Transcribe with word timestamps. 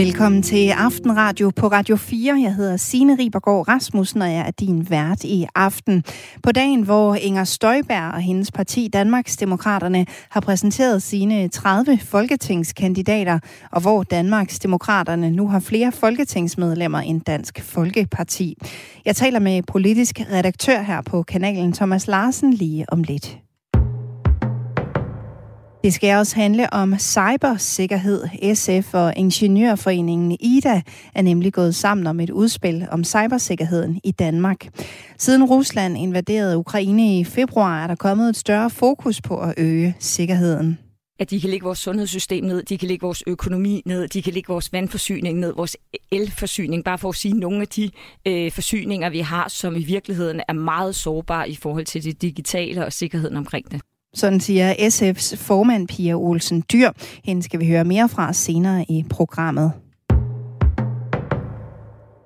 Velkommen 0.00 0.42
til 0.42 0.68
Aftenradio 0.68 1.50
på 1.50 1.66
Radio 1.66 1.96
4. 1.96 2.40
Jeg 2.42 2.54
hedder 2.54 2.76
Signe 2.76 3.16
Ribergaard 3.18 3.68
Rasmussen, 3.68 4.22
og 4.22 4.28
jeg 4.28 4.46
er 4.46 4.50
din 4.50 4.90
vært 4.90 5.24
i 5.24 5.46
aften. 5.54 6.04
På 6.42 6.52
dagen, 6.52 6.82
hvor 6.82 7.14
Inger 7.14 7.44
Støjberg 7.44 8.14
og 8.14 8.20
hendes 8.20 8.50
parti 8.52 8.88
Danmarks 8.88 9.36
Demokraterne 9.36 10.06
har 10.30 10.40
præsenteret 10.40 11.02
sine 11.02 11.48
30 11.48 11.98
folketingskandidater, 11.98 13.38
og 13.72 13.80
hvor 13.80 14.02
Danmarks 14.02 14.58
Demokraterne 14.58 15.30
nu 15.30 15.48
har 15.48 15.60
flere 15.60 15.92
folketingsmedlemmer 15.92 17.00
end 17.00 17.20
Dansk 17.20 17.62
Folkeparti. 17.62 18.56
Jeg 19.04 19.16
taler 19.16 19.38
med 19.38 19.62
politisk 19.62 20.20
redaktør 20.32 20.82
her 20.82 21.02
på 21.02 21.22
kanalen 21.22 21.72
Thomas 21.72 22.06
Larsen 22.06 22.52
lige 22.52 22.92
om 22.92 23.02
lidt. 23.02 23.38
Det 25.84 25.94
skal 25.94 26.16
også 26.16 26.36
handle 26.36 26.72
om 26.72 26.98
cybersikkerhed. 26.98 28.54
SF 28.54 28.94
og 28.94 29.12
Ingeniørforeningen 29.16 30.36
IDA 30.40 30.82
er 31.14 31.22
nemlig 31.22 31.52
gået 31.52 31.74
sammen 31.74 32.06
om 32.06 32.20
et 32.20 32.30
udspil 32.30 32.86
om 32.90 33.04
cybersikkerheden 33.04 34.00
i 34.04 34.10
Danmark. 34.10 34.68
Siden 35.18 35.44
Rusland 35.44 35.98
invaderede 35.98 36.58
Ukraine 36.58 37.18
i 37.18 37.24
februar, 37.24 37.82
er 37.82 37.86
der 37.86 37.94
kommet 37.94 38.28
et 38.28 38.36
større 38.36 38.70
fokus 38.70 39.20
på 39.20 39.40
at 39.40 39.54
øge 39.56 39.96
sikkerheden 39.98 40.78
at 41.20 41.30
de 41.30 41.40
kan 41.40 41.50
lægge 41.50 41.64
vores 41.64 41.78
sundhedssystem 41.78 42.44
ned, 42.44 42.62
de 42.62 42.78
kan 42.78 42.88
lægge 42.88 43.02
vores 43.02 43.22
økonomi 43.26 43.82
ned, 43.86 44.08
de 44.08 44.22
kan 44.22 44.32
lægge 44.32 44.48
vores 44.48 44.72
vandforsyning 44.72 45.38
ned, 45.38 45.52
vores 45.56 45.76
elforsyning, 46.12 46.84
bare 46.84 46.98
for 46.98 47.08
at 47.08 47.14
sige 47.14 47.34
nogle 47.34 47.60
af 47.60 47.68
de 47.68 47.90
øh, 48.26 48.52
forsyninger, 48.52 49.10
vi 49.10 49.20
har, 49.20 49.48
som 49.48 49.76
i 49.76 49.82
virkeligheden 49.82 50.40
er 50.48 50.52
meget 50.52 50.94
sårbare 50.94 51.50
i 51.50 51.54
forhold 51.54 51.84
til 51.84 52.04
det 52.04 52.22
digitale 52.22 52.86
og 52.86 52.92
sikkerheden 52.92 53.36
omkring 53.36 53.70
det. 53.70 53.80
Sådan 54.14 54.40
siger 54.40 54.74
SF's 54.74 55.36
formand 55.36 55.88
Pia 55.88 56.14
Olsen 56.14 56.62
Dyr. 56.72 56.90
Hende 57.24 57.42
skal 57.42 57.60
vi 57.60 57.66
høre 57.66 57.84
mere 57.84 58.08
fra 58.08 58.32
senere 58.32 58.84
i 58.88 59.04
programmet. 59.10 59.72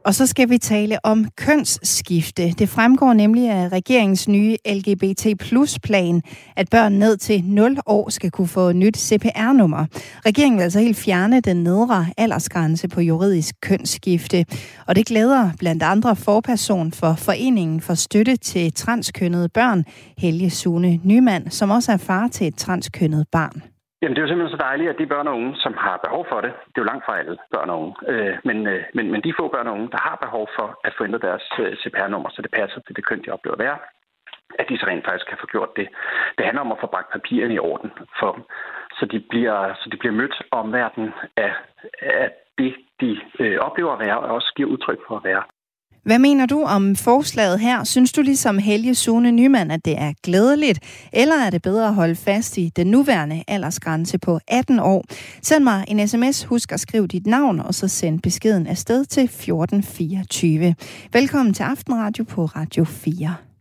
Og 0.05 0.14
så 0.14 0.27
skal 0.27 0.50
vi 0.50 0.58
tale 0.58 0.98
om 1.05 1.27
kønsskifte. 1.36 2.50
Det 2.50 2.69
fremgår 2.69 3.12
nemlig 3.12 3.50
af 3.50 3.69
regeringens 3.69 4.28
nye 4.28 4.56
LGBT 4.66 5.27
plus 5.41 5.78
plan, 5.78 6.22
at 6.56 6.70
børn 6.70 6.92
ned 6.92 7.16
til 7.16 7.44
0 7.44 7.78
år 7.86 8.10
skal 8.10 8.30
kunne 8.30 8.48
få 8.48 8.72
nyt 8.72 8.97
CPR-nummer. 8.97 9.86
Regeringen 10.27 10.56
vil 10.56 10.62
altså 10.62 10.80
helt 10.80 10.97
fjerne 10.97 11.41
den 11.41 11.56
nedre 11.56 12.06
aldersgrænse 12.16 12.88
på 12.88 13.00
juridisk 13.00 13.55
kønsskifte. 13.60 14.47
Og 14.86 14.97
det 14.97 15.06
glæder 15.06 15.50
blandt 15.58 15.82
andre 15.82 16.16
forperson 16.16 16.92
for 16.92 17.14
Foreningen 17.14 17.80
for 17.80 17.94
Støtte 17.94 18.36
til 18.36 18.72
Transkønnede 18.72 19.48
Børn, 19.48 19.84
Helge 20.19 20.50
Sune 20.50 21.00
Nymand, 21.05 21.50
som 21.50 21.70
også 21.70 21.92
er 21.92 21.97
far 21.97 22.28
til 22.28 22.47
et 22.47 22.56
transkønnet 22.56 23.27
barn. 23.32 23.73
Jamen, 24.05 24.16
det 24.16 24.20
er 24.20 24.27
jo 24.27 24.33
simpelthen 24.33 24.58
så 24.58 24.64
dejligt, 24.69 24.91
at 24.91 24.98
de 24.98 25.12
børn 25.12 25.28
og 25.28 25.36
unge, 25.38 25.56
som 25.64 25.74
har 25.84 25.97
behov 26.06 26.27
for 26.30 26.41
det, 26.41 26.52
det 26.70 26.78
er 26.78 26.84
jo 26.84 26.91
langt 26.92 27.05
fra 27.06 27.19
alle 27.19 27.36
børn 27.55 27.70
og 27.70 27.78
unge, 27.83 27.94
øh, 28.12 28.34
men, 28.48 28.66
øh, 28.72 28.83
men, 28.97 29.05
men 29.12 29.20
de 29.24 29.38
få 29.38 29.48
børn 29.48 29.66
og 29.66 29.74
unge, 29.77 29.91
der 29.94 30.00
har 30.08 30.16
behov 30.24 30.44
for 30.56 30.69
at 30.86 30.92
få 30.97 31.05
ændret 31.05 31.22
deres 31.22 31.47
øh, 31.58 31.77
CPR-nummer, 31.80 32.28
så 32.30 32.42
det 32.42 32.50
passer 32.58 32.80
til 32.80 32.97
det 32.97 33.06
køn, 33.06 33.22
de 33.25 33.34
oplever 33.36 33.56
at 33.56 33.64
være, 33.66 33.78
at 34.58 34.66
de 34.69 34.78
så 34.78 34.86
rent 34.86 35.05
faktisk 35.05 35.28
kan 35.28 35.38
få 35.41 35.47
gjort 35.47 35.72
det. 35.77 35.86
Det 36.36 36.44
handler 36.47 36.62
om 36.66 36.72
at 36.72 36.80
få 36.80 36.86
bragt 36.86 37.12
papirerne 37.12 37.55
i 37.55 37.64
orden 37.70 37.91
for 38.20 38.32
dem, 38.32 38.42
så 38.98 39.05
de 39.12 39.19
bliver, 39.30 39.75
så 39.80 39.86
de 39.92 39.97
bliver 39.97 40.14
mødt 40.20 40.36
omverdenen 40.50 41.12
af, 41.36 41.52
af 42.00 42.30
det, 42.58 42.75
de 43.00 43.10
øh, 43.42 43.58
oplever 43.66 43.92
at 43.92 44.02
være, 44.06 44.19
og 44.19 44.34
også 44.34 44.52
giver 44.56 44.69
udtryk 44.69 45.00
for 45.08 45.16
at 45.16 45.25
være. 45.25 45.42
Hvad 46.05 46.19
mener 46.19 46.47
du 46.47 46.62
om 46.62 46.97
forslaget 46.97 47.60
her? 47.60 47.84
Synes 47.84 48.12
du 48.12 48.22
ligesom 48.22 48.58
Helge 48.58 48.94
Sune 48.94 49.30
Nyman, 49.30 49.70
at 49.70 49.84
det 49.84 49.98
er 49.98 50.12
glædeligt, 50.22 50.78
eller 51.12 51.36
er 51.36 51.50
det 51.50 51.62
bedre 51.62 51.88
at 51.88 51.94
holde 51.94 52.16
fast 52.16 52.58
i 52.58 52.72
den 52.77 52.86
nuværende 52.86 53.44
aldersgrænse 53.48 54.19
på 54.19 54.41
18 54.48 54.78
år? 54.78 55.05
Send 55.42 55.64
mig 55.64 55.84
en 55.88 56.08
sms, 56.08 56.44
husk 56.44 56.72
at 56.72 56.80
skrive 56.80 57.06
dit 57.06 57.27
navn, 57.27 57.60
og 57.60 57.75
så 57.75 57.88
send 57.88 58.20
beskeden 58.20 58.66
afsted 58.66 59.04
til 59.04 59.25
1424. 59.25 60.75
Velkommen 61.12 61.54
til 61.54 61.62
Aftenradio 61.62 62.25
på 62.25 62.44
Radio 62.44 62.84
4. 62.84 63.53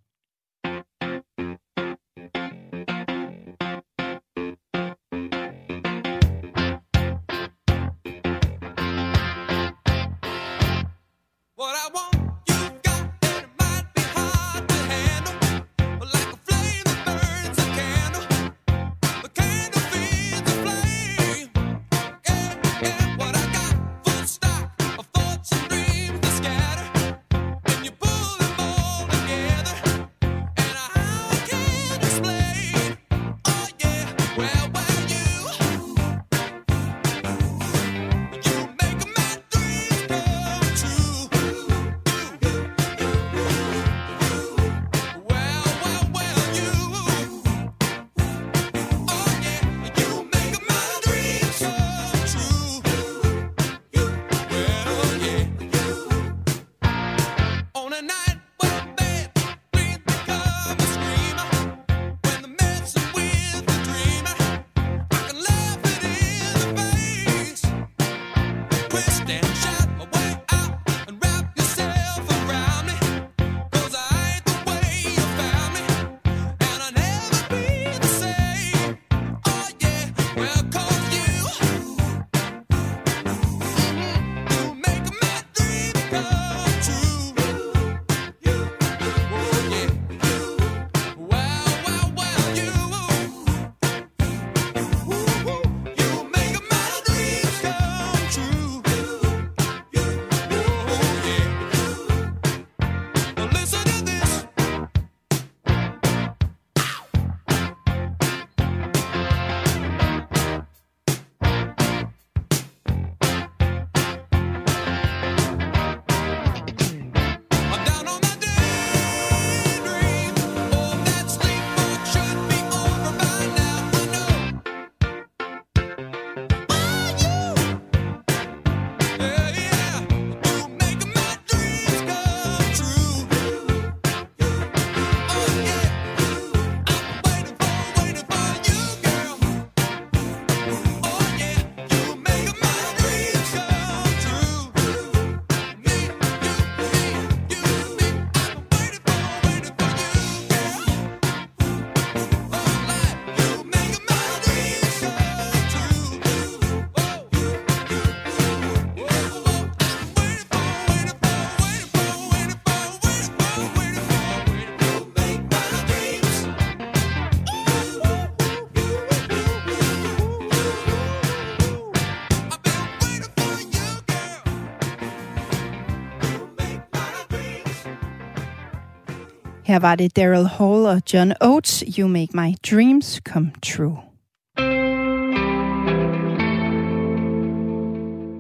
Her 179.73 179.79
var 179.79 179.95
det 179.95 180.15
Daryl 180.15 180.45
Hall 180.45 180.85
og 180.85 181.01
John 181.13 181.33
Oates, 181.41 181.83
You 181.99 182.07
Make 182.07 182.27
My 182.33 182.53
Dreams 182.71 183.21
Come 183.25 183.51
True. 183.61 183.97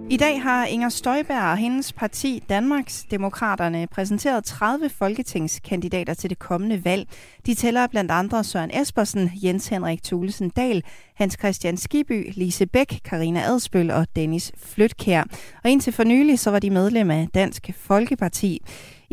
I 0.09 0.17
dag 0.17 0.41
har 0.41 0.65
Inger 0.65 0.89
Støjberg 0.89 1.51
og 1.51 1.57
hendes 1.57 1.93
parti 1.93 2.43
Danmarks 2.49 3.05
Demokraterne 3.11 3.87
præsenteret 3.87 4.43
30 4.43 4.89
folketingskandidater 4.89 6.13
til 6.13 6.29
det 6.29 6.39
kommende 6.39 6.85
valg. 6.85 7.07
De 7.45 7.53
tæller 7.55 7.87
blandt 7.87 8.11
andre 8.11 8.43
Søren 8.43 8.81
Espersen, 8.81 9.31
Jens 9.43 9.67
Henrik 9.67 10.03
Thulesen 10.03 10.49
Dahl, 10.49 10.83
Hans 11.15 11.37
Christian 11.39 11.77
Skiby, 11.77 12.31
Lise 12.33 12.65
Bæk, 12.65 12.99
Karina 13.05 13.41
Adspøl 13.41 13.91
og 13.91 14.07
Dennis 14.15 14.51
Flytkær. 14.57 15.23
Og 15.63 15.69
indtil 15.69 15.93
for 15.93 16.03
nylig 16.03 16.39
så 16.39 16.51
var 16.51 16.59
de 16.59 16.69
medlem 16.69 17.11
af 17.11 17.27
Dansk 17.33 17.69
Folkeparti. 17.75 18.61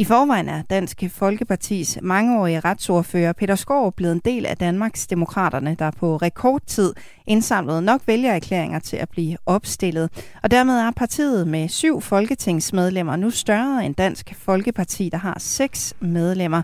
I 0.01 0.05
forvejen 0.05 0.49
er 0.49 0.63
Dansk 0.63 1.03
Folkepartis 1.11 1.99
mangeårige 2.03 2.61
retsordfører 2.61 3.33
Peter 3.33 3.55
Skov 3.55 3.93
blevet 3.93 4.13
en 4.13 4.21
del 4.25 4.47
af 4.47 4.57
Danmarks 4.57 5.07
Demokraterne, 5.07 5.77
der 5.79 5.91
på 5.91 6.17
rekordtid 6.17 6.95
indsamlede 7.27 7.83
nok 7.83 8.01
vælgererklæringer 8.07 8.79
til 8.79 8.97
at 8.97 9.09
blive 9.09 9.37
opstillet. 9.47 10.11
Og 10.43 10.51
dermed 10.51 10.79
er 10.79 10.91
partiet 10.91 11.49
med 11.49 11.69
syv 11.69 12.01
folketingsmedlemmer 12.01 13.17
nu 13.17 13.31
større 13.31 13.87
end 13.87 13.95
Dansk 13.95 14.35
Folkeparti, 14.39 15.09
der 15.09 15.19
har 15.19 15.37
seks 15.39 15.95
medlemmer. 16.01 16.63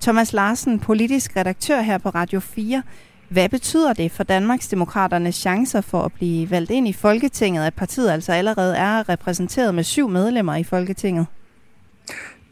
Thomas 0.00 0.32
Larsen, 0.32 0.78
politisk 0.78 1.36
redaktør 1.36 1.80
her 1.80 1.98
på 1.98 2.08
Radio 2.08 2.40
4. 2.40 2.82
Hvad 3.28 3.48
betyder 3.48 3.92
det 3.92 4.12
for 4.12 4.24
Danmarks 4.24 4.68
Demokraternes 4.68 5.34
chancer 5.34 5.80
for 5.80 6.02
at 6.02 6.12
blive 6.12 6.50
valgt 6.50 6.70
ind 6.70 6.88
i 6.88 6.92
Folketinget, 6.92 7.66
at 7.66 7.74
partiet 7.74 8.10
altså 8.10 8.32
allerede 8.32 8.76
er 8.76 9.08
repræsenteret 9.08 9.74
med 9.74 9.84
syv 9.84 10.08
medlemmer 10.08 10.56
i 10.56 10.64
Folketinget? 10.64 11.26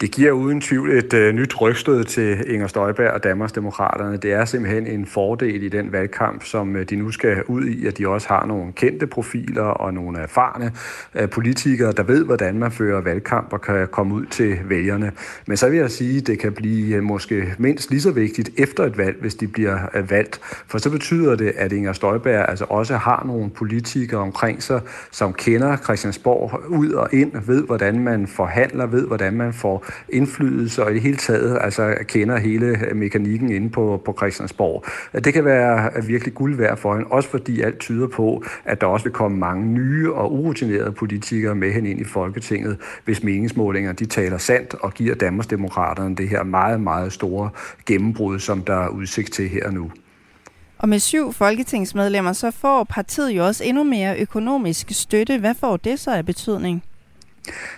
Det 0.01 0.11
giver 0.11 0.33
uden 0.33 0.61
tvivl 0.61 0.93
et 0.93 1.15
øh, 1.15 1.35
nyt 1.35 1.61
rygstød 1.61 2.05
til 2.05 2.55
Inger 2.55 2.67
Støjberg 2.67 3.11
og 3.11 3.25
Danmarksdemokraterne. 3.25 4.17
Det 4.17 4.33
er 4.33 4.45
simpelthen 4.45 4.87
en 4.87 5.07
fordel 5.07 5.63
i 5.63 5.69
den 5.69 5.93
valgkamp, 5.93 6.45
som 6.45 6.77
øh, 6.77 6.85
de 6.91 6.97
nu 6.97 7.11
skal 7.11 7.43
ud 7.47 7.65
i, 7.65 7.87
at 7.87 7.99
de 7.99 8.09
også 8.09 8.29
har 8.29 8.47
nogle 8.47 8.73
kendte 8.73 9.07
profiler 9.07 9.63
og 9.63 9.95
nogle 9.95 10.19
erfarne 10.19 10.73
øh, 11.15 11.29
politikere, 11.29 11.93
der 11.93 12.03
ved, 12.03 12.25
hvordan 12.25 12.59
man 12.59 12.73
fører 12.73 13.01
valgkamp 13.01 13.53
og 13.53 13.61
kan 13.61 13.89
komme 13.89 14.15
ud 14.15 14.27
til 14.27 14.59
vælgerne. 14.65 15.13
Men 15.47 15.57
så 15.57 15.69
vil 15.69 15.79
jeg 15.79 15.91
sige, 15.91 16.19
at 16.19 16.27
det 16.27 16.39
kan 16.39 16.53
blive 16.53 16.97
øh, 16.97 17.03
måske 17.03 17.55
mindst 17.59 17.91
lige 17.91 18.01
så 18.01 18.11
vigtigt 18.11 18.51
efter 18.59 18.85
et 18.85 18.99
valg, 18.99 19.17
hvis 19.21 19.35
de 19.35 19.49
bliver 19.49 19.79
øh, 19.95 20.11
valgt. 20.11 20.41
For 20.43 20.79
så 20.79 20.91
betyder 20.91 21.37
det, 21.37 21.53
at 21.57 21.73
Inger 21.73 21.93
Støjberg 21.93 22.49
altså 22.49 22.65
også 22.69 22.97
har 22.97 23.25
nogle 23.27 23.51
politikere 23.51 24.21
omkring 24.21 24.63
sig, 24.63 24.81
som 25.11 25.33
kender 25.33 25.77
Christiansborg 25.77 26.71
ud 26.71 26.93
og 26.93 27.09
ind, 27.13 27.33
ved, 27.47 27.63
hvordan 27.63 27.99
man 27.99 28.27
forhandler, 28.27 28.87
ved, 28.87 29.07
hvordan 29.07 29.35
man 29.35 29.53
får 29.53 29.86
indflydelse 30.09 30.85
og 30.85 30.91
i 30.91 30.95
det 30.95 31.03
hele 31.03 31.17
taget 31.17 31.59
altså 31.61 31.95
kender 32.09 32.39
hele 32.39 32.79
mekanikken 32.95 33.53
inde 33.53 33.71
på, 33.71 34.03
på 34.05 34.15
Christiansborg. 34.17 34.85
Det 35.25 35.35
kan 35.35 35.45
være 35.45 35.91
virkelig 36.07 36.35
guld 36.35 36.57
værd 36.57 36.77
for 36.77 36.95
hende, 36.95 37.11
også 37.11 37.29
fordi 37.29 37.61
alt 37.61 37.79
tyder 37.79 38.07
på, 38.07 38.45
at 38.65 38.81
der 38.81 38.87
også 38.87 39.05
vil 39.05 39.13
komme 39.13 39.39
mange 39.39 39.67
nye 39.67 40.13
og 40.13 40.33
urutinerede 40.33 40.93
politikere 40.93 41.55
med 41.55 41.73
hen 41.73 41.87
ind 41.87 42.01
i 42.01 42.05
Folketinget, 42.05 42.77
hvis 43.05 43.23
meningsmålinger 43.23 43.93
de 43.93 44.07
taler 44.07 44.39
sandt 44.39 44.75
og 44.75 44.95
giver 44.95 45.15
Danmarksdemokraterne 45.15 46.17
det 46.17 46.29
her 46.29 46.43
meget, 46.43 46.81
meget 46.81 47.13
store 47.13 47.51
gennembrud, 47.87 48.39
som 48.39 48.63
der 48.63 48.75
er 48.75 48.89
udsigt 48.89 49.33
til 49.33 49.49
her 49.49 49.71
nu. 49.71 49.91
Og 50.79 50.89
med 50.89 50.99
syv 50.99 51.33
folketingsmedlemmer, 51.33 52.33
så 52.33 52.51
får 52.51 52.85
partiet 52.85 53.31
jo 53.31 53.47
også 53.47 53.65
endnu 53.65 53.85
mere 53.85 54.19
økonomisk 54.19 54.91
støtte. 54.91 55.39
Hvad 55.39 55.55
får 55.55 55.77
det 55.77 56.01
så 56.01 56.11
af 56.11 56.27
betydning? 56.27 56.83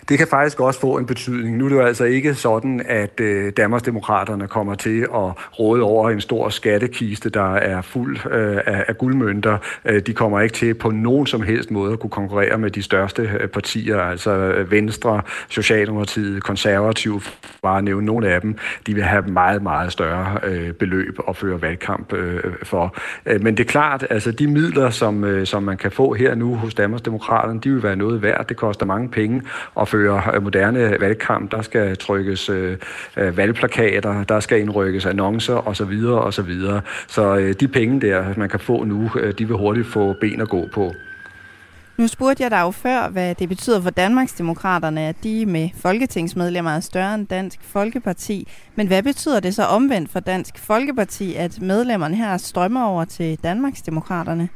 Det 0.09 0.19
kan 0.19 0.27
faktisk 0.27 0.61
også 0.61 0.81
få 0.81 0.99
en 0.99 1.07
betydning. 1.07 1.57
Nu 1.57 1.65
er 1.65 1.69
det 1.69 1.77
jo 1.77 1.83
altså 1.83 2.05
ikke 2.05 2.35
sådan, 2.35 2.83
at 2.87 3.21
øh, 3.21 3.53
Danmarksdemokraterne 3.57 4.49
kommer 4.49 4.75
til 4.75 5.01
at 5.01 5.59
råde 5.59 5.83
over 5.83 6.11
en 6.11 6.21
stor 6.21 6.49
skattekiste, 6.49 7.31
der 7.31 7.55
er 7.55 7.83
fuld 7.83 8.19
øh, 8.31 8.57
af, 8.67 8.85
af 8.89 8.99
guldmønter. 8.99 9.59
Øh, 9.85 10.03
de 10.03 10.15
kommer 10.15 10.41
ikke 10.41 10.55
til 10.55 10.75
på 10.75 10.91
nogen 10.91 11.27
som 11.27 11.43
helst 11.43 11.71
måde 11.71 11.93
at 11.93 12.01
kunne 12.01 12.11
konkurrere 12.11 12.59
med 12.59 12.71
de 12.71 12.83
største 12.83 13.31
øh, 13.41 13.49
partier, 13.49 13.99
altså 13.99 14.31
øh, 14.31 14.71
Venstre, 14.71 15.23
Socialdemokratiet, 15.49 16.43
Konservative, 16.43 17.21
bare 17.63 17.79
at 17.79 17.85
nævne 17.85 18.07
nogle 18.07 18.29
af 18.29 18.41
dem. 18.41 18.57
De 18.87 18.95
vil 18.95 19.03
have 19.03 19.23
meget, 19.23 19.63
meget 19.63 19.93
større 19.93 20.39
øh, 20.45 20.73
beløb 20.73 21.19
at 21.29 21.37
føre 21.37 21.63
valgkamp 21.63 22.13
øh, 22.13 22.43
for. 22.63 22.97
Øh, 23.27 23.43
men 23.43 23.57
det 23.57 23.65
er 23.65 23.69
klart, 23.69 24.07
altså 24.11 24.33
de 24.33 24.47
midler, 24.47 24.91
som, 24.91 25.25
øh, 25.25 25.47
som 25.47 25.63
man 25.63 25.77
kan 25.77 25.91
få 25.91 26.13
her 26.13 26.35
nu 26.35 26.55
hos 26.55 26.75
Danmarksdemokraterne, 26.75 27.61
de 27.61 27.71
vil 27.71 27.83
være 27.83 27.97
noget 27.97 28.23
værd. 28.23 28.47
Det 28.49 28.57
koster 28.57 28.87
mange 28.87 29.09
penge 29.09 29.43
at 29.81 29.89
føre 29.89 30.23
øh, 30.35 30.43
moderne 30.43 30.97
valgkamp. 31.01 31.53
Der 31.53 31.63
skal 31.63 31.97
trykkes 31.97 32.49
øh, 32.49 32.77
øh, 33.17 33.37
valgplakater, 33.37 34.25
der 34.25 34.41
skal 34.41 34.61
indrykkes 34.61 35.07
annoncer 35.07 35.69
osv. 35.69 36.05
osv. 36.07 36.53
Så 37.07 37.37
øh, 37.37 37.55
de 37.61 37.69
penge 37.69 38.01
der, 38.01 38.25
man 38.37 38.49
kan 38.49 38.61
få 38.61 38.85
nu, 38.85 39.11
øh, 39.21 39.35
de 39.39 39.47
vil 39.47 39.57
hurtigt 39.57 39.87
få 39.87 40.15
ben 40.21 40.41
at 40.41 40.49
gå 40.49 40.69
på. 40.73 40.95
Nu 41.99 42.07
spurgte 42.07 42.43
jeg 42.43 42.51
dig 42.51 42.61
jo 42.61 42.71
før, 42.71 43.09
hvad 43.09 43.35
det 43.35 43.49
betyder 43.49 43.81
for 43.81 43.91
Danmarksdemokraterne, 43.91 45.01
at 45.01 45.17
de 45.23 45.47
med 45.47 45.69
folketingsmedlemmer 45.77 46.71
er 46.71 46.81
større 46.81 47.15
end 47.15 47.27
Dansk 47.27 47.59
Folkeparti. 47.63 48.49
Men 48.75 48.87
hvad 48.87 49.03
betyder 49.03 49.41
det 49.41 49.55
så 49.55 49.65
omvendt 49.65 50.11
for 50.11 50.21
Dansk 50.21 50.59
Folkeparti, 50.59 51.35
at 51.35 51.61
medlemmerne 51.61 52.17
her 52.17 52.37
strømmer 52.37 52.85
over 52.85 53.05
til 53.05 53.39
Danmarksdemokraterne? 53.43 54.49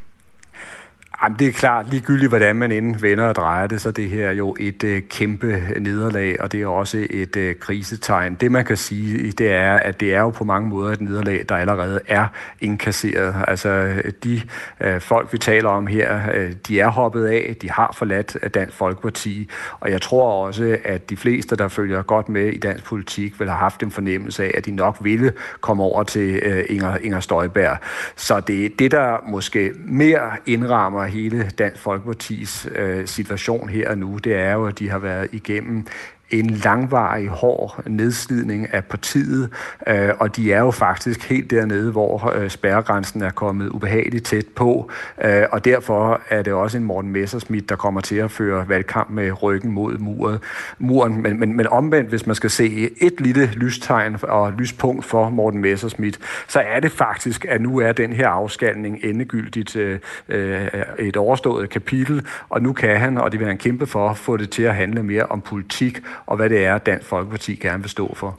Jamen, 1.22 1.38
det 1.38 1.48
er 1.48 1.52
klart, 1.52 1.90
ligegyldigt 1.90 2.28
hvordan 2.28 2.56
man 2.56 2.72
end 2.72 2.96
vender 2.96 3.24
og 3.24 3.34
drejer 3.34 3.66
det, 3.66 3.80
så 3.80 3.90
det 3.90 4.10
her 4.10 4.28
er 4.28 4.32
jo 4.32 4.56
et 4.60 4.84
øh, 4.84 5.02
kæmpe 5.02 5.60
nederlag, 5.80 6.40
og 6.40 6.52
det 6.52 6.62
er 6.62 6.66
også 6.66 7.06
et 7.10 7.36
øh, 7.36 7.54
krisetegn. 7.54 8.34
Det 8.34 8.52
man 8.52 8.64
kan 8.64 8.76
sige, 8.76 9.32
det 9.32 9.52
er, 9.52 9.72
at 9.74 10.00
det 10.00 10.14
er 10.14 10.20
jo 10.20 10.30
på 10.30 10.44
mange 10.44 10.68
måder 10.68 10.92
et 10.92 11.00
nederlag, 11.00 11.44
der 11.48 11.56
allerede 11.56 12.00
er 12.08 12.26
inkasseret. 12.60 13.34
Altså, 13.48 13.94
de 14.24 14.40
øh, 14.80 15.00
folk, 15.00 15.32
vi 15.32 15.38
taler 15.38 15.68
om 15.68 15.86
her, 15.86 16.20
øh, 16.34 16.52
de 16.68 16.80
er 16.80 16.88
hoppet 16.88 17.26
af, 17.26 17.56
de 17.62 17.70
har 17.70 17.94
forladt 17.98 18.54
Dansk 18.54 18.76
Folkeparti, 18.76 19.50
og 19.80 19.90
jeg 19.90 20.02
tror 20.02 20.46
også, 20.46 20.78
at 20.84 21.10
de 21.10 21.16
fleste, 21.16 21.56
der 21.56 21.68
følger 21.68 22.02
godt 22.02 22.28
med 22.28 22.46
i 22.46 22.58
dansk 22.58 22.84
politik, 22.84 23.40
vil 23.40 23.48
have 23.48 23.58
haft 23.58 23.82
en 23.82 23.90
fornemmelse 23.90 24.44
af, 24.44 24.50
at 24.54 24.66
de 24.66 24.70
nok 24.70 24.98
ville 25.00 25.32
komme 25.60 25.82
over 25.82 26.02
til 26.02 26.40
øh, 26.42 26.64
Inger, 26.68 26.96
Inger 26.96 27.20
Støjberg. 27.20 27.76
Så 28.16 28.40
det 28.40 28.64
er 28.64 28.68
det, 28.78 28.90
der 28.90 29.16
måske 29.26 29.72
mere 29.84 30.30
indrammer 30.46 31.11
hele 31.12 31.50
Dansk 31.58 31.82
Folkepartis 31.82 32.68
øh, 32.74 33.06
situation 33.06 33.68
her 33.68 33.90
og 33.90 33.98
nu, 33.98 34.18
det 34.18 34.34
er 34.34 34.52
jo, 34.52 34.66
at 34.66 34.78
de 34.78 34.88
har 34.88 34.98
været 34.98 35.28
igennem 35.32 35.86
en 36.32 36.50
langvarig, 36.50 37.28
hård 37.28 37.82
nedslidning 37.86 38.74
af 38.74 38.84
partiet, 38.84 39.50
øh, 39.86 40.10
og 40.18 40.36
de 40.36 40.52
er 40.52 40.60
jo 40.60 40.70
faktisk 40.70 41.28
helt 41.28 41.50
dernede, 41.50 41.90
hvor 41.90 42.32
øh, 42.36 42.50
spærregrænsen 42.50 43.22
er 43.22 43.30
kommet 43.30 43.68
ubehageligt 43.68 44.24
tæt 44.24 44.46
på, 44.56 44.90
øh, 45.24 45.42
og 45.52 45.64
derfor 45.64 46.20
er 46.28 46.42
det 46.42 46.52
også 46.52 46.78
en 46.78 46.84
Morten 46.84 47.10
Messerschmidt, 47.10 47.68
der 47.68 47.76
kommer 47.76 48.00
til 48.00 48.16
at 48.16 48.30
føre 48.30 48.68
valgkamp 48.68 49.10
med 49.10 49.42
ryggen 49.42 49.72
mod 49.72 49.98
muret, 49.98 50.40
muren. 50.78 51.22
Men, 51.22 51.40
men, 51.40 51.56
men 51.56 51.66
omvendt, 51.66 52.08
hvis 52.08 52.26
man 52.26 52.34
skal 52.34 52.50
se 52.50 52.90
et 53.00 53.20
lille 53.20 53.46
lystegn 53.46 54.16
og 54.22 54.52
lyspunkt 54.52 55.04
for 55.04 55.30
Morten 55.30 55.60
Messerschmidt, 55.60 56.18
så 56.48 56.60
er 56.60 56.80
det 56.80 56.92
faktisk, 56.92 57.46
at 57.48 57.60
nu 57.60 57.78
er 57.78 57.92
den 57.92 58.12
her 58.12 58.28
afskalning 58.28 58.98
endegyldigt 59.04 59.76
øh, 59.76 59.98
øh, 60.28 60.68
et 60.98 61.16
overstået 61.16 61.70
kapitel, 61.70 62.26
og 62.48 62.62
nu 62.62 62.72
kan 62.72 62.96
han, 62.96 63.18
og 63.18 63.32
det 63.32 63.40
vil 63.40 63.48
han 63.48 63.58
kæmpe 63.58 63.86
for, 63.86 64.14
få 64.14 64.36
det 64.36 64.50
til 64.50 64.62
at 64.62 64.74
handle 64.74 65.02
mere 65.02 65.26
om 65.26 65.40
politik 65.40 66.00
og 66.26 66.36
hvad 66.36 66.50
det 66.50 66.64
er, 66.66 66.78
Dansk 66.78 67.06
Folkeparti 67.06 67.54
gerne 67.54 67.82
vil 67.82 67.90
stå 67.90 68.14
for. 68.14 68.38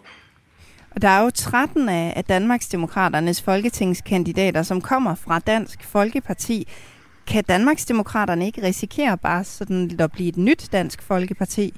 Og 0.95 1.01
der 1.01 1.07
er 1.07 1.23
jo 1.23 1.29
13 1.29 1.89
af, 1.89 2.13
Danmarks 2.15 2.27
Danmarksdemokraternes 2.27 3.41
folketingskandidater, 3.41 4.63
som 4.63 4.81
kommer 4.81 5.15
fra 5.15 5.39
Dansk 5.39 5.83
Folkeparti. 5.83 6.67
Kan 7.27 7.43
Danmarksdemokraterne 7.43 8.45
ikke 8.45 8.63
risikere 8.63 9.17
bare 9.17 9.43
sådan 9.43 9.99
at 9.99 10.11
blive 10.11 10.29
et 10.29 10.37
nyt 10.37 10.69
Dansk 10.71 11.01
Folkeparti? 11.01 11.73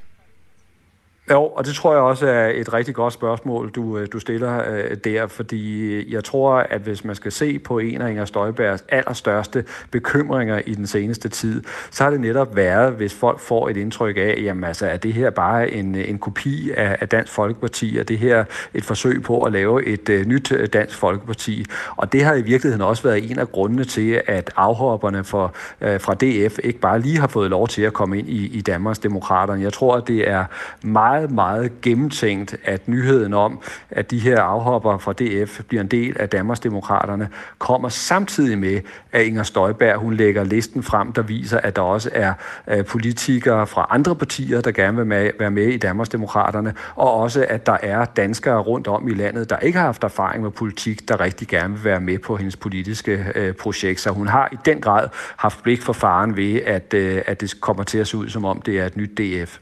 Jo, 1.31 1.43
og 1.43 1.65
det 1.65 1.75
tror 1.75 1.93
jeg 1.93 2.01
også 2.01 2.27
er 2.27 2.47
et 2.47 2.73
rigtig 2.73 2.95
godt 2.95 3.13
spørgsmål, 3.13 3.69
du, 3.69 3.97
øh, 3.97 4.07
du 4.13 4.19
stiller 4.19 4.63
øh, 4.71 4.97
der, 5.03 5.27
fordi 5.27 5.81
øh, 5.81 6.13
jeg 6.13 6.23
tror, 6.23 6.53
at 6.53 6.81
hvis 6.81 7.05
man 7.05 7.15
skal 7.15 7.31
se 7.31 7.59
på 7.59 7.79
en 7.79 8.01
af 8.01 8.09
Inger 8.09 8.25
Støjbergs 8.25 8.83
allerstørste 8.89 9.65
bekymringer 9.91 10.61
i 10.65 10.75
den 10.75 10.87
seneste 10.87 11.29
tid, 11.29 11.63
så 11.91 12.03
har 12.03 12.11
det 12.11 12.21
netop 12.21 12.55
været, 12.55 12.93
hvis 12.93 13.13
folk 13.13 13.39
får 13.39 13.69
et 13.69 13.77
indtryk 13.77 14.17
af, 14.17 14.39
jamen 14.41 14.63
altså, 14.63 14.87
er 14.87 14.97
det 14.97 15.13
her 15.13 15.29
bare 15.29 15.71
en, 15.71 15.95
øh, 15.95 16.09
en 16.09 16.19
kopi 16.19 16.71
af, 16.71 16.97
af 17.01 17.09
Dansk 17.09 17.33
Folkeparti, 17.33 17.97
er 17.97 18.03
det 18.03 18.17
her 18.17 18.45
et 18.73 18.85
forsøg 18.85 19.23
på 19.23 19.41
at 19.41 19.51
lave 19.51 19.85
et 19.85 20.09
øh, 20.09 20.25
nyt 20.25 20.53
Dansk 20.73 20.97
Folkeparti, 20.97 21.65
og 21.95 22.13
det 22.13 22.23
har 22.23 22.33
i 22.33 22.41
virkeligheden 22.41 22.81
også 22.81 23.03
været 23.03 23.31
en 23.31 23.39
af 23.39 23.51
grundene 23.51 23.83
til, 23.83 24.21
at 24.27 24.51
afhopperne 24.55 25.23
for, 25.23 25.53
øh, 25.81 25.99
fra 25.99 26.13
DF 26.13 26.59
ikke 26.63 26.79
bare 26.79 26.99
lige 26.99 27.19
har 27.19 27.27
fået 27.27 27.49
lov 27.49 27.67
til 27.67 27.81
at 27.81 27.93
komme 27.93 28.19
ind 28.19 28.29
i, 28.29 28.57
i 28.57 28.61
Danmarks 28.61 28.99
Demokraterne. 28.99 29.61
Jeg 29.61 29.73
tror, 29.73 29.95
at 29.95 30.07
det 30.07 30.29
er 30.29 30.45
meget 30.81 31.14
meget, 31.15 31.31
meget 31.31 31.81
gennemtænkt, 31.81 32.55
at 32.63 32.87
nyheden 32.87 33.33
om, 33.33 33.59
at 33.89 34.11
de 34.11 34.19
her 34.19 34.41
afhopper 34.41 34.97
fra 34.97 35.13
DF 35.13 35.61
bliver 35.67 35.81
en 35.81 35.87
del 35.87 36.17
af 36.19 36.29
Danmarksdemokraterne, 36.29 37.29
kommer 37.57 37.89
samtidig 37.89 38.57
med, 38.57 38.81
at 39.11 39.25
Inger 39.25 39.43
Støjberg 39.43 39.97
hun 39.97 40.13
lægger 40.13 40.43
listen 40.43 40.83
frem, 40.83 41.13
der 41.13 41.21
viser, 41.21 41.59
at 41.59 41.75
der 41.75 41.81
også 41.81 42.09
er 42.13 42.33
øh, 42.67 42.85
politikere 42.85 43.67
fra 43.67 43.87
andre 43.89 44.15
partier, 44.15 44.61
der 44.61 44.71
gerne 44.71 44.97
vil 44.97 45.05
med, 45.05 45.31
være 45.39 45.51
med 45.51 45.67
i 45.67 45.77
Danmarksdemokraterne, 45.77 46.73
og 46.95 47.13
også, 47.13 47.45
at 47.49 47.65
der 47.65 47.77
er 47.83 48.05
danskere 48.05 48.59
rundt 48.59 48.87
om 48.87 49.07
i 49.07 49.13
landet, 49.13 49.49
der 49.49 49.57
ikke 49.57 49.77
har 49.77 49.85
haft 49.85 50.03
erfaring 50.03 50.43
med 50.43 50.51
politik, 50.51 51.09
der 51.09 51.19
rigtig 51.19 51.47
gerne 51.47 51.73
vil 51.73 51.83
være 51.83 51.99
med 51.99 52.19
på 52.19 52.37
hendes 52.37 52.55
politiske 52.55 53.25
øh, 53.35 53.53
projekt. 53.53 53.99
Så 53.99 54.09
hun 54.09 54.27
har 54.27 54.49
i 54.51 54.57
den 54.65 54.81
grad 54.81 55.07
haft 55.37 55.63
blik 55.63 55.81
for 55.81 55.93
faren 55.93 56.37
ved, 56.37 56.61
at, 56.65 56.93
øh, 56.93 57.21
at 57.25 57.41
det 57.41 57.61
kommer 57.61 57.83
til 57.83 57.97
at 57.97 58.07
se 58.07 58.17
ud, 58.17 58.29
som 58.29 58.45
om 58.45 58.61
det 58.61 58.79
er 58.79 58.85
et 58.85 58.97
nyt 58.97 59.17
DF. 59.17 59.59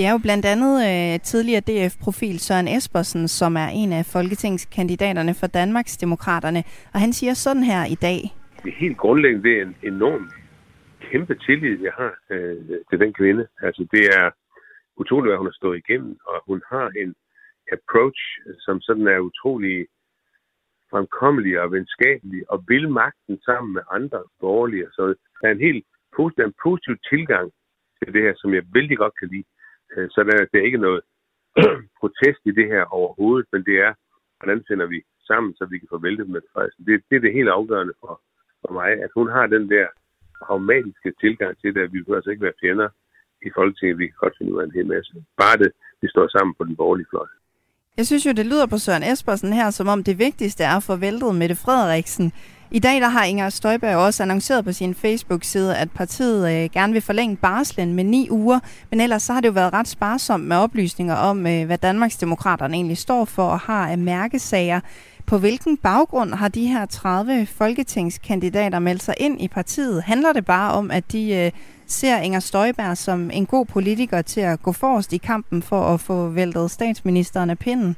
Det 0.00 0.08
er 0.08 0.12
jo 0.12 0.26
blandt 0.28 0.46
andet 0.54 0.74
øh, 0.90 1.20
tidligere 1.30 1.66
DF-profil 1.68 2.38
Søren 2.38 2.68
Espersen, 2.68 3.28
som 3.28 3.56
er 3.56 3.68
en 3.82 3.92
af 3.92 4.04
folketingskandidaterne 4.14 5.34
for 5.40 5.46
Danmarksdemokraterne, 5.46 6.62
og 6.94 6.98
han 7.04 7.12
siger 7.12 7.34
sådan 7.34 7.62
her 7.62 7.82
i 7.94 7.98
dag. 8.08 8.20
Det 8.62 8.68
er 8.72 8.80
helt 8.84 8.98
grundlæggende 8.98 9.48
det 9.48 9.58
er 9.58 9.62
en 9.62 9.76
enorm 9.92 10.30
kæmpe 11.10 11.34
tillid, 11.34 11.76
jeg 11.82 11.92
har 12.00 12.12
øh, 12.30 12.56
til 12.90 12.98
den 13.02 13.12
kvinde. 13.12 13.46
Altså 13.62 13.82
det 13.92 14.04
er 14.18 14.30
utroligt, 14.96 15.30
hvad 15.30 15.38
hun 15.38 15.50
har 15.50 15.60
stået 15.60 15.82
igennem, 15.82 16.18
og 16.26 16.36
hun 16.48 16.62
har 16.72 16.86
en 17.02 17.14
approach, 17.76 18.20
som 18.58 18.80
sådan 18.80 19.06
er 19.06 19.18
utrolig 19.30 19.86
fremkommelig 20.90 21.60
og 21.60 21.72
venskabelig, 21.72 22.40
og 22.52 22.64
vil 22.68 22.88
magten 22.88 23.36
sammen 23.48 23.72
med 23.76 23.82
andre 23.90 24.20
borgerlige. 24.40 24.86
Så 24.96 25.02
der 25.40 25.48
er 25.48 25.52
en 25.52 25.66
helt 25.68 25.84
positiv, 26.16 26.44
en 26.44 26.60
positiv 26.66 26.94
tilgang 27.10 27.46
til 27.98 28.12
det 28.14 28.22
her, 28.22 28.34
som 28.36 28.54
jeg 28.54 28.62
vældig 28.74 28.98
godt 28.98 29.14
kan 29.20 29.28
lide. 29.28 29.44
Øh, 29.96 30.08
så 30.14 30.20
der, 30.28 30.36
der 30.52 30.58
er 30.58 30.68
ikke 30.70 30.84
noget 30.86 31.00
protest 32.00 32.40
i 32.50 32.52
det 32.58 32.66
her 32.72 32.84
overhovedet, 32.98 33.46
men 33.52 33.62
det 33.68 33.76
er, 33.86 33.92
hvordan 34.38 34.64
finder 34.68 34.86
vi 34.86 34.98
sammen, 35.30 35.52
så 35.58 35.64
vi 35.72 35.78
kan 35.78 35.92
få 35.94 35.98
væltet 35.98 36.28
med 36.28 36.40
Frederiksen. 36.52 36.84
Det, 36.86 36.94
det 37.08 37.16
er 37.16 37.24
det 37.24 37.38
helt 37.38 37.56
afgørende 37.58 37.94
for, 38.00 38.12
for 38.62 38.72
mig, 38.78 38.90
at 39.04 39.10
hun 39.18 39.28
har 39.36 39.46
den 39.46 39.70
der 39.74 39.86
pragmatiske 40.46 41.10
tilgang 41.22 41.52
til 41.58 41.74
det, 41.74 41.80
at 41.86 41.92
vi 41.92 41.98
behøver 42.00 42.20
altså 42.20 42.30
ikke 42.30 42.46
være 42.48 42.60
fjender 42.62 42.88
i 43.46 43.48
Folketinget. 43.56 43.98
Vi 43.98 44.06
kan 44.06 44.22
godt 44.24 44.38
finde 44.38 44.52
ud 44.54 44.60
af 44.60 44.66
en 44.66 44.76
hel 44.78 44.86
masse. 44.94 45.12
Bare 45.42 45.56
det, 45.62 45.70
vi 46.02 46.08
står 46.08 46.26
sammen 46.36 46.54
på 46.58 46.64
den 46.68 46.76
borgerlige 46.76 47.10
fløj. 47.10 47.28
Jeg 47.96 48.06
synes 48.06 48.26
jo, 48.26 48.32
det 48.32 48.46
lyder 48.46 48.66
på 48.66 48.78
Søren 48.78 49.02
Espersen 49.12 49.52
her, 49.52 49.70
som 49.70 49.88
om 49.88 50.04
det 50.04 50.18
vigtigste 50.18 50.62
er 50.64 50.76
at 50.76 50.82
få 50.82 50.96
væltet 50.96 51.34
Mette 51.34 51.56
Frederiksen. 51.64 52.32
I 52.72 52.78
dag 52.78 53.00
der 53.00 53.08
har 53.08 53.24
Inger 53.24 53.50
Støjberg 53.50 53.96
også 53.96 54.22
annonceret 54.22 54.64
på 54.64 54.72
sin 54.72 54.94
Facebook-side, 54.94 55.76
at 55.76 55.90
partiet 55.90 56.52
øh, 56.52 56.70
gerne 56.70 56.92
vil 56.92 57.02
forlænge 57.02 57.36
barslen 57.36 57.94
med 57.94 58.04
ni 58.04 58.28
uger, 58.30 58.60
men 58.90 59.00
ellers 59.00 59.22
så 59.22 59.32
har 59.32 59.40
det 59.40 59.48
jo 59.48 59.52
været 59.52 59.72
ret 59.72 59.88
sparsomt 59.88 60.44
med 60.44 60.56
oplysninger 60.56 61.14
om, 61.14 61.46
øh, 61.46 61.66
hvad 61.66 61.78
Danmarksdemokraterne 61.78 62.74
egentlig 62.74 62.98
står 62.98 63.24
for 63.24 63.48
og 63.48 63.58
har 63.58 63.88
af 63.88 63.98
mærkesager. 63.98 64.80
På 65.26 65.38
hvilken 65.38 65.76
baggrund 65.76 66.34
har 66.34 66.48
de 66.48 66.66
her 66.66 66.86
30 66.86 67.46
folketingskandidater 67.46 68.78
meldt 68.78 69.02
sig 69.02 69.14
ind 69.20 69.40
i 69.40 69.48
partiet? 69.48 70.02
Handler 70.02 70.32
det 70.32 70.44
bare 70.44 70.72
om, 70.72 70.90
at 70.90 71.12
de 71.12 71.34
øh, 71.34 71.50
ser 71.86 72.18
Inger 72.18 72.40
Støjberg 72.40 72.96
som 72.96 73.30
en 73.30 73.46
god 73.46 73.66
politiker 73.66 74.22
til 74.22 74.40
at 74.40 74.62
gå 74.62 74.72
forrest 74.72 75.12
i 75.12 75.16
kampen 75.16 75.62
for 75.62 75.82
at 75.82 76.00
få 76.00 76.28
væltet 76.28 76.70
statsministeren 76.70 77.50
af 77.50 77.58
pinden? 77.58 77.96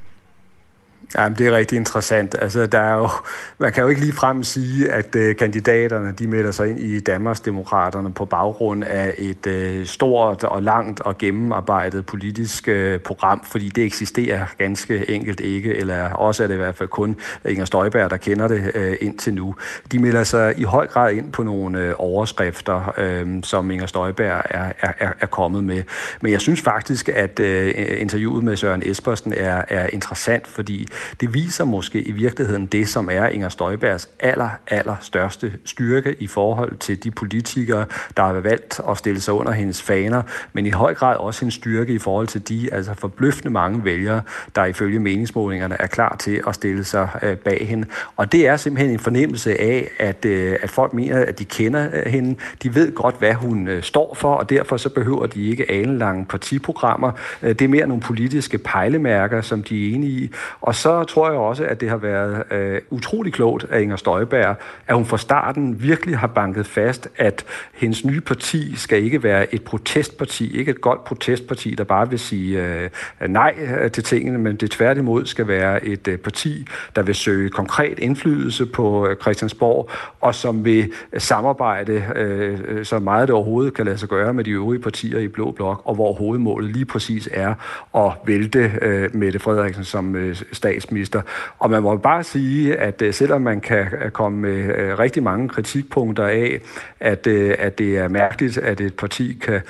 Jamen, 1.17 1.37
det 1.37 1.47
er 1.47 1.51
rigtig 1.51 1.75
interessant. 1.75 2.35
Altså, 2.41 2.65
der 2.65 2.79
er 2.79 2.95
jo, 2.95 3.09
man 3.57 3.71
kan 3.71 3.83
jo 3.83 3.89
ikke 3.89 4.01
lige 4.01 4.13
frem 4.13 4.43
sige, 4.43 4.91
at 4.91 5.15
øh, 5.15 5.35
kandidaterne 5.35 6.11
de 6.11 6.27
melder 6.27 6.51
sig 6.51 6.69
ind 6.69 6.79
i 6.79 6.99
Danmarksdemokraterne 6.99 8.13
på 8.13 8.25
baggrund 8.25 8.83
af 8.83 9.13
et 9.17 9.47
øh, 9.47 9.85
stort 9.85 10.43
og 10.43 10.63
langt 10.63 10.99
og 10.99 11.17
gennemarbejdet 11.17 12.05
politisk 12.05 12.67
øh, 12.67 12.99
program, 12.99 13.43
fordi 13.51 13.69
det 13.69 13.83
eksisterer 13.83 14.45
ganske 14.57 15.09
enkelt 15.09 15.39
ikke, 15.39 15.75
eller 15.75 16.09
også 16.09 16.43
er 16.43 16.47
det 16.47 16.53
i 16.53 16.57
hvert 16.57 16.75
fald 16.75 16.89
kun 16.89 17.15
Inger 17.45 17.65
Støjberg, 17.65 18.09
der 18.09 18.17
kender 18.17 18.47
det 18.47 18.71
øh, 18.75 18.95
indtil 19.01 19.33
nu. 19.33 19.55
De 19.91 19.99
melder 19.99 20.23
sig 20.23 20.53
i 20.57 20.63
høj 20.63 20.87
grad 20.87 21.13
ind 21.13 21.31
på 21.31 21.43
nogle 21.43 21.79
øh, 21.79 21.93
overskrifter, 21.97 22.93
øh, 22.97 23.43
som 23.43 23.71
Inger 23.71 23.85
Støjberg 23.85 24.41
er, 24.49 24.71
er, 24.81 25.13
er 25.19 25.25
kommet 25.25 25.63
med. 25.63 25.83
Men 26.21 26.31
jeg 26.31 26.41
synes 26.41 26.61
faktisk, 26.61 27.09
at 27.09 27.39
øh, 27.39 27.73
interviewet 27.97 28.43
med 28.43 28.57
Søren 28.57 28.83
Espersen 28.85 29.33
er, 29.33 29.63
er 29.67 29.87
interessant, 29.93 30.47
fordi 30.47 30.87
det 31.21 31.33
viser 31.33 31.65
måske 31.65 32.01
i 32.01 32.11
virkeligheden 32.11 32.65
det, 32.65 32.89
som 32.89 33.09
er 33.11 33.27
Inger 33.27 33.49
Støjbergs 33.49 34.09
aller, 34.19 34.49
aller 34.67 34.95
største 35.01 35.53
styrke 35.65 36.15
i 36.19 36.27
forhold 36.27 36.77
til 36.77 37.03
de 37.03 37.11
politikere, 37.11 37.85
der 38.17 38.23
har 38.23 38.33
valgt 38.33 38.81
at 38.89 38.97
stille 38.97 39.21
sig 39.21 39.33
under 39.33 39.51
hendes 39.51 39.81
faner, 39.81 40.21
men 40.53 40.65
i 40.65 40.69
høj 40.69 40.93
grad 40.93 41.17
også 41.17 41.41
hendes 41.41 41.53
styrke 41.53 41.93
i 41.93 41.99
forhold 41.99 42.27
til 42.27 42.47
de 42.49 42.73
altså 42.73 42.93
forbløffende 42.93 43.49
mange 43.49 43.83
vælgere, 43.83 44.21
der 44.55 44.65
ifølge 44.65 44.99
meningsmålingerne 44.99 45.75
er 45.79 45.87
klar 45.87 46.15
til 46.19 46.41
at 46.47 46.55
stille 46.55 46.83
sig 46.83 47.09
øh, 47.21 47.37
bag 47.37 47.67
hende. 47.67 47.87
Og 48.17 48.31
det 48.31 48.47
er 48.47 48.57
simpelthen 48.57 48.93
en 48.93 48.99
fornemmelse 48.99 49.61
af, 49.61 49.89
at, 49.99 50.25
øh, 50.25 50.57
at 50.61 50.69
folk 50.69 50.93
mener, 50.93 51.25
at 51.25 51.39
de 51.39 51.45
kender 51.45 51.89
øh, 51.93 52.11
hende. 52.11 52.35
De 52.63 52.75
ved 52.75 52.95
godt, 52.95 53.15
hvad 53.19 53.33
hun 53.33 53.69
står 53.81 54.13
for, 54.15 54.35
og 54.35 54.49
derfor 54.49 54.77
så 54.77 54.89
behøver 54.89 55.25
de 55.25 55.49
ikke 55.49 55.71
alenlange 55.71 56.25
partiprogrammer. 56.25 57.11
Det 57.41 57.61
er 57.61 57.67
mere 57.67 57.87
nogle 57.87 58.01
politiske 58.01 58.57
pejlemærker, 58.57 59.41
som 59.41 59.63
de 59.63 59.89
er 59.89 59.95
enige 59.95 60.11
i. 60.11 60.31
Og 60.61 60.75
så 60.75 60.92
tror 61.07 61.29
jeg 61.29 61.39
også, 61.39 61.65
at 61.65 61.81
det 61.81 61.89
har 61.89 61.97
været 61.97 62.43
øh, 62.51 62.81
utrolig 62.89 63.33
klogt 63.33 63.65
af 63.69 63.81
Inger 63.81 63.95
Støjberg, 63.95 64.55
at 64.87 64.95
hun 64.95 65.05
fra 65.05 65.17
starten 65.17 65.81
virkelig 65.81 66.17
har 66.17 66.27
banket 66.27 66.65
fast, 66.65 67.09
at 67.17 67.45
hendes 67.73 68.05
nye 68.05 68.21
parti 68.21 68.75
skal 68.75 69.03
ikke 69.03 69.23
være 69.23 69.55
et 69.55 69.63
protestparti, 69.63 70.57
ikke 70.57 70.71
et 70.71 70.81
godt 70.81 71.03
protestparti, 71.03 71.75
der 71.77 71.83
bare 71.83 72.09
vil 72.09 72.19
sige 72.19 72.63
øh, 72.63 72.89
nej 73.27 73.55
øh, 73.81 73.91
til 73.91 74.03
tingene, 74.03 74.37
men 74.37 74.55
det 74.55 74.71
tværtimod 74.71 75.25
skal 75.25 75.47
være 75.47 75.85
et 75.85 76.07
øh, 76.07 76.17
parti, 76.17 76.67
der 76.95 77.01
vil 77.01 77.15
søge 77.15 77.49
konkret 77.49 77.99
indflydelse 77.99 78.65
på 78.65 79.07
øh, 79.07 79.15
Christiansborg, 79.15 79.89
og 80.21 80.35
som 80.35 80.65
vil 80.65 80.91
samarbejde 81.17 82.03
øh, 82.15 82.59
øh, 82.67 82.85
så 82.85 82.99
meget 82.99 83.27
det 83.27 83.35
overhovedet 83.35 83.73
kan 83.73 83.85
lade 83.85 83.97
sig 83.97 84.09
gøre 84.09 84.33
med 84.33 84.43
de 84.43 84.51
øvrige 84.51 84.81
partier 84.81 85.19
i 85.19 85.27
Blå 85.27 85.51
Blok, 85.51 85.81
og 85.85 85.95
hvor 85.95 86.13
hovedmålet 86.13 86.71
lige 86.71 86.85
præcis 86.85 87.29
er 87.31 87.53
at 87.95 88.11
vælte 88.25 88.71
øh, 88.81 89.15
Mette 89.15 89.39
Frederiksen 89.39 89.83
som 89.83 90.15
øh, 90.15 90.35
stat 90.51 90.72
statsminister. 90.73 91.21
Og 91.59 91.69
man 91.69 91.83
må 91.83 91.97
bare 91.97 92.23
sige, 92.23 92.75
at 92.75 93.01
øh, 93.01 93.13
selvom 93.13 93.41
man 93.41 93.61
kan 93.61 93.85
øh, 94.03 94.11
komme 94.11 94.39
med 94.39 94.75
øh, 94.77 94.99
rigtig 94.99 95.23
mange 95.23 95.49
kritikpunkter 95.49 96.25
af, 96.25 96.59
at, 96.99 97.27
at 97.27 97.77
det 97.77 97.97
er 97.97 98.07
mærkeligt, 98.07 98.57
at 98.57 98.81
et 98.81 98.93
parti 98.93 99.39
kan 99.41 99.61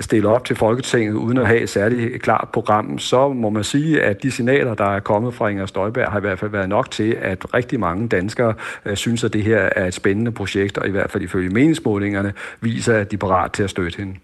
stille 0.00 0.28
op 0.28 0.44
til 0.44 0.56
Folketinget 0.56 1.12
uden 1.12 1.38
at 1.38 1.46
have 1.46 1.60
et 1.60 1.68
særligt 1.68 2.22
klart 2.22 2.48
program, 2.52 2.98
så 2.98 3.28
må 3.28 3.50
man 3.50 3.64
sige, 3.64 4.02
at 4.02 4.22
de 4.22 4.30
signaler, 4.30 4.74
der 4.74 4.96
er 4.96 5.00
kommet 5.00 5.34
fra 5.34 5.48
Inger 5.48 5.66
Støjberg, 5.66 6.10
har 6.10 6.18
i 6.18 6.20
hvert 6.20 6.38
fald 6.38 6.50
været 6.50 6.68
nok 6.68 6.90
til, 6.90 7.16
at 7.22 7.54
rigtig 7.54 7.80
mange 7.80 8.08
danskere 8.08 8.54
synes, 8.94 9.24
at 9.24 9.32
det 9.32 9.42
her 9.42 9.68
er 9.76 9.86
et 9.86 9.94
spændende 9.94 10.32
projekt, 10.32 10.78
og 10.78 10.88
i 10.88 10.90
hvert 10.90 11.10
fald 11.10 11.22
ifølge 11.22 11.50
meningsmålingerne 11.50 12.32
viser, 12.60 12.96
at 12.96 13.10
de 13.10 13.16
er 13.16 13.18
parat 13.18 13.52
til 13.52 13.62
at 13.62 13.70
støtte 13.70 13.98
hende. 13.98 14.14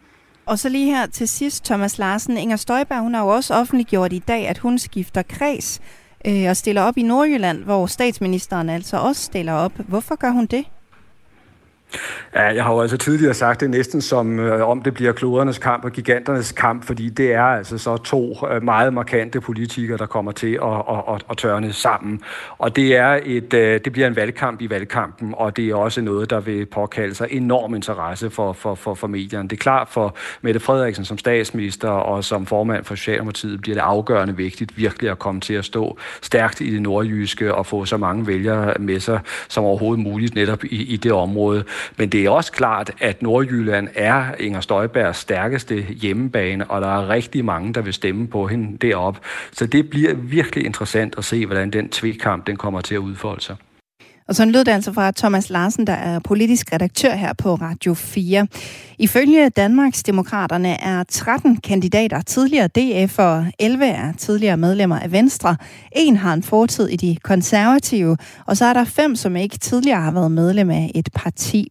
Og 0.46 0.58
så 0.58 0.68
lige 0.68 0.90
her 0.90 1.06
til 1.06 1.28
sidst, 1.28 1.64
Thomas 1.64 1.98
Larsen. 1.98 2.36
Inger 2.36 2.56
Støjberg, 2.56 3.00
hun 3.00 3.14
har 3.14 3.22
jo 3.22 3.28
også 3.28 3.54
offentliggjort 3.54 4.12
i 4.12 4.18
dag, 4.18 4.48
at 4.48 4.58
hun 4.58 4.78
skifter 4.78 5.22
kreds 5.22 5.80
øh, 6.24 6.50
og 6.50 6.56
stiller 6.56 6.82
op 6.82 6.98
i 6.98 7.02
Nordjylland, 7.02 7.64
hvor 7.64 7.86
statsministeren 7.86 8.68
altså 8.68 8.96
også 8.96 9.22
stiller 9.22 9.52
op. 9.52 9.72
Hvorfor 9.88 10.16
gør 10.16 10.30
hun 10.30 10.46
det? 10.46 10.64
Ja, 12.34 12.42
jeg 12.42 12.64
har 12.64 12.72
jo 12.72 12.80
altså 12.80 12.96
tidligere 12.96 13.34
sagt 13.34 13.60
det 13.60 13.70
næsten 13.70 14.00
som 14.00 14.38
øh, 14.38 14.68
om 14.68 14.82
det 14.82 14.94
bliver 14.94 15.12
klodernes 15.12 15.58
kamp 15.58 15.84
og 15.84 15.92
giganternes 15.92 16.52
kamp, 16.52 16.84
fordi 16.84 17.08
det 17.08 17.32
er 17.32 17.42
altså 17.42 17.78
så 17.78 17.96
to 17.96 18.36
øh, 18.50 18.62
meget 18.62 18.94
markante 18.94 19.40
politikere, 19.40 19.98
der 19.98 20.06
kommer 20.06 20.32
til 20.32 20.58
at, 20.62 20.82
at, 20.90 21.14
at, 21.14 21.24
at 21.30 21.36
tørne 21.36 21.72
sammen. 21.72 22.20
Og 22.58 22.76
det, 22.76 22.96
er 22.96 23.20
et, 23.24 23.54
øh, 23.54 23.80
det 23.84 23.92
bliver 23.92 24.06
en 24.06 24.16
valgkamp 24.16 24.60
i 24.60 24.70
valgkampen, 24.70 25.34
og 25.36 25.56
det 25.56 25.68
er 25.68 25.74
også 25.74 26.00
noget, 26.00 26.30
der 26.30 26.40
vil 26.40 26.66
påkalde 26.66 27.14
sig 27.14 27.28
enorm 27.30 27.74
interesse 27.74 28.30
for, 28.30 28.52
for, 28.52 28.74
for, 28.74 28.94
for 28.94 29.06
medierne. 29.06 29.48
Det 29.48 29.56
er 29.56 29.60
klart 29.60 29.88
for 29.88 30.16
Mette 30.42 30.60
Frederiksen 30.60 31.04
som 31.04 31.18
statsminister 31.18 31.88
og 31.88 32.24
som 32.24 32.46
formand 32.46 32.84
for 32.84 32.94
Socialdemokratiet 32.94 33.60
bliver 33.60 33.74
det 33.74 33.82
afgørende 33.82 34.36
vigtigt 34.36 34.78
virkelig 34.78 35.10
at 35.10 35.18
komme 35.18 35.40
til 35.40 35.54
at 35.54 35.64
stå 35.64 35.98
stærkt 36.22 36.60
i 36.60 36.72
det 36.72 36.82
nordjyske 36.82 37.54
og 37.54 37.66
få 37.66 37.84
så 37.84 37.96
mange 37.96 38.26
vælgere 38.26 38.74
med 38.78 39.00
sig 39.00 39.20
som 39.48 39.64
overhovedet 39.64 40.04
muligt 40.04 40.34
netop 40.34 40.64
i, 40.64 40.82
i 40.82 40.96
det 40.96 41.12
område. 41.12 41.64
Men 41.96 42.08
det 42.08 42.24
er 42.24 42.30
også 42.30 42.52
klart, 42.52 42.90
at 43.00 43.22
Nordjylland 43.22 43.88
er 43.94 44.34
Inger 44.40 44.60
Støjbergs 44.60 45.18
stærkeste 45.18 45.82
hjemmebane, 45.82 46.70
og 46.70 46.80
der 46.80 47.02
er 47.02 47.08
rigtig 47.08 47.44
mange, 47.44 47.74
der 47.74 47.80
vil 47.80 47.92
stemme 47.92 48.28
på 48.28 48.46
hende 48.46 48.78
derop. 48.78 49.20
Så 49.52 49.66
det 49.66 49.90
bliver 49.90 50.14
virkelig 50.14 50.66
interessant 50.66 51.14
at 51.18 51.24
se, 51.24 51.46
hvordan 51.46 51.70
den 51.70 51.88
tvekamp 51.88 52.46
den 52.46 52.56
kommer 52.56 52.80
til 52.80 52.94
at 52.94 52.98
udfolde 52.98 53.40
sig. 53.40 53.56
Og 54.28 54.34
så 54.34 54.44
lød 54.44 54.64
det 54.64 54.72
altså 54.72 54.92
fra 54.92 55.10
Thomas 55.10 55.50
Larsen, 55.50 55.86
der 55.86 55.92
er 55.92 56.18
politisk 56.18 56.72
redaktør 56.72 57.14
her 57.14 57.32
på 57.32 57.54
Radio 57.54 57.94
4. 57.94 58.46
Ifølge 58.98 59.48
Danmarks 59.48 60.02
Demokraterne 60.02 60.80
er 60.80 61.04
13 61.08 61.56
kandidater 61.56 62.22
tidligere 62.22 62.68
DF 62.68 63.18
og 63.18 63.46
11 63.58 63.86
er 63.86 64.12
tidligere 64.12 64.56
medlemmer 64.56 64.98
af 64.98 65.12
Venstre. 65.12 65.56
En 65.92 66.16
har 66.16 66.34
en 66.34 66.42
fortid 66.42 66.88
i 66.88 66.96
de 66.96 67.16
konservative, 67.22 68.16
og 68.46 68.56
så 68.56 68.64
er 68.64 68.72
der 68.72 68.84
fem, 68.84 69.16
som 69.16 69.36
ikke 69.36 69.58
tidligere 69.58 70.00
har 70.00 70.10
været 70.10 70.32
medlem 70.32 70.70
af 70.70 70.90
et 70.94 71.08
parti. 71.14 71.68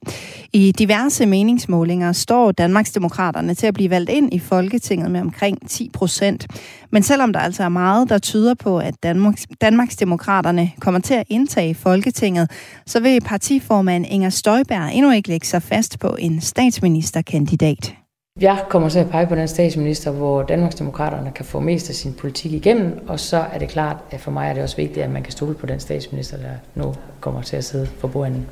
I 0.54 0.72
diverse 0.72 1.26
meningsmålinger 1.26 2.12
står 2.12 2.52
Danmarks 2.52 2.92
Demokraterne 2.92 3.54
til 3.54 3.68
at 3.68 3.74
blive 3.74 3.90
valgt 3.90 4.10
ind 4.10 4.34
i 4.34 4.40
Folketinget 4.40 5.12
med 5.12 5.22
omkring 5.22 5.70
10 5.70 5.90
procent. 5.94 6.48
Men 6.92 7.04
selvom 7.04 7.34
der 7.34 7.40
altså 7.40 7.64
er 7.64 7.70
meget, 7.70 8.10
der 8.10 8.18
tyder 8.18 8.54
på, 8.54 8.80
at 8.80 9.04
Danmarks, 9.04 9.48
Danmarks 9.62 9.96
Demokraterne 9.96 10.72
kommer 10.80 11.00
til 11.00 11.14
at 11.14 11.24
indtage 11.30 11.76
Folketinget, 11.76 12.52
så 12.86 13.00
vil 13.00 13.22
partiformand 13.22 14.06
Inger 14.10 14.30
Støjberg 14.30 14.90
endnu 14.94 15.12
ikke 15.12 15.30
lægge 15.30 15.48
sig 15.48 15.64
fast 15.64 16.00
på 16.00 16.16
en 16.20 16.42
statsminister 16.42 17.15
statsministerkandidat. 17.22 17.96
Jeg 18.42 18.66
kommer 18.70 18.90
til 18.90 19.00
at 19.00 19.10
pege 19.10 19.28
på 19.28 19.36
den 19.36 19.48
statsminister, 19.48 20.12
hvor 20.12 20.44
Danmarksdemokraterne 20.44 21.32
kan 21.32 21.46
få 21.46 21.60
mest 21.60 21.90
af 21.90 21.96
sin 21.96 22.14
politik 22.14 22.54
igennem, 22.54 23.00
og 23.08 23.20
så 23.20 23.38
er 23.38 23.60
det 23.60 23.70
klart, 23.70 23.98
at 24.12 24.20
for 24.20 24.32
mig 24.32 24.50
er 24.50 24.54
det 24.54 24.64
også 24.64 24.76
vigtigt, 24.78 25.04
at 25.04 25.12
man 25.12 25.24
kan 25.24 25.32
stole 25.32 25.56
på 25.56 25.66
den 25.66 25.80
statsminister, 25.80 26.38
der 26.38 26.56
nu 26.76 26.96
kommer 27.20 27.42
til 27.42 27.58
at 27.58 27.64
sidde 27.64 27.86
for 27.86 28.08
bordenden. 28.08 28.46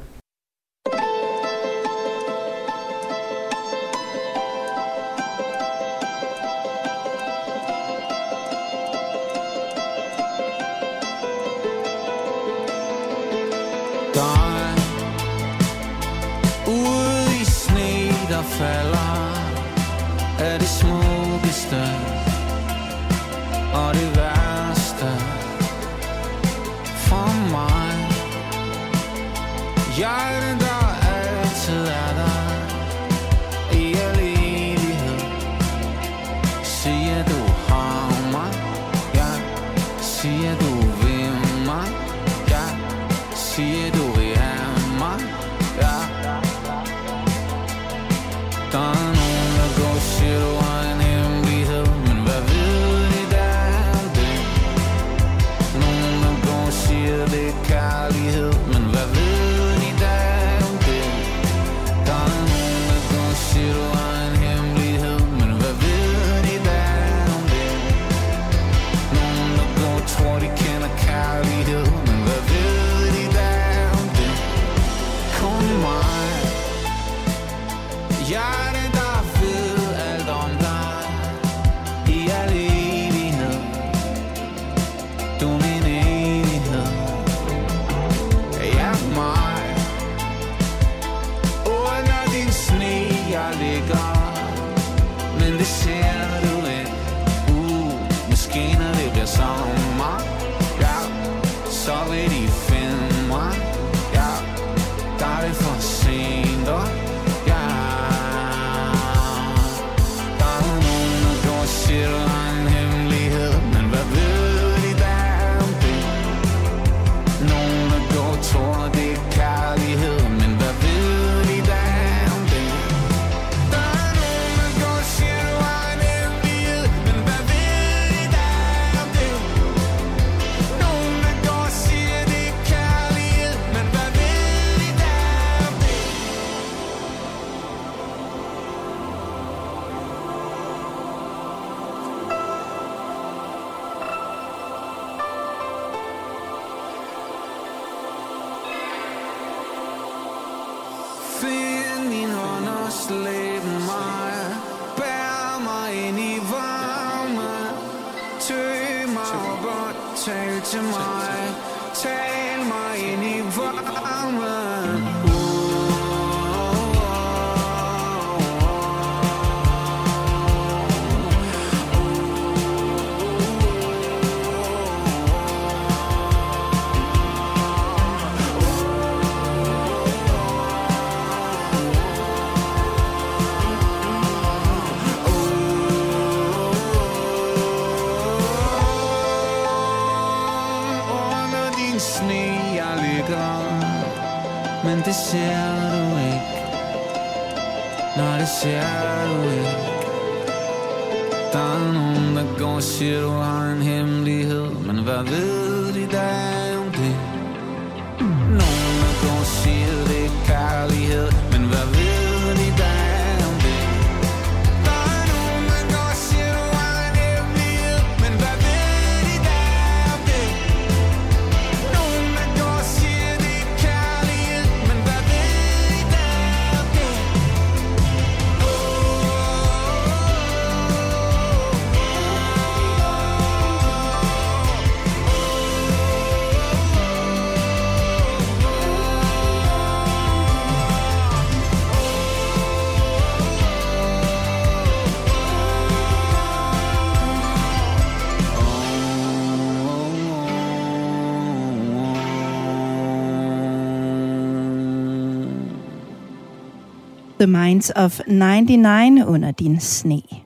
The 257.44 257.48
Minds 257.48 257.90
of 257.90 258.26
99 258.26 259.22
under 259.22 259.52
din 259.52 259.78
sne. 259.78 260.43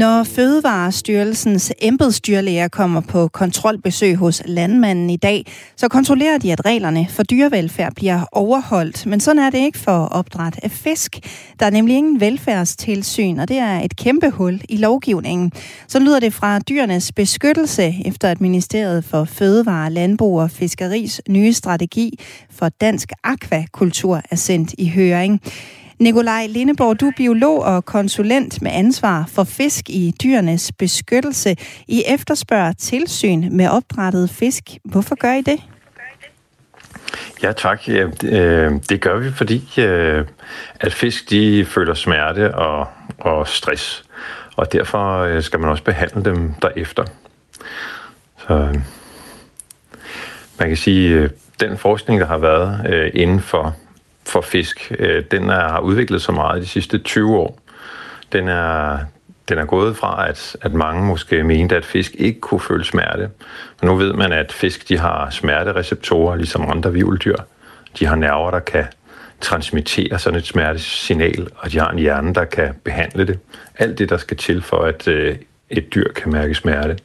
Når 0.00 0.24
Fødevarestyrelsens 0.24 1.72
embedsdyrlæger 1.78 2.68
kommer 2.68 3.00
på 3.00 3.28
kontrolbesøg 3.28 4.16
hos 4.16 4.42
landmanden 4.46 5.10
i 5.10 5.16
dag, 5.16 5.46
så 5.76 5.88
kontrollerer 5.88 6.38
de, 6.38 6.52
at 6.52 6.64
reglerne 6.64 7.06
for 7.10 7.22
dyrevelfærd 7.22 7.94
bliver 7.94 8.20
overholdt. 8.32 9.06
Men 9.06 9.20
sådan 9.20 9.42
er 9.42 9.50
det 9.50 9.58
ikke 9.58 9.78
for 9.78 10.04
opdræt 10.06 10.60
af 10.62 10.70
fisk. 10.70 11.18
Der 11.60 11.66
er 11.66 11.70
nemlig 11.70 11.96
ingen 11.96 12.20
velfærdstilsyn, 12.20 13.38
og 13.38 13.48
det 13.48 13.56
er 13.58 13.80
et 13.80 13.96
kæmpe 13.96 14.30
hul 14.30 14.60
i 14.68 14.76
lovgivningen. 14.76 15.52
Så 15.88 15.98
lyder 15.98 16.20
det 16.20 16.32
fra 16.32 16.58
dyrenes 16.58 17.12
beskyttelse, 17.12 17.94
efter 18.04 18.30
at 18.30 18.40
Ministeriet 18.40 19.04
for 19.04 19.24
Fødevare, 19.24 19.90
Landbrug 19.90 20.40
og 20.40 20.50
Fiskeris 20.50 21.20
nye 21.28 21.52
strategi 21.52 22.18
for 22.50 22.68
dansk 22.68 23.12
akvakultur 23.24 24.22
er 24.30 24.36
sendt 24.36 24.74
i 24.78 24.88
høring. 24.88 25.40
Nikolaj 26.00 26.46
Lindeborg, 26.46 27.00
du 27.00 27.06
er 27.06 27.12
biolog 27.16 27.64
og 27.64 27.84
konsulent 27.84 28.62
med 28.62 28.70
ansvar 28.74 29.24
for 29.28 29.44
fisk 29.44 29.90
i 29.90 30.14
dyrenes 30.22 30.72
beskyttelse. 30.78 31.56
I 31.88 32.04
efterspørger 32.06 32.72
tilsyn 32.72 33.56
med 33.56 33.68
opdrettet 33.68 34.30
fisk. 34.30 34.62
Hvorfor 34.84 35.14
gør 35.14 35.32
I 35.32 35.40
det? 35.40 35.60
Ja, 37.42 37.52
tak. 37.52 37.88
Ja, 37.88 38.06
det 38.20 38.92
øh, 38.92 38.98
gør 38.98 39.18
vi, 39.18 39.32
fordi 39.32 39.70
øh, 39.78 40.24
at 40.80 40.92
fisk 40.92 41.30
de 41.30 41.64
føler 41.64 41.94
smerte 41.94 42.54
og, 42.54 42.86
og 43.18 43.48
stress, 43.48 44.04
og 44.56 44.72
derfor 44.72 45.18
øh, 45.18 45.42
skal 45.42 45.60
man 45.60 45.70
også 45.70 45.84
behandle 45.84 46.24
dem 46.24 46.54
derefter. 46.62 47.04
Så 48.38 48.78
man 50.58 50.68
kan 50.68 50.76
sige, 50.76 51.30
den 51.60 51.78
forskning, 51.78 52.20
der 52.20 52.26
har 52.26 52.38
været 52.38 53.10
inden 53.14 53.40
for 53.40 53.76
for 54.26 54.40
fisk, 54.40 54.92
øh, 54.98 55.24
den 55.30 55.50
er, 55.50 55.68
har 55.68 55.80
udviklet 55.80 56.22
sig 56.22 56.34
meget 56.34 56.62
de 56.62 56.66
sidste 56.66 56.98
20 56.98 57.36
år. 57.36 57.58
Den 58.32 58.48
er, 58.48 58.98
den 59.48 59.58
er 59.58 59.64
gået 59.64 59.96
fra, 59.96 60.28
at, 60.28 60.56
at 60.62 60.72
mange 60.72 61.06
måske 61.06 61.44
mente, 61.44 61.76
at 61.76 61.84
fisk 61.84 62.14
ikke 62.14 62.40
kunne 62.40 62.60
føle 62.60 62.84
smerte. 62.84 63.30
Men 63.80 63.90
nu 63.90 63.94
ved 63.94 64.12
man, 64.12 64.32
at 64.32 64.52
fisk 64.52 64.88
de 64.88 64.98
har 64.98 65.30
smertereceptorer, 65.30 66.36
ligesom 66.36 66.70
andre 66.70 66.92
vivldyr. 66.92 67.36
De 67.98 68.06
har 68.06 68.16
nerver, 68.16 68.50
der 68.50 68.60
kan 68.60 68.84
transmittere 69.40 70.18
sådan 70.18 70.38
et 70.38 70.46
smertesignal, 70.46 71.48
og 71.56 71.72
de 71.72 71.78
har 71.78 71.90
en 71.90 71.98
hjerne, 71.98 72.34
der 72.34 72.44
kan 72.44 72.74
behandle 72.84 73.26
det. 73.26 73.38
Alt 73.78 73.98
det, 73.98 74.08
der 74.08 74.16
skal 74.16 74.36
til 74.36 74.62
for, 74.62 74.76
at 74.76 75.08
øh, 75.08 75.36
et 75.70 75.94
dyr 75.94 76.12
kan 76.12 76.32
mærke 76.32 76.54
smerte. 76.54 76.96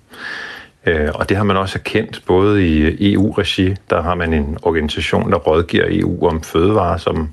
Øh, 0.86 1.10
og 1.13 1.30
det 1.30 1.38
har 1.38 1.43
man 1.43 1.58
også 1.58 1.80
erkendt 1.80 2.21
både 2.28 2.67
i 2.67 3.13
EU-regi, 3.13 3.76
der 3.89 4.02
har 4.02 4.15
man 4.15 4.34
en 4.34 4.58
organisation, 4.62 5.32
der 5.32 5.38
rådgiver 5.38 5.86
EU 5.89 6.28
om 6.28 6.43
fødevarer, 6.43 6.98
som 6.98 7.30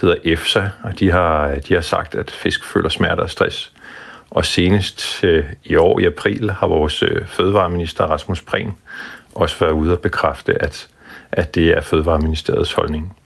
hedder 0.00 0.16
EFSA, 0.24 0.68
og 0.82 0.98
de 0.98 1.10
har, 1.10 1.54
de 1.54 1.74
har 1.74 1.80
sagt, 1.80 2.14
at 2.14 2.30
fisk 2.30 2.64
føler 2.64 2.88
smerte 2.88 3.20
og 3.20 3.30
stress. 3.30 3.72
Og 4.30 4.44
senest 4.44 5.24
øh, 5.24 5.44
i 5.64 5.76
år 5.76 5.98
i 5.98 6.04
april 6.04 6.50
har 6.50 6.66
vores 6.66 7.02
øh, 7.02 7.26
fødevareminister 7.26 8.04
Rasmus 8.04 8.42
Prehn 8.42 8.72
også 9.34 9.56
været 9.60 9.72
ude 9.72 9.92
og 9.92 10.00
bekræfte, 10.00 10.62
at, 10.62 10.88
at 11.32 11.54
det 11.54 11.68
er 11.68 11.80
Fødevareministeriets 11.80 12.72
holdning. 12.72 13.16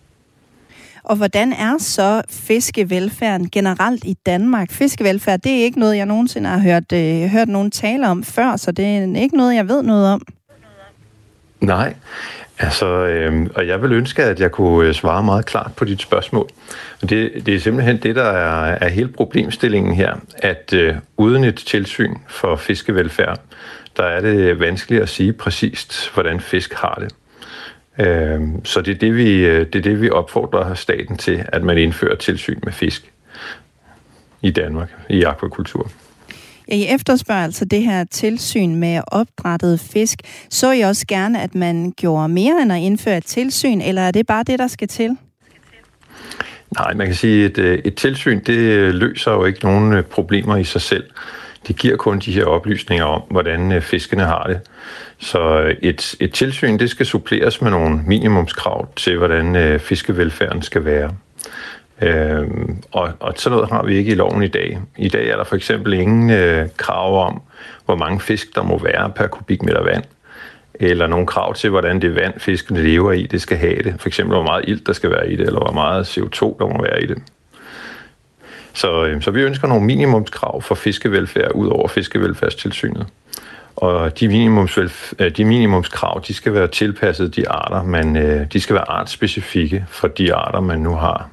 Og 1.08 1.16
hvordan 1.16 1.52
er 1.52 1.78
så 1.78 2.22
fiskevelfærden 2.30 3.50
generelt 3.50 4.04
i 4.04 4.16
Danmark? 4.26 4.70
Fiskevelfærd, 4.70 5.40
det 5.40 5.52
er 5.52 5.64
ikke 5.64 5.78
noget, 5.78 5.96
jeg 5.96 6.06
nogensinde 6.06 6.48
har 6.48 6.58
hørt, 6.58 6.92
øh, 6.92 7.28
hørt 7.28 7.48
nogen 7.48 7.70
tale 7.70 8.08
om 8.08 8.24
før, 8.24 8.56
så 8.56 8.72
det 8.72 8.86
er 8.86 9.20
ikke 9.20 9.36
noget, 9.36 9.54
jeg 9.54 9.68
ved 9.68 9.82
noget 9.82 10.12
om. 10.12 10.22
Nej, 11.60 11.94
altså, 12.58 12.86
øh, 12.86 13.46
og 13.54 13.66
jeg 13.66 13.82
vil 13.82 13.92
ønske, 13.92 14.24
at 14.24 14.40
jeg 14.40 14.52
kunne 14.52 14.88
øh, 14.88 14.94
svare 14.94 15.22
meget 15.22 15.46
klart 15.46 15.70
på 15.76 15.84
dit 15.84 16.02
spørgsmål. 16.02 16.48
Det, 17.00 17.46
det 17.46 17.54
er 17.54 17.60
simpelthen 17.60 18.02
det, 18.02 18.16
der 18.16 18.30
er, 18.30 18.78
er 18.80 18.88
hele 18.88 19.08
problemstillingen 19.08 19.94
her, 19.94 20.14
at 20.36 20.72
øh, 20.72 20.94
uden 21.16 21.44
et 21.44 21.56
tilsyn 21.56 22.14
for 22.28 22.56
fiskevelfærd, 22.56 23.40
der 23.96 24.04
er 24.04 24.20
det 24.20 24.60
vanskeligt 24.60 25.02
at 25.02 25.08
sige 25.08 25.32
præcist, 25.32 26.10
hvordan 26.14 26.40
fisk 26.40 26.74
har 26.74 26.94
det. 26.94 27.14
Øh, 27.98 28.40
så 28.64 28.80
det 28.80 28.94
er 28.94 28.98
det, 28.98 29.16
vi, 29.16 29.44
øh, 29.44 29.66
det 29.66 29.74
er 29.74 29.82
det, 29.82 30.00
vi 30.02 30.10
opfordrer 30.10 30.74
staten 30.74 31.16
til, 31.16 31.44
at 31.48 31.62
man 31.62 31.78
indfører 31.78 32.16
tilsyn 32.16 32.58
med 32.64 32.72
fisk 32.72 33.12
i 34.42 34.50
Danmark, 34.50 34.92
i 35.10 35.22
akvakultur. 35.22 35.90
Ja, 36.68 36.74
I 36.74 36.86
efterspørger 36.94 37.44
altså 37.44 37.64
det 37.64 37.82
her 37.82 38.04
tilsyn 38.04 38.74
med 38.74 39.00
opdrettet 39.06 39.80
fisk. 39.80 40.18
Så 40.50 40.72
I 40.72 40.80
også 40.80 41.06
gerne, 41.06 41.42
at 41.42 41.54
man 41.54 41.92
gjorde 41.96 42.28
mere 42.28 42.62
end 42.62 42.72
at 42.72 42.78
indføre 42.78 43.16
et 43.16 43.24
tilsyn, 43.24 43.80
eller 43.80 44.02
er 44.02 44.10
det 44.10 44.26
bare 44.26 44.42
det, 44.42 44.58
der 44.58 44.66
skal 44.66 44.88
til? 44.88 45.16
Nej, 46.78 46.94
man 46.94 47.06
kan 47.06 47.16
sige, 47.16 47.44
at 47.44 47.58
et, 47.58 47.80
et 47.84 47.94
tilsyn 47.94 48.40
det 48.46 48.94
løser 48.94 49.32
jo 49.32 49.44
ikke 49.44 49.64
nogen 49.64 49.92
øh, 49.92 50.04
problemer 50.04 50.56
i 50.56 50.64
sig 50.64 50.80
selv. 50.80 51.04
Det 51.68 51.76
giver 51.76 51.96
kun 51.96 52.18
de 52.18 52.32
her 52.32 52.44
oplysninger 52.44 53.04
om, 53.04 53.22
hvordan 53.30 53.72
øh, 53.72 53.82
fiskene 53.82 54.22
har 54.22 54.46
det. 54.46 54.60
Så 55.18 55.60
øh, 55.60 55.76
et, 55.82 56.14
et 56.20 56.32
tilsyn 56.32 56.78
det 56.78 56.90
skal 56.90 57.06
suppleres 57.06 57.62
med 57.62 57.70
nogle 57.70 58.00
minimumskrav 58.06 58.88
til, 58.96 59.18
hvordan 59.18 59.56
øh, 59.56 59.80
fiskevelfærden 59.80 60.62
skal 60.62 60.84
være. 60.84 61.10
Øh, 62.02 62.46
og, 62.92 63.12
og 63.20 63.34
sådan 63.36 63.56
noget 63.56 63.70
har 63.70 63.82
vi 63.82 63.96
ikke 63.96 64.12
i 64.12 64.14
loven 64.14 64.42
i 64.42 64.48
dag. 64.48 64.78
I 64.96 65.08
dag 65.08 65.28
er 65.28 65.36
der 65.36 65.44
for 65.44 65.56
eksempel 65.56 65.92
ingen 65.92 66.30
øh, 66.30 66.68
krav 66.76 67.26
om, 67.26 67.42
hvor 67.84 67.96
mange 67.96 68.20
fisk 68.20 68.54
der 68.54 68.62
må 68.62 68.78
være 68.78 69.12
per 69.16 69.26
kubikmeter 69.26 69.82
vand, 69.82 70.04
eller 70.74 71.06
nogle 71.06 71.26
krav 71.26 71.54
til, 71.54 71.70
hvordan 71.70 72.02
det 72.02 72.14
vand, 72.14 72.40
fiskene 72.40 72.82
lever 72.82 73.12
i, 73.12 73.26
det 73.26 73.42
skal 73.42 73.56
have 73.56 73.82
det. 73.82 73.94
For 73.98 74.08
eksempel, 74.08 74.36
hvor 74.36 74.44
meget 74.44 74.64
ilt 74.68 74.86
der 74.86 74.92
skal 74.92 75.10
være 75.10 75.32
i 75.32 75.36
det, 75.36 75.46
eller 75.46 75.60
hvor 75.60 75.72
meget 75.72 76.18
CO2 76.18 76.58
der 76.58 76.66
må 76.66 76.82
være 76.82 77.02
i 77.02 77.06
det. 77.06 77.22
Så, 78.74 79.04
øh, 79.04 79.22
så 79.22 79.30
vi 79.30 79.42
ønsker 79.42 79.68
nogle 79.68 79.86
minimumskrav 79.86 80.62
for 80.62 80.74
fiskevelfærd 80.74 81.52
ud 81.52 81.68
over 81.68 81.88
fiskevelfærdstilsynet. 81.88 83.06
Og 83.80 84.20
de, 84.20 84.28
minimums, 84.28 84.78
øh, 85.18 85.30
de 85.36 85.44
minimumskrav, 85.44 86.22
de 86.26 86.34
skal 86.34 86.54
være 86.54 86.68
tilpasset 86.68 87.36
de 87.36 87.48
arter, 87.48 87.82
man, 87.82 88.16
øh, 88.16 88.46
de 88.52 88.60
skal 88.60 88.74
være 88.74 88.90
artsspecifikke 88.90 89.84
for 89.88 90.08
de 90.08 90.34
arter, 90.34 90.60
man 90.60 90.80
nu 90.80 90.90
har. 90.90 91.30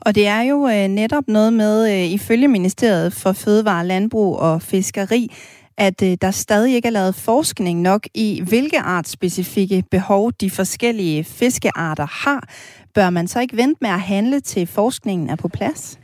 Og 0.00 0.14
det 0.14 0.26
er 0.26 0.42
jo 0.42 0.68
øh, 0.68 0.88
netop 0.88 1.24
noget 1.28 1.52
med, 1.52 1.92
øh, 1.92 2.12
ifølge 2.12 2.48
Ministeriet 2.48 3.12
for 3.12 3.32
Fødevare, 3.32 3.86
Landbrug 3.86 4.38
og 4.38 4.62
Fiskeri, 4.62 5.32
at 5.78 6.02
øh, 6.02 6.16
der 6.20 6.30
stadig 6.30 6.74
ikke 6.74 6.88
er 6.88 6.92
lavet 6.92 7.14
forskning 7.14 7.80
nok 7.80 8.06
i, 8.14 8.42
hvilke 8.48 8.78
artsspecifikke 8.78 9.84
behov 9.90 10.32
de 10.40 10.50
forskellige 10.50 11.24
fiskearter 11.24 12.06
har. 12.10 12.48
Bør 12.94 13.10
man 13.10 13.28
så 13.28 13.40
ikke 13.40 13.56
vente 13.56 13.78
med 13.80 13.90
at 13.90 14.00
handle 14.00 14.40
til 14.40 14.66
forskningen 14.66 15.30
er 15.30 15.36
på 15.36 15.48
plads? 15.48 15.98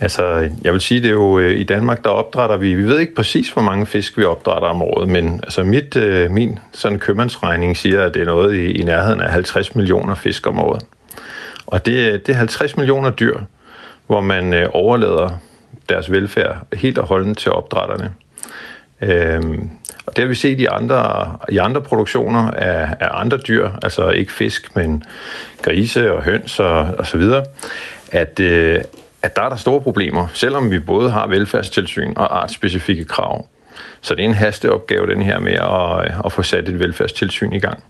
Altså, 0.00 0.50
jeg 0.62 0.72
vil 0.72 0.80
sige, 0.80 1.00
det 1.02 1.08
er 1.08 1.12
jo 1.12 1.38
øh, 1.38 1.60
i 1.60 1.64
Danmark, 1.64 2.04
der 2.04 2.10
opdrætter 2.10 2.56
vi, 2.56 2.74
vi 2.74 2.82
ved 2.82 2.98
ikke 2.98 3.14
præcis, 3.14 3.50
hvor 3.50 3.62
mange 3.62 3.86
fisk 3.86 4.18
vi 4.18 4.24
opdrætter 4.24 4.68
om 4.68 4.82
året, 4.82 5.08
men 5.08 5.40
altså 5.42 5.64
mit, 5.64 5.96
øh, 5.96 6.30
min 6.30 6.58
sådan 6.72 6.98
købmandsregning 6.98 7.76
siger, 7.76 8.02
at 8.02 8.14
det 8.14 8.22
er 8.22 8.26
noget 8.26 8.54
i, 8.54 8.72
i 8.72 8.82
nærheden 8.82 9.20
af 9.20 9.30
50 9.32 9.74
millioner 9.74 10.14
fisk 10.14 10.46
om 10.46 10.58
året. 10.58 10.82
Og 11.66 11.86
det, 11.86 12.26
det 12.26 12.32
er 12.32 12.36
50 12.36 12.76
millioner 12.76 13.10
dyr, 13.10 13.38
hvor 14.06 14.20
man 14.20 14.54
øh, 14.54 14.68
overlader 14.72 15.30
deres 15.88 16.10
velfærd 16.10 16.56
helt 16.72 16.98
og 16.98 17.06
holdent 17.06 17.38
til 17.38 17.52
opdrætterne. 17.52 18.12
Øhm, 19.00 19.70
og 20.06 20.16
det 20.16 20.22
har 20.22 20.28
vi 20.28 20.34
set 20.34 20.60
i 20.60 20.66
andre, 20.66 21.32
i 21.48 21.58
andre 21.58 21.80
produktioner 21.80 22.50
af, 22.50 22.96
af 23.00 23.08
andre 23.12 23.36
dyr, 23.36 23.70
altså 23.82 24.10
ikke 24.10 24.32
fisk, 24.32 24.76
men 24.76 25.04
grise 25.62 26.12
og 26.12 26.22
høns 26.22 26.60
og, 26.60 26.78
og 26.98 27.06
så 27.06 27.18
videre, 27.18 27.44
at, 28.12 28.40
øh, 28.40 28.80
at 29.24 29.36
der 29.36 29.42
er 29.42 29.48
der 29.48 29.56
store 29.56 29.80
problemer, 29.80 30.26
selvom 30.34 30.70
vi 30.70 30.78
både 30.78 31.10
har 31.10 31.26
velfærdstilsyn 31.26 32.12
og 32.16 32.42
artsspecifikke 32.42 33.04
krav. 33.04 33.46
Så 34.00 34.14
det 34.14 34.24
er 34.24 34.28
en 34.28 34.34
hasteopgave, 34.34 35.06
den 35.06 35.22
her 35.22 35.38
med 35.38 35.52
at, 35.52 36.24
at 36.24 36.32
få 36.32 36.42
sat 36.42 36.68
et 36.68 36.78
velfærdstilsyn 36.78 37.52
i 37.52 37.58
gang. 37.58 37.84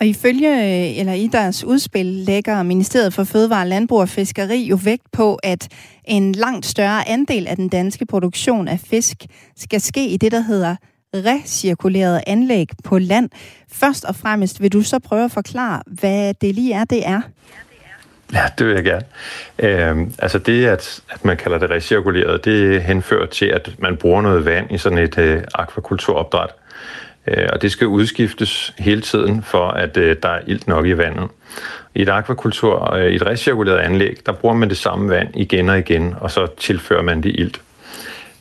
Og 0.00 0.06
ifølge, 0.06 0.94
eller 0.94 1.12
i 1.12 1.26
deres 1.26 1.64
udspil, 1.64 2.06
lægger 2.06 2.62
Ministeriet 2.62 3.14
for 3.14 3.24
Fødevare, 3.24 3.68
Landbrug 3.68 4.00
og 4.00 4.08
Fiskeri 4.08 4.62
jo 4.62 4.78
vægt 4.84 5.12
på, 5.12 5.34
at 5.34 5.68
en 6.04 6.32
langt 6.32 6.66
større 6.66 7.08
andel 7.08 7.46
af 7.46 7.56
den 7.56 7.68
danske 7.68 8.06
produktion 8.06 8.68
af 8.68 8.80
fisk 8.80 9.16
skal 9.56 9.80
ske 9.80 10.08
i 10.08 10.16
det, 10.16 10.32
der 10.32 10.40
hedder 10.40 10.76
recirkulerede 11.14 12.20
anlæg 12.26 12.68
på 12.84 12.98
land. 12.98 13.30
Først 13.72 14.04
og 14.04 14.16
fremmest 14.16 14.62
vil 14.62 14.72
du 14.72 14.82
så 14.82 14.98
prøve 14.98 15.24
at 15.24 15.32
forklare, 15.32 15.82
hvad 15.86 16.34
det 16.34 16.54
lige 16.54 16.74
er, 16.74 16.84
det 16.84 17.06
er. 17.08 17.20
Ja, 18.32 18.42
det 18.58 18.66
vil 18.66 18.74
jeg 18.74 18.84
gerne. 18.84 19.04
Øh, 19.58 20.10
altså 20.18 20.38
det, 20.38 20.66
at, 20.66 21.00
at 21.10 21.24
man 21.24 21.36
kalder 21.36 21.58
det 21.58 21.70
recirkuleret, 21.70 22.44
det 22.44 22.82
henfører 22.82 23.26
til, 23.26 23.46
at 23.46 23.70
man 23.78 23.96
bruger 23.96 24.22
noget 24.22 24.44
vand 24.44 24.72
i 24.72 24.78
sådan 24.78 24.98
et 24.98 25.18
øh, 25.18 25.42
akvakulturopdræt. 25.54 26.50
Øh, 27.26 27.48
og 27.52 27.62
det 27.62 27.72
skal 27.72 27.86
udskiftes 27.86 28.74
hele 28.78 29.00
tiden, 29.00 29.42
for 29.42 29.68
at 29.68 29.96
øh, 29.96 30.16
der 30.22 30.28
er 30.28 30.40
ilt 30.46 30.68
nok 30.68 30.86
i 30.86 30.96
vandet. 30.96 31.28
I 31.94 32.02
et 32.02 32.08
akvakultur, 32.08 32.94
øh, 32.94 33.12
i 33.12 33.14
et 33.14 33.26
recirkuleret 33.26 33.78
anlæg, 33.78 34.16
der 34.26 34.32
bruger 34.32 34.54
man 34.54 34.68
det 34.68 34.76
samme 34.76 35.08
vand 35.08 35.28
igen 35.34 35.68
og 35.68 35.78
igen, 35.78 36.14
og 36.20 36.30
så 36.30 36.46
tilfører 36.46 37.02
man 37.02 37.22
det 37.22 37.32
ilt. 37.34 37.60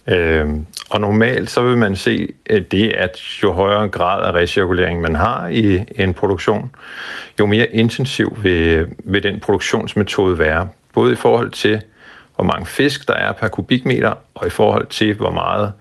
Øh, 0.08 0.50
og 0.90 1.02
normalt 1.02 1.50
så 1.50 1.62
vil 1.62 1.78
man 1.78 1.96
se 1.96 2.34
at 2.46 2.72
det, 2.72 2.90
at 2.90 3.20
jo 3.44 3.52
højere 3.52 3.88
grad 3.88 4.24
af 4.24 4.32
recirkulering 4.32 5.02
man 5.02 5.16
har 5.16 5.48
i 5.48 5.84
en 5.96 6.14
produktion, 6.14 6.72
jo 7.40 7.46
mere 7.46 7.68
intensiv 7.68 8.38
vil, 8.42 8.88
vil 9.04 9.24
den 9.24 9.40
produktionsmetode 9.40 10.40
være. 10.40 10.68
Både 10.94 11.14
i 11.14 11.16
forhold 11.16 11.52
til, 11.52 11.82
hvor 12.36 12.44
mange 12.44 12.66
fisk 12.66 13.08
der 13.08 13.14
er 13.14 13.32
per 13.32 13.48
kubikmeter, 13.48 14.14
og 14.36 14.48
i 14.48 14.50
forhold 14.50 14.88
til, 14.88 15.14
hvor 15.14 15.32
meget 15.32 15.74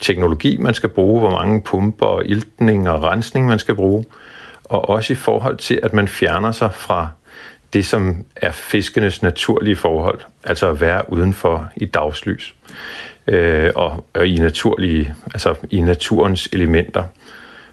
teknologi 0.00 0.56
man 0.56 0.74
skal 0.74 0.88
bruge, 0.88 1.20
hvor 1.20 1.30
mange 1.30 1.62
pumper 1.62 2.06
og 2.06 2.26
iltning 2.26 2.90
og 2.90 3.02
rensning 3.02 3.46
man 3.46 3.58
skal 3.58 3.74
bruge, 3.74 4.04
og 4.64 4.88
også 4.88 5.12
i 5.12 5.16
forhold 5.16 5.56
til, 5.56 5.80
at 5.82 5.92
man 5.92 6.08
fjerner 6.08 6.52
sig 6.52 6.74
fra 6.74 7.08
det, 7.72 7.86
som 7.86 8.24
er 8.36 8.50
fiskenes 8.50 9.22
naturlige 9.22 9.76
forhold, 9.76 10.20
altså 10.44 10.70
at 10.70 10.80
være 10.80 11.12
udenfor 11.12 11.68
i 11.76 11.84
dagslys 11.84 12.54
øh, 13.26 13.72
og, 13.74 14.04
og 14.14 14.26
i 14.26 14.36
naturlige, 14.36 15.14
altså 15.34 15.54
i 15.70 15.80
naturens 15.80 16.48
elementer, 16.52 17.04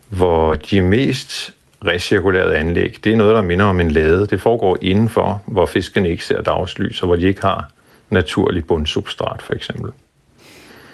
hvor 0.09 0.53
de 0.53 0.81
mest 0.81 1.53
recirkulerede 1.85 2.57
anlæg, 2.57 2.97
det 3.03 3.13
er 3.13 3.17
noget, 3.17 3.35
der 3.35 3.41
minder 3.41 3.65
om 3.65 3.79
en 3.79 3.91
lade. 3.91 4.27
Det 4.27 4.41
foregår 4.41 4.77
indenfor, 4.81 5.41
hvor 5.45 5.65
fiskene 5.65 6.09
ikke 6.09 6.25
ser 6.25 6.41
dagslys, 6.41 7.01
og 7.01 7.07
hvor 7.07 7.15
de 7.15 7.27
ikke 7.27 7.41
har 7.41 7.71
naturlig 8.09 8.65
bundsubstrat, 8.65 9.41
for 9.41 9.53
eksempel. 9.53 9.91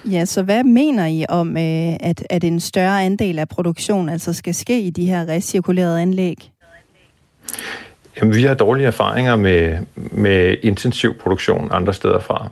Ja, 0.05 0.25
så 0.25 0.43
hvad 0.43 0.63
mener 0.63 1.05
I 1.05 1.25
om, 1.29 1.57
øh, 1.57 1.93
at, 1.99 2.27
at 2.29 2.43
en 2.43 2.59
større 2.59 3.03
andel 3.03 3.39
af 3.39 3.49
produktion 3.49 4.09
altså 4.09 4.33
skal 4.33 4.55
ske 4.55 4.81
i 4.81 4.89
de 4.89 5.05
her 5.05 5.27
recirkulerede 5.27 6.01
anlæg? 6.01 6.51
Jamen, 8.17 8.35
vi 8.35 8.43
har 8.43 8.53
dårlige 8.53 8.87
erfaringer 8.87 9.35
med, 9.35 9.77
med 9.95 10.55
intensiv 10.61 11.13
produktion 11.13 11.69
andre 11.71 11.93
steder 11.93 12.19
fra. 12.19 12.49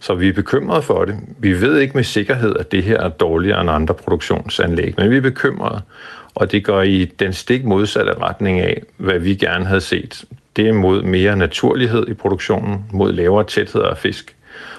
Så 0.00 0.14
vi 0.14 0.28
er 0.28 0.32
bekymrede 0.32 0.82
for 0.82 1.04
det. 1.04 1.16
Vi 1.38 1.60
ved 1.60 1.78
ikke 1.78 1.94
med 1.94 2.04
sikkerhed, 2.04 2.56
at 2.56 2.72
det 2.72 2.82
her 2.82 3.00
er 3.00 3.08
dårligere 3.08 3.60
end 3.60 3.70
andre 3.70 3.94
produktionsanlæg, 3.94 4.94
men 4.98 5.10
vi 5.10 5.16
er 5.16 5.20
bekymrede, 5.20 5.82
og 6.34 6.52
det 6.52 6.64
går 6.64 6.82
i 6.82 7.04
den 7.04 7.32
stik 7.32 7.64
modsatte 7.64 8.14
retning 8.14 8.60
af, 8.60 8.82
hvad 8.96 9.18
vi 9.18 9.34
gerne 9.34 9.64
havde 9.64 9.80
set. 9.80 10.24
Det 10.56 10.68
er 10.68 10.72
mod 10.72 11.02
mere 11.02 11.36
naturlighed 11.36 12.08
i 12.08 12.14
produktionen, 12.14 12.84
mod 12.92 13.12
lavere 13.12 13.44
tæthed 13.44 13.82
af 13.82 13.98
fisk, 13.98 14.36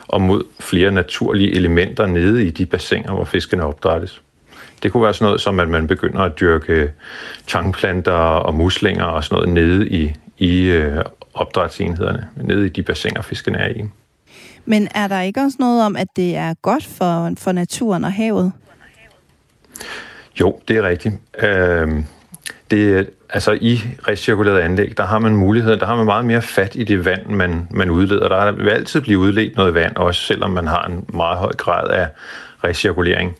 og 0.07 0.21
mod 0.21 0.43
flere 0.59 0.91
naturlige 0.91 1.55
elementer 1.55 2.05
nede 2.05 2.45
i 2.45 2.49
de 2.49 2.65
bassiner, 2.65 3.13
hvor 3.13 3.25
fiskene 3.25 3.63
opdrættes. 3.63 4.21
Det 4.83 4.91
kunne 4.91 5.03
være 5.03 5.13
sådan 5.13 5.25
noget 5.25 5.41
som, 5.41 5.59
at 5.59 5.69
man 5.69 5.87
begynder 5.87 6.19
at 6.19 6.39
dyrke 6.39 6.91
tangplanter 7.47 8.11
og 8.11 8.53
muslinger 8.53 9.03
og 9.03 9.23
sådan 9.23 9.35
noget 9.35 9.49
nede 9.49 9.89
i, 9.89 10.13
i 10.37 10.63
øh, 10.63 11.03
opdrætsenhederne, 11.33 12.27
nede 12.35 12.65
i 12.65 12.69
de 12.69 12.83
bassiner, 12.83 13.21
fiskene 13.21 13.57
er 13.57 13.69
i. 13.69 13.83
Men 14.67 14.87
er 14.95 15.07
der 15.07 15.21
ikke 15.21 15.41
også 15.41 15.57
noget 15.59 15.85
om, 15.85 15.95
at 15.95 16.07
det 16.15 16.35
er 16.35 16.53
godt 16.61 16.85
for, 16.85 17.31
for 17.37 17.51
naturen 17.51 18.03
og 18.03 18.13
havet? 18.13 18.51
Jo, 20.39 20.59
det 20.67 20.77
er 20.77 20.83
rigtigt. 20.83 21.15
Øh, 21.39 22.03
det, 22.71 23.09
altså 23.29 23.51
i 23.61 23.79
recirkulerede 24.07 24.63
anlæg, 24.63 24.97
der 24.97 25.05
har 25.05 25.19
man 25.19 25.35
mulighed, 25.35 25.77
der 25.77 25.85
har 25.85 25.95
man 25.95 26.05
meget 26.05 26.25
mere 26.25 26.41
fat 26.41 26.75
i 26.75 26.83
det 26.83 27.05
vand, 27.05 27.25
man, 27.25 27.67
man 27.71 27.89
udleder. 27.89 28.27
Der 28.27 28.51
vil 28.51 28.69
altid 28.69 29.01
blive 29.01 29.19
udledt 29.19 29.55
noget 29.55 29.73
vand, 29.73 29.95
også 29.95 30.21
selvom 30.21 30.51
man 30.51 30.67
har 30.67 30.85
en 30.85 31.05
meget 31.13 31.37
høj 31.37 31.51
grad 31.51 31.89
af 31.89 32.07
recirkulering. 32.63 33.35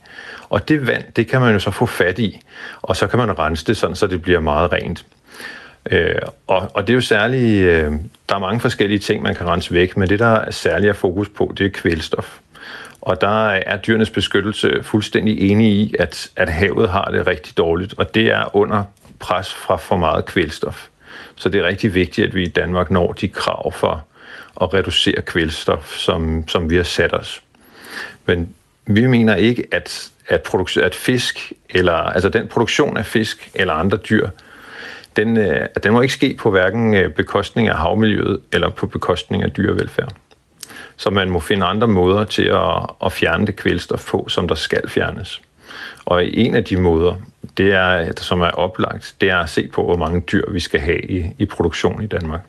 Og 0.50 0.70
det 0.70 0.88
vand, 0.88 1.04
det 1.16 1.28
kan 1.28 1.42
man 1.42 1.54
jo 1.54 1.60
så 1.60 1.72
få 1.72 1.86
fat 1.86 2.20
i, 2.20 2.42
og 2.82 2.96
så 2.96 3.08
kan 3.08 3.20
man 3.20 3.40
rense 3.40 3.66
det 3.66 3.78
sådan, 3.78 3.96
så 3.96 4.08
det 4.08 4.22
bliver 4.22 4.40
meget 4.40 4.72
rent. 4.74 5.06
Øh, 5.92 6.22
og, 6.48 6.72
og 6.74 6.88
det 6.88 6.94
er 6.94 6.96
jo 6.96 7.02
særligt, 7.02 7.64
øh, 7.64 7.92
der 8.30 8.36
er 8.36 8.40
mange 8.40 8.60
forskellige 8.60 9.00
ting, 9.00 9.22
man 9.22 9.36
kan 9.36 9.48
rense 9.48 9.74
væk, 9.74 9.98
men 9.98 10.10
det, 10.10 10.20
der 10.20 10.26
er 10.26 10.52
særligt 10.52 10.98
fokus 10.98 11.30
på, 11.30 11.54
det 11.58 11.66
er 11.66 11.70
kvælstof. 11.70 12.40
Og 13.02 13.22
der 13.22 13.48
er 13.48 13.78
dyrenes 13.78 14.10
beskyttelse 14.10 14.84
fuldstændig 14.84 15.52
enige 15.52 15.72
i, 15.72 15.96
at, 16.00 16.30
at 16.36 16.50
havet 16.50 16.90
har 16.90 17.06
det 17.06 17.28
rigtig 17.28 17.58
dårligt, 17.58 17.94
og 17.98 18.16
det 18.16 18.28
er 18.28 18.56
under 18.56 18.84
pres 19.20 19.54
fra 19.54 19.76
for 19.76 19.98
meget 19.98 20.26
kvælstof. 20.26 20.88
Så 21.36 21.50
det 21.50 21.60
er 21.60 21.68
rigtig 21.68 21.94
vigtigt, 21.94 22.28
at 22.28 22.36
vi 22.36 22.44
i 22.44 22.50
Danmark 22.50 22.92
når 22.92 23.12
de 23.12 23.28
krav 23.28 23.72
for 23.72 24.06
at 24.62 24.74
reducere 24.74 25.22
kvælstof, 25.22 25.96
som, 25.96 26.48
som 26.48 26.70
vi 26.70 26.76
har 26.76 26.84
sat 26.84 27.14
os. 27.14 27.42
Men 28.26 28.56
vi 28.86 29.08
mener 29.08 29.36
ikke, 29.36 29.68
at, 29.72 30.12
at, 30.28 30.56
at 30.84 30.96
fisk, 30.96 31.54
eller 31.70 31.94
altså 31.94 32.30
den 32.30 32.48
produktion 32.48 32.98
af 32.98 33.06
fisk 33.06 33.50
eller 33.56 33.74
andre 33.74 33.98
dyr, 33.98 34.30
den, 35.18 35.38
øh, 35.38 35.68
den 35.84 35.94
må 35.94 36.02
ikke 36.02 36.14
ske 36.14 36.38
på 36.40 36.52
hverken 36.52 36.94
øh, 36.94 37.14
bekostning 37.14 37.68
af 37.68 37.76
havmiljøet 37.76 38.40
eller 38.54 38.70
på 38.70 38.88
bekostning 38.88 39.44
af 39.44 39.52
dyrevelfærd. 39.52 40.14
Så 40.98 41.10
man 41.10 41.30
må 41.30 41.40
finde 41.40 41.66
andre 41.66 41.88
måder 41.88 42.24
til 42.24 42.46
at, 42.46 42.90
at 43.06 43.12
fjerne 43.12 43.48
det 43.48 43.56
kvælstof 43.56 44.06
på, 44.10 44.26
som 44.30 44.48
der 44.48 44.56
skal 44.56 44.90
fjernes. 44.90 45.42
Og 46.06 46.26
en 46.26 46.56
af 46.56 46.64
de 46.64 46.78
måder, 46.78 47.16
det 47.58 47.74
er, 47.74 48.12
som 48.18 48.42
er 48.42 48.50
oplagt, 48.50 49.16
det 49.22 49.30
er 49.30 49.38
at 49.38 49.50
se 49.50 49.68
på, 49.68 49.84
hvor 49.84 49.98
mange 49.98 50.22
dyr 50.22 50.52
vi 50.52 50.60
skal 50.60 50.80
have 50.80 51.12
i, 51.12 51.26
i 51.40 51.46
produktion 51.46 52.04
i 52.04 52.08
Danmark. 52.08 52.42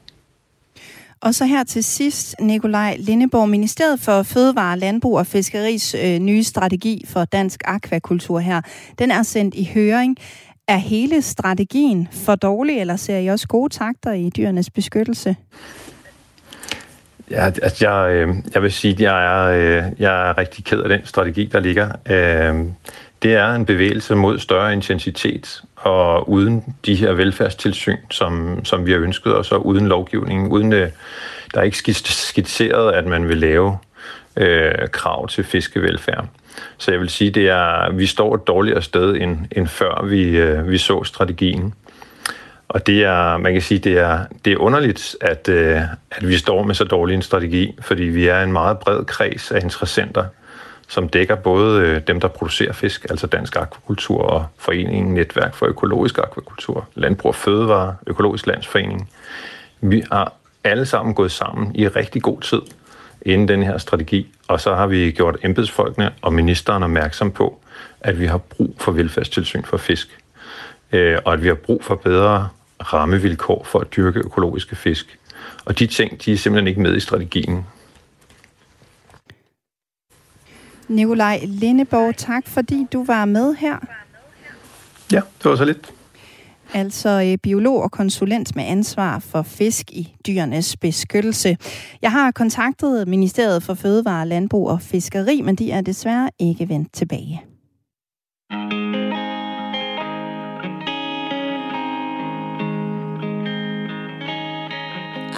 Og 1.20 1.35
så 1.35 1.44
her 1.44 1.64
til 1.64 1.85
sidst, 1.85 2.35
Nikolaj 2.40 2.96
Lindeborg, 2.98 3.48
Ministeriet 3.48 4.00
for 4.00 4.22
Fødevare, 4.22 4.78
Landbrug 4.78 5.18
og 5.18 5.26
Fiskeris 5.26 5.94
øh, 5.94 6.18
nye 6.18 6.44
strategi 6.44 7.04
for 7.09 7.24
dansk 7.24 7.62
akvakultur 7.64 8.38
her, 8.38 8.61
den 8.98 9.11
er 9.11 9.22
sendt 9.22 9.54
i 9.54 9.70
høring. 9.74 10.16
Er 10.68 10.76
hele 10.76 11.22
strategien 11.22 12.09
for 12.12 12.35
dårlig, 12.35 12.81
eller 12.81 12.96
ser 12.96 13.18
I 13.18 13.26
også 13.26 13.48
gode 13.48 13.74
takter 13.74 14.12
i 14.12 14.31
dyrenes 14.37 14.70
beskyttelse? 14.70 15.37
Ja, 17.31 17.44
altså 17.44 17.88
jeg, 17.88 18.12
øh, 18.12 18.35
jeg 18.54 18.62
vil 18.62 18.72
sige, 18.72 18.94
at 18.94 19.00
jeg 19.00 19.24
er, 19.24 19.46
øh, 19.46 19.92
jeg 19.98 20.28
er 20.28 20.38
rigtig 20.38 20.64
ked 20.64 20.81
af 20.81 20.88
den 20.88 21.00
strategi, 21.04 21.44
der 21.52 21.61
ligger. 21.61 21.88
Øh, 22.11 22.64
det 23.22 23.35
er 23.35 23.54
en 23.54 23.64
bevægelse 23.66 24.14
mod 24.14 24.38
større 24.38 24.72
intensitet, 24.72 25.62
og 25.76 26.31
uden 26.31 26.74
de 26.87 26.94
her 26.94 27.12
velfærdstilsyn, 27.12 27.96
som, 28.11 28.64
som 28.64 28.87
vi 28.87 28.92
har 28.92 28.98
ønsket 28.98 29.37
os, 29.37 29.52
og 29.52 29.66
uden 29.66 29.87
lovgivningen, 29.87 30.48
uden 30.48 30.72
øh, 30.72 30.90
der 31.54 31.61
er 31.61 31.64
ikke 31.64 31.94
skitseret, 32.04 32.92
at 32.92 33.07
man 33.07 33.28
vil 33.28 33.37
lave 33.37 33.78
øh, 34.38 34.88
krav 34.92 35.29
til 35.29 35.44
fiskevelfærd. 35.44 36.27
Så 36.79 36.90
jeg 36.90 37.01
vil 37.01 37.09
sige, 37.09 37.31
det 37.31 37.48
er, 37.48 37.92
vi 37.92 38.07
står 38.07 38.35
et 38.35 38.46
dårligere 38.46 38.83
sted, 38.83 39.14
end, 39.14 39.38
end 39.53 39.66
før 39.66 40.05
vi, 40.05 40.37
øh, 40.37 40.70
vi 40.70 40.79
så 40.79 41.05
strategien. 41.05 41.74
Og 42.68 42.87
det 42.87 43.05
er, 43.05 43.37
man 43.37 43.53
kan 43.53 43.62
sige, 43.62 43.79
det 43.79 43.98
er, 43.98 44.20
det 44.44 44.53
er 44.53 44.57
underligt, 44.57 45.16
at, 45.20 45.48
øh, 45.48 45.81
at 46.11 46.29
vi 46.29 46.37
står 46.37 46.62
med 46.62 46.74
så 46.74 46.85
dårlig 46.85 47.14
en 47.14 47.22
strategi, 47.22 47.74
fordi 47.81 48.03
vi 48.03 48.27
er 48.27 48.42
en 48.42 48.53
meget 48.53 48.79
bred 48.79 49.05
kreds 49.05 49.51
af 49.51 49.61
interessenter, 49.62 50.24
som 50.88 51.09
dækker 51.09 51.35
både 51.35 51.81
øh, 51.81 52.01
dem, 52.07 52.20
der 52.20 52.29
producerer 52.29 52.72
fisk, 52.72 53.07
altså 53.11 53.27
Dansk 53.27 53.57
Akvakultur 53.57 54.22
og 54.22 54.46
Foreningen 54.59 55.14
Netværk 55.14 55.55
for 55.55 55.66
Økologisk 55.66 56.18
Akvakultur, 56.18 56.88
Landbrug 56.94 57.29
og 57.29 57.35
Fødevare, 57.35 57.96
Økologisk 58.07 58.46
Landsforening. 58.46 59.11
Vi 59.81 60.03
har 60.12 60.33
alle 60.64 60.87
sammen 60.87 61.14
gået 61.14 61.33
sammen 61.33 61.77
i 61.77 61.88
rigtig 61.88 62.22
god 62.22 62.40
tid 62.40 62.61
inden 63.22 63.48
den 63.48 63.62
her 63.62 63.78
strategi, 63.78 64.35
og 64.48 64.61
så 64.61 64.74
har 64.74 64.87
vi 64.87 65.11
gjort 65.11 65.37
embedsfolkene 65.44 66.12
og 66.22 66.33
ministeren 66.33 66.83
opmærksom 66.83 67.31
på, 67.31 67.61
at 68.00 68.20
vi 68.20 68.26
har 68.26 68.38
brug 68.38 68.74
for 68.78 68.92
velfærdstilsyn 68.92 69.64
for 69.64 69.76
fisk, 69.76 70.18
øh, 70.92 71.18
og 71.24 71.33
at 71.33 71.42
vi 71.42 71.48
har 71.48 71.54
brug 71.54 71.85
for 71.85 71.94
bedre 71.94 72.48
rammevilkår 72.92 73.64
for 73.64 73.78
at 73.81 73.96
dyrke 73.96 74.18
økologiske 74.18 74.76
fisk. 74.76 75.18
Og 75.64 75.78
de 75.78 75.87
ting, 75.87 76.24
de 76.24 76.33
er 76.33 76.37
simpelthen 76.37 76.68
ikke 76.68 76.81
med 76.81 76.96
i 76.96 77.00
strategien. 77.00 77.66
Nikolaj 80.88 81.40
Lindeborg, 81.46 82.16
tak 82.16 82.46
fordi 82.46 82.87
du 82.92 83.04
var 83.04 83.24
med 83.24 83.54
her. 83.54 83.78
Ja, 85.12 85.20
det 85.42 85.50
var 85.50 85.57
så 85.57 85.64
lidt. 85.64 85.92
Altså 86.74 87.22
øh, 87.26 87.38
biolog 87.42 87.83
og 87.83 87.90
konsulent 87.90 88.57
med 88.57 88.64
ansvar 88.64 89.18
for 89.18 89.42
fisk 89.42 89.92
i 89.92 90.14
dyrenes 90.26 90.76
beskyttelse. 90.76 91.57
Jeg 92.02 92.12
har 92.12 92.31
kontaktet 92.31 93.09
Ministeriet 93.09 93.62
for 93.62 93.74
Fødevare, 93.74 94.28
Landbrug 94.28 94.68
og 94.68 94.83
Fiskeri, 94.83 95.40
men 95.40 95.57
de 95.57 95.70
er 95.70 95.81
desværre 95.81 96.31
ikke 96.38 96.68
vendt 96.68 96.92
tilbage. 96.92 97.42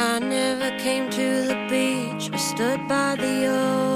I 0.02 0.18
never 0.18 0.70
came 0.78 1.10
to 1.10 1.44
the 1.46 1.66
beach 1.68 2.30
or 2.32 2.38
stood 2.38 2.78
by 2.88 3.16
the 3.16 3.48
ocean. 3.48 3.89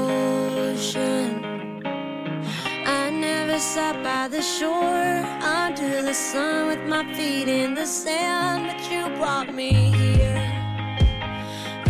Sat 3.64 3.96
by 4.04 4.28
the 4.28 4.42
shore 4.42 5.24
under 5.42 6.02
the 6.02 6.12
sun 6.12 6.66
with 6.66 6.82
my 6.86 7.02
feet 7.14 7.48
in 7.48 7.74
the 7.74 7.86
sand. 7.86 8.66
But 8.68 8.90
you 8.92 9.08
brought 9.16 9.54
me 9.54 9.72
here, 10.00 10.42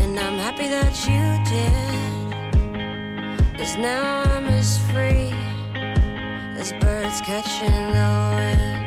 and 0.01 0.19
I'm 0.25 0.39
happy 0.39 0.69
that 0.69 0.95
you 1.09 1.25
did. 1.53 2.15
Cause 3.59 3.77
now 3.77 4.23
I'm 4.23 4.47
as 4.61 4.79
free 4.91 5.35
as 6.61 6.73
birds 6.81 7.21
catching 7.23 7.81
the 7.97 8.11
wind. 8.37 8.83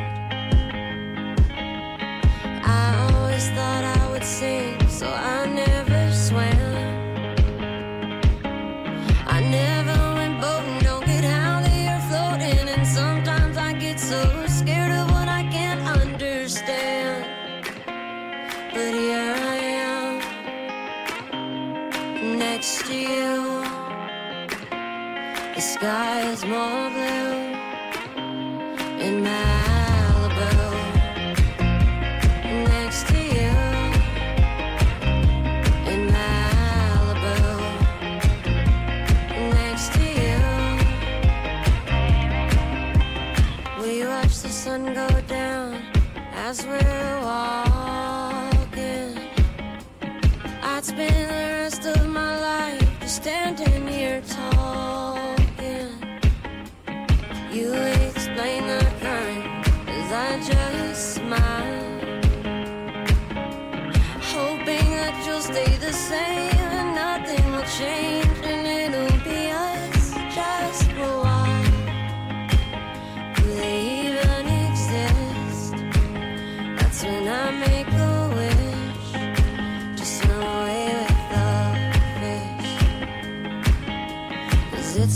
I 2.64 2.86
always 3.12 3.50
thought 3.50 3.84
I 3.98 4.12
would 4.12 4.24
sing, 4.24 4.80
so 4.88 5.08
I 5.10 5.46
never 5.46 5.87
to 22.88 22.96
you. 22.96 23.64
The 25.56 25.62
sky 25.62 26.32
is 26.32 26.46
more 26.46 26.90
blue 26.96 27.34
in 29.06 29.14
Malibu. 29.28 30.52
Next 32.72 33.08
to 33.10 33.20
you 33.38 33.56
in 35.92 36.02
Malibu. 36.16 37.36
Next 39.60 39.88
to 39.98 40.06
you. 40.24 40.42
We 43.82 44.08
watch 44.08 44.36
the 44.46 44.50
sun 44.64 44.94
go 44.94 45.10
down 45.28 45.82
as 46.46 46.66
we 46.66 46.80
walk. 47.26 47.67
I'd 50.78 50.86
spend 50.86 51.10
the 51.10 51.34
rest 51.34 51.86
of 51.88 52.08
my 52.08 52.40
life 52.40 53.00
just 53.00 53.16
standing 53.16 53.88
here 53.88 54.22
talking 54.30 55.90
you 57.52 57.74
explain 57.74 58.68
the 58.68 58.86
current 59.02 59.68
as 59.90 60.14
I 60.14 60.38
just 60.46 61.16
smile. 61.16 61.84
Hoping 64.36 64.90
that 65.02 65.16
you'll 65.26 65.42
stay 65.42 65.78
the 65.78 65.92
same 65.92 66.70
and 66.80 66.94
nothing 66.94 67.52
will 67.54 67.70
change 67.80 68.46
and 68.46 68.94
it'll 68.94 69.07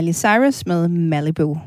Miley 0.00 0.12
Cyrus 0.12 0.66
med 0.66 0.88
Malibu. 0.88 1.58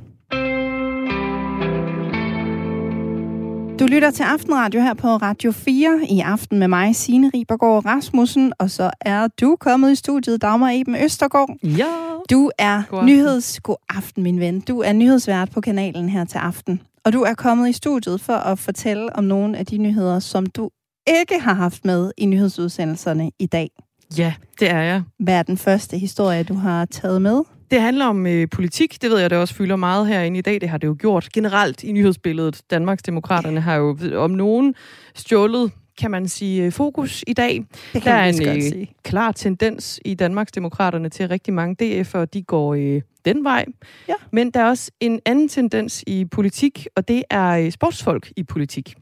Du 3.80 3.86
lytter 3.86 4.12
til 4.12 4.24
Aftenradio 4.24 4.82
her 4.82 4.94
på 4.94 5.08
Radio 5.08 5.52
4 5.52 6.00
i 6.10 6.20
aften 6.20 6.60
med 6.60 6.68
mig, 6.68 6.96
Signe 6.96 7.32
Ribergaard 7.34 7.86
Rasmussen, 7.86 8.54
og 8.60 8.70
så 8.70 8.92
er 9.02 9.28
du 9.28 9.58
kommet 9.60 9.92
i 9.92 9.96
studiet, 9.96 10.42
Dagmar 10.42 10.70
Eben 10.70 10.96
Østergaard. 10.96 11.50
Ja. 11.64 11.86
Du 12.30 12.52
er 12.58 12.84
God 12.90 13.06
nyheds... 13.06 13.60
God 13.60 13.76
aften, 13.90 14.24
min 14.24 14.40
ven. 14.40 14.60
Du 14.60 14.80
er 14.80 14.94
nyhedsvært 14.94 15.52
på 15.52 15.62
kanalen 15.62 16.10
her 16.10 16.26
til 16.26 16.38
aften. 16.38 16.82
Og 17.06 17.14
du 17.14 17.22
er 17.22 17.34
kommet 17.34 17.70
i 17.70 17.74
studiet 17.74 18.22
for 18.22 18.34
at 18.34 18.60
fortælle 18.60 19.16
om 19.16 19.24
nogle 19.24 19.58
af 19.58 19.66
de 19.66 19.78
nyheder, 19.78 20.20
som 20.20 20.46
du 20.46 20.70
ikke 21.08 21.40
har 21.40 21.54
haft 21.54 21.86
med 21.86 22.12
i 22.18 22.26
nyhedsudsendelserne 22.26 23.32
i 23.40 23.46
dag. 23.46 23.70
Ja, 24.18 24.34
det 24.60 24.70
er 24.70 24.82
jeg. 24.82 25.04
Hvad 25.20 25.34
er 25.34 25.44
den 25.44 25.58
første 25.58 25.98
historie, 25.98 26.44
du 26.44 26.54
har 26.54 26.86
taget 26.86 27.22
med? 27.22 27.42
Det 27.74 27.82
handler 27.82 28.06
om 28.06 28.28
øh, 28.28 28.48
politik. 28.50 29.02
Det 29.02 29.10
ved 29.12 29.20
jeg, 29.20 29.30
det 29.30 29.38
også 29.38 29.54
fylder 29.54 29.76
meget 29.76 30.08
herinde 30.08 30.40
i 30.40 30.42
dag. 30.42 30.62
Det 30.62 30.70
har 30.70 30.78
det 30.78 30.88
jo 30.88 30.96
gjort 31.00 31.30
generelt 31.34 31.84
i 31.84 31.92
nyhedsbilledet. 31.92 32.62
Danmarks 32.72 33.04
Demokraterne 33.04 33.62
har 33.62 33.76
jo 33.76 33.98
om 34.16 34.32
nogen 34.32 34.76
stjålet 35.16 35.72
kan 35.98 36.12
man 36.12 36.28
sige, 36.28 36.66
øh, 36.66 36.72
fokus 36.72 37.24
i 37.28 37.34
dag. 37.34 37.66
Det 37.94 38.04
Der 38.04 38.12
er 38.12 38.30
en 38.30 38.48
øh, 38.48 38.62
sige. 38.62 38.92
klar 39.04 39.32
tendens 39.32 40.00
i 40.06 40.14
Danmarks 40.14 40.52
Demokraterne 40.52 41.10
til 41.10 41.24
at 41.24 41.30
rigtig 41.30 41.54
mange 41.54 42.02
DF'ere, 42.02 42.26
de 42.26 42.44
går 42.44 42.74
øh, 42.74 43.02
den 43.26 43.44
vej. 43.44 43.66
Ja. 44.08 44.14
Men 44.32 44.52
der 44.52 44.60
er 44.60 44.70
også 44.70 44.92
en 45.00 45.20
anden 45.26 45.50
tendens 45.50 46.04
i 46.08 46.26
politik, 46.26 46.88
og 46.96 47.08
det 47.08 47.24
er 47.30 47.50
øh, 47.50 47.72
sportsfolk 47.72 48.32
i 48.36 48.44
politik. 48.44 48.96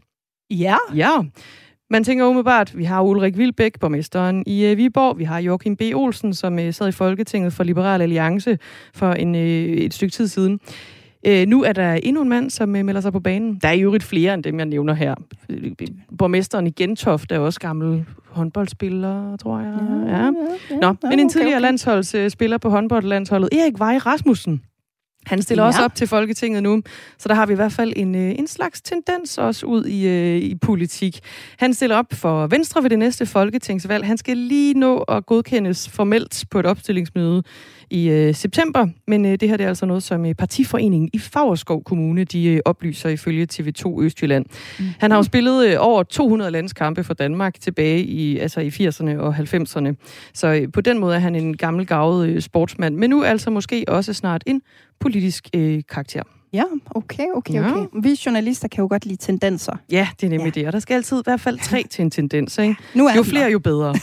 Ja. 0.51 0.77
Ja, 0.95 1.17
man 1.91 2.03
tænker 2.03 2.25
umiddelbart, 2.25 2.77
vi 2.77 2.83
har 2.83 3.01
Ulrik 3.01 3.37
Vilbæk, 3.37 3.79
borgmesteren 3.79 4.43
i 4.47 4.65
øh, 4.65 4.77
Viborg. 4.77 5.17
Vi 5.17 5.23
har 5.23 5.39
Joachim 5.39 5.75
B. 5.75 5.81
Olsen, 5.95 6.33
som 6.33 6.59
øh, 6.59 6.73
sad 6.73 6.87
i 6.87 6.91
Folketinget 6.91 7.53
for 7.53 7.63
Liberal 7.63 8.01
Alliance 8.01 8.57
for 8.93 9.13
en, 9.13 9.35
øh, 9.35 9.41
et 9.41 9.93
stykke 9.93 10.11
tid 10.11 10.27
siden. 10.27 10.59
Øh, 11.27 11.47
nu 11.47 11.63
er 11.63 11.73
der 11.73 11.93
endnu 11.93 12.21
en 12.21 12.29
mand, 12.29 12.49
som 12.49 12.75
øh, 12.75 12.85
melder 12.85 13.01
sig 13.01 13.11
på 13.11 13.19
banen. 13.19 13.59
Der 13.61 13.67
er 13.67 13.73
i 13.73 13.81
øvrigt 13.81 14.03
flere 14.03 14.33
end 14.33 14.43
dem, 14.43 14.57
jeg 14.57 14.65
nævner 14.65 14.93
her. 14.93 15.15
Øh, 15.49 15.71
Borgmesteren 16.17 16.67
i 16.67 16.71
Gentofte 16.71 17.35
er 17.35 17.39
også 17.39 17.59
gammel 17.59 18.05
håndboldspiller, 18.29 19.37
tror 19.37 19.59
jeg. 19.59 19.79
Ja. 20.07 20.31
Nå, 20.75 20.95
men 21.09 21.19
en 21.19 21.29
tidligere 21.29 21.57
okay. 21.57 21.61
landsholdsspiller 21.61 22.57
på 22.57 22.69
håndboldlandsholdet, 22.69 23.49
Erik 23.53 23.79
Vej 23.79 23.97
Rasmussen, 23.97 24.61
han 25.25 25.41
stiller 25.41 25.63
Ja. 25.63 25.67
også 25.67 25.83
op 25.83 25.95
til 25.95 26.07
Folketinget 26.07 26.63
nu, 26.63 26.81
så 27.17 27.29
der 27.29 27.35
har 27.35 27.45
vi 27.45 27.53
i 27.53 27.55
hvert 27.55 27.71
fald 27.71 27.93
en, 27.95 28.15
øh, 28.15 28.31
en 28.39 28.47
slags 28.47 28.81
tendens 28.81 29.37
også 29.37 29.65
ud 29.65 29.85
i, 29.85 30.07
øh, 30.07 30.37
i 30.37 30.55
politik. 30.55 31.19
Han 31.57 31.73
stiller 31.73 31.95
op 31.95 32.13
for 32.13 32.47
Venstre 32.47 32.83
ved 32.83 32.89
det 32.89 32.99
næste 32.99 33.25
folketingsvalg. 33.25 34.05
Han 34.05 34.17
skal 34.17 34.37
lige 34.37 34.73
nå 34.73 34.97
at 34.97 35.25
godkendes 35.25 35.89
formelt 35.89 36.43
på 36.51 36.59
et 36.59 36.65
opstillingsmøde 36.65 37.43
i 37.91 38.09
øh, 38.09 38.35
september, 38.35 38.87
men 39.07 39.25
øh, 39.25 39.31
det 39.39 39.49
her 39.49 39.57
det 39.57 39.63
er 39.63 39.67
altså 39.67 39.85
noget, 39.85 40.03
som 40.03 40.25
øh, 40.25 40.35
partiforeningen 40.35 41.09
i 41.13 41.19
Fagerskov 41.19 41.83
Kommune 41.83 42.23
de 42.23 42.47
øh, 42.47 42.59
oplyser 42.65 43.09
ifølge 43.09 43.47
TV2 43.53 44.01
Østjylland. 44.03 44.45
Mm. 44.79 44.85
Han 44.99 45.11
har 45.11 45.17
jo 45.17 45.23
spillet 45.23 45.67
øh, 45.67 45.75
over 45.79 46.03
200 46.03 46.51
landskampe 46.51 47.03
for 47.03 47.13
Danmark 47.13 47.55
tilbage 47.59 48.03
i, 48.03 48.37
altså 48.37 48.59
i 48.61 48.67
80'erne 48.67 49.17
og 49.19 49.35
90'erne, 49.37 49.93
så 50.33 50.47
øh, 50.47 50.71
på 50.73 50.81
den 50.81 50.99
måde 50.99 51.15
er 51.15 51.19
han 51.19 51.35
en 51.35 51.57
gammel 51.57 51.85
gavet 51.85 52.29
øh, 52.29 52.41
sportsmand, 52.41 52.95
men 52.95 53.09
nu 53.09 53.23
altså 53.23 53.49
måske 53.49 53.85
også 53.87 54.13
snart 54.13 54.43
en 54.45 54.61
politisk 54.99 55.47
øh, 55.55 55.81
karakter. 55.89 56.23
Ja, 56.53 56.63
okay, 56.95 57.25
okay, 57.35 57.53
Ja. 57.53 57.71
okay. 57.71 57.85
Vi 58.03 58.19
journalister 58.25 58.67
kan 58.67 58.81
jo 58.81 58.87
godt 58.89 59.05
lide 59.05 59.17
tendenser. 59.17 59.73
Ja, 59.91 60.07
det 60.21 60.25
er 60.27 60.29
nemlig 60.29 60.55
Ja. 60.55 60.59
ja. 60.59 60.61
det, 60.61 60.67
og 60.67 60.73
der 60.73 60.79
skal 60.79 60.95
altid 60.95 61.17
i 61.19 61.21
hvert 61.23 61.41
fald 61.41 61.59
tre 61.59 61.83
til 61.89 62.01
en 62.03 62.11
tendens, 62.11 62.57
ikke? 62.57 62.75
Nu 62.95 63.07
er 63.07 63.15
Jo 63.15 63.23
flere, 63.23 63.43
der. 63.43 63.49
jo 63.49 63.59
bedre. 63.59 63.95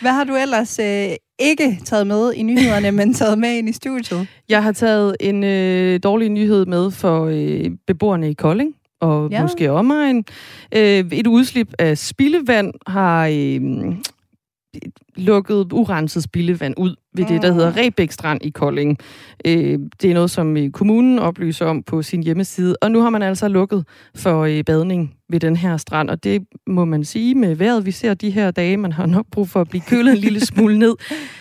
Hvad 0.00 0.10
har 0.12 0.24
du 0.24 0.34
ellers 0.36 0.78
øh, 0.78 1.08
ikke 1.38 1.78
taget 1.84 2.06
med 2.06 2.32
i 2.32 2.42
nyhederne, 2.42 2.92
men 2.98 3.14
taget 3.14 3.38
med 3.38 3.58
ind 3.58 3.68
i 3.68 3.72
studiet? 3.72 4.26
Jeg 4.48 4.62
har 4.62 4.72
taget 4.72 5.16
en 5.20 5.44
øh, 5.44 6.00
dårlig 6.02 6.28
nyhed 6.28 6.66
med 6.66 6.90
for 6.90 7.24
øh, 7.32 7.70
beboerne 7.86 8.30
i 8.30 8.34
Kolding. 8.34 8.74
og 9.00 9.30
Ja. 9.30 9.42
måske 9.42 9.70
omegn. 9.70 10.24
Øh, 10.76 11.04
et 11.12 11.26
udslip 11.26 11.68
af 11.78 11.98
spildevand 11.98 12.72
har 12.86 13.26
øh, 13.26 13.60
lukket 15.16 15.72
urenset 15.72 16.22
spildevand 16.22 16.74
ud 16.76 16.94
ved 17.14 17.24
det, 17.24 17.42
der 17.42 17.48
Mm. 17.50 17.54
hedder 17.54 17.76
Rebæk 17.76 18.10
Strand 18.12 18.40
i 18.44 18.50
Kolding. 18.50 18.98
Øh, 19.44 19.78
det 20.02 20.10
er 20.10 20.14
noget, 20.14 20.30
som 20.30 20.56
øh, 20.56 20.70
kommunen 20.70 21.18
oplyser 21.18 21.66
om 21.66 21.82
på 21.82 22.02
sin 22.02 22.22
hjemmeside, 22.22 22.76
og 22.82 22.90
nu 22.90 23.00
har 23.00 23.10
man 23.10 23.22
altså 23.22 23.48
lukket 23.48 23.84
for 24.16 24.40
øh, 24.44 24.64
badning 24.64 25.14
ved 25.28 25.40
den 25.40 25.56
her 25.56 25.76
strand, 25.76 26.10
og 26.10 26.24
det 26.24 26.42
må 26.66 26.84
man 26.84 27.04
sige 27.04 27.34
med 27.34 27.54
vejret, 27.54 27.86
vi 27.86 27.90
ser 27.90 28.14
de 28.14 28.30
her 28.30 28.50
dage, 28.50 28.76
man 28.76 28.92
har 28.92 29.06
nok 29.06 29.26
brug 29.32 29.48
for 29.48 29.60
at 29.60 29.68
blive 29.68 29.82
kølet 29.88 30.12
en 30.12 30.18
lille 30.18 30.40
smule 30.40 30.78
ned, 30.78 30.94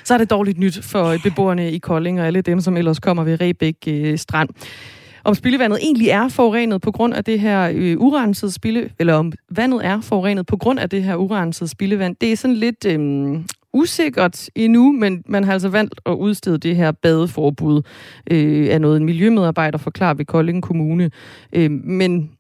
så 0.03 0.13
er 0.13 0.17
det 0.17 0.30
dårligt 0.30 0.57
nyt 0.57 0.84
for 0.84 1.03
øh, 1.05 1.23
beboerne 1.23 1.71
i 1.71 1.77
Kolding 1.77 2.19
og 2.21 2.27
alle 2.27 2.41
dem, 2.41 2.59
som 2.61 2.77
ellers 2.77 2.99
kommer 2.99 3.23
ved 3.23 3.41
Rebæk 3.41 3.75
øh, 3.88 4.17
Strand 4.17 4.49
om 5.30 5.36
spildevandet 5.36 5.80
egentlig 5.82 6.09
er 6.09 6.27
forurenet 6.27 6.82
på 6.82 6.91
grund 6.91 7.13
af 7.13 7.23
det 7.23 7.39
her 7.39 7.71
øh, 7.73 7.97
urensede 7.97 8.51
spilde, 8.51 8.89
eller 8.99 9.13
om 9.13 9.32
vandet 9.51 9.86
er 9.86 10.01
forurenet 10.01 10.45
på 10.45 10.57
grund 10.57 10.80
af 10.80 10.89
det 10.89 11.03
her 11.03 11.15
urensede 11.15 11.69
spildevand, 11.69 12.15
det 12.21 12.32
er 12.32 12.36
sådan 12.36 12.55
lidt 12.55 12.86
øh, 12.86 13.39
usikkert 13.73 14.49
endnu, 14.55 14.91
men 14.91 15.23
man 15.25 15.43
har 15.43 15.53
altså 15.53 15.69
valgt 15.69 16.01
at 16.05 16.11
udstede 16.11 16.57
det 16.57 16.75
her 16.75 16.91
badeforbud 16.91 17.82
øh, 18.32 18.67
af 18.71 18.82
noget 18.82 18.97
en 18.97 19.05
miljømedarbejder 19.05 19.77
forklarer 19.77 20.13
ved 20.13 20.25
Kolding 20.25 20.63
Kommune. 20.63 21.11
Øh, 21.53 21.71
men 21.71 22.32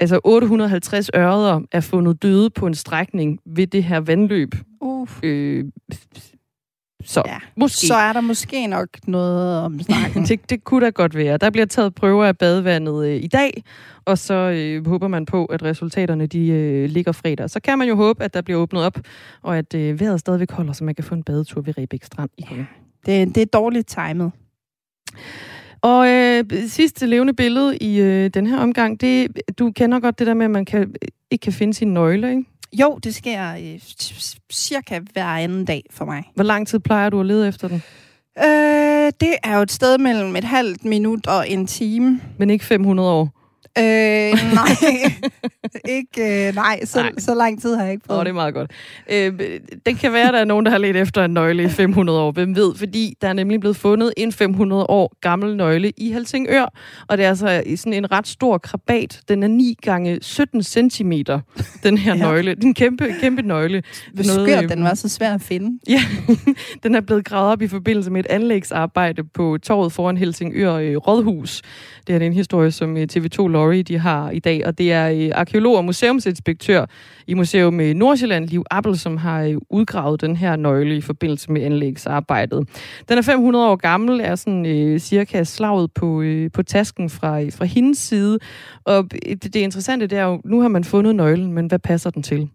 altså 0.00 0.20
850 0.24 1.10
ørder 1.16 1.60
er 1.72 1.80
fundet 1.80 2.22
døde 2.22 2.50
på 2.50 2.66
en 2.66 2.74
strækning 2.74 3.38
ved 3.46 3.66
det 3.66 3.84
her 3.84 4.00
vandløb. 4.00 4.54
Uh. 4.80 5.08
Øh, 5.22 5.64
så 7.04 7.22
Ja. 7.26 7.36
måske. 7.56 7.86
Så 7.86 7.94
er 7.94 8.12
der 8.12 8.20
måske 8.20 8.66
nok 8.66 8.88
noget 9.06 9.58
om 9.58 9.80
snakken. 9.82 10.24
det, 10.28 10.50
det 10.50 10.64
kunne 10.64 10.84
da 10.84 10.90
godt 10.90 11.16
være. 11.16 11.36
Der 11.36 11.50
bliver 11.50 11.66
taget 11.66 11.94
prøver 11.94 12.24
af 12.24 12.38
badevandet 12.38 13.06
øh, 13.06 13.22
i 13.22 13.26
dag, 13.26 13.62
og 14.04 14.18
så 14.18 14.34
øh, 14.34 14.86
håber 14.86 15.08
man 15.08 15.26
på, 15.26 15.44
at 15.44 15.62
resultaterne 15.62 16.26
de 16.26 16.48
øh, 16.48 16.90
ligger 16.90 17.12
fredag. 17.12 17.50
Så 17.50 17.60
kan 17.60 17.78
man 17.78 17.88
jo 17.88 17.96
håbe, 17.96 18.24
at 18.24 18.34
der 18.34 18.40
bliver 18.42 18.60
åbnet 18.60 18.82
op, 18.84 18.98
og 19.42 19.58
at 19.58 19.74
øh, 19.74 20.00
vejret 20.00 20.20
stadigvæk 20.20 20.50
holder, 20.50 20.72
så 20.72 20.84
man 20.84 20.94
kan 20.94 21.04
få 21.04 21.14
en 21.14 21.22
badetur 21.22 21.60
ved 21.60 21.78
Rebæk 21.78 22.04
Strand 22.04 22.30
i 22.38 22.42
Kolding. 22.42 22.68
det, 23.06 23.34
det 23.34 23.40
er 23.42 23.46
dårligt 23.46 23.88
timet. 23.88 24.32
Og 25.82 26.08
øh, 26.08 26.44
sidste 26.68 27.06
levende 27.06 27.32
billede 27.34 27.76
i 27.76 28.00
øh, 28.00 28.30
den 28.34 28.46
her 28.46 28.58
omgang, 28.58 29.00
det, 29.00 29.28
du 29.58 29.70
kender 29.76 30.00
godt 30.00 30.18
det 30.18 30.26
der 30.26 30.34
med, 30.34 30.44
at 30.44 30.50
man 30.50 30.64
kan, 30.64 30.94
ikke 31.30 31.42
kan 31.42 31.52
finde 31.52 31.74
sin 31.74 31.88
nøgle, 31.94 32.30
ikke? 32.30 32.44
Jo, 32.80 32.98
det 33.04 33.14
sker 33.14 33.54
øh, 33.54 33.80
cirka 34.52 35.00
hver 35.12 35.26
anden 35.26 35.64
dag 35.64 35.82
for 35.90 36.04
mig. 36.04 36.22
Hvor 36.34 36.44
lang 36.44 36.68
tid 36.68 36.78
plejer 36.78 37.10
du 37.10 37.20
at 37.20 37.26
lede 37.26 37.48
efter 37.48 37.68
den? 37.68 37.82
Øh, 38.38 39.12
det 39.20 39.36
er 39.42 39.56
jo 39.56 39.62
et 39.62 39.72
sted 39.72 39.98
mellem 39.98 40.36
et 40.36 40.44
halvt 40.44 40.84
minut 40.84 41.26
og 41.26 41.50
en 41.50 41.66
time. 41.66 42.20
Men 42.38 42.50
ikke 42.50 42.64
500 42.64 43.10
år. 43.10 43.43
Øh, 43.78 43.84
nej, 44.54 44.68
ikke, 45.88 46.48
øh, 46.48 46.54
nej, 46.54 46.84
så, 46.84 47.00
Nej. 47.02 47.12
så 47.18 47.34
lang 47.34 47.60
tid 47.60 47.74
har 47.74 47.82
jeg 47.82 47.92
ikke 47.92 48.04
Åh, 48.04 48.06
prøvet. 48.08 48.24
det 48.26 48.30
er 48.30 48.34
meget 48.34 48.54
godt. 48.54 48.70
Øh, 49.10 49.32
det 49.86 49.98
kan 49.98 50.12
være, 50.12 50.28
at 50.28 50.34
der 50.34 50.40
er 50.40 50.44
nogen, 50.44 50.64
der 50.66 50.70
har 50.72 50.78
let 50.78 50.96
efter 50.96 51.24
en 51.24 51.30
nøgle 51.30 51.62
i 51.64 51.68
500 51.68 52.20
år. 52.20 52.30
Hvem 52.32 52.56
ved? 52.56 52.74
Fordi 52.74 53.14
der 53.20 53.28
er 53.28 53.32
nemlig 53.32 53.60
blevet 53.60 53.76
fundet 53.76 54.12
en 54.16 54.32
500 54.32 54.86
år 54.88 55.12
gammel 55.20 55.56
nøgle 55.56 55.92
i 55.96 56.12
Helsingør. 56.12 56.72
Og 57.08 57.18
det 57.18 57.24
er 57.24 57.28
altså 57.28 57.62
sådan 57.76 57.92
en 57.92 58.12
ret 58.12 58.26
stor 58.26 58.58
krabat. 58.58 59.20
Den 59.28 59.42
er 59.42 59.48
9 59.48 59.76
gange 59.82 60.18
17 60.22 60.62
cm, 60.62 61.12
den 61.82 61.98
her 61.98 62.14
Ja. 62.16 62.22
nøgle. 62.22 62.54
Den 62.54 62.74
kæmpe, 62.74 63.14
kæmpe 63.20 63.42
nøgle. 63.42 63.82
Hvor 64.12 64.22
skørt 64.24 64.64
øh, 64.64 64.68
den 64.70 64.84
var 64.84 64.94
så 64.94 65.08
svær 65.08 65.34
at 65.34 65.42
finde. 65.42 65.78
Ja, 65.88 66.00
den 66.82 66.94
er 66.94 67.00
blevet 67.00 67.24
gravet 67.24 67.52
op 67.52 67.62
i 67.62 67.68
forbindelse 67.68 68.10
med 68.10 68.20
et 68.20 68.26
anlægsarbejde 68.30 69.24
på 69.24 69.58
torvet 69.62 69.92
foran 69.92 70.16
Helsingør 70.16 70.74
øh, 70.74 70.96
Rådhus. 70.96 71.62
Det 72.06 72.16
er 72.16 72.20
en 72.20 72.32
historie, 72.32 72.70
som 72.70 72.96
øh, 72.96 73.06
TV2 73.12 73.48
Lorry 73.48 73.78
de 73.78 73.98
har 73.98 74.30
i 74.30 74.38
dag, 74.38 74.66
og 74.66 74.78
det 74.78 74.92
er 74.92 75.10
øh, 75.10 75.30
arkeolog 75.34 75.76
og 75.76 75.84
museumsinspektør 75.84 76.86
i 77.26 77.34
Museum 77.34 77.80
øh, 77.80 77.94
Nordsjælland, 77.94 78.48
Liv 78.48 78.64
Appel, 78.70 78.98
som 78.98 79.16
har 79.16 79.58
udgravet 79.70 80.20
den 80.20 80.36
her 80.36 80.56
nøgle 80.56 80.96
i 80.96 81.00
forbindelse 81.00 81.52
med 81.52 81.62
anlægsarbejdet. 81.62 82.68
Den 83.08 83.18
er 83.18 83.22
500 83.22 83.68
år 83.68 83.76
gammel, 83.76 84.20
er 84.20 84.34
sådan 84.34 84.66
øh, 84.66 85.00
cirka 85.00 85.44
slaget 85.44 85.92
på, 85.92 86.22
øh, 86.22 86.50
på 86.52 86.62
tasken 86.62 87.10
fra, 87.10 87.40
øh, 87.40 87.52
fra 87.52 87.64
hendes 87.64 87.98
side. 87.98 88.38
Og 88.84 89.12
det, 89.12 89.42
det 89.42 89.56
interessante 89.56 90.06
det 90.06 90.18
er 90.18 90.24
jo, 90.24 90.40
nu 90.44 90.60
har 90.60 90.68
man 90.68 90.84
fundet 90.84 91.16
nøglen, 91.16 91.52
men 91.52 91.66
hvad 91.66 91.78
passer 91.78 92.10
den 92.10 92.22
til? 92.22 92.50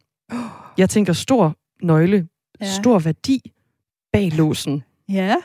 Jeg 0.78 0.89
tænker 0.89 1.14
stor 1.14 1.56
nøgle, 1.84 2.28
ja. 2.62 2.66
stor 2.66 3.00
værdi 3.00 3.52
bag 4.14 4.32
låsen. 4.38 4.84
Ja, 5.10 5.36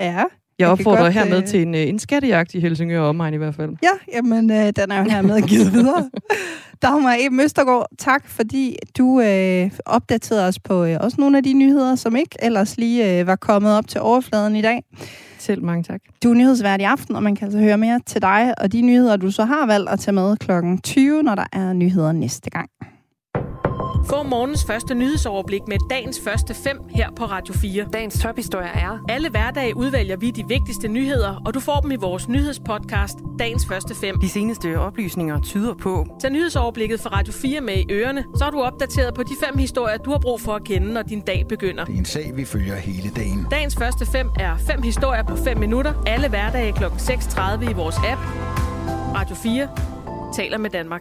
ja. 0.00 0.24
Jeg 0.58 0.68
opfordrer 0.68 1.02
godt, 1.02 1.12
hermed 1.12 1.38
øh, 1.38 1.44
til 1.44 1.62
en, 1.62 1.74
øh, 1.74 1.80
en 1.80 1.98
skattejagt 1.98 2.54
i 2.54 2.60
Helsingør 2.60 3.00
og 3.00 3.08
omegn 3.08 3.34
i 3.34 3.36
hvert 3.36 3.54
fald. 3.54 3.70
Ja, 3.82 4.16
jamen, 4.16 4.50
øh, 4.50 4.72
den 4.76 4.90
er 4.90 4.98
jo 4.98 5.10
hermed 5.10 5.42
givet 5.42 5.72
videre. 5.72 6.10
Dagmar 6.82 7.16
E. 7.20 7.30
Møstergaard, 7.30 7.86
tak 7.98 8.28
fordi 8.28 8.76
du 8.98 9.20
øh, 9.20 9.70
opdaterede 9.86 10.46
os 10.48 10.58
på 10.58 10.84
øh, 10.84 10.96
også 11.00 11.16
nogle 11.20 11.36
af 11.36 11.42
de 11.42 11.52
nyheder, 11.52 11.94
som 11.94 12.16
ikke 12.16 12.36
ellers 12.42 12.76
lige 12.76 13.20
øh, 13.20 13.26
var 13.26 13.36
kommet 13.36 13.72
op 13.72 13.88
til 13.88 14.00
overfladen 14.00 14.56
i 14.56 14.62
dag. 14.62 14.82
Selv 15.38 15.62
mange 15.62 15.82
tak. 15.82 16.00
Du 16.22 16.30
er 16.30 16.34
nyhedsvært 16.34 16.80
i 16.80 16.84
aften, 16.84 17.16
og 17.16 17.22
man 17.22 17.36
kan 17.36 17.44
altså 17.44 17.58
høre 17.58 17.78
mere 17.78 18.00
til 18.06 18.22
dig 18.22 18.54
og 18.58 18.72
de 18.72 18.80
nyheder, 18.80 19.16
du 19.16 19.30
så 19.30 19.44
har 19.44 19.66
valgt 19.66 19.90
at 19.90 20.00
tage 20.00 20.14
med 20.14 20.36
kl. 20.36 20.50
20, 20.82 21.22
når 21.22 21.34
der 21.34 21.46
er 21.52 21.72
nyheder 21.72 22.12
næste 22.12 22.50
gang. 22.50 22.70
Få 24.10 24.22
morgens 24.22 24.64
første 24.64 24.94
nyhedsoverblik 24.94 25.60
med 25.68 25.76
dagens 25.90 26.20
første 26.24 26.54
fem 26.54 26.78
her 26.90 27.10
på 27.16 27.24
Radio 27.24 27.54
4. 27.54 27.86
Dagens 27.92 28.20
tophistorie 28.20 28.66
er... 28.66 28.98
Alle 29.08 29.30
hverdage 29.30 29.76
udvælger 29.76 30.16
vi 30.16 30.30
de 30.30 30.44
vigtigste 30.48 30.88
nyheder, 30.88 31.42
og 31.46 31.54
du 31.54 31.60
får 31.60 31.80
dem 31.80 31.90
i 31.90 31.96
vores 31.96 32.28
nyhedspodcast, 32.28 33.18
dagens 33.38 33.66
første 33.66 33.94
fem. 33.94 34.20
De 34.20 34.28
seneste 34.28 34.78
oplysninger 34.78 35.40
tyder 35.40 35.74
på... 35.74 36.06
Tag 36.20 36.30
nyhedsoverblikket 36.30 37.00
fra 37.00 37.10
Radio 37.10 37.32
4 37.32 37.60
med 37.60 37.76
i 37.76 37.86
ørerne, 37.90 38.24
så 38.34 38.44
er 38.44 38.50
du 38.50 38.62
opdateret 38.62 39.14
på 39.14 39.22
de 39.22 39.34
fem 39.44 39.58
historier, 39.58 39.98
du 39.98 40.10
har 40.10 40.18
brug 40.18 40.40
for 40.40 40.52
at 40.52 40.64
kende, 40.64 40.92
når 40.92 41.02
din 41.02 41.20
dag 41.20 41.46
begynder. 41.48 41.84
Det 41.84 41.94
er 41.94 41.98
en 41.98 42.04
sag, 42.04 42.32
vi 42.34 42.44
følger 42.44 42.76
hele 42.76 43.10
dagen. 43.10 43.46
Dagens 43.50 43.76
første 43.76 44.06
fem 44.06 44.30
er 44.40 44.56
fem 44.56 44.82
historier 44.82 45.22
på 45.22 45.36
5 45.36 45.58
minutter. 45.58 45.92
Alle 46.06 46.28
hverdage 46.28 46.72
kl. 46.72 46.84
6.30 46.84 47.70
i 47.70 47.72
vores 47.72 47.96
app. 47.96 48.20
Radio 49.14 49.36
4 49.36 49.68
taler 50.34 50.58
med 50.58 50.70
Danmark. 50.70 51.00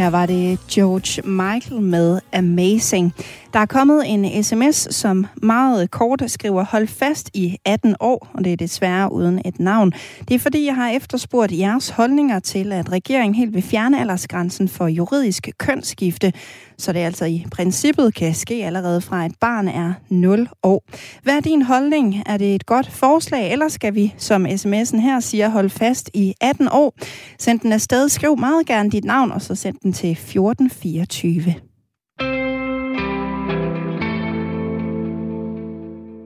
Her 0.00 0.10
var 0.10 0.26
det 0.26 0.58
George 0.70 1.22
Michael 1.28 1.80
med 1.82 2.20
Amazing. 2.32 3.14
Der 3.52 3.58
er 3.58 3.66
kommet 3.66 4.02
en 4.06 4.42
sms, 4.42 4.94
som 4.94 5.26
meget 5.42 5.90
kort 5.90 6.22
skriver, 6.26 6.64
hold 6.64 6.88
fast 6.88 7.30
i 7.34 7.56
18 7.64 7.96
år, 8.00 8.28
og 8.34 8.44
det 8.44 8.52
er 8.52 8.56
desværre 8.56 9.12
uden 9.12 9.40
et 9.44 9.60
navn. 9.60 9.92
Det 10.28 10.34
er 10.34 10.38
fordi, 10.38 10.66
jeg 10.66 10.74
har 10.74 10.90
efterspurgt 10.90 11.52
jeres 11.58 11.90
holdninger 11.90 12.38
til, 12.40 12.72
at 12.72 12.92
regeringen 12.92 13.34
helt 13.34 13.54
vil 13.54 13.62
fjerne 13.62 14.00
aldersgrænsen 14.00 14.68
for 14.68 14.86
juridisk 14.86 15.48
kønsskifte, 15.58 16.32
så 16.78 16.92
det 16.92 16.98
altså 17.00 17.24
i 17.24 17.46
princippet 17.50 18.14
kan 18.14 18.34
ske 18.34 18.54
allerede 18.54 19.00
fra 19.00 19.26
et 19.26 19.34
barn 19.40 19.68
er 19.68 19.92
0 20.08 20.48
år. 20.62 20.84
Hvad 21.22 21.36
er 21.36 21.40
din 21.40 21.62
holdning? 21.62 22.22
Er 22.26 22.36
det 22.36 22.54
et 22.54 22.66
godt 22.66 22.90
forslag, 22.90 23.52
eller 23.52 23.68
skal 23.68 23.94
vi, 23.94 24.14
som 24.16 24.46
sms'en 24.46 25.00
her 25.00 25.20
siger, 25.20 25.48
holde 25.48 25.70
fast 25.70 26.10
i 26.14 26.34
18 26.40 26.68
år? 26.72 26.94
Send 27.38 27.60
den 27.60 27.72
afsted, 27.72 28.08
skriv 28.08 28.38
meget 28.38 28.66
gerne 28.66 28.90
dit 28.90 29.04
navn, 29.04 29.32
og 29.32 29.42
så 29.42 29.54
send 29.54 29.76
den 29.82 29.92
til 29.92 30.10
1424. 30.10 31.54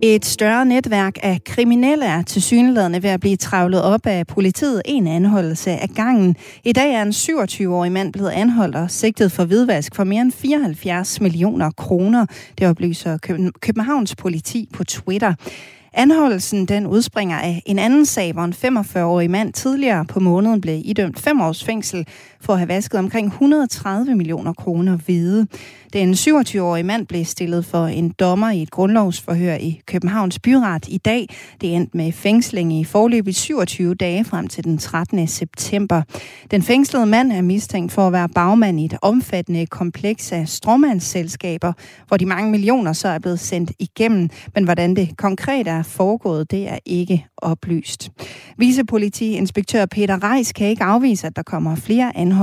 Et 0.07 0.25
større 0.25 0.65
netværk 0.65 1.19
af 1.23 1.45
kriminelle 1.45 2.05
er 2.05 2.23
tilsyneladende 2.23 3.03
ved 3.03 3.11
at 3.11 3.21
blive 3.21 3.37
travlet 3.37 3.83
op 3.83 4.07
af 4.07 4.27
politiet 4.27 4.83
en 4.85 5.07
anholdelse 5.07 5.71
af 5.71 5.89
gangen. 5.89 6.37
I 6.65 6.73
dag 6.73 6.95
er 6.95 7.03
en 7.03 7.09
27-årig 7.09 7.93
mand 7.93 8.13
blevet 8.13 8.31
anholdt 8.31 8.77
og 8.77 8.91
sigtet 8.91 9.33
for 9.33 9.45
hvidvask 9.45 9.95
for 9.95 10.05
mere 10.05 10.23
end 10.23 10.33
74 10.33 11.21
millioner 11.21 11.71
kroner. 11.71 12.27
Det 12.59 12.69
oplyser 12.69 13.19
Københavns 13.61 14.17
politi 14.17 14.69
på 14.73 14.85
Twitter. 14.85 15.35
Anholdelsen 15.97 16.67
den 16.67 16.87
udspringer 16.87 17.39
af 17.39 17.63
en 17.67 17.79
anden 17.79 18.07
sag, 18.07 18.33
hvor 18.33 18.45
en 18.45 18.53
45-årig 18.53 19.31
mand 19.31 19.53
tidligere 19.53 20.05
på 20.05 20.21
måneden 20.21 20.61
blev 20.61 20.81
idømt 20.85 21.21
fem 21.21 21.41
års 21.41 21.65
fængsel 21.65 22.07
for 22.45 22.53
at 22.53 22.59
have 22.59 22.69
vasket 22.69 22.99
omkring 22.99 23.27
130 23.27 24.15
millioner 24.15 24.53
kroner 24.53 24.97
hvide. 24.97 25.47
Den 25.93 26.13
27-årige 26.13 26.85
mand 26.85 27.07
blev 27.07 27.25
stillet 27.25 27.65
for 27.65 27.87
en 27.87 28.11
dommer 28.11 28.51
i 28.51 28.63
et 28.63 28.71
grundlovsforhør 28.71 29.55
i 29.55 29.81
Københavns 29.87 30.39
Byret 30.39 30.89
i 30.89 30.99
dag. 30.99 31.29
Det 31.61 31.75
endte 31.75 31.97
med 31.97 32.13
fængsling 32.13 32.73
i 32.73 32.85
forløbet 32.85 33.37
27 33.37 33.95
dage 33.95 34.25
frem 34.25 34.49
til 34.49 34.65
den 34.65 34.79
13. 34.79 35.27
september. 35.27 36.03
Den 36.51 36.63
fængslede 36.63 37.07
mand 37.07 37.33
er 37.33 37.43
mistænkt 37.43 37.93
for 37.93 38.07
at 38.07 38.13
være 38.13 38.29
bagmand 38.29 38.81
i 38.81 38.85
et 38.85 38.97
omfattende 39.03 39.67
kompleks 39.67 40.33
af 40.33 40.49
stråmandsselskaber, 40.49 41.73
hvor 42.09 42.17
de 42.17 42.27
mange 42.27 42.51
millioner 42.51 42.93
så 42.93 43.09
er 43.09 43.19
blevet 43.19 43.41
sendt 43.41 43.73
igennem. 43.79 44.29
Men 44.55 44.65
hvordan 44.65 44.97
det 44.97 45.17
konkret 45.17 45.69
er 45.69 45.83
foregået, 45.83 46.51
det 46.51 46.69
er 46.69 46.79
ikke 46.87 47.27
oplyst. 47.37 48.11
Vicepolitiinspektør 48.59 49.87
Peter 49.87 50.25
Reis 50.25 50.53
kan 50.53 50.67
ikke 50.67 50.85
afvise, 50.85 51.27
at 51.27 51.37
der 51.37 51.43
kommer 51.43 51.77
flere 51.77 52.17
anholdelser 52.17 52.34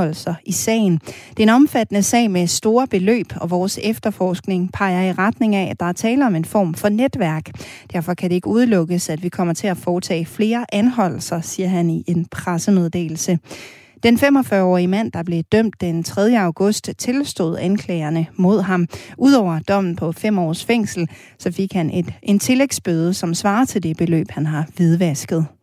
i 0.46 0.52
sagen. 0.52 1.00
Det 1.30 1.40
er 1.40 1.44
en 1.44 1.50
omfattende 1.50 2.04
sag 2.04 2.32
med 2.32 2.48
store 2.48 2.88
beløb, 2.88 3.34
og 3.36 3.50
vores 3.50 3.80
efterforskning 3.84 4.72
peger 4.74 5.10
i 5.10 5.14
retning 5.14 5.56
af, 5.56 5.70
at 5.72 5.80
der 5.80 5.86
er 5.86 5.94
tale 5.94 6.26
om 6.26 6.36
en 6.36 6.46
form 6.46 6.74
for 6.74 6.90
netværk. 6.90 7.50
Derfor 7.94 8.14
kan 8.14 8.30
det 8.30 8.36
ikke 8.36 8.48
udelukkes, 8.48 9.10
at 9.10 9.24
vi 9.24 9.30
kommer 9.30 9.54
til 9.54 9.68
at 9.68 9.78
foretage 9.78 10.26
flere 10.26 10.66
anholdelser, 10.74 11.42
siger 11.42 11.70
han 11.70 11.90
i 11.90 12.04
en 12.08 12.26
pressemeddelelse. 12.32 13.40
Den 14.04 14.18
45-årige 14.18 14.88
mand, 14.88 15.12
der 15.12 15.24
blev 15.24 15.44
dømt 15.44 15.82
den 15.82 16.04
3. 16.04 16.40
august, 16.40 16.90
tilstod 16.98 17.58
anklagerne 17.58 18.26
mod 18.36 18.62
ham. 18.62 18.88
Udover 19.18 19.60
dommen 19.60 19.96
på 19.96 20.12
fem 20.12 20.40
års 20.40 20.66
fængsel, 20.66 21.10
så 21.40 21.52
fik 21.52 21.74
han 21.74 21.90
et, 21.90 22.14
en 22.24 22.40
tillægsbøde, 22.40 23.14
som 23.14 23.34
svarer 23.34 23.66
til 23.66 23.84
det 23.84 23.98
beløb, 23.98 24.32
han 24.32 24.46
har 24.46 24.68
hvidvasket. 24.76 25.61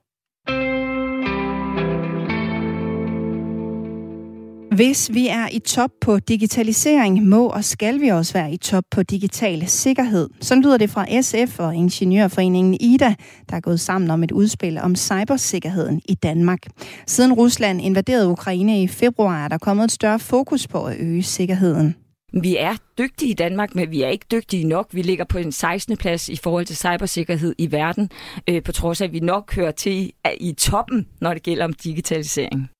Hvis 4.78 5.10
vi 5.14 5.28
er 5.28 5.48
i 5.52 5.58
top 5.58 5.90
på 6.00 6.18
digitalisering, 6.18 7.28
må 7.28 7.46
og 7.46 7.64
skal 7.64 8.00
vi 8.00 8.08
også 8.08 8.32
være 8.32 8.52
i 8.52 8.56
top 8.56 8.84
på 8.90 9.02
digital 9.02 9.68
sikkerhed. 9.68 10.28
Så 10.40 10.54
lyder 10.54 10.76
det 10.76 10.90
fra 10.90 11.20
SF 11.22 11.58
og 11.58 11.74
Ingeniørforeningen 11.74 12.76
IDA, 12.80 13.14
der 13.50 13.56
er 13.56 13.60
gået 13.60 13.80
sammen 13.80 14.10
om 14.10 14.22
et 14.22 14.32
udspil 14.32 14.78
om 14.78 14.96
cybersikkerheden 14.96 16.00
i 16.08 16.14
Danmark. 16.14 16.58
Siden 17.06 17.32
Rusland 17.32 17.82
invaderede 17.82 18.28
Ukraine 18.28 18.82
i 18.82 18.88
februar, 18.88 19.44
er 19.44 19.48
der 19.48 19.58
kommet 19.58 19.84
et 19.84 19.92
større 19.92 20.18
fokus 20.18 20.66
på 20.66 20.84
at 20.84 20.96
øge 21.00 21.22
sikkerheden. 21.22 21.96
Vi 22.32 22.56
er 22.56 22.74
dygtige 22.98 23.30
i 23.30 23.34
Danmark, 23.34 23.74
men 23.74 23.90
vi 23.90 24.02
er 24.02 24.08
ikke 24.08 24.26
dygtige 24.30 24.64
nok. 24.64 24.88
Vi 24.92 25.02
ligger 25.02 25.24
på 25.24 25.38
en 25.38 25.52
16. 25.52 25.96
plads 25.96 26.28
i 26.28 26.36
forhold 26.36 26.66
til 26.66 26.76
cybersikkerhed 26.76 27.54
i 27.58 27.72
verden, 27.72 28.10
øh, 28.48 28.62
på 28.62 28.72
trods 28.72 29.00
af, 29.00 29.04
at 29.04 29.12
vi 29.12 29.20
nok 29.20 29.54
hører 29.54 29.72
til 29.72 30.12
i 30.40 30.52
toppen, 30.52 31.06
når 31.20 31.34
det 31.34 31.42
gælder 31.42 31.64
om 31.64 31.72
digitalisering. 31.72 32.70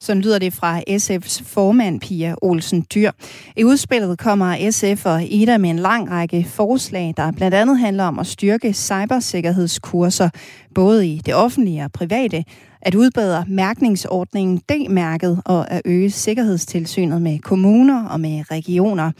Sådan 0.00 0.22
lyder 0.22 0.38
det 0.38 0.52
fra 0.52 0.80
SF's 0.80 1.42
formand, 1.44 2.00
Pia 2.00 2.34
Olsen 2.42 2.86
Dyr. 2.94 3.10
I 3.56 3.64
udspillet 3.64 4.18
kommer 4.18 4.70
SF 4.70 5.06
og 5.06 5.24
Ida 5.24 5.58
med 5.58 5.70
en 5.70 5.78
lang 5.78 6.10
række 6.10 6.46
forslag, 6.48 7.14
der 7.16 7.32
blandt 7.32 7.54
andet 7.54 7.78
handler 7.78 8.04
om 8.04 8.18
at 8.18 8.26
styrke 8.26 8.72
cybersikkerhedskurser, 8.72 10.28
både 10.74 11.08
i 11.08 11.20
det 11.26 11.34
offentlige 11.34 11.84
og 11.84 11.92
private, 11.92 12.44
at 12.82 12.94
udbedre 12.94 13.44
mærkningsordningen 13.48 14.58
D-mærket 14.58 15.42
og 15.44 15.70
at 15.70 15.82
øge 15.84 16.10
sikkerhedstilsynet 16.10 17.22
med 17.22 17.38
kommuner 17.38 18.04
og 18.08 18.20
med 18.20 18.42
regioner. 18.50 19.12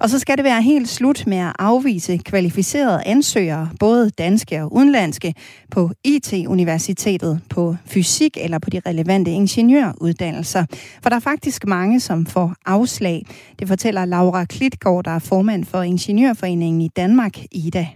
Og 0.00 0.10
så 0.10 0.18
skal 0.18 0.36
det 0.36 0.44
være 0.44 0.62
helt 0.62 0.88
slut 0.88 1.26
med 1.26 1.38
at 1.38 1.52
afvise 1.58 2.16
kvalificerede 2.16 3.02
ansøgere, 3.06 3.70
både 3.80 4.10
danske 4.10 4.62
og 4.62 4.74
udenlandske, 4.74 5.34
på 5.70 5.90
IT-universitetet, 6.04 7.40
på 7.50 7.76
fysik 7.86 8.36
eller 8.40 8.58
på 8.58 8.70
de 8.70 8.80
relevante 8.86 9.30
ingeniøruddannelser. 9.30 10.64
For 11.02 11.10
der 11.10 11.16
er 11.16 11.20
faktisk 11.20 11.66
mange, 11.66 12.00
som 12.00 12.26
får 12.26 12.54
afslag. 12.66 13.26
Det 13.58 13.68
fortæller 13.68 14.04
Laura 14.04 14.44
Klitgaard, 14.44 15.04
der 15.04 15.10
er 15.10 15.18
formand 15.18 15.64
for 15.64 15.82
Ingeniørforeningen 15.82 16.80
i 16.80 16.88
Danmark, 16.88 17.38
IDA. 17.52 17.88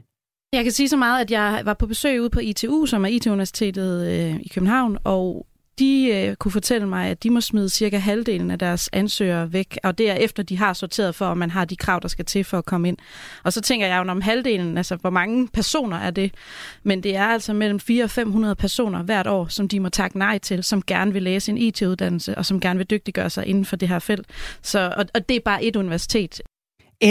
Jeg 0.53 0.63
kan 0.65 0.73
sige 0.73 0.89
så 0.89 0.97
meget, 0.97 1.21
at 1.21 1.31
jeg 1.31 1.63
var 1.65 1.75
på 1.75 1.87
besøg 1.87 2.21
ude 2.21 2.31
på 2.31 2.41
ITU, 2.41 2.87
som 2.87 3.05
er 3.05 3.09
IT-universitetet 3.09 4.07
øh, 4.07 4.41
i 4.41 4.49
København, 4.49 4.99
og 5.05 5.47
de 5.79 6.09
øh, 6.15 6.37
kunne 6.37 6.53
fortælle 6.53 6.89
mig, 6.89 7.09
at 7.09 7.23
de 7.23 7.31
må 7.31 7.41
smide 7.41 7.69
cirka 7.69 7.99
halvdelen 7.99 8.51
af 8.51 8.59
deres 8.59 8.91
ansøgere 8.93 9.53
væk, 9.53 9.79
og 9.83 9.99
det 9.99 10.11
er 10.11 10.15
efter, 10.15 10.43
de 10.43 10.59
har 10.59 10.73
sorteret 10.73 11.15
for, 11.15 11.27
om 11.27 11.39
man 11.39 11.51
har 11.51 11.65
de 11.65 11.77
krav, 11.77 12.01
der 12.03 12.09
skal 12.09 12.25
til 12.25 12.45
for 12.45 12.59
at 12.59 12.65
komme 12.65 12.89
ind. 12.89 12.97
Og 13.43 13.53
så 13.53 13.61
tænker 13.61 13.87
jeg 13.87 14.05
jo 14.05 14.11
om 14.11 14.21
halvdelen, 14.21 14.77
altså 14.77 14.97
hvor 14.97 15.11
mange 15.11 15.49
personer 15.49 15.97
er 15.97 16.11
det? 16.11 16.35
Men 16.83 17.03
det 17.03 17.17
er 17.17 17.25
altså 17.27 17.53
mellem 17.53 17.81
400 17.81 18.05
og 18.05 18.11
500 18.11 18.55
personer 18.55 19.03
hvert 19.03 19.27
år, 19.27 19.47
som 19.47 19.69
de 19.69 19.81
må 19.81 19.89
takke 19.89 20.19
nej 20.19 20.39
til, 20.39 20.65
som 20.65 20.83
gerne 20.83 21.13
vil 21.13 21.23
læse 21.23 21.51
en 21.53 21.59
IT-uddannelse, 21.59 22.39
og 22.39 22.47
som 22.47 22.61
gerne 22.61 22.79
vil 22.79 22.91
dygtiggøre 22.91 23.31
sig 23.31 23.47
inden 23.47 23.65
for 23.65 23.77
det 23.77 23.89
her 23.89 23.99
felt. 23.99 24.27
Så, 24.63 24.95
og, 24.97 25.05
og 25.15 25.29
det 25.29 25.37
er 25.37 25.41
bare 25.41 25.65
et 25.65 25.77
universitet. 25.77 26.41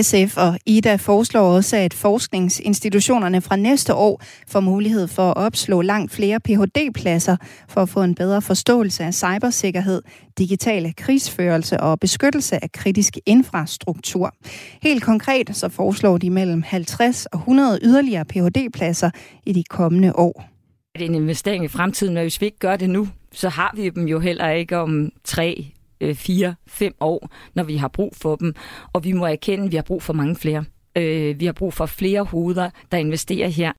SF 0.02 0.38
og 0.38 0.60
IDA 0.66 0.96
foreslår 0.96 1.56
også, 1.56 1.78
at 1.78 1.94
forskningsinstitutionerne 1.94 3.42
fra 3.42 3.56
næste 3.56 3.94
år 3.94 4.22
får 4.48 4.60
mulighed 4.60 5.08
for 5.08 5.30
at 5.32 5.38
opslå 5.38 5.82
langt 5.82 6.12
flere 6.12 6.40
Ph.D.-pladser 6.40 7.36
for 7.70 7.82
at 7.82 7.90
få 7.90 8.04
en 8.04 8.16
bedre 8.16 8.42
forståelse 8.42 9.04
af 9.04 9.14
cybersikkerhed, 9.14 10.02
digitale 10.38 10.94
krigsførelse 10.94 11.80
og 11.80 12.00
beskyttelse 12.00 12.64
af 12.64 12.72
kritisk 12.72 13.18
infrastruktur. 13.26 14.36
Helt 14.82 15.04
konkret 15.04 15.56
så 15.56 15.70
foreslår 15.70 16.18
de 16.18 16.30
mellem 16.30 16.64
50 16.64 17.26
og 17.26 17.40
100 17.40 17.80
yderligere 17.84 18.26
Ph.D.-pladser 18.26 19.10
i 19.46 19.54
de 19.54 19.64
kommende 19.64 20.16
år. 20.16 20.50
Det 20.94 21.02
er 21.02 21.06
en 21.06 21.16
investering 21.16 21.66
i 21.66 21.68
fremtiden, 21.68 22.14
men 22.14 22.24
hvis 22.24 22.42
vi 22.42 22.46
ikke 22.46 22.60
gør 22.60 22.76
det 22.76 22.90
nu, 22.90 23.08
så 23.32 23.50
har 23.50 23.74
vi 23.76 23.90
dem 23.90 24.08
jo 24.08 24.20
heller 24.20 24.50
ikke 24.50 24.78
om 24.78 25.12
tre 25.24 25.74
øh, 26.04 26.16
fire, 26.16 26.56
fem 26.68 26.94
år, 27.00 27.30
når 27.56 27.64
vi 27.64 27.78
har 27.78 27.88
brug 27.88 28.14
for 28.16 28.36
dem. 28.36 28.54
Og 28.94 29.04
vi 29.04 29.12
må 29.12 29.26
erkende, 29.26 29.66
at 29.66 29.72
vi 29.72 29.76
har 29.76 29.84
brug 29.84 30.04
for 30.04 30.14
mange 30.14 30.36
flere. 30.36 30.64
Øh, 30.98 31.40
vi 31.40 31.46
har 31.46 31.54
brug 31.54 31.74
for 31.74 31.86
flere 31.86 32.24
hoveder, 32.24 32.70
der 32.92 32.98
investerer 32.98 33.48
her. 33.48 33.72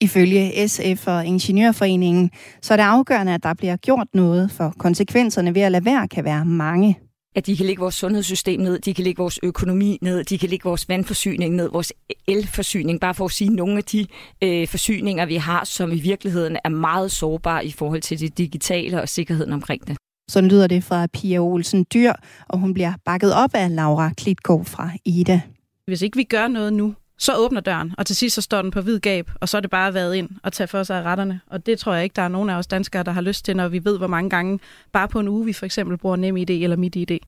Ifølge 0.00 0.68
SF 0.68 1.06
og 1.06 1.26
Ingeniørforeningen, 1.26 2.30
så 2.62 2.74
er 2.74 2.76
det 2.76 2.84
afgørende, 2.84 3.34
at 3.34 3.42
der 3.42 3.54
bliver 3.54 3.76
gjort 3.76 4.06
noget, 4.14 4.50
for 4.50 4.74
konsekvenserne 4.78 5.54
ved 5.54 5.62
at 5.62 5.72
lade 5.72 5.84
være 5.84 6.08
kan 6.08 6.24
være 6.24 6.44
mange 6.44 6.98
at 7.38 7.46
de 7.46 7.56
kan 7.56 7.66
lægge 7.66 7.80
vores 7.80 7.94
sundhedssystem 7.94 8.60
ned, 8.60 8.78
de 8.78 8.94
kan 8.94 9.04
lægge 9.04 9.18
vores 9.18 9.38
økonomi 9.42 9.98
ned, 10.02 10.24
de 10.24 10.38
kan 10.38 10.48
lægge 10.48 10.64
vores 10.64 10.88
vandforsyning 10.88 11.54
ned, 11.54 11.68
vores 11.72 11.92
elforsyning, 12.28 13.00
bare 13.00 13.14
for 13.14 13.24
at 13.24 13.30
sige 13.30 13.50
nogle 13.50 13.76
af 13.76 13.84
de 13.84 14.06
øh, 14.42 14.68
forsyninger, 14.68 15.26
vi 15.26 15.36
har, 15.36 15.64
som 15.64 15.92
i 15.92 16.00
virkeligheden 16.00 16.56
er 16.64 16.68
meget 16.68 17.12
sårbare 17.12 17.66
i 17.66 17.70
forhold 17.70 18.00
til 18.00 18.20
det 18.20 18.38
digitale 18.38 19.02
og 19.02 19.08
sikkerheden 19.08 19.52
omkring 19.52 19.88
det. 19.88 19.96
Sådan 20.28 20.50
lyder 20.50 20.66
det 20.66 20.84
fra 20.84 21.06
Pia 21.06 21.38
Olsen 21.38 21.86
Dyr, 21.94 22.12
og 22.48 22.58
hun 22.58 22.74
bliver 22.74 22.92
bakket 23.04 23.34
op 23.34 23.50
af 23.54 23.74
Laura 23.74 24.10
Klitgaard 24.16 24.64
fra 24.64 24.90
Ida. 25.04 25.40
Hvis 25.86 26.02
ikke 26.02 26.16
vi 26.16 26.24
gør 26.24 26.48
noget 26.48 26.72
nu, 26.72 26.94
så 27.18 27.36
åbner 27.36 27.60
døren, 27.60 27.94
og 27.98 28.06
til 28.06 28.16
sidst 28.16 28.34
så 28.34 28.42
står 28.42 28.62
den 28.62 28.70
på 28.70 28.80
hvid 28.80 29.00
gab, 29.00 29.30
og 29.40 29.48
så 29.48 29.56
er 29.56 29.60
det 29.60 29.70
bare 29.70 29.94
været 29.94 30.14
ind 30.14 30.30
og 30.42 30.52
tage 30.52 30.66
for 30.66 30.82
sig 30.82 30.98
af 30.98 31.02
retterne. 31.02 31.40
Og 31.46 31.66
det 31.66 31.78
tror 31.78 31.94
jeg 31.94 32.04
ikke, 32.04 32.14
der 32.14 32.22
er 32.22 32.28
nogen 32.28 32.50
af 32.50 32.54
os 32.54 32.66
danskere, 32.66 33.02
der 33.02 33.12
har 33.12 33.20
lyst 33.20 33.44
til, 33.44 33.56
når 33.56 33.68
vi 33.68 33.84
ved, 33.84 33.98
hvor 33.98 34.06
mange 34.06 34.30
gange 34.30 34.60
bare 34.92 35.08
på 35.08 35.20
en 35.20 35.28
uge 35.28 35.44
vi 35.44 35.52
for 35.52 35.66
eksempel 35.66 35.98
bruger 35.98 36.16
NemID 36.16 36.50
eller 36.50 36.76
MitID. 36.76 37.18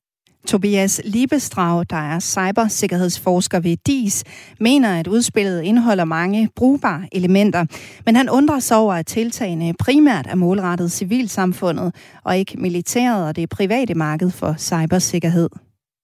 Tobias 0.47 1.01
Liebestrau, 1.05 1.83
der 1.83 1.95
er 1.95 2.19
cybersikkerhedsforsker 2.19 3.59
ved 3.59 3.77
DIS, 3.87 4.23
mener, 4.59 4.99
at 4.99 5.07
udspillet 5.07 5.61
indeholder 5.61 6.05
mange 6.05 6.49
brugbare 6.55 7.07
elementer, 7.11 7.65
men 8.05 8.15
han 8.15 8.29
undrer 8.29 8.59
sig 8.59 8.77
over, 8.77 8.93
at 8.93 9.05
tiltagene 9.05 9.73
primært 9.79 10.27
er 10.27 10.35
målrettet 10.35 10.91
civilsamfundet 10.91 11.95
og 12.23 12.37
ikke 12.37 12.57
militæret 12.57 13.27
og 13.27 13.35
det 13.35 13.49
private 13.49 13.93
marked 13.93 14.31
for 14.31 14.55
cybersikkerhed. 14.57 15.49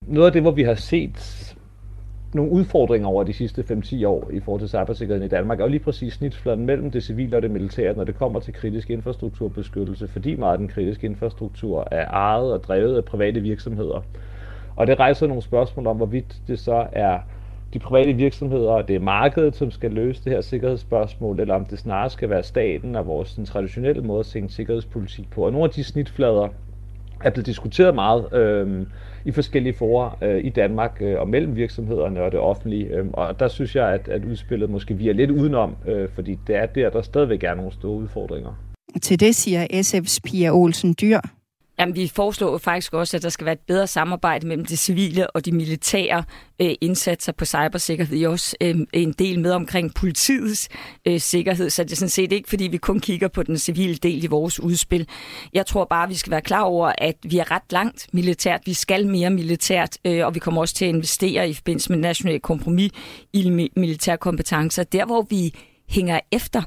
Noget 0.08 0.28
af 0.28 0.34
det, 0.34 0.42
hvor 0.42 0.52
vi 0.52 0.64
har 0.64 0.76
set 0.76 1.47
nogle 2.34 2.52
udfordringer 2.52 3.08
over 3.08 3.24
de 3.24 3.34
sidste 3.34 3.62
5-10 3.62 4.08
år 4.08 4.30
i 4.34 4.40
forhold 4.40 4.62
til 4.62 4.70
cybersikkerheden 4.70 5.26
i 5.26 5.30
Danmark, 5.30 5.60
er 5.60 5.68
lige 5.68 5.80
præcis 5.80 6.14
snitfladen 6.14 6.66
mellem 6.66 6.92
det 6.92 7.04
civile 7.04 7.36
og 7.36 7.42
det 7.42 7.52
militære, 7.52 7.94
når 7.94 8.04
det 8.04 8.16
kommer 8.16 8.40
til 8.40 8.54
kritisk 8.54 8.90
infrastrukturbeskyttelse, 8.90 10.08
fordi 10.08 10.36
meget 10.36 10.52
af 10.52 10.58
den 10.58 10.68
kritiske 10.68 11.08
infrastruktur 11.08 11.88
er 11.92 12.08
ejet 12.08 12.54
og 12.54 12.64
drevet 12.64 12.98
af 12.98 13.06
private 13.06 13.42
virksomheder. 13.42 14.04
Og 14.76 14.88
det 14.88 15.00
rejser 15.00 15.28
nogle 15.28 15.42
spørgsmål 15.42 15.88
om, 15.88 15.98
hvorvidt 15.98 16.42
det 16.48 16.60
så 16.60 16.88
er 16.92 17.20
de 17.74 17.80
private 17.80 18.14
virksomheder, 18.14 18.70
og 18.70 18.88
det 18.88 18.96
er 18.96 19.00
markedet, 19.00 19.56
som 19.56 19.72
skal 19.72 19.92
løse 19.92 20.24
det 20.24 20.32
her 20.32 20.42
sikkerhedsspørgsmål, 20.42 21.40
eller 21.40 21.56
om 21.56 21.66
det 21.66 21.80
snarere 21.80 22.10
skal 22.10 22.30
være 22.30 22.44
staten 22.44 22.96
og 22.96 23.08
vores 23.08 23.34
den 23.34 23.46
traditionelle 23.46 24.02
måde 24.02 24.20
at 24.20 24.26
tænke 24.26 24.54
sikkerhedspolitik 24.54 25.30
på. 25.30 25.46
Og 25.46 25.52
nogle 25.52 25.64
af 25.64 25.70
de 25.70 25.84
snitflader 25.84 26.48
er 27.24 27.30
blevet 27.30 27.46
diskuteret 27.46 27.96
meget 27.96 28.34
øh, 28.34 28.86
i 29.26 29.32
forskellige 29.32 29.74
forer 29.74 30.18
øh, 30.22 30.46
i 30.46 30.50
Danmark 30.50 30.98
øh, 31.02 31.20
og 31.20 31.30
mellem 31.30 31.56
virksomhederne 31.56 32.22
og 32.22 32.32
det 32.32 32.40
offentlige. 32.40 32.86
Øh, 32.88 33.06
og 33.14 33.40
der 33.40 33.48
synes 33.48 33.76
jeg, 33.76 33.88
at, 33.94 34.08
at 34.08 34.26
udspillet 34.26 34.70
måske 34.70 34.94
vi 34.94 35.10
er 35.10 35.14
lidt 35.14 35.32
udenom, 35.32 35.76
øh, 35.88 36.10
fordi 36.10 36.38
det 36.48 36.56
er 36.56 36.66
der, 36.66 36.90
der 36.90 37.02
stadigvæk 37.02 37.44
er 37.44 37.56
nogle 37.56 37.72
store 37.72 37.98
udfordringer. 37.98 38.54
Til 39.02 39.20
det 39.20 39.36
siger 39.36 39.68
SF's 39.74 40.20
Pia 40.26 40.52
Olsen 40.52 40.96
Dyr. 41.02 41.20
Jamen, 41.80 41.96
vi 41.96 42.08
foreslår 42.08 42.52
jo 42.52 42.58
faktisk 42.58 42.94
også, 42.94 43.18
at 43.18 43.24
der 43.24 43.30
skal 43.30 43.46
være 43.46 43.54
et 43.54 43.60
bedre 43.68 43.88
samarbejde 43.88 44.48
mellem 44.48 44.66
det 44.66 44.80
civile 44.80 45.30
og 45.30 45.46
de 45.46 45.52
militære 45.52 46.24
øh, 46.62 46.72
indsatser 46.82 47.32
på 47.32 47.46
cybersikkerhed. 47.46 48.18
Vi 48.18 48.24
er 48.24 48.30
også 48.30 48.56
øh, 48.62 48.76
en 48.94 49.12
del 49.12 49.40
med 49.40 49.52
omkring 49.52 49.94
politiets 49.94 50.70
øh, 51.08 51.20
sikkerhed, 51.20 51.70
så 51.70 51.84
det 51.84 51.92
er 51.92 51.96
sådan 51.96 52.10
set 52.10 52.32
ikke, 52.32 52.50
fordi 52.50 52.68
vi 52.68 52.78
kun 52.78 53.00
kigger 53.00 53.28
på 53.28 53.44
den 53.44 53.58
civile 53.58 53.96
del 53.96 54.24
i 54.24 54.28
vores 54.28 54.60
udspil. 54.60 55.08
Jeg 55.54 55.66
tror 55.66 55.86
bare, 55.86 56.04
at 56.04 56.10
vi 56.10 56.16
skal 56.16 56.32
være 56.32 56.42
klar 56.42 56.62
over, 56.62 56.92
at 56.98 57.16
vi 57.24 57.38
er 57.38 57.52
ret 57.52 57.72
langt 57.72 58.08
militært. 58.14 58.62
Vi 58.66 58.74
skal 58.74 59.08
mere 59.08 59.30
militært, 59.30 59.98
øh, 60.06 60.26
og 60.26 60.36
vi 60.36 60.40
kommer 60.40 60.62
også 60.62 60.76
til 60.76 60.86
at 60.86 60.90
investere 60.90 61.50
i 61.50 61.54
forbindelse 61.54 61.92
med 61.92 62.00
national 62.00 62.40
kompromis 62.40 62.92
i 63.34 63.70
militære 63.76 64.18
kompetencer. 64.18 64.84
Der, 64.84 65.06
hvor 65.06 65.28
vi 65.30 65.54
hænger 65.90 66.20
efter 66.32 66.62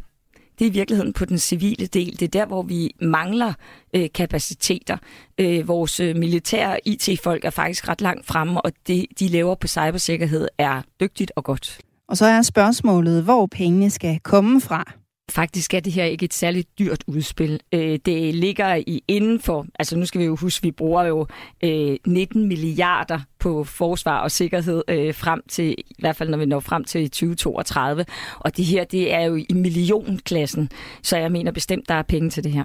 det 0.60 0.66
er 0.66 0.70
i 0.70 0.72
virkeligheden 0.72 1.12
på 1.12 1.24
den 1.24 1.38
civile 1.38 1.86
del. 1.86 2.20
Det 2.20 2.22
er 2.22 2.40
der, 2.40 2.46
hvor 2.46 2.62
vi 2.62 2.94
mangler 3.00 3.52
øh, 3.94 4.08
kapaciteter. 4.14 4.96
Øh, 5.38 5.68
vores 5.68 6.00
øh, 6.00 6.16
militære 6.16 6.88
IT-folk 6.88 7.44
er 7.44 7.50
faktisk 7.50 7.88
ret 7.88 8.00
langt 8.00 8.26
fremme, 8.26 8.60
og 8.60 8.72
det, 8.86 9.06
de 9.18 9.28
laver 9.28 9.54
på 9.54 9.66
cybersikkerhed 9.66 10.48
er 10.58 10.82
dygtigt 11.00 11.32
og 11.36 11.44
godt. 11.44 11.78
Og 12.08 12.16
så 12.16 12.26
er 12.26 12.42
spørgsmålet, 12.42 13.24
hvor 13.24 13.46
pengene 13.46 13.90
skal 13.90 14.20
komme 14.20 14.60
fra. 14.60 14.92
Faktisk 15.30 15.74
er 15.74 15.80
det 15.80 15.92
her 15.92 16.04
ikke 16.04 16.24
et 16.24 16.34
særligt 16.34 16.78
dyrt 16.78 17.04
udspil. 17.06 17.60
Øh, 17.72 17.98
det 18.04 18.34
ligger 18.34 18.74
i 18.74 19.04
inden 19.08 19.40
for, 19.40 19.66
altså 19.78 19.96
nu 19.96 20.06
skal 20.06 20.20
vi 20.20 20.24
jo 20.24 20.36
huske, 20.36 20.62
vi 20.62 20.70
bruger 20.70 21.04
jo 21.04 21.26
øh, 21.64 21.96
19 22.06 22.48
milliarder 22.48 23.20
på 23.38 23.64
forsvar 23.64 24.18
og 24.20 24.30
sikkerhed 24.30 24.82
øh, 24.88 25.14
frem 25.14 25.42
til, 25.48 25.74
i 25.78 25.94
hvert 25.98 26.16
fald 26.16 26.28
når 26.28 26.38
vi 26.38 26.46
når 26.46 26.60
frem 26.60 26.84
til 26.84 27.10
2032. 27.10 28.04
Og 28.38 28.56
det 28.56 28.64
her, 28.64 28.84
det 28.84 29.12
er 29.12 29.20
jo 29.20 29.36
i 29.36 29.52
millionklassen, 29.54 30.70
så 31.02 31.16
jeg 31.16 31.32
mener 31.32 31.52
bestemt, 31.52 31.88
der 31.88 31.94
er 31.94 32.02
penge 32.02 32.30
til 32.30 32.44
det 32.44 32.52
her. 32.52 32.64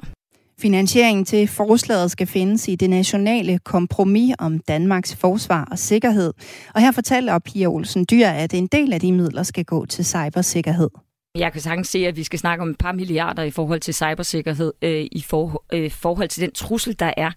Finansieringen 0.60 1.26
til 1.26 1.48
forslaget 1.48 2.12
skal 2.12 2.28
findes 2.28 2.68
i 2.68 2.76
det 2.76 2.90
nationale 2.90 3.60
kompromis 3.60 4.36
om 4.40 4.60
Danmarks 4.60 5.16
forsvar 5.16 5.68
og 5.72 5.80
sikkerhed. 5.80 6.34
Og 6.76 6.82
her 6.82 6.92
fortæller 6.92 7.40
Pia 7.40 7.68
Olsen 7.68 8.06
Dyr, 8.12 8.28
at 8.28 8.54
en 8.54 8.68
del 8.68 8.94
af 8.94 9.00
de 9.00 9.12
midler 9.12 9.44
skal 9.44 9.66
gå 9.66 9.86
til 9.86 10.06
cybersikkerhed. 10.06 10.90
Jeg 11.36 11.52
kan 11.52 11.62
sagtens 11.62 11.88
se, 11.88 12.08
at 12.08 12.18
vi 12.18 12.24
skal 12.24 12.40
snakke 12.40 12.62
om 12.62 12.70
et 12.70 12.78
par 12.78 12.92
milliarder 12.92 13.44
i 13.44 13.52
forhold 13.52 13.80
til 13.80 13.94
cybersikkerhed, 13.94 14.74
øh, 14.82 15.06
i 15.12 15.24
for, 15.28 15.64
øh, 15.74 15.92
forhold 15.92 16.30
til 16.30 16.42
den 16.42 16.52
trussel, 16.52 17.00
der 17.00 17.14
er. 17.18 17.32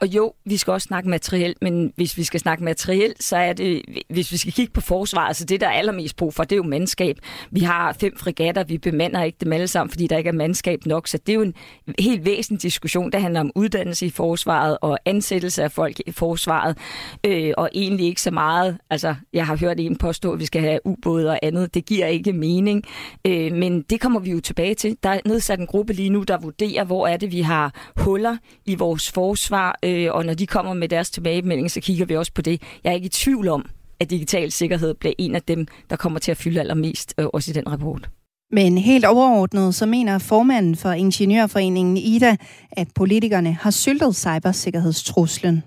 Og 0.00 0.06
jo, 0.08 0.32
vi 0.44 0.56
skal 0.56 0.72
også 0.72 0.86
snakke 0.86 1.08
materiel, 1.08 1.54
men 1.62 1.92
hvis 1.96 2.16
vi 2.16 2.24
skal 2.24 2.40
snakke 2.40 2.64
materiel, 2.64 3.14
så 3.20 3.36
er 3.36 3.52
det, 3.52 3.82
hvis 4.10 4.32
vi 4.32 4.36
skal 4.36 4.52
kigge 4.52 4.72
på 4.72 4.80
forsvaret, 4.80 5.36
så 5.36 5.44
det, 5.44 5.60
der 5.60 5.66
er 5.66 5.72
allermest 5.72 6.16
brug 6.16 6.34
for, 6.34 6.44
det 6.44 6.52
er 6.52 6.56
jo 6.56 6.62
mandskab. 6.62 7.18
Vi 7.50 7.60
har 7.60 7.92
fem 7.92 8.16
fregatter, 8.16 8.64
vi 8.64 8.78
bemander 8.78 9.22
ikke 9.22 9.38
dem 9.40 9.52
alle 9.52 9.68
sammen, 9.68 9.90
fordi 9.90 10.06
der 10.06 10.18
ikke 10.18 10.28
er 10.28 10.34
mandskab 10.34 10.86
nok, 10.86 11.08
så 11.08 11.18
det 11.18 11.32
er 11.32 11.36
jo 11.36 11.42
en 11.42 11.54
helt 11.98 12.24
væsentlig 12.24 12.62
diskussion, 12.62 13.12
der 13.12 13.18
handler 13.18 13.40
om 13.40 13.50
uddannelse 13.54 14.06
i 14.06 14.10
forsvaret 14.10 14.78
og 14.80 14.98
ansættelse 15.04 15.62
af 15.62 15.72
folk 15.72 16.00
i 16.06 16.12
forsvaret, 16.12 16.78
øh, 17.26 17.52
og 17.56 17.70
egentlig 17.74 18.06
ikke 18.06 18.22
så 18.22 18.30
meget, 18.30 18.78
altså 18.90 19.14
jeg 19.32 19.46
har 19.46 19.56
hørt 19.56 19.80
en 19.80 19.96
påstå, 19.96 20.32
at 20.32 20.40
vi 20.40 20.46
skal 20.46 20.60
have 20.60 20.78
ubåde 20.84 21.30
og 21.30 21.38
andet, 21.42 21.74
det 21.74 21.86
giver 21.86 22.06
ikke 22.06 22.32
mening, 22.32 22.84
øh, 23.26 23.52
men 23.52 23.82
det 23.82 24.00
kommer 24.00 24.20
vi 24.20 24.30
jo 24.30 24.40
tilbage 24.40 24.74
til. 24.74 24.96
Der 25.02 25.08
er 25.08 25.20
nedsat 25.24 25.58
en 25.58 25.66
gruppe 25.66 25.92
lige 25.92 26.10
nu, 26.10 26.22
der 26.22 26.38
vurderer, 26.38 26.84
hvor 26.84 27.06
er 27.06 27.16
det, 27.16 27.32
vi 27.32 27.40
har 27.40 27.90
huller 27.96 28.36
i 28.66 28.74
vores 28.74 29.12
forsvar, 29.12 29.78
øh, 29.84 30.12
og 30.12 30.26
når 30.26 30.34
de 30.34 30.46
kommer 30.46 30.74
med 30.74 30.88
deres 30.88 31.10
tilbagemelding, 31.10 31.70
så 31.70 31.80
kigger 31.80 32.06
vi 32.06 32.16
også 32.16 32.32
på 32.32 32.42
det. 32.42 32.62
Jeg 32.84 32.90
er 32.90 32.94
ikke 32.94 33.06
i 33.06 33.08
tvivl 33.08 33.48
om, 33.48 33.66
at 34.00 34.10
digital 34.10 34.52
sikkerhed 34.52 34.94
bliver 34.94 35.14
en 35.18 35.34
af 35.34 35.42
dem, 35.42 35.66
der 35.90 35.96
kommer 35.96 36.18
til 36.18 36.30
at 36.30 36.36
fylde 36.36 36.60
allermest, 36.60 37.14
øh, 37.18 37.26
også 37.32 37.50
i 37.50 37.54
den 37.54 37.68
rapport. 37.68 38.08
Men 38.50 38.78
helt 38.78 39.04
overordnet, 39.04 39.74
så 39.74 39.86
mener 39.86 40.18
formanden 40.18 40.76
for 40.76 40.92
Ingeniørforeningen 40.92 41.96
Ida, 41.96 42.36
at 42.72 42.88
politikerne 42.94 43.52
har 43.52 43.70
syltet 43.70 44.16
cybersikkerhedstruslen. 44.16 45.62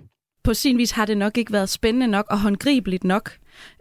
På 0.48 0.54
sin 0.54 0.78
vis 0.78 0.90
har 0.90 1.06
det 1.06 1.18
nok 1.18 1.38
ikke 1.38 1.52
været 1.52 1.68
spændende 1.68 2.06
nok 2.06 2.26
og 2.30 2.40
håndgribeligt 2.40 3.04
nok. 3.04 3.32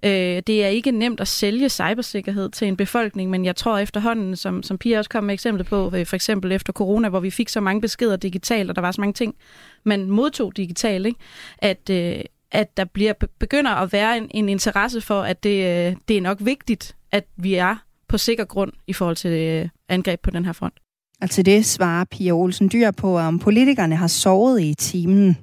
Øh, 0.05 0.11
det 0.47 0.63
er 0.63 0.67
ikke 0.67 0.91
nemt 0.91 1.19
at 1.19 1.27
sælge 1.27 1.69
cybersikkerhed 1.69 2.49
til 2.49 2.67
en 2.67 2.77
befolkning, 2.77 3.29
men 3.29 3.45
jeg 3.45 3.55
tror 3.55 3.77
efterhånden, 3.77 4.35
som, 4.35 4.63
som 4.63 4.77
Pia 4.77 4.97
også 4.97 5.09
kom 5.09 5.23
med 5.23 5.33
eksempel 5.33 5.63
på, 5.63 5.91
øh, 5.95 6.05
for 6.05 6.15
eksempel 6.15 6.51
efter 6.51 6.73
corona, 6.73 7.09
hvor 7.09 7.19
vi 7.19 7.29
fik 7.29 7.49
så 7.49 7.59
mange 7.59 7.81
beskeder 7.81 8.15
digitalt, 8.15 8.69
og 8.69 8.75
der 8.75 8.81
var 8.81 8.91
så 8.91 9.01
mange 9.01 9.13
ting, 9.13 9.35
man 9.83 10.09
modtog 10.09 10.57
digitalt, 10.57 11.05
ikke? 11.05 11.19
at 11.57 11.89
øh, 11.89 12.19
at 12.51 12.77
der 12.77 12.85
bliver 12.85 13.13
begynder 13.39 13.71
at 13.71 13.93
være 13.93 14.17
en, 14.17 14.27
en 14.31 14.49
interesse 14.49 15.01
for, 15.01 15.21
at 15.21 15.43
det, 15.43 15.89
øh, 15.89 15.95
det 16.07 16.17
er 16.17 16.21
nok 16.21 16.37
vigtigt, 16.41 16.95
at 17.11 17.25
vi 17.37 17.55
er 17.55 17.75
på 18.07 18.17
sikker 18.17 18.45
grund 18.45 18.71
i 18.87 18.93
forhold 18.93 19.15
til 19.15 19.31
øh, 19.31 19.69
angreb 19.89 20.19
på 20.21 20.31
den 20.31 20.45
her 20.45 20.53
front. 20.53 20.73
Og 21.21 21.29
til 21.29 21.45
det 21.45 21.65
svarer 21.65 22.05
Pia 22.05 22.31
Olsen 22.31 22.69
Dyr 22.73 22.91
på, 22.91 23.17
om 23.17 23.39
politikerne 23.39 23.95
har 23.95 24.07
sovet 24.07 24.61
i 24.61 24.73
timen. 24.73 25.37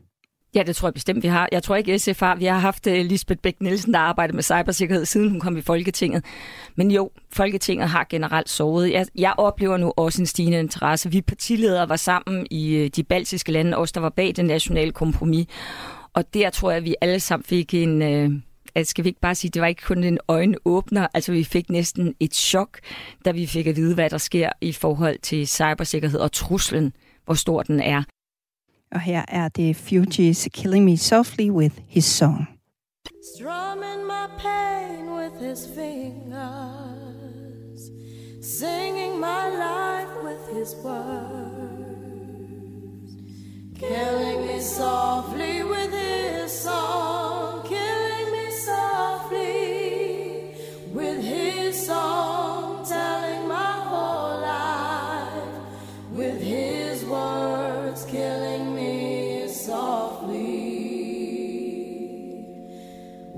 Ja, 0.54 0.62
det 0.62 0.76
tror 0.76 0.88
jeg 0.88 0.94
bestemt, 0.94 1.22
vi 1.22 1.28
har. 1.28 1.48
Jeg 1.52 1.62
tror 1.62 1.76
ikke, 1.76 1.98
SF 1.98 2.20
har. 2.20 2.34
Vi 2.36 2.44
har 2.44 2.58
haft 2.58 2.86
øh, 2.86 3.04
Lisbeth 3.04 3.40
Bæk 3.40 3.60
Nielsen, 3.60 3.94
der 3.94 3.98
arbejder 3.98 4.34
med 4.34 4.42
cybersikkerhed, 4.42 5.04
siden 5.04 5.30
hun 5.30 5.40
kom 5.40 5.56
i 5.56 5.60
Folketinget. 5.60 6.24
Men 6.76 6.90
jo, 6.90 7.10
Folketinget 7.32 7.88
har 7.88 8.06
generelt 8.10 8.50
sovet. 8.50 8.92
Jeg, 8.92 9.06
jeg 9.14 9.34
oplever 9.36 9.76
nu 9.76 9.92
også 9.96 10.22
en 10.22 10.26
stigende 10.26 10.58
interesse. 10.58 11.10
Vi 11.10 11.20
partiledere 11.20 11.88
var 11.88 11.96
sammen 11.96 12.46
i 12.50 12.76
øh, 12.76 12.90
de 12.96 13.02
baltiske 13.02 13.52
lande, 13.52 13.76
også 13.76 13.92
der 13.94 14.00
var 14.00 14.08
bag 14.08 14.32
det 14.36 14.44
nationale 14.44 14.92
kompromis. 14.92 15.46
Og 16.12 16.34
der 16.34 16.50
tror 16.50 16.70
jeg, 16.70 16.78
at 16.78 16.84
vi 16.84 16.94
alle 17.00 17.20
sammen 17.20 17.44
fik 17.44 17.74
en... 17.74 18.02
Øh, 18.02 18.30
at 18.74 18.86
skal 18.86 19.04
vi 19.04 19.08
ikke 19.08 19.20
bare 19.20 19.34
sige, 19.34 19.50
det 19.50 19.62
var 19.62 19.68
ikke 19.68 19.82
kun 19.82 20.04
en 20.04 20.18
øjenåbner, 20.28 21.06
altså 21.14 21.32
vi 21.32 21.44
fik 21.44 21.70
næsten 21.70 22.14
et 22.20 22.34
chok, 22.34 22.78
da 23.24 23.30
vi 23.30 23.46
fik 23.46 23.66
at 23.66 23.76
vide, 23.76 23.94
hvad 23.94 24.10
der 24.10 24.18
sker 24.18 24.50
i 24.60 24.72
forhold 24.72 25.18
til 25.18 25.48
cybersikkerhed 25.48 26.20
og 26.20 26.32
truslen, 26.32 26.92
hvor 27.24 27.34
stor 27.34 27.62
den 27.62 27.80
er. 27.80 28.02
Og 28.94 29.00
her 29.00 29.24
er 29.28 29.48
det 29.48 29.76
Fugees 29.76 30.48
Killing 30.52 30.84
Me 30.84 30.96
Softly 30.96 31.50
with 31.50 31.80
his 31.88 32.04
song. 32.04 32.46
Strumming 33.36 34.06
my 34.06 34.26
pain 34.38 35.10
with 35.16 35.32
his 35.48 35.68
fingers, 35.76 36.30
singing 38.42 39.20
my 39.20 39.48
life 39.66 40.14
with 40.22 40.58
his 40.58 40.76
words, 40.84 41.84
killing 43.80 44.46
me 44.46 44.60
softly 44.60 45.62
with 45.64 45.92
his 45.92 46.52
song, 46.52 47.62
killing 47.68 48.28
me 48.36 48.46
softly 48.66 49.13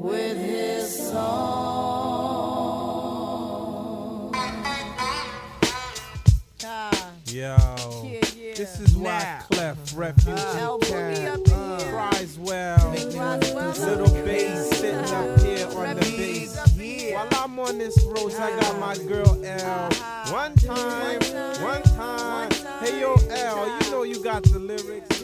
with 0.07 0.39
his 0.39 1.11
song. 1.11 1.97
Yo, 7.27 7.57
this 8.55 8.81
is 8.81 8.97
why 8.97 9.43
Clef 9.51 9.77
Refugee 9.97 10.37
Camp 10.87 11.49
uh, 11.53 11.81
cries 11.91 12.39
well. 12.39 12.91
Little 12.93 14.09
bass 14.25 14.71
sitting 14.79 14.95
up 14.95 15.41
here 15.41 15.67
on 15.77 15.97
the 15.97 16.01
bass. 16.17 16.57
While 17.13 17.29
I'm 17.33 17.59
on 17.59 17.79
this 17.79 18.01
road, 18.05 18.33
I 18.35 18.61
got 18.61 18.79
my 18.79 18.97
girl 19.09 19.45
L. 19.45 19.91
One 20.33 20.55
time, 20.55 21.21
one 21.61 21.83
time. 21.83 22.51
Hey 22.81 23.01
yo, 23.01 23.17
L, 23.31 23.81
you 23.81 23.91
know 23.91 24.03
you 24.05 24.23
got 24.23 24.45
the 24.45 24.59
lyrics. 24.61 25.16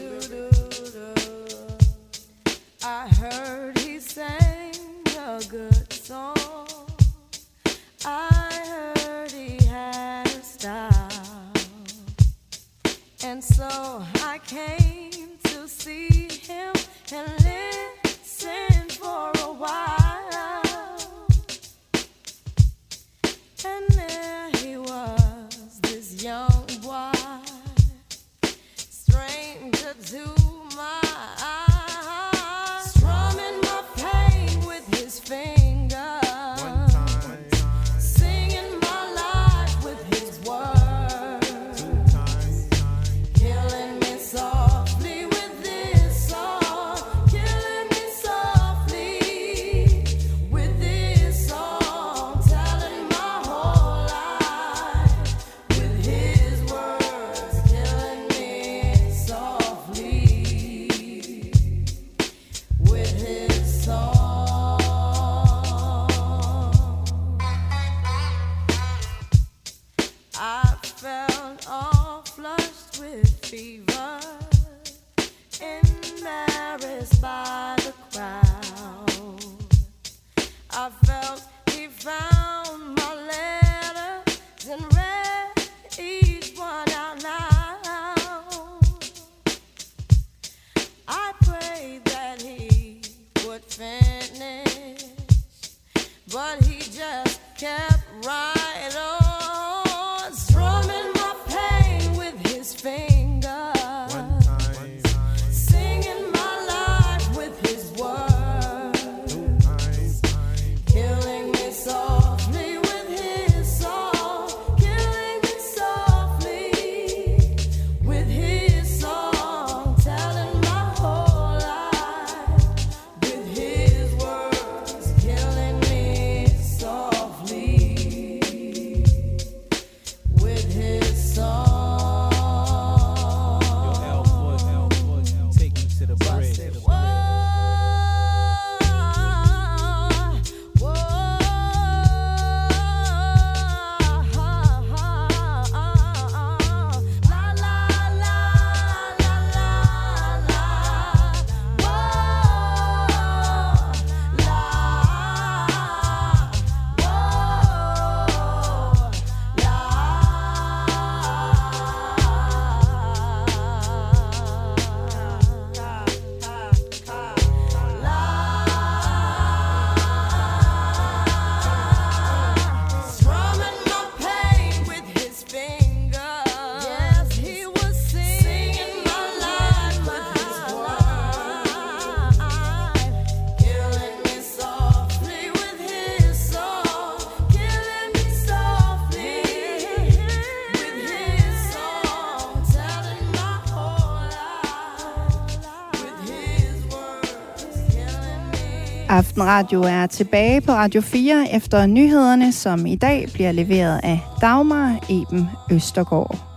Radio 199.45 199.83
er 199.83 200.07
tilbage 200.07 200.61
på 200.61 200.73
Radio 200.73 201.01
4 201.01 201.55
efter 201.55 201.87
nyhederne, 201.87 202.53
som 202.53 202.87
i 202.87 202.97
dag 202.97 203.29
bliver 203.33 203.53
leveret 203.53 204.01
af 204.03 204.21
Dagmar 204.41 205.05
Eben 205.11 205.51
Østergaard. 205.71 206.52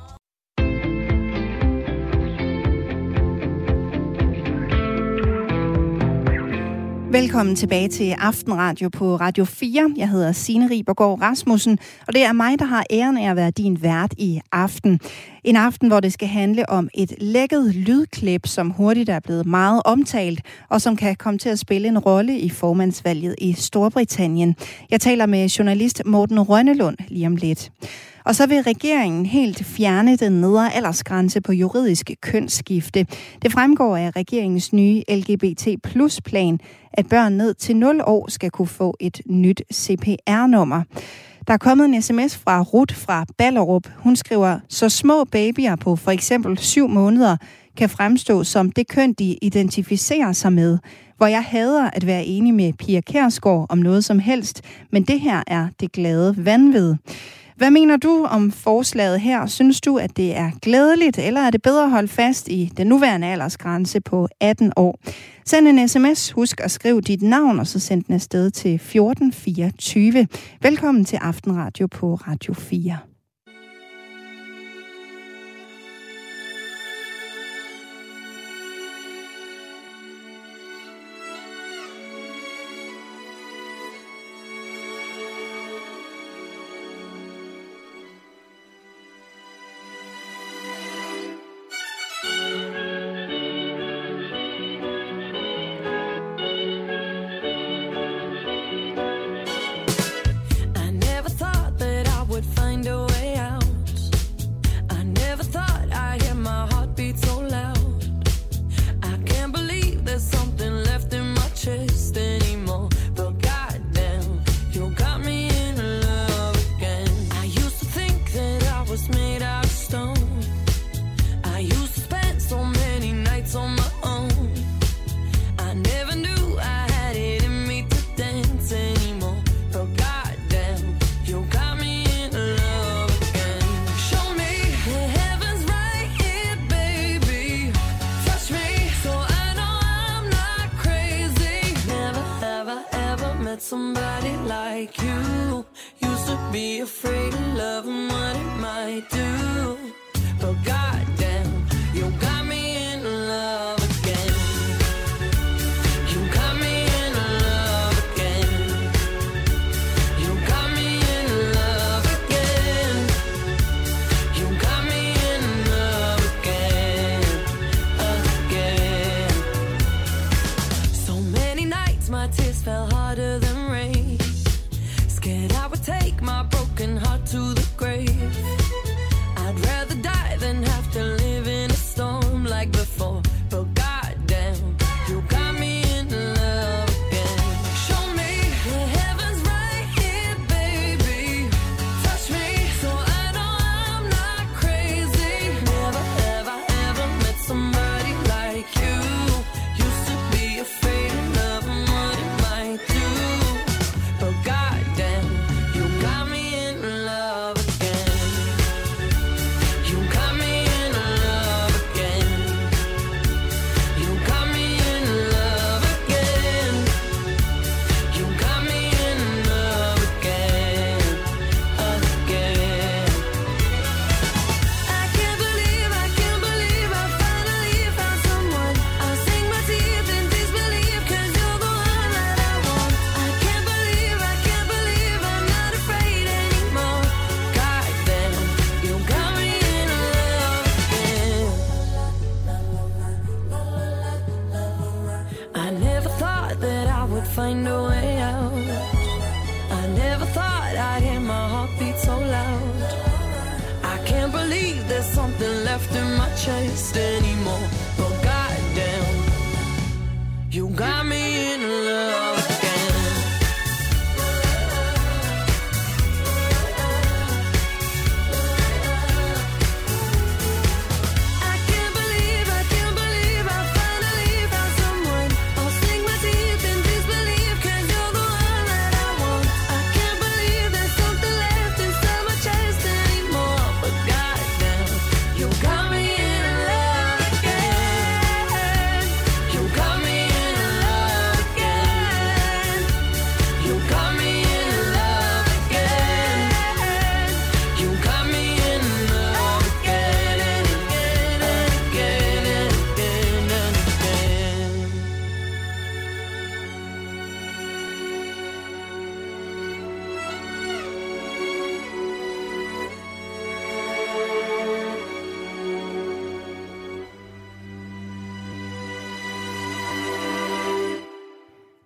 Velkommen 7.15 7.55
tilbage 7.55 7.87
til 7.87 8.11
Aftenradio 8.11 8.89
på 8.89 9.15
Radio 9.15 9.45
4. 9.45 9.93
Jeg 9.97 10.09
hedder 10.09 10.31
Signe 10.31 10.69
Ribergaard 10.69 11.21
Rasmussen, 11.21 11.79
og 12.07 12.13
det 12.13 12.23
er 12.23 12.33
mig, 12.33 12.59
der 12.59 12.65
har 12.65 12.85
æren 12.91 13.17
af 13.17 13.29
at 13.29 13.35
være 13.35 13.51
din 13.51 13.81
vært 13.81 14.13
i 14.17 14.41
aften. 14.51 14.99
En 15.43 15.55
aften, 15.55 15.87
hvor 15.87 15.99
det 15.99 16.13
skal 16.13 16.27
handle 16.27 16.69
om 16.69 16.89
et 16.93 17.13
lækket 17.21 17.75
lydklip, 17.75 18.47
som 18.47 18.69
hurtigt 18.69 19.09
er 19.09 19.19
blevet 19.19 19.45
meget 19.45 19.81
omtalt, 19.85 20.41
og 20.69 20.81
som 20.81 20.95
kan 20.95 21.15
komme 21.15 21.37
til 21.37 21.49
at 21.49 21.59
spille 21.59 21.87
en 21.87 21.99
rolle 21.99 22.39
i 22.39 22.49
formandsvalget 22.49 23.35
i 23.37 23.53
Storbritannien. 23.53 24.55
Jeg 24.91 25.01
taler 25.01 25.25
med 25.25 25.47
journalist 25.47 26.01
Morten 26.05 26.39
Rønnelund 26.41 26.97
lige 27.07 27.27
om 27.27 27.35
lidt. 27.35 27.71
Og 28.25 28.35
så 28.35 28.47
vil 28.47 28.61
regeringen 28.61 29.25
helt 29.25 29.65
fjerne 29.65 30.15
den 30.15 30.31
nedre 30.31 30.73
aldersgrænse 30.73 31.41
på 31.41 31.51
juridisk 31.51 32.11
kønsskifte. 32.21 33.07
Det 33.41 33.51
fremgår 33.51 33.97
af 33.97 34.11
regeringens 34.15 34.73
nye 34.73 35.03
LGBT 35.09 35.67
plus 35.83 36.21
plan, 36.21 36.59
at 36.93 37.07
børn 37.09 37.33
ned 37.33 37.53
til 37.53 37.75
0 37.75 38.01
år 38.05 38.29
skal 38.29 38.51
kunne 38.51 38.67
få 38.67 38.97
et 38.99 39.21
nyt 39.25 39.61
CPR-nummer. 39.73 40.81
Der 41.47 41.53
er 41.53 41.57
kommet 41.57 41.85
en 41.85 42.01
sms 42.01 42.37
fra 42.37 42.61
Ruth 42.61 42.95
fra 42.95 43.25
Ballerup. 43.37 43.87
Hun 43.97 44.15
skriver, 44.15 44.59
så 44.69 44.89
små 44.89 45.23
babyer 45.23 45.75
på 45.75 45.95
for 45.95 46.11
eksempel 46.11 46.57
7 46.57 46.87
måneder 46.87 47.37
kan 47.77 47.89
fremstå 47.89 48.43
som 48.43 48.71
det 48.71 48.87
køn, 48.87 49.13
de 49.13 49.37
identificerer 49.41 50.31
sig 50.31 50.53
med. 50.53 50.77
Hvor 51.17 51.27
jeg 51.27 51.43
hader 51.43 51.89
at 51.89 52.05
være 52.05 52.25
enig 52.25 52.53
med 52.53 52.73
Pia 52.73 53.01
Kærsgaard 53.01 53.65
om 53.69 53.77
noget 53.77 54.05
som 54.05 54.19
helst, 54.19 54.61
men 54.91 55.03
det 55.03 55.19
her 55.19 55.43
er 55.47 55.67
det 55.79 55.91
glade 55.91 56.45
vanvid. 56.45 56.95
Hvad 57.55 57.71
mener 57.71 57.97
du 57.97 58.25
om 58.25 58.51
forslaget 58.51 59.21
her? 59.21 59.45
Synes 59.45 59.81
du, 59.81 59.97
at 59.97 60.17
det 60.17 60.37
er 60.37 60.51
glædeligt, 60.61 61.19
eller 61.19 61.41
er 61.41 61.49
det 61.49 61.61
bedre 61.61 61.83
at 61.83 61.89
holde 61.89 62.07
fast 62.07 62.47
i 62.47 62.71
den 62.77 62.87
nuværende 62.87 63.27
aldersgrænse 63.27 64.01
på 64.01 64.27
18 64.39 64.71
år? 64.75 64.99
Send 65.45 65.67
en 65.67 65.87
sms, 65.87 66.31
husk 66.31 66.61
at 66.61 66.71
skrive 66.71 67.01
dit 67.01 67.21
navn, 67.21 67.59
og 67.59 67.67
så 67.67 67.79
send 67.79 68.03
den 68.03 68.15
afsted 68.15 68.51
til 68.51 68.75
1424. 68.75 70.27
Velkommen 70.61 71.05
til 71.05 71.15
Aftenradio 71.15 71.87
på 71.87 72.15
Radio 72.15 72.53
4. 72.53 73.14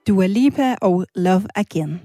Dua 0.10 0.28
Lipa 0.28 0.76
og 0.82 1.06
Love 1.16 1.44
Again. 1.56 2.02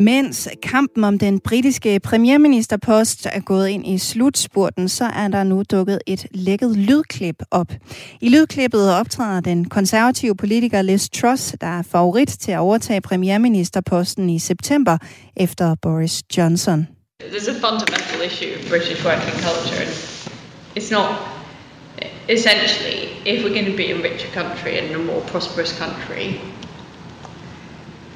Mens 0.00 0.48
kampen 0.62 1.04
om 1.04 1.18
den 1.18 1.40
britiske 1.40 2.00
premierministerpost 2.00 3.26
er 3.26 3.40
gået 3.40 3.68
ind 3.68 3.86
i 3.86 3.98
slutspurten, 3.98 4.88
så 4.88 5.04
er 5.04 5.28
der 5.28 5.44
nu 5.44 5.62
dukket 5.70 5.98
et 6.06 6.26
lækket 6.30 6.76
lydklip 6.76 7.42
op. 7.50 7.72
I 8.20 8.28
lydklippet 8.28 8.92
optræder 8.92 9.40
den 9.40 9.68
konservative 9.68 10.36
politiker 10.36 10.82
Liz 10.82 11.08
Truss, 11.08 11.54
der 11.60 11.66
er 11.66 11.82
favorit 11.82 12.28
til 12.28 12.52
at 12.52 12.58
overtage 12.58 13.00
premierministerposten 13.00 14.30
i 14.30 14.38
september 14.38 14.98
efter 15.36 15.74
Boris 15.82 16.22
Johnson. 16.36 16.88
There's 17.22 17.48
a 17.48 17.68
fundamental 17.68 18.20
issue 18.26 18.50
of 18.56 18.68
British 18.70 19.04
working 19.04 19.36
culture, 19.46 19.80
and 19.82 19.90
it's 20.76 20.92
not 20.92 21.37
essentially 22.28 23.16
if 23.24 23.42
we're 23.42 23.54
going 23.54 23.64
to 23.66 23.76
be 23.76 23.90
a 23.92 24.02
richer 24.02 24.28
country 24.28 24.78
and 24.78 24.94
a 24.94 24.98
more 24.98 25.20
prosperous 25.22 25.76
country, 25.78 26.40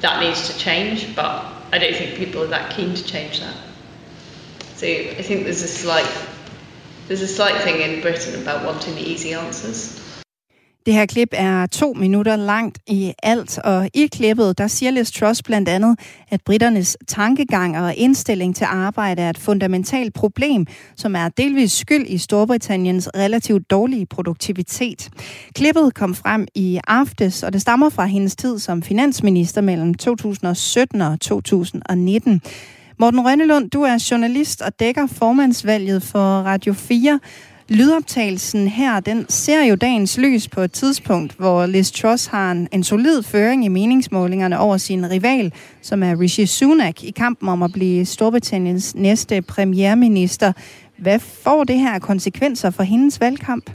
that 0.01 0.21
needs 0.21 0.49
to 0.49 0.57
change. 0.57 1.15
But 1.15 1.45
I 1.71 1.79
don't 1.79 1.95
think 1.95 2.15
people 2.15 2.43
are 2.43 2.47
that 2.47 2.75
keen 2.75 2.93
to 2.93 3.03
change 3.03 3.39
that. 3.39 3.55
So 4.75 4.87
I 4.87 5.21
think 5.21 5.43
there's 5.45 5.63
a 5.63 5.67
slight 5.67 6.09
there's 7.07 7.21
a 7.21 7.27
slight 7.27 7.61
thing 7.63 7.81
in 7.81 8.01
Britain 8.01 8.41
about 8.41 8.65
wanting 8.65 8.95
the 8.95 9.01
easy 9.01 9.33
answers. 9.33 9.99
Det 10.85 10.93
her 10.93 11.05
klip 11.05 11.29
er 11.31 11.65
to 11.65 11.93
minutter 11.93 12.35
langt 12.35 12.79
i 12.87 13.13
alt, 13.23 13.57
og 13.57 13.89
i 13.93 14.07
klippet, 14.07 14.57
der 14.57 14.67
siger 14.67 14.91
Liz 14.91 15.11
Truss 15.11 15.43
blandt 15.43 15.69
andet, 15.69 15.99
at 16.29 16.41
britternes 16.41 16.97
tankegang 17.07 17.79
og 17.79 17.95
indstilling 17.95 18.55
til 18.55 18.67
arbejde 18.69 19.21
er 19.21 19.29
et 19.29 19.37
fundamentalt 19.37 20.13
problem, 20.13 20.65
som 20.95 21.15
er 21.15 21.29
delvis 21.29 21.71
skyld 21.71 22.05
i 22.07 22.17
Storbritanniens 22.17 23.09
relativt 23.15 23.71
dårlige 23.71 24.05
produktivitet. 24.05 25.09
Klippet 25.55 25.93
kom 25.93 26.15
frem 26.15 26.47
i 26.55 26.79
aftes, 26.87 27.43
og 27.43 27.53
det 27.53 27.61
stammer 27.61 27.89
fra 27.89 28.05
hendes 28.05 28.35
tid 28.35 28.59
som 28.59 28.81
finansminister 28.81 29.61
mellem 29.61 29.93
2017 29.93 31.01
og 31.01 31.19
2019. 31.19 32.41
Morten 32.99 33.25
Rønnelund, 33.25 33.69
du 33.69 33.81
er 33.81 34.07
journalist 34.11 34.61
og 34.61 34.79
dækker 34.79 35.07
formandsvalget 35.07 36.03
for 36.03 36.19
Radio 36.19 36.73
4. 36.73 37.19
Lydoptagelsen 37.69 38.67
her, 38.67 38.99
den 38.99 39.25
ser 39.29 39.63
jo 39.63 39.75
dagens 39.75 40.17
lys 40.17 40.47
på 40.47 40.61
et 40.61 40.71
tidspunkt, 40.71 41.33
hvor 41.37 41.65
Liz 41.65 41.91
Truss 41.91 42.25
har 42.25 42.51
en, 42.51 42.67
en 42.71 42.83
solid 42.83 43.23
føring 43.23 43.65
i 43.65 43.67
meningsmålingerne 43.67 44.59
over 44.59 44.77
sin 44.77 45.09
rival, 45.09 45.53
som 45.81 46.03
er 46.03 46.19
Rishi 46.19 46.45
Sunak, 46.45 47.03
i 47.03 47.11
kampen 47.11 47.49
om 47.49 47.63
at 47.63 47.71
blive 47.73 48.05
Storbritanniens 48.05 48.95
næste 48.95 49.41
premierminister. 49.41 50.53
Hvad 50.97 51.19
får 51.19 51.63
det 51.63 51.79
her 51.79 51.99
konsekvenser 51.99 52.69
for 52.69 52.83
hendes 52.83 53.21
valgkamp? 53.21 53.69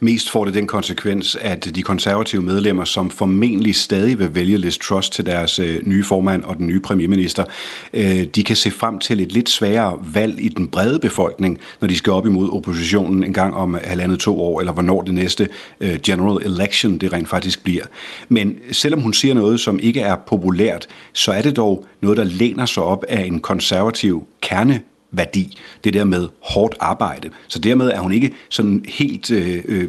Mest 0.00 0.30
får 0.30 0.44
det 0.44 0.54
den 0.54 0.66
konsekvens, 0.66 1.36
at 1.40 1.70
de 1.74 1.82
konservative 1.82 2.42
medlemmer, 2.42 2.84
som 2.84 3.10
formentlig 3.10 3.74
stadig 3.74 4.18
vil 4.18 4.34
vælge 4.34 4.58
Liz 4.58 4.78
Truss 4.78 5.10
til 5.10 5.26
deres 5.26 5.58
øh, 5.58 5.86
nye 5.86 6.04
formand 6.04 6.44
og 6.44 6.56
den 6.56 6.66
nye 6.66 6.80
premierminister, 6.80 7.44
øh, 7.92 8.24
de 8.24 8.44
kan 8.44 8.56
se 8.56 8.70
frem 8.70 8.98
til 8.98 9.20
et 9.20 9.32
lidt 9.32 9.48
sværere 9.48 9.98
valg 10.14 10.40
i 10.40 10.48
den 10.48 10.68
brede 10.68 10.98
befolkning, 10.98 11.58
når 11.80 11.88
de 11.88 11.96
skal 11.96 12.12
op 12.12 12.26
imod 12.26 12.52
oppositionen 12.52 13.24
en 13.24 13.32
gang 13.32 13.54
om 13.54 13.78
halvandet 13.84 14.20
to 14.20 14.40
år, 14.40 14.60
eller 14.60 14.72
hvornår 14.72 15.02
det 15.02 15.14
næste 15.14 15.48
øh, 15.80 15.98
general 16.02 16.46
election 16.46 16.98
det 16.98 17.12
rent 17.12 17.28
faktisk 17.28 17.64
bliver. 17.64 17.84
Men 18.28 18.56
selvom 18.72 19.00
hun 19.00 19.12
siger 19.12 19.34
noget, 19.34 19.60
som 19.60 19.78
ikke 19.82 20.00
er 20.00 20.16
populært, 20.26 20.86
så 21.12 21.32
er 21.32 21.42
det 21.42 21.56
dog 21.56 21.86
noget, 22.00 22.16
der 22.16 22.24
læner 22.24 22.66
sig 22.66 22.82
op 22.82 23.04
af 23.08 23.24
en 23.24 23.40
konservativ 23.40 24.26
kerne 24.40 24.80
værdi, 25.10 25.58
det 25.84 25.94
der 25.94 26.04
med 26.04 26.28
hårdt 26.42 26.74
arbejde. 26.80 27.30
Så 27.48 27.58
dermed 27.58 27.90
er 27.90 27.98
hun 27.98 28.12
ikke 28.12 28.34
sådan 28.48 28.84
helt 28.88 29.30
øh, 29.30 29.64
øh, 29.64 29.88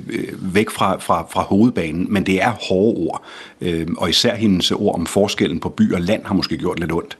væk 0.56 0.70
fra, 0.70 0.98
fra, 0.98 1.28
fra 1.32 1.42
hovedbanen, 1.42 2.14
men 2.14 2.26
det 2.26 2.42
er 2.42 2.52
hårde 2.70 2.98
ord. 2.98 3.24
Øh, 3.62 3.88
og 3.98 4.10
især 4.10 4.36
hendes 4.36 4.72
ord 4.72 4.96
om 4.96 5.06
forskellen 5.06 5.60
på 5.60 5.70
by 5.70 5.94
og 5.94 6.02
land 6.02 6.26
har 6.26 6.34
måske 6.34 6.58
gjort 6.58 6.80
lidt 6.80 6.92
ondt. 6.92 7.18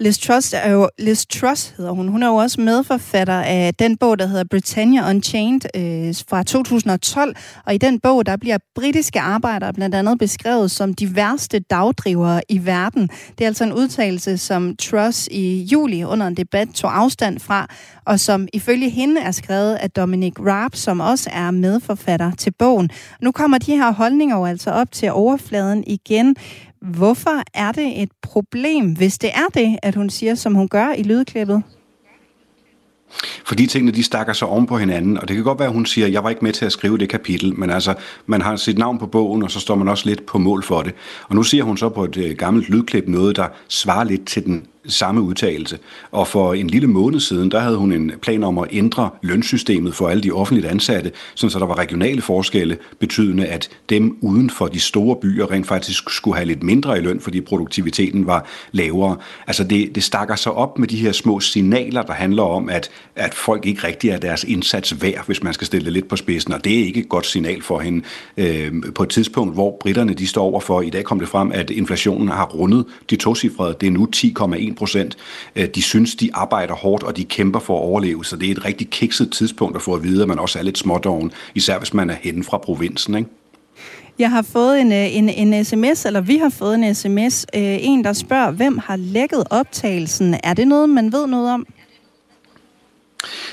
Liz 0.00 0.18
Truss 0.18 0.52
er 0.52 0.70
jo, 0.70 0.88
Liz 0.98 1.26
Truss 1.26 1.74
hedder 1.76 1.90
hun. 1.92 2.08
Hun 2.08 2.22
er 2.22 2.26
jo 2.26 2.34
også 2.34 2.60
medforfatter 2.60 3.40
af 3.40 3.74
den 3.78 3.96
bog, 3.96 4.18
der 4.18 4.26
hedder 4.26 4.44
Britannia 4.50 5.10
Unchained 5.10 5.60
øh, 5.76 6.14
fra 6.28 6.42
2012. 6.42 7.36
Og 7.66 7.74
i 7.74 7.78
den 7.78 8.00
bog, 8.00 8.26
der 8.26 8.36
bliver 8.36 8.58
britiske 8.74 9.20
arbejdere 9.20 9.72
blandt 9.72 9.94
andet 9.94 10.18
beskrevet 10.18 10.70
som 10.70 10.94
de 10.94 11.16
værste 11.16 11.58
dagdrivere 11.58 12.40
i 12.48 12.66
verden. 12.66 13.08
Det 13.38 13.44
er 13.44 13.46
altså 13.46 13.64
en 13.64 13.72
udtalelse, 13.72 14.38
som 14.38 14.76
Truss 14.76 15.28
i 15.30 15.68
juli 15.72 16.04
under 16.04 16.26
en 16.26 16.36
debat 16.36 16.68
tog 16.68 16.98
afstand 16.98 17.40
fra, 17.40 17.66
og 18.06 18.20
som 18.20 18.48
ifølge 18.52 18.90
hende 18.90 19.20
er 19.20 19.30
skrevet 19.30 19.74
af 19.74 19.90
Dominic 19.90 20.34
Raab, 20.40 20.74
som 20.74 21.00
også 21.00 21.30
er 21.32 21.50
medforfatter 21.50 22.30
til 22.38 22.52
bogen. 22.58 22.90
Nu 23.22 23.32
kommer 23.32 23.58
de 23.58 23.76
her 23.76 23.92
holdninger 23.92 24.36
jo 24.36 24.44
altså 24.44 24.70
op 24.70 24.92
til 24.92 25.12
overfladen 25.12 25.84
igen. 25.86 26.36
Hvorfor 26.84 27.42
er 27.54 27.72
det 27.72 28.02
et 28.02 28.08
problem, 28.22 28.96
hvis 28.96 29.18
det 29.18 29.30
er 29.34 29.46
det, 29.54 29.78
at 29.82 29.94
hun 29.94 30.10
siger, 30.10 30.34
som 30.34 30.54
hun 30.54 30.68
gør 30.68 30.92
i 30.92 31.02
lydklippet? 31.02 31.62
Fordi 33.46 33.66
tingene 33.66 33.92
de 33.92 34.02
stakker 34.02 34.32
sig 34.32 34.48
oven 34.48 34.66
på 34.66 34.78
hinanden, 34.78 35.18
og 35.18 35.28
det 35.28 35.36
kan 35.36 35.44
godt 35.44 35.58
være, 35.58 35.68
at 35.68 35.74
hun 35.74 35.86
siger, 35.86 36.06
jeg 36.06 36.24
var 36.24 36.30
ikke 36.30 36.44
med 36.44 36.52
til 36.52 36.64
at 36.64 36.72
skrive 36.72 36.98
det 36.98 37.08
kapitel, 37.08 37.58
men 37.58 37.70
altså, 37.70 37.94
man 38.26 38.42
har 38.42 38.56
sit 38.56 38.78
navn 38.78 38.98
på 38.98 39.06
bogen, 39.06 39.42
og 39.42 39.50
så 39.50 39.60
står 39.60 39.74
man 39.74 39.88
også 39.88 40.08
lidt 40.08 40.26
på 40.26 40.38
mål 40.38 40.62
for 40.62 40.82
det. 40.82 40.94
Og 41.28 41.34
nu 41.34 41.42
siger 41.42 41.64
hun 41.64 41.76
så 41.76 41.88
på 41.88 42.04
et 42.04 42.16
øh, 42.16 42.36
gammelt 42.36 42.68
lydklip 42.68 43.08
noget, 43.08 43.36
der 43.36 43.48
svarer 43.68 44.04
lidt 44.04 44.26
til 44.26 44.44
den 44.44 44.66
samme 44.86 45.20
udtalelse. 45.20 45.78
Og 46.10 46.28
for 46.28 46.54
en 46.54 46.66
lille 46.66 46.88
måned 46.88 47.20
siden, 47.20 47.50
der 47.50 47.60
havde 47.60 47.76
hun 47.76 47.92
en 47.92 48.12
plan 48.22 48.44
om 48.44 48.58
at 48.58 48.68
ændre 48.72 49.10
lønsystemet 49.22 49.94
for 49.94 50.08
alle 50.08 50.22
de 50.22 50.32
offentligt 50.32 50.66
ansatte, 50.66 51.12
sådan 51.34 51.50
så 51.50 51.58
der 51.58 51.66
var 51.66 51.78
regionale 51.78 52.22
forskelle, 52.22 52.76
betydende 52.98 53.46
at 53.46 53.68
dem 53.88 54.16
uden 54.20 54.50
for 54.50 54.66
de 54.66 54.80
store 54.80 55.16
byer 55.16 55.50
rent 55.50 55.66
faktisk 55.66 56.10
skulle 56.10 56.36
have 56.36 56.46
lidt 56.46 56.62
mindre 56.62 56.98
i 56.98 57.00
løn, 57.00 57.20
fordi 57.20 57.40
produktiviteten 57.40 58.26
var 58.26 58.46
lavere. 58.72 59.16
Altså 59.46 59.64
det, 59.64 59.94
det 59.94 60.02
stakker 60.02 60.36
sig 60.36 60.52
op 60.52 60.78
med 60.78 60.88
de 60.88 60.96
her 60.96 61.12
små 61.12 61.40
signaler, 61.40 62.02
der 62.02 62.12
handler 62.12 62.42
om, 62.42 62.68
at, 62.68 62.90
at 63.16 63.34
folk 63.34 63.66
ikke 63.66 63.86
rigtig 63.86 64.10
er 64.10 64.18
deres 64.18 64.44
indsats 64.44 65.02
værd, 65.02 65.26
hvis 65.26 65.42
man 65.42 65.54
skal 65.54 65.66
stille 65.66 65.84
det 65.84 65.92
lidt 65.92 66.08
på 66.08 66.16
spidsen, 66.16 66.52
og 66.52 66.64
det 66.64 66.80
er 66.80 66.84
ikke 66.84 67.00
et 67.00 67.08
godt 67.08 67.26
signal 67.26 67.62
for 67.62 67.78
hende. 67.78 68.02
Øh, 68.36 68.72
på 68.94 69.02
et 69.02 69.08
tidspunkt, 69.08 69.54
hvor 69.54 69.76
britterne 69.80 70.14
de 70.14 70.26
står 70.26 70.44
overfor, 70.44 70.82
i 70.82 70.90
dag 70.90 71.04
kom 71.04 71.18
det 71.18 71.28
frem, 71.28 71.52
at 71.52 71.70
inflationen 71.70 72.28
har 72.28 72.46
rundet 72.46 72.84
de 73.10 73.16
tocifrede, 73.16 73.76
det 73.80 73.86
er 73.86 73.90
nu 73.90 74.08
10,1 74.16 74.73
procent. 74.74 75.16
Øh, 75.56 75.68
de 75.74 75.82
synes, 75.82 76.14
de 76.14 76.30
arbejder 76.34 76.74
hårdt, 76.74 77.02
og 77.02 77.16
de 77.16 77.24
kæmper 77.24 77.60
for 77.60 77.78
at 77.78 77.82
overleve, 77.82 78.24
så 78.24 78.36
det 78.36 78.48
er 78.48 78.52
et 78.52 78.64
rigtig 78.64 78.90
kikset 78.90 79.32
tidspunkt 79.32 79.76
at 79.76 79.82
få 79.82 79.94
at 79.94 80.02
vide, 80.02 80.22
at 80.22 80.28
man 80.28 80.38
også 80.38 80.58
er 80.58 80.62
lidt 80.62 80.78
smådoven, 80.78 81.32
især 81.54 81.78
hvis 81.78 81.94
man 81.94 82.10
er 82.10 82.14
henne 82.14 82.44
fra 82.44 82.58
provinsen, 82.58 83.14
ikke? 83.14 83.30
Jeg 84.18 84.30
har 84.30 84.42
fået 84.42 84.80
en, 84.80 84.92
øh, 84.92 85.16
en, 85.16 85.28
en 85.28 85.64
sms, 85.64 86.04
eller 86.04 86.20
vi 86.20 86.36
har 86.36 86.48
fået 86.48 86.74
en 86.74 86.94
sms, 86.94 87.46
øh, 87.54 87.76
en 87.80 88.04
der 88.04 88.12
spørger, 88.12 88.50
hvem 88.50 88.78
har 88.78 88.96
lækket 88.96 89.44
optagelsen? 89.50 90.36
Er 90.44 90.54
det 90.54 90.68
noget, 90.68 90.88
man 90.88 91.12
ved 91.12 91.26
noget 91.26 91.50
om? 91.50 91.66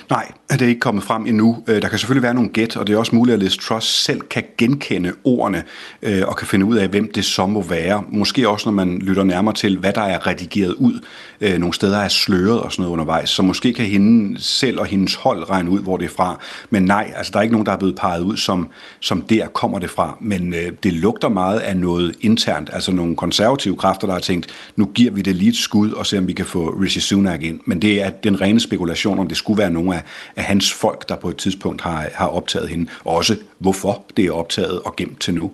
Nej, 0.09 0.32
Det 0.51 0.61
er 0.61 0.67
ikke 0.67 0.80
kommet 0.80 1.03
frem 1.03 1.26
endnu. 1.26 1.63
Øh, 1.67 1.82
der 1.82 1.89
kan 1.89 1.99
selvfølgelig 1.99 2.24
være 2.24 2.34
nogle 2.34 2.49
gæt, 2.49 2.78
og 2.78 2.88
det 2.88 2.93
er 2.93 2.97
også 2.97 3.15
muligt, 3.15 3.34
at 3.34 3.39
Liz 3.39 3.57
Truss 3.57 4.03
selv 4.03 4.22
kan 4.22 4.43
genkende 4.57 5.13
ordene 5.24 5.63
øh, 6.01 6.22
og 6.28 6.38
kan 6.38 6.47
finde 6.47 6.65
ud 6.65 6.78
af, 6.78 6.88
hvem 6.88 7.11
det 7.11 7.26
så 7.26 7.45
må 7.45 7.61
være. 7.61 8.03
Måske 8.09 8.49
også, 8.49 8.69
når 8.69 8.74
man 8.74 8.99
lytter 8.99 9.24
nærmere 9.24 9.53
til, 9.53 9.78
hvad 9.78 9.93
der 9.93 10.01
er 10.01 10.28
redigeret 10.28 10.74
ud. 10.74 10.99
Øh, 11.41 11.57
Nogle 11.59 11.73
steder 11.73 11.97
er 11.97 12.07
sløret 12.07 12.59
og 12.59 12.71
sådan 12.71 12.83
noget 12.83 12.93
undervejs, 12.93 13.29
så 13.29 13.41
måske 13.41 13.73
kan 13.73 13.85
hende 13.85 14.41
selv 14.41 14.79
og 14.79 14.85
hendes 14.85 15.15
hold 15.15 15.49
regne 15.49 15.69
ud, 15.69 15.79
hvor 15.79 15.97
det 15.97 16.05
er 16.05 16.09
fra. 16.09 16.39
Men 16.69 16.83
nej, 16.83 17.13
altså 17.15 17.31
der 17.31 17.39
er 17.39 17.43
ikke 17.43 17.53
nogen, 17.53 17.65
der 17.65 17.71
er 17.71 17.77
blevet 17.77 17.95
peget 17.95 18.21
ud, 18.21 18.37
som, 18.37 18.69
som 18.99 19.21
der 19.21 19.47
kommer 19.47 19.79
det 19.79 19.89
fra. 19.89 20.17
Men 20.21 20.53
øh, 20.53 20.71
det 20.83 20.93
lugter 20.93 21.29
meget 21.29 21.59
af 21.59 21.77
noget 21.77 22.15
internt, 22.21 22.69
altså 22.73 22.91
nogle 22.91 23.15
konservative 23.15 23.77
kræfter, 23.77 24.07
der 24.07 24.13
har 24.13 24.21
tænkt, 24.21 24.47
nu 24.75 24.85
giver 24.85 25.11
vi 25.11 25.21
det 25.21 25.35
lige 25.35 25.49
et 25.49 25.55
skud 25.55 25.91
og 25.91 26.05
ser, 26.05 26.17
om 26.17 26.27
vi 26.27 26.33
kan 26.33 26.45
få 26.45 26.69
Rishi 26.69 26.99
Sunak 26.99 27.43
ind. 27.43 27.59
Men 27.65 27.81
det 27.81 28.01
er 28.01 28.09
den 28.09 28.41
rene 28.41 28.59
spekulation, 28.59 29.19
om 29.19 29.27
det 29.27 29.37
skulle 29.37 29.57
være 29.57 29.71
nogle 29.71 29.95
af, 29.95 30.01
af 30.35 30.43
hans 30.43 30.73
folk, 30.73 31.09
der 31.09 31.15
på 31.15 31.29
et 31.29 31.37
tidspunkt 31.37 31.81
har, 31.81 32.09
har 32.13 32.27
optaget 32.27 32.69
hende. 32.69 32.89
Og 33.03 33.15
også 33.15 33.37
hvorfor 33.59 34.03
det 34.17 34.25
er 34.25 34.31
optaget 34.31 34.79
og 34.79 34.95
gemt 34.95 35.19
til 35.21 35.33
nu. 35.33 35.51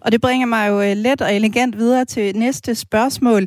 Og 0.00 0.12
det 0.12 0.20
bringer 0.20 0.46
mig 0.46 0.68
jo 0.68 0.82
øh, 0.82 0.96
let 0.96 1.22
og 1.22 1.34
elegant 1.34 1.78
videre 1.78 2.04
til 2.04 2.36
næste 2.36 2.74
spørgsmål. 2.74 3.46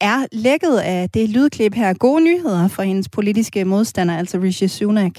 Er 0.00 0.26
lækket 0.32 0.76
af 0.76 1.10
det 1.10 1.28
lydklip 1.28 1.74
her 1.74 1.94
gode 1.94 2.24
nyheder 2.24 2.68
for 2.68 2.82
hendes 2.82 3.08
politiske 3.08 3.64
modstander, 3.64 4.18
altså 4.18 4.38
Rishi 4.38 4.68
Sunak? 4.68 5.12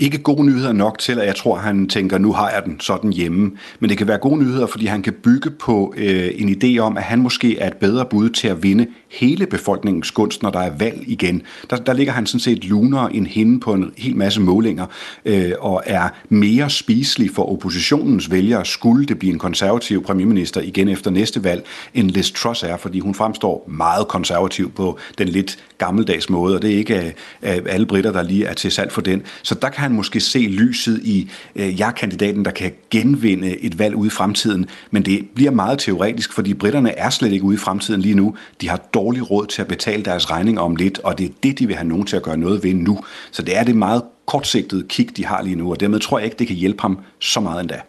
Ikke 0.00 0.18
gode 0.18 0.46
nyheder 0.46 0.72
nok 0.72 0.98
til, 0.98 1.18
at 1.18 1.26
jeg 1.26 1.36
tror, 1.36 1.56
han 1.56 1.88
tænker, 1.88 2.18
nu 2.18 2.32
har 2.32 2.50
jeg 2.50 2.62
den 2.64 2.80
sådan 2.80 3.12
hjemme. 3.12 3.52
Men 3.80 3.90
det 3.90 3.98
kan 3.98 4.08
være 4.08 4.18
gode 4.18 4.38
nyheder, 4.38 4.66
fordi 4.66 4.86
han 4.86 5.02
kan 5.02 5.12
bygge 5.12 5.50
på 5.50 5.94
øh, 5.96 6.30
en 6.34 6.48
idé 6.48 6.78
om, 6.78 6.96
at 6.96 7.02
han 7.02 7.18
måske 7.18 7.58
er 7.58 7.66
et 7.66 7.76
bedre 7.76 8.04
bud 8.04 8.30
til 8.30 8.48
at 8.48 8.62
vinde 8.62 8.86
hele 9.10 9.46
befolkningens 9.46 10.10
gunst, 10.10 10.42
når 10.42 10.50
der 10.50 10.60
er 10.60 10.70
valg 10.78 11.02
igen. 11.06 11.42
Der, 11.70 11.76
der 11.76 11.92
ligger 11.92 12.12
han 12.12 12.26
sådan 12.26 12.40
set 12.40 12.64
lunere 12.64 13.14
end 13.14 13.26
hende 13.26 13.60
på 13.60 13.72
en 13.72 13.92
hel 13.96 14.16
masse 14.16 14.40
målinger, 14.40 14.86
øh, 15.24 15.52
og 15.60 15.82
er 15.86 16.08
mere 16.28 16.70
spiselig 16.70 17.30
for 17.34 17.52
oppositionens 17.52 18.30
vælgere, 18.30 18.66
skulle 18.66 19.06
det 19.06 19.18
blive 19.18 19.32
en 19.32 19.38
konservativ 19.38 20.02
premierminister 20.02 20.60
igen 20.60 20.88
efter 20.88 21.10
næste 21.10 21.44
valg, 21.44 21.66
end 21.94 22.10
Liz 22.10 22.30
Truss 22.30 22.62
er, 22.62 22.76
fordi 22.76 23.00
hun 23.00 23.14
fremstår 23.14 23.64
meget 23.68 24.08
konservativ 24.08 24.70
på 24.70 24.98
den 25.18 25.28
lidt 25.28 25.58
gammeldags 25.78 26.30
måde, 26.30 26.56
og 26.56 26.62
det 26.62 26.72
er 26.72 26.76
ikke 26.76 27.14
øh, 27.42 27.58
alle 27.66 27.86
britter, 27.86 28.12
der 28.12 28.22
lige 28.22 28.44
er 28.46 28.54
til 28.54 28.70
salg 28.70 28.92
for 28.92 29.00
den. 29.00 29.22
Så 29.42 29.54
der 29.54 29.68
kan 29.68 29.87
han 29.88 29.96
måske 29.96 30.20
se 30.20 30.38
lyset 30.38 31.00
i, 31.04 31.30
øh, 31.56 31.80
jeg 31.80 31.88
er 31.88 31.92
kandidaten, 31.92 32.44
der 32.44 32.50
kan 32.50 32.72
genvinde 32.90 33.58
et 33.58 33.78
valg 33.78 33.96
ude 33.96 34.06
i 34.06 34.10
fremtiden, 34.10 34.66
men 34.90 35.02
det 35.02 35.26
bliver 35.34 35.50
meget 35.50 35.78
teoretisk, 35.78 36.32
fordi 36.32 36.54
britterne 36.54 36.98
er 36.98 37.10
slet 37.10 37.32
ikke 37.32 37.44
ude 37.44 37.54
i 37.54 37.58
fremtiden 37.58 38.00
lige 38.00 38.14
nu. 38.14 38.34
De 38.60 38.68
har 38.68 38.76
dårlig 38.94 39.30
råd 39.30 39.46
til 39.46 39.62
at 39.62 39.68
betale 39.68 40.02
deres 40.02 40.30
regninger 40.30 40.62
om 40.62 40.76
lidt, 40.76 40.98
og 40.98 41.18
det 41.18 41.26
er 41.26 41.34
det, 41.42 41.58
de 41.58 41.66
vil 41.66 41.76
have 41.76 41.88
nogen 41.88 42.06
til 42.06 42.16
at 42.16 42.22
gøre 42.22 42.36
noget 42.36 42.64
ved 42.64 42.74
nu. 42.74 43.00
Så 43.30 43.42
det 43.42 43.56
er 43.56 43.64
det 43.64 43.76
meget 43.76 44.02
kortsigtede 44.26 44.84
kig, 44.88 45.16
de 45.16 45.26
har 45.26 45.42
lige 45.42 45.56
nu, 45.56 45.70
og 45.70 45.80
dermed 45.80 46.00
tror 46.00 46.18
jeg 46.18 46.24
ikke, 46.24 46.36
det 46.38 46.46
kan 46.46 46.56
hjælpe 46.56 46.82
ham 46.82 46.98
så 47.20 47.40
meget 47.40 47.60
endda. 47.60 47.80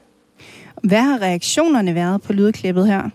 Hvad 0.84 1.02
har 1.02 1.22
reaktionerne 1.22 1.95
været 1.95 2.22
på 2.22 2.34
lydklippet 2.34 2.88
her? 2.88 3.10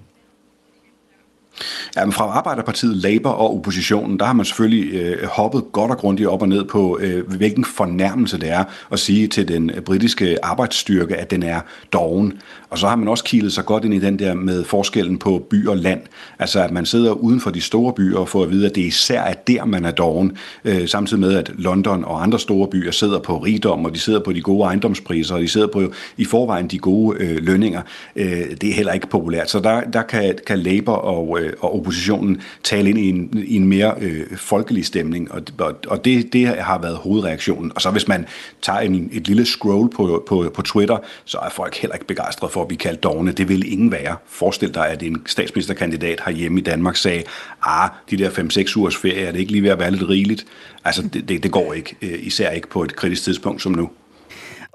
Jamen, 1.97 2.13
fra 2.13 2.25
Arbejderpartiet, 2.25 2.97
Labour 2.97 3.33
og 3.33 3.57
oppositionen, 3.57 4.19
der 4.19 4.25
har 4.25 4.33
man 4.33 4.47
selvfølgelig 4.47 4.95
øh, 4.95 5.27
hoppet 5.29 5.65
godt 5.73 5.91
og 5.91 5.99
grundigt 5.99 6.29
op 6.29 6.43
og 6.43 6.49
ned 6.49 6.65
på, 6.65 6.99
øh, 7.01 7.31
hvilken 7.37 7.65
fornærmelse 7.65 8.41
det 8.41 8.51
er 8.51 8.65
at 8.93 8.99
sige 8.99 9.27
til 9.27 9.49
den 9.49 9.71
britiske 9.87 10.45
arbejdsstyrke, 10.45 11.17
at 11.17 11.31
den 11.31 11.43
er 11.43 11.61
doven. 11.93 12.33
Og 12.71 12.79
så 12.79 12.89
har 12.89 12.97
man 12.97 13.09
også 13.09 13.25
kilet 13.25 13.53
sig 13.53 13.65
godt 13.65 13.85
ind 13.85 13.95
i 13.95 13.99
den 13.99 14.19
der 14.19 14.35
med 14.35 14.65
forskellen 14.65 15.19
på 15.19 15.47
by 15.51 15.69
og 15.69 15.77
land. 15.77 16.01
Altså, 16.39 16.63
at 16.63 16.71
man 16.71 16.87
sidder 16.87 17.13
uden 17.13 17.41
for 17.41 17.51
de 17.51 17.61
store 17.61 17.93
byer 17.93 18.19
og 18.19 18.29
får 18.29 18.43
at 18.43 18.51
vide, 18.51 18.67
at 18.67 18.75
det 18.75 18.81
især 18.81 19.23
er 19.23 19.35
der, 19.35 19.65
man 19.65 19.85
er 19.85 19.91
doven. 19.91 20.37
Øh, 20.65 20.89
samtidig 20.89 21.21
med, 21.21 21.35
at 21.35 21.51
London 21.59 22.05
og 22.05 22.23
andre 22.23 22.39
store 22.39 22.69
byer 22.69 22.91
sidder 22.91 23.19
på 23.19 23.39
rigdom, 23.39 23.85
og 23.85 23.95
de 23.95 23.99
sidder 23.99 24.21
på 24.21 24.33
de 24.33 24.41
gode 24.41 24.65
ejendomspriser, 24.65 25.35
og 25.35 25.41
de 25.41 25.49
sidder 25.49 25.67
på 25.67 25.83
i 26.17 26.25
forvejen 26.25 26.69
de 26.69 26.79
gode 26.79 27.19
øh, 27.21 27.37
lønninger. 27.43 27.83
Øh, 28.17 28.27
det 28.61 28.71
er 28.71 28.75
heller 28.75 28.93
ikke 28.93 29.07
populært. 29.07 29.51
Så 29.51 29.61
der, 29.61 29.81
der 29.81 30.03
kan, 30.03 30.39
kan 30.47 30.59
Labour 30.59 30.95
og, 30.95 31.39
øh, 31.45 31.53
og 31.61 31.79
oppositionen 31.79 32.43
tale 32.63 32.91
ind 32.91 32.99
i 32.99 33.09
en, 33.09 33.45
i 33.47 33.57
en 33.57 33.69
mere 33.69 33.95
øh, 34.01 34.37
folkelig 34.37 34.87
stemning, 34.87 35.33
og, 35.33 35.43
og, 35.59 35.75
og 35.87 36.05
det, 36.05 36.33
det 36.33 36.47
har 36.49 36.79
været 36.79 36.97
hovedreaktionen. 36.97 37.73
Og 37.75 37.83
så 37.83 37.91
hvis 37.91 38.09
man 38.09 38.27
tager 38.63 38.79
en, 38.79 39.11
et 39.13 39.29
lille 39.29 39.45
scroll 39.45 39.91
på, 39.91 40.25
på, 40.29 40.51
på 40.55 40.63
Twitter, 40.63 40.99
så 41.25 41.39
er 41.39 41.49
folk 41.49 41.77
heller 41.77 41.95
ikke 41.95 42.07
begejstrede 42.07 42.53
for 42.53 42.63
at 42.63 42.69
blive 42.69 42.79
kaldt 42.79 43.03
dogne. 43.03 43.33
Det 43.33 43.49
vil 43.49 43.73
ingen 43.73 43.93
være. 43.93 44.17
Forestil 44.27 44.75
dig, 44.75 44.89
at 44.89 45.03
en 45.03 45.23
statsministerkandidat 45.27 46.21
herhjemme 46.27 46.61
i 46.61 46.63
Danmark 46.63 46.97
sagde, 46.97 47.23
ah, 47.63 47.91
de 48.11 48.17
der 48.17 48.31
5-6 48.31 48.79
ugers 48.79 48.97
ferie, 48.97 49.27
er 49.27 49.33
det 49.33 49.41
ikke 49.41 49.53
lige 49.53 49.63
ved 49.63 49.71
at 49.71 49.79
være 49.79 49.91
lidt 49.91 50.09
rigeligt? 50.09 50.47
Altså, 50.85 51.03
det, 51.03 51.29
det, 51.29 51.43
det 51.43 51.51
går 51.51 51.73
ikke, 51.73 51.97
øh, 52.03 52.19
især 52.23 52.51
ikke 52.51 52.69
på 52.69 52.83
et 52.83 52.97
kritisk 52.97 53.23
tidspunkt 53.23 53.63
som 53.63 53.73
nu. 53.73 53.91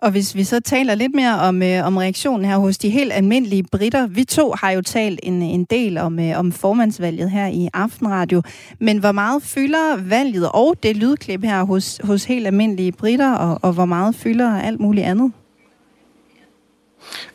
Og 0.02 0.12
hvis 0.12 0.36
vi 0.36 0.44
så 0.44 0.60
taler 0.60 0.96
lidt 0.96 1.16
mere 1.16 1.40
om, 1.40 1.64
øh, 1.64 1.86
om 1.86 1.98
reaktionen 1.98 2.46
her 2.46 2.58
hos 2.58 2.78
de 2.78 2.90
helt 2.90 3.14
almindelige 3.14 3.64
britter. 3.64 4.08
Vi 4.08 4.24
to 4.24 4.54
har 4.60 4.72
jo 4.72 4.82
talt 4.82 5.20
en, 5.24 5.42
en 5.42 5.66
del 5.66 5.98
om, 5.98 6.20
øh, 6.20 6.40
om 6.40 6.52
formandsvalget 6.52 7.32
her 7.32 7.48
i 7.48 7.70
Aftenradio. 7.74 8.42
Men 8.80 8.98
hvor 8.98 9.12
meget 9.12 9.44
fylder 9.44 9.98
valget 10.10 10.50
og 10.54 10.76
det 10.84 10.98
lydklip 10.98 11.44
her 11.44 11.64
hos, 11.64 12.00
hos 12.04 12.26
helt 12.26 12.48
almindelige 12.48 12.92
britter, 12.92 13.34
og, 13.34 13.60
og 13.62 13.74
hvor 13.74 13.86
meget 13.86 14.16
fylder 14.16 14.62
alt 14.62 14.80
muligt 14.80 15.06
andet? 15.06 15.32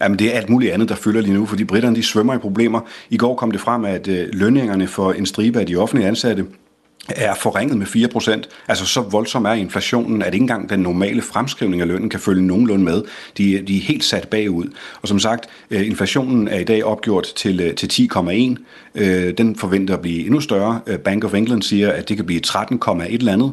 Jamen, 0.00 0.18
det 0.18 0.34
er 0.34 0.38
alt 0.38 0.50
muligt 0.50 0.72
andet, 0.72 0.88
der 0.88 0.94
fylder 0.94 1.20
lige 1.20 1.34
nu, 1.34 1.46
fordi 1.46 1.64
britterne 1.64 1.96
de 1.96 2.02
svømmer 2.02 2.34
i 2.34 2.38
problemer. 2.38 2.80
I 3.10 3.16
går 3.16 3.34
kom 3.34 3.50
det 3.50 3.60
frem, 3.60 3.84
at 3.84 4.08
øh, 4.08 4.28
lønningerne 4.32 4.86
for 4.86 5.12
en 5.12 5.26
stribe 5.26 5.60
af 5.60 5.66
de 5.66 5.76
offentlige 5.76 6.08
ansatte 6.08 6.46
er 7.08 7.34
forringet 7.34 7.78
med 7.78 7.86
4%. 7.86 8.42
Altså 8.68 8.86
så 8.86 9.00
voldsom 9.00 9.44
er 9.44 9.52
inflationen, 9.52 10.22
at 10.22 10.34
ikke 10.34 10.42
engang 10.42 10.70
den 10.70 10.80
normale 10.80 11.22
fremskrivning 11.22 11.82
af 11.82 11.88
lønnen 11.88 12.08
kan 12.08 12.20
følge 12.20 12.46
nogenlunde 12.46 12.84
med. 12.84 13.02
De, 13.38 13.62
de 13.66 13.76
er 13.76 13.80
helt 13.80 14.04
sat 14.04 14.28
bagud. 14.28 14.64
Og 15.02 15.08
som 15.08 15.18
sagt, 15.18 15.48
øh, 15.70 15.86
inflationen 15.86 16.48
er 16.48 16.58
i 16.58 16.64
dag 16.64 16.84
opgjort 16.84 17.26
til, 17.36 17.60
øh, 17.60 17.74
til 17.74 17.88
10,1. 17.88 18.56
Øh, 18.94 19.34
den 19.38 19.56
forventer 19.56 19.94
at 19.94 20.00
blive 20.00 20.24
endnu 20.24 20.40
større. 20.40 20.80
Bank 21.04 21.24
of 21.24 21.34
England 21.34 21.62
siger, 21.62 21.92
at 21.92 22.08
det 22.08 22.16
kan 22.16 22.26
blive 22.26 22.40
13,1 22.46 23.14
eller 23.14 23.32
andet. 23.32 23.52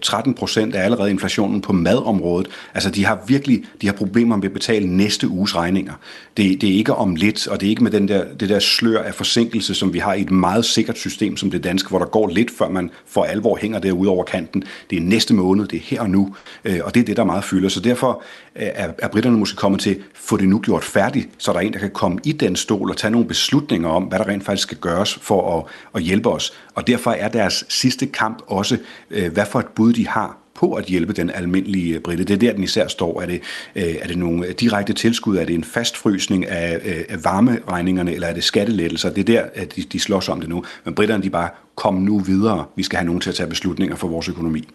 13% 0.00 0.74
er 0.74 0.82
allerede 0.82 1.10
inflationen 1.10 1.60
på 1.60 1.72
madområdet. 1.72 2.48
Altså 2.74 2.90
de 2.90 3.04
har 3.04 3.18
virkelig 3.26 3.64
de 3.80 3.86
har 3.86 3.94
problemer 3.94 4.36
med 4.36 4.44
at 4.44 4.52
betale 4.52 4.96
næste 4.96 5.28
uges 5.28 5.56
regninger. 5.56 5.92
Det, 6.36 6.60
det 6.60 6.70
er 6.70 6.74
ikke 6.74 6.94
om 6.94 7.14
lidt, 7.14 7.48
og 7.48 7.60
det 7.60 7.66
er 7.66 7.70
ikke 7.70 7.82
med 7.82 7.90
den 7.90 8.08
der, 8.08 8.24
det 8.34 8.48
der 8.48 8.58
slør 8.58 9.02
af 9.02 9.14
forsinkelse, 9.14 9.74
som 9.74 9.92
vi 9.92 9.98
har 9.98 10.14
i 10.14 10.20
et 10.20 10.30
meget 10.30 10.64
sikkert 10.64 10.98
system 10.98 11.36
som 11.36 11.50
det 11.50 11.64
danske, 11.64 11.88
hvor 11.88 11.98
der 11.98 12.06
går 12.06 12.28
lidt, 12.28 12.50
før 12.58 12.68
man 12.68 12.90
for 13.06 13.24
alvor 13.24 13.56
hænger 13.56 13.78
derude 13.78 14.10
over 14.10 14.24
kanten. 14.24 14.64
Det 14.90 14.98
er 14.98 15.02
næste 15.02 15.34
måned, 15.34 15.68
det 15.68 15.76
er 15.76 15.80
her 15.82 16.00
og 16.00 16.10
nu, 16.10 16.34
øh, 16.64 16.80
og 16.84 16.94
det 16.94 17.00
er 17.00 17.04
det, 17.04 17.16
der 17.16 17.24
meget 17.24 17.44
fylder. 17.44 17.68
Så 17.68 17.80
derfor 17.80 18.22
øh, 18.56 18.66
er, 18.74 18.92
er 18.98 19.08
britterne 19.08 19.38
måske 19.38 19.56
kommet 19.56 19.80
til, 19.80 19.98
få 20.14 20.36
det 20.36 20.48
nu 20.48 20.60
gjort 20.60 20.84
færdigt, 20.84 21.28
så 21.38 21.52
der 21.52 21.58
er 21.58 21.62
en, 21.62 21.72
der 21.72 21.78
kan 21.78 21.90
komme 21.90 22.18
i 22.24 22.32
den 22.32 22.56
stol 22.56 22.90
og 22.90 22.96
tage 22.96 23.10
nogle 23.10 23.28
beslutninger 23.28 23.88
om, 23.88 24.02
hvad 24.02 24.18
der 24.18 24.28
rent 24.28 24.44
faktisk 24.44 24.62
skal 24.62 24.78
gøres 24.78 25.14
for 25.14 25.58
at, 25.58 25.64
at 25.94 26.02
hjælpe 26.02 26.30
os. 26.30 26.52
Og 26.74 26.86
derfor 26.86 27.10
er 27.10 27.28
deres 27.28 27.64
sidste 27.68 28.06
kamp 28.06 28.42
også, 28.46 28.78
øh, 29.10 29.32
hvad 29.32 29.46
for 29.46 29.58
et 29.58 29.66
bud 29.66 29.92
de 29.92 30.08
har 30.08 30.41
på 30.62 30.72
at 30.72 30.84
hjælpe 30.84 31.12
den 31.12 31.30
almindelige 31.30 32.00
britte. 32.00 32.24
Det 32.24 32.34
er 32.34 32.38
der, 32.38 32.52
den 32.52 32.64
især 32.64 32.88
står. 32.88 33.22
Er 33.22 33.26
det, 33.26 33.40
øh, 33.76 33.94
er 34.00 34.06
det 34.06 34.18
nogle 34.18 34.52
direkte 34.52 34.92
tilskud? 34.92 35.36
Er 35.36 35.44
det 35.44 35.54
en 35.54 35.64
fastfrysning 35.64 36.46
af, 36.46 36.80
øh, 36.84 37.04
af 37.08 37.24
varmeregningerne? 37.24 38.12
Eller 38.14 38.26
er 38.26 38.34
det 38.34 38.44
skattelettelser? 38.44 39.10
Det 39.10 39.20
er 39.20 39.24
der, 39.24 39.42
at 39.54 39.76
de, 39.76 39.82
de 39.82 40.00
slås 40.00 40.28
om 40.28 40.40
det 40.40 40.48
nu. 40.48 40.64
Men 40.84 40.94
britterne, 40.94 41.22
de 41.22 41.30
bare, 41.30 41.48
kom 41.76 41.94
nu 41.94 42.18
videre. 42.18 42.64
Vi 42.76 42.82
skal 42.82 42.96
have 42.96 43.06
nogen 43.06 43.20
til 43.20 43.30
at 43.30 43.36
tage 43.36 43.48
beslutninger 43.48 43.96
for 43.96 44.08
vores 44.08 44.28
økonomi. 44.28 44.68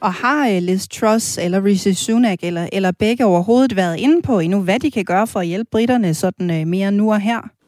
Og 0.00 0.12
har 0.12 0.48
øh, 0.48 0.62
Liz 0.62 0.88
Truss 0.88 1.38
eller 1.38 1.64
Rishi 1.64 1.94
Sunak 1.94 2.38
eller, 2.42 2.68
eller 2.72 2.92
begge 2.92 3.24
overhovedet 3.24 3.76
været 3.76 4.00
inde 4.00 4.22
på 4.22 4.38
endnu, 4.38 4.60
hvad 4.60 4.80
de 4.80 4.90
kan 4.90 5.04
gøre 5.04 5.26
for 5.26 5.40
at 5.40 5.46
hjælpe 5.46 5.68
britterne 5.72 6.14
sådan 6.14 6.50
øh, 6.50 6.66
mere 6.66 6.92
nu 6.92 7.12
og 7.12 7.20
her? 7.20 7.59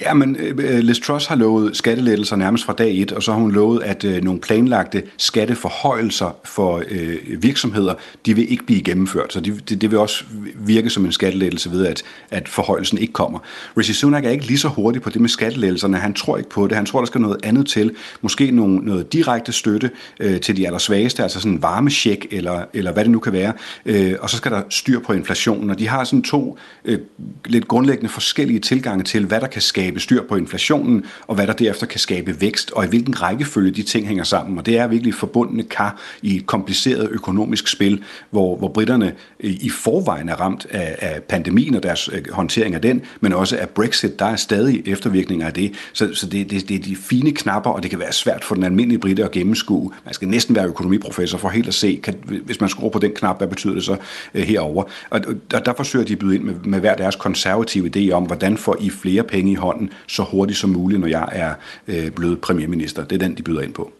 Ja, 0.00 0.14
men 0.14 0.36
øh, 0.36 0.78
Liz 0.78 1.00
Truss 1.00 1.26
har 1.26 1.36
lovet 1.36 1.76
skattelettelser 1.76 2.36
nærmest 2.36 2.64
fra 2.64 2.72
dag 2.72 3.00
et, 3.00 3.12
og 3.12 3.22
så 3.22 3.32
har 3.32 3.38
hun 3.40 3.52
lovet, 3.52 3.82
at 3.82 4.04
øh, 4.04 4.22
nogle 4.22 4.40
planlagte 4.40 5.02
skatteforhøjelser 5.16 6.36
for 6.44 6.82
øh, 6.90 7.42
virksomheder, 7.42 7.94
de 8.26 8.34
vil 8.34 8.52
ikke 8.52 8.64
blive 8.64 8.82
gennemført. 8.82 9.32
Så 9.32 9.40
de, 9.40 9.60
det, 9.68 9.80
det 9.80 9.90
vil 9.90 9.98
også 9.98 10.24
virke 10.54 10.90
som 10.90 11.04
en 11.04 11.12
skattelettelse 11.12 11.70
ved, 11.70 11.86
at, 11.86 12.02
at 12.30 12.48
forhøjelsen 12.48 12.98
ikke 12.98 13.12
kommer. 13.12 13.38
Rishi 13.78 13.92
Sunak 13.92 14.24
er 14.24 14.30
ikke 14.30 14.46
lige 14.46 14.58
så 14.58 14.68
hurtig 14.68 15.02
på 15.02 15.10
det 15.10 15.20
med 15.20 15.28
skattelettelserne. 15.28 15.96
Han 15.96 16.14
tror 16.14 16.36
ikke 16.36 16.50
på 16.50 16.66
det. 16.66 16.76
Han 16.76 16.86
tror, 16.86 17.00
der 17.00 17.06
skal 17.06 17.20
noget 17.20 17.36
andet 17.42 17.66
til. 17.66 17.92
Måske 18.20 18.50
nogle, 18.50 18.76
noget 18.76 19.12
direkte 19.12 19.52
støtte 19.52 19.90
øh, 20.20 20.40
til 20.40 20.56
de 20.56 20.66
allersvageste, 20.66 21.22
altså 21.22 21.40
sådan 21.40 21.52
en 21.52 21.62
varmesjek, 21.62 22.26
eller, 22.30 22.64
eller 22.74 22.92
hvad 22.92 23.04
det 23.04 23.10
nu 23.10 23.18
kan 23.18 23.32
være. 23.32 23.52
Øh, 23.86 24.14
og 24.20 24.30
så 24.30 24.36
skal 24.36 24.52
der 24.52 24.62
styr 24.70 25.00
på 25.00 25.12
inflationen. 25.12 25.70
Og 25.70 25.78
de 25.78 25.88
har 25.88 26.04
sådan 26.04 26.22
to 26.22 26.58
øh, 26.84 26.98
lidt 27.46 27.68
grundlæggende 27.68 28.08
forskellige 28.08 28.60
tilgange 28.60 29.04
til, 29.04 29.26
hvad 29.26 29.40
der 29.40 29.46
kan 29.54 29.62
skabe 29.62 30.00
styr 30.00 30.22
på 30.28 30.36
inflationen, 30.36 31.04
og 31.26 31.34
hvad 31.34 31.46
der 31.46 31.52
derefter 31.52 31.86
kan 31.86 32.00
skabe 32.00 32.40
vækst, 32.40 32.70
og 32.70 32.84
i 32.84 32.88
hvilken 32.88 33.22
rækkefølge 33.22 33.70
de 33.70 33.82
ting 33.82 34.06
hænger 34.06 34.24
sammen. 34.24 34.58
Og 34.58 34.66
det 34.66 34.78
er 34.78 34.86
virkelig 34.86 35.14
forbundne 35.14 35.62
kar 35.62 36.00
i 36.22 36.36
et 36.36 36.46
kompliceret 36.46 37.08
økonomisk 37.10 37.68
spil, 37.68 38.02
hvor, 38.30 38.56
hvor 38.56 38.68
britterne 38.68 39.12
i 39.40 39.70
forvejen 39.70 40.28
er 40.28 40.34
ramt 40.34 40.66
af, 40.70 40.96
af 40.98 41.22
pandemien 41.22 41.74
og 41.74 41.82
deres 41.82 42.10
øh, 42.12 42.22
håndtering 42.30 42.74
af 42.74 42.80
den, 42.80 43.02
men 43.20 43.32
også 43.32 43.56
af 43.56 43.68
Brexit. 43.68 44.18
Der 44.18 44.24
er 44.24 44.36
stadig 44.36 44.82
eftervirkninger 44.86 45.46
af 45.46 45.52
det. 45.52 45.72
Så, 45.92 46.14
så 46.14 46.26
det, 46.26 46.50
det, 46.50 46.68
det 46.68 46.76
er 46.76 46.82
de 46.82 46.96
fine 46.96 47.32
knapper, 47.32 47.70
og 47.70 47.82
det 47.82 47.90
kan 47.90 47.98
være 47.98 48.12
svært 48.12 48.44
for 48.44 48.54
den 48.54 48.64
almindelige 48.64 48.98
britte 48.98 49.24
at 49.24 49.30
gennemskue. 49.30 49.92
Man 50.04 50.14
skal 50.14 50.28
næsten 50.28 50.56
være 50.56 50.66
økonomiprofessor 50.66 51.38
for 51.38 51.48
helt 51.48 51.68
at 51.68 51.74
se, 51.74 52.00
kan, 52.02 52.14
hvis 52.44 52.60
man 52.60 52.70
skruer 52.70 52.90
på 52.90 52.98
den 52.98 53.12
knap, 53.14 53.38
hvad 53.38 53.48
betyder 53.48 53.74
det 53.74 53.84
så 53.84 53.96
øh, 54.34 54.42
herover. 54.42 54.84
Og, 55.10 55.20
og 55.54 55.66
der 55.66 55.72
forsøger 55.76 56.04
de 56.04 56.12
at 56.12 56.18
byde 56.18 56.34
ind 56.34 56.44
med, 56.44 56.54
med 56.64 56.80
hver 56.80 56.94
deres 56.94 57.16
konservative 57.16 57.90
idé 57.96 58.12
om, 58.12 58.22
hvordan 58.22 58.56
får 58.56 58.76
I 58.80 58.90
flere 58.90 59.22
penge 59.22 59.43
i 59.48 59.54
hånden 59.54 59.90
så 60.06 60.22
hurtigt 60.22 60.58
som 60.58 60.70
muligt, 60.70 61.00
når 61.00 61.08
jeg 61.08 61.28
er 61.32 61.54
øh, 61.88 62.10
blevet 62.10 62.40
premierminister. 62.40 63.04
Det 63.04 63.22
er 63.22 63.26
den, 63.26 63.36
de 63.36 63.42
byder 63.42 63.60
ind 63.60 63.72
på. 63.72 63.92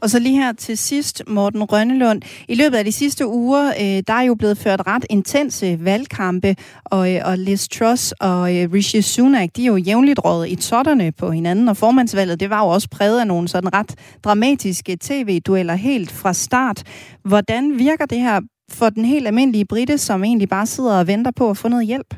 Og 0.00 0.10
så 0.10 0.18
lige 0.18 0.36
her 0.36 0.52
til 0.52 0.78
sidst, 0.78 1.22
Morten 1.26 1.62
Rønnelund. 1.62 2.22
I 2.48 2.54
løbet 2.54 2.76
af 2.76 2.84
de 2.84 2.92
sidste 2.92 3.26
uger, 3.26 3.68
øh, 3.68 4.02
der 4.06 4.14
er 4.14 4.22
jo 4.22 4.34
blevet 4.34 4.58
ført 4.58 4.86
ret 4.86 5.06
intense 5.10 5.78
valgkampe, 5.80 6.56
og, 6.84 7.14
øh, 7.14 7.20
og 7.24 7.38
Liz 7.38 7.68
Truss 7.68 8.12
og 8.12 8.56
øh, 8.56 8.72
Rishi 8.72 9.02
Sunak, 9.02 9.48
de 9.56 9.62
er 9.62 9.66
jo 9.66 9.76
jævnligt 9.76 10.20
rådet 10.24 10.48
i 10.48 10.56
totterne 10.56 11.12
på 11.12 11.30
hinanden, 11.30 11.68
og 11.68 11.76
formandsvalget, 11.76 12.40
det 12.40 12.50
var 12.50 12.64
jo 12.64 12.68
også 12.68 12.88
præget 12.90 13.20
af 13.20 13.26
nogle 13.26 13.48
sådan 13.48 13.74
ret 13.74 13.94
dramatiske 14.24 14.96
tv-dueller 15.00 15.74
helt 15.74 16.12
fra 16.12 16.32
start. 16.32 16.82
Hvordan 17.24 17.78
virker 17.78 18.06
det 18.06 18.20
her 18.20 18.40
for 18.70 18.90
den 18.90 19.04
helt 19.04 19.26
almindelige 19.26 19.64
britte, 19.64 19.98
som 19.98 20.24
egentlig 20.24 20.48
bare 20.48 20.66
sidder 20.66 20.98
og 20.98 21.06
venter 21.06 21.30
på 21.30 21.50
at 21.50 21.56
få 21.56 21.68
noget 21.68 21.86
hjælp? 21.86 22.14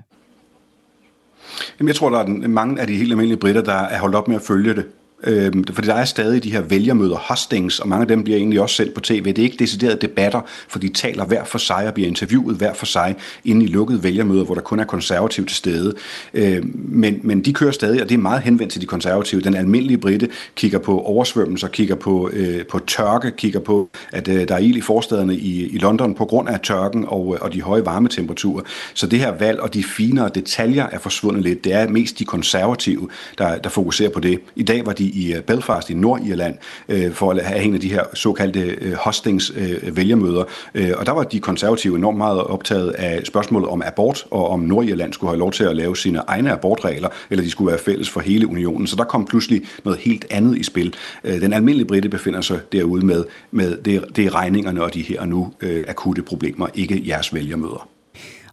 Jamen, 1.78 1.88
jeg 1.88 1.96
tror, 1.96 2.10
der 2.10 2.18
er 2.18 2.48
mange 2.48 2.80
af 2.80 2.86
de 2.86 2.96
helt 2.96 3.12
almindelige 3.12 3.40
britter, 3.40 3.62
der 3.62 3.72
er 3.72 3.98
holdt 3.98 4.14
op 4.14 4.28
med 4.28 4.36
at 4.36 4.42
følge 4.42 4.74
det. 4.74 4.86
Øhm, 5.24 5.64
fordi 5.72 5.88
der 5.88 5.94
er 5.94 6.04
stadig 6.04 6.44
de 6.44 6.52
her 6.52 6.60
vælgermøder, 6.60 7.16
hostings, 7.16 7.80
og 7.80 7.88
mange 7.88 8.02
af 8.02 8.08
dem 8.08 8.24
bliver 8.24 8.36
egentlig 8.36 8.60
også 8.60 8.74
selv 8.74 8.94
på 8.94 9.00
tv. 9.00 9.24
Det 9.24 9.38
er 9.38 9.42
ikke 9.42 9.56
deciderede 9.56 9.98
debatter, 10.00 10.40
for 10.68 10.78
de 10.78 10.88
taler 10.88 11.24
hver 11.24 11.44
for 11.44 11.58
sig 11.58 11.86
og 11.86 11.94
bliver 11.94 12.08
interviewet 12.08 12.56
hver 12.56 12.74
for 12.74 12.86
sig 12.86 13.16
inde 13.44 13.64
i 13.64 13.68
lukkede 13.68 14.02
vælgermøder, 14.02 14.44
hvor 14.44 14.54
der 14.54 14.62
kun 14.62 14.80
er 14.80 14.84
konservative 14.84 15.46
til 15.46 15.56
stede. 15.56 15.94
Øhm, 16.34 16.72
men, 16.74 17.20
men 17.22 17.40
de 17.40 17.52
kører 17.52 17.70
stadig, 17.70 18.02
og 18.02 18.08
det 18.08 18.14
er 18.14 18.18
meget 18.18 18.42
henvendt 18.42 18.72
til 18.72 18.80
de 18.80 18.86
konservative. 18.86 19.40
Den 19.40 19.54
almindelige 19.54 19.98
britte 19.98 20.28
kigger 20.56 20.78
på 20.78 21.00
oversvømmelser, 21.00 21.68
kigger 21.68 21.94
på, 21.94 22.30
øh, 22.32 22.66
på 22.66 22.78
tørke, 22.78 23.30
kigger 23.30 23.60
på, 23.60 23.90
at 24.12 24.28
øh, 24.28 24.48
der 24.48 24.54
er 24.54 24.58
ild 24.58 24.76
i 24.76 24.80
forstederne 24.80 25.36
i, 25.36 25.68
i 25.68 25.78
London 25.78 26.14
på 26.14 26.24
grund 26.24 26.48
af 26.48 26.60
tørken 26.60 27.04
og, 27.08 27.34
øh, 27.34 27.40
og 27.44 27.52
de 27.52 27.62
høje 27.62 27.86
varmetemperaturer. 27.86 28.62
Så 28.94 29.06
det 29.06 29.18
her 29.18 29.32
valg 29.38 29.60
og 29.60 29.74
de 29.74 29.84
finere 29.84 30.30
detaljer 30.34 30.86
er 30.86 30.98
forsvundet 30.98 31.42
lidt. 31.42 31.64
Det 31.64 31.72
er 31.72 31.88
mest 31.88 32.18
de 32.18 32.24
konservative, 32.24 33.08
der, 33.38 33.58
der 33.58 33.70
fokuserer 33.70 34.10
på 34.10 34.20
det. 34.20 34.40
I 34.56 34.62
dag 34.62 34.86
var 34.86 34.92
de 34.92 35.07
i 35.08 35.34
øh, 35.34 35.42
Belfast 35.42 35.90
i 35.90 35.94
Nordirland 35.94 36.54
øh, 36.88 37.12
for 37.12 37.30
at 37.30 37.44
have 37.44 37.62
en 37.62 37.74
af 37.74 37.80
de 37.80 37.88
her 37.88 38.04
såkaldte 38.14 38.60
øh, 38.60 38.92
hostings 38.92 39.52
øh, 39.56 39.96
vælgermøder. 39.96 40.44
Øh, 40.74 40.92
og 40.96 41.06
der 41.06 41.12
var 41.12 41.22
de 41.22 41.40
konservative 41.40 41.96
enormt 41.96 42.18
meget 42.18 42.40
optaget 42.40 42.90
af 42.90 43.26
spørgsmålet 43.26 43.68
om 43.68 43.82
abort, 43.86 44.26
og 44.30 44.48
om 44.48 44.60
Nordirland 44.60 45.12
skulle 45.12 45.30
have 45.30 45.38
lov 45.38 45.52
til 45.52 45.64
at 45.64 45.76
lave 45.76 45.96
sine 45.96 46.18
egne 46.18 46.52
abortregler, 46.52 47.08
eller 47.30 47.44
de 47.44 47.50
skulle 47.50 47.70
være 47.70 47.80
fælles 47.80 48.10
for 48.10 48.20
hele 48.20 48.48
unionen. 48.48 48.86
Så 48.86 48.96
der 48.96 49.04
kom 49.04 49.24
pludselig 49.24 49.62
noget 49.84 49.98
helt 49.98 50.26
andet 50.30 50.58
i 50.58 50.62
spil. 50.62 50.94
Øh, 51.24 51.40
den 51.40 51.52
almindelige 51.52 51.86
britte 51.86 52.08
befinder 52.08 52.40
sig 52.40 52.60
derude 52.72 53.06
med, 53.06 53.24
med 53.50 53.76
det, 53.76 54.04
det 54.16 54.26
er 54.26 54.34
regningerne 54.34 54.82
og 54.82 54.94
de 54.94 55.02
her 55.02 55.24
nu 55.24 55.52
øh, 55.60 55.84
akutte 55.88 56.22
problemer, 56.22 56.66
ikke 56.74 57.02
jeres 57.06 57.34
vælgermøder. 57.34 57.97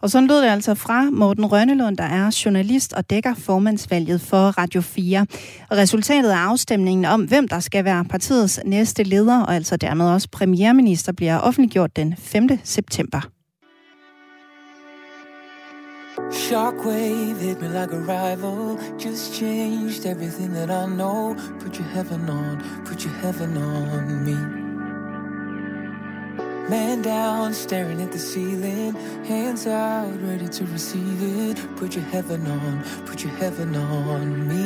Og 0.06 0.12
sådan 0.12 0.28
lød 0.28 0.42
det 0.42 0.48
altså 0.50 0.74
fra 0.74 1.10
Morten 1.10 1.46
Rønnelund, 1.46 1.98
der 1.98 2.04
er 2.04 2.42
journalist 2.46 2.94
og 2.94 3.10
dækker 3.10 3.34
formandsvalget 3.34 4.22
for 4.22 4.38
Radio 4.38 4.82
4. 4.82 5.26
Og 5.70 5.78
resultatet 5.78 6.30
af 6.30 6.38
afstemningen 6.38 7.06
om, 7.06 7.24
hvem 7.24 7.48
der 7.48 7.60
skal 7.60 7.86
være 7.86 8.06
partiets 8.06 8.60
næste 8.66 9.04
leder, 9.04 9.42
og 9.42 9.56
altså 9.56 9.78
dermed 9.78 10.06
også 10.06 10.28
premierminister, 10.32 11.12
bliver 11.12 11.40
offentliggjort 11.40 11.96
den 11.96 12.16
5. 12.18 12.50
september. 12.64 13.22
Shockwave 16.32 17.40
hit 17.40 17.62
me 17.62 17.68
like 17.68 17.94
a 17.94 18.02
rival. 18.14 18.78
Just 19.06 19.34
changed 19.34 20.06
everything 20.06 20.54
that 20.54 20.70
I 20.70 20.86
know. 20.86 21.36
Put 21.60 21.78
your 21.78 21.88
heaven 21.94 22.30
on, 22.30 22.62
put 22.86 23.02
your 23.02 23.14
heaven 23.22 23.58
on 23.58 24.26
me. 24.26 24.75
Man 26.70 27.04
down, 27.04 27.54
staring 27.54 28.02
at 28.02 28.12
the 28.12 28.18
ceiling. 28.18 28.96
Hands 29.26 29.68
out, 29.68 30.20
ready 30.20 30.48
to 30.48 30.66
receive 30.66 31.22
it. 31.22 31.58
Put 31.76 31.96
your 31.96 32.06
heaven 32.06 32.48
on, 32.48 32.84
put 33.06 33.24
your 33.24 33.34
heaven 33.34 33.76
on 33.76 34.48
me. 34.48 34.66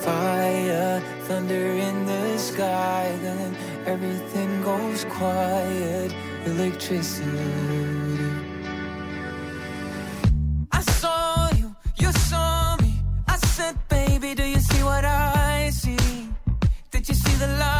Fire, 0.00 1.02
thunder 1.26 1.72
in 1.86 2.06
the 2.06 2.38
sky, 2.38 3.14
then 3.20 3.54
everything 3.84 4.62
goes 4.62 5.04
quiet. 5.04 6.14
Electricity. 6.46 7.28
I 10.72 10.80
saw 10.80 11.50
you, 11.54 11.76
you 11.96 12.12
saw 12.12 12.76
me. 12.76 12.94
I 13.26 13.36
said, 13.36 13.76
baby, 13.90 14.34
do 14.34 14.44
you 14.44 14.60
see 14.60 14.82
what 14.82 15.04
I 15.04 15.68
see? 15.68 16.28
Did 16.90 17.06
you 17.06 17.14
see 17.14 17.34
the 17.36 17.48
lightning? 17.58 17.77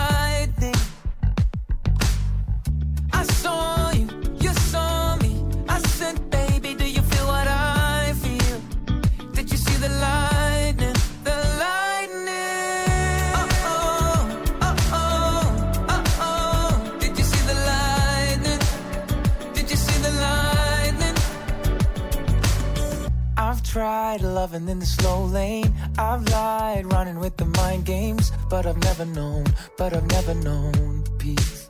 Tried 23.68 24.22
loving 24.22 24.66
in 24.68 24.78
the 24.78 24.86
slow 24.86 25.24
lane. 25.24 25.74
I've 25.98 26.26
lied, 26.30 26.90
running 26.90 27.18
with 27.18 27.36
the 27.36 27.44
mind 27.44 27.84
games. 27.84 28.32
But 28.48 28.64
I've 28.66 28.82
never 28.82 29.04
known, 29.04 29.44
but 29.76 29.92
I've 29.94 30.10
never 30.10 30.32
known 30.34 31.04
peace. 31.18 31.68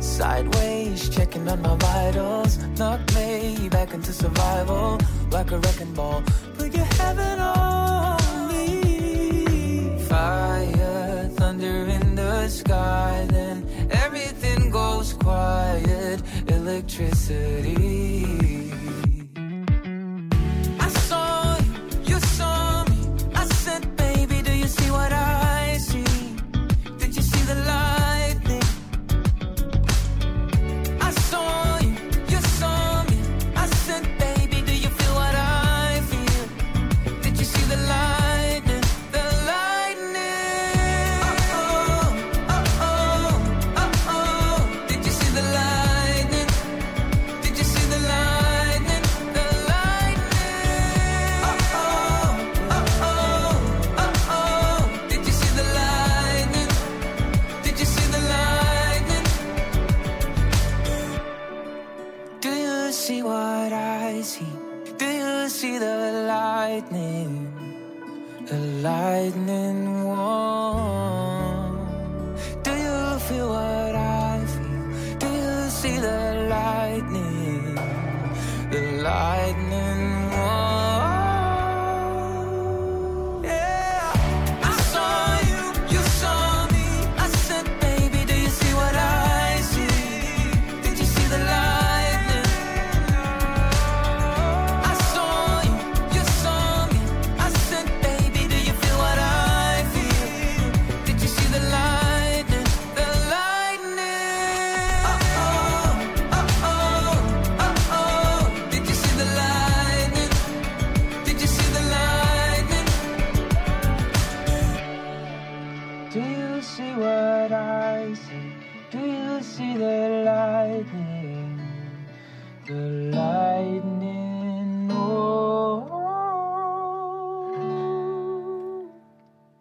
Sideways, 0.00 1.08
checking 1.08 1.48
on 1.48 1.62
my 1.62 1.76
vitals. 1.76 2.58
Knock 2.78 3.00
me 3.14 3.70
back 3.70 3.94
into 3.94 4.12
survival 4.12 4.98
like 5.30 5.50
a 5.50 5.58
wrecking 5.58 5.94
ball. 5.94 6.22
Put 6.58 6.74
your 6.74 6.84
heaven 6.84 7.40
on 7.40 8.52
me. 8.52 9.96
Fire, 10.10 11.30
thunder 11.36 11.86
in 11.96 12.16
the 12.16 12.48
sky. 12.48 13.26
Then 13.30 13.66
everything 13.90 14.68
goes 14.70 15.14
quiet. 15.14 16.20
Electricity. 16.48 18.77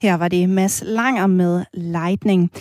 Her 0.08 0.18
var 0.18 0.28
det 0.28 0.50
Mads 0.50 0.84
Langer 0.86 1.28
med 1.28 1.64
Lightning. 1.74 2.52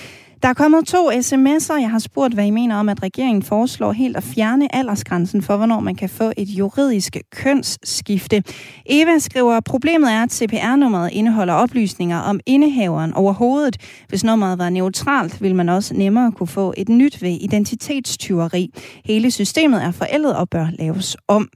Der 0.43 0.49
er 0.49 0.55
kommet 0.55 0.87
to 0.87 1.11
sms'er. 1.11 1.81
Jeg 1.81 1.91
har 1.91 1.99
spurgt, 1.99 2.35
hvad 2.35 2.47
I 2.47 2.51
mener 2.51 2.77
om, 2.77 2.89
at 2.89 3.03
regeringen 3.03 3.43
foreslår 3.43 3.93
helt 3.93 4.17
at 4.17 4.23
fjerne 4.23 4.75
aldersgrænsen 4.75 5.43
for, 5.43 5.57
hvornår 5.57 5.81
man 5.81 5.95
kan 5.95 6.09
få 6.09 6.33
et 6.37 6.49
juridisk 6.49 7.17
kønsskifte. 7.31 8.43
Eva 8.87 9.19
skriver, 9.19 9.61
problemet 9.61 10.13
er, 10.13 10.23
at 10.23 10.33
CPR-nummeret 10.33 11.11
indeholder 11.13 11.55
oplysninger 11.55 12.19
om 12.19 12.41
indehaveren 12.47 13.15
overhovedet. 13.15 13.77
Hvis 14.09 14.25
nummeret 14.25 14.59
var 14.59 14.71
neutralt, 14.71 15.43
vil 15.43 15.55
man 15.55 15.69
også 15.69 15.95
nemmere 15.95 16.33
kunne 16.33 16.47
få 16.47 16.75
et 16.77 16.89
nyt 16.89 17.23
ved 17.23 17.31
identitetstyveri. 17.41 18.71
Hele 19.05 19.31
systemet 19.31 19.85
er 19.85 19.91
forældet 19.91 20.37
og 20.37 20.49
bør 20.49 20.67
laves 20.79 21.17
om. 21.29 21.49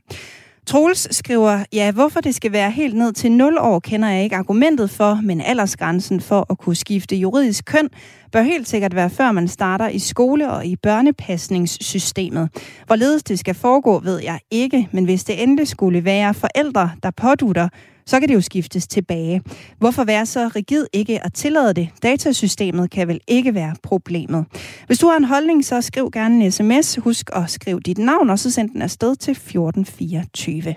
Troels 0.71 1.17
skriver, 1.17 1.65
ja, 1.73 1.93
hvorfor 1.93 2.21
det 2.21 2.35
skal 2.35 2.53
være 2.53 2.71
helt 2.71 2.97
ned 2.97 3.13
til 3.13 3.33
0 3.33 3.59
år, 3.59 3.79
kender 3.81 4.09
jeg 4.09 4.25
ikke 4.25 4.37
argumentet 4.37 4.91
for, 4.91 5.21
men 5.23 5.41
aldersgrænsen 5.41 6.21
for 6.21 6.47
at 6.51 6.59
kunne 6.59 6.77
skifte 6.77 7.17
juridisk 7.17 7.65
køn 7.65 7.89
bør 8.33 8.43
helt 8.43 8.69
sikkert 8.69 8.95
være, 8.95 9.11
før 9.11 9.33
man 9.33 9.49
starter 9.49 9.89
i 9.89 9.99
skole 9.99 10.51
og 10.51 10.67
i 10.67 10.77
børnepasningssystemet. 10.77 12.49
Hvorledes 12.87 13.23
det 13.23 13.39
skal 13.39 13.55
foregå, 13.55 13.99
ved 13.99 14.21
jeg 14.23 14.39
ikke, 14.51 14.89
men 14.93 15.05
hvis 15.05 15.25
det 15.25 15.43
endelig 15.43 15.69
skulle 15.69 16.05
være 16.05 16.35
forældre, 16.35 16.91
der 17.03 17.11
pådutter, 17.11 17.69
så 18.07 18.21
kan 18.21 18.29
det 18.29 18.35
jo 18.35 18.41
skiftes 18.41 18.87
tilbage. 18.87 19.43
Hvorfor 19.79 20.05
være 20.05 20.27
så 20.27 20.51
rigid 20.57 20.87
ikke 20.93 21.25
at 21.25 21.33
tillade 21.35 21.75
det? 21.75 21.89
Datasystemet 22.03 22.91
kan 22.91 23.09
vel 23.09 23.21
ikke 23.29 23.55
være 23.55 23.75
problemet. 23.83 24.45
Hvis 24.87 24.99
du 24.99 25.07
har 25.07 25.17
en 25.17 25.25
holdning, 25.25 25.65
så 25.65 25.81
skriv 25.81 26.11
gerne 26.11 26.45
en 26.45 26.53
sms. 26.53 26.97
Husk 26.97 27.31
at 27.33 27.51
skrive 27.51 27.81
dit 27.81 27.99
navn, 27.99 28.31
og 28.31 28.39
så 28.39 28.51
send 28.51 28.71
den 28.71 28.83
afsted 28.83 29.17
til 29.17 29.33
1424. 29.33 30.75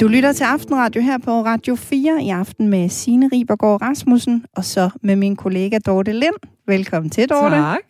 Du 0.00 0.08
lytter 0.08 0.32
til 0.32 0.44
Aftenradio 0.44 1.02
her 1.02 1.18
på 1.18 1.30
Radio 1.30 1.76
4 1.76 2.24
i 2.24 2.28
aften 2.28 2.68
med 2.68 2.88
Signe 2.88 3.30
Ribergaard 3.32 3.82
Rasmussen, 3.82 4.44
og 4.56 4.64
så 4.64 4.90
med 5.02 5.16
min 5.16 5.36
kollega 5.36 5.78
Dorte 5.86 6.12
Lind. 6.12 6.34
Velkommen 6.66 7.10
til, 7.10 7.28
Dorte. 7.28 7.56
Tak. 7.56 7.87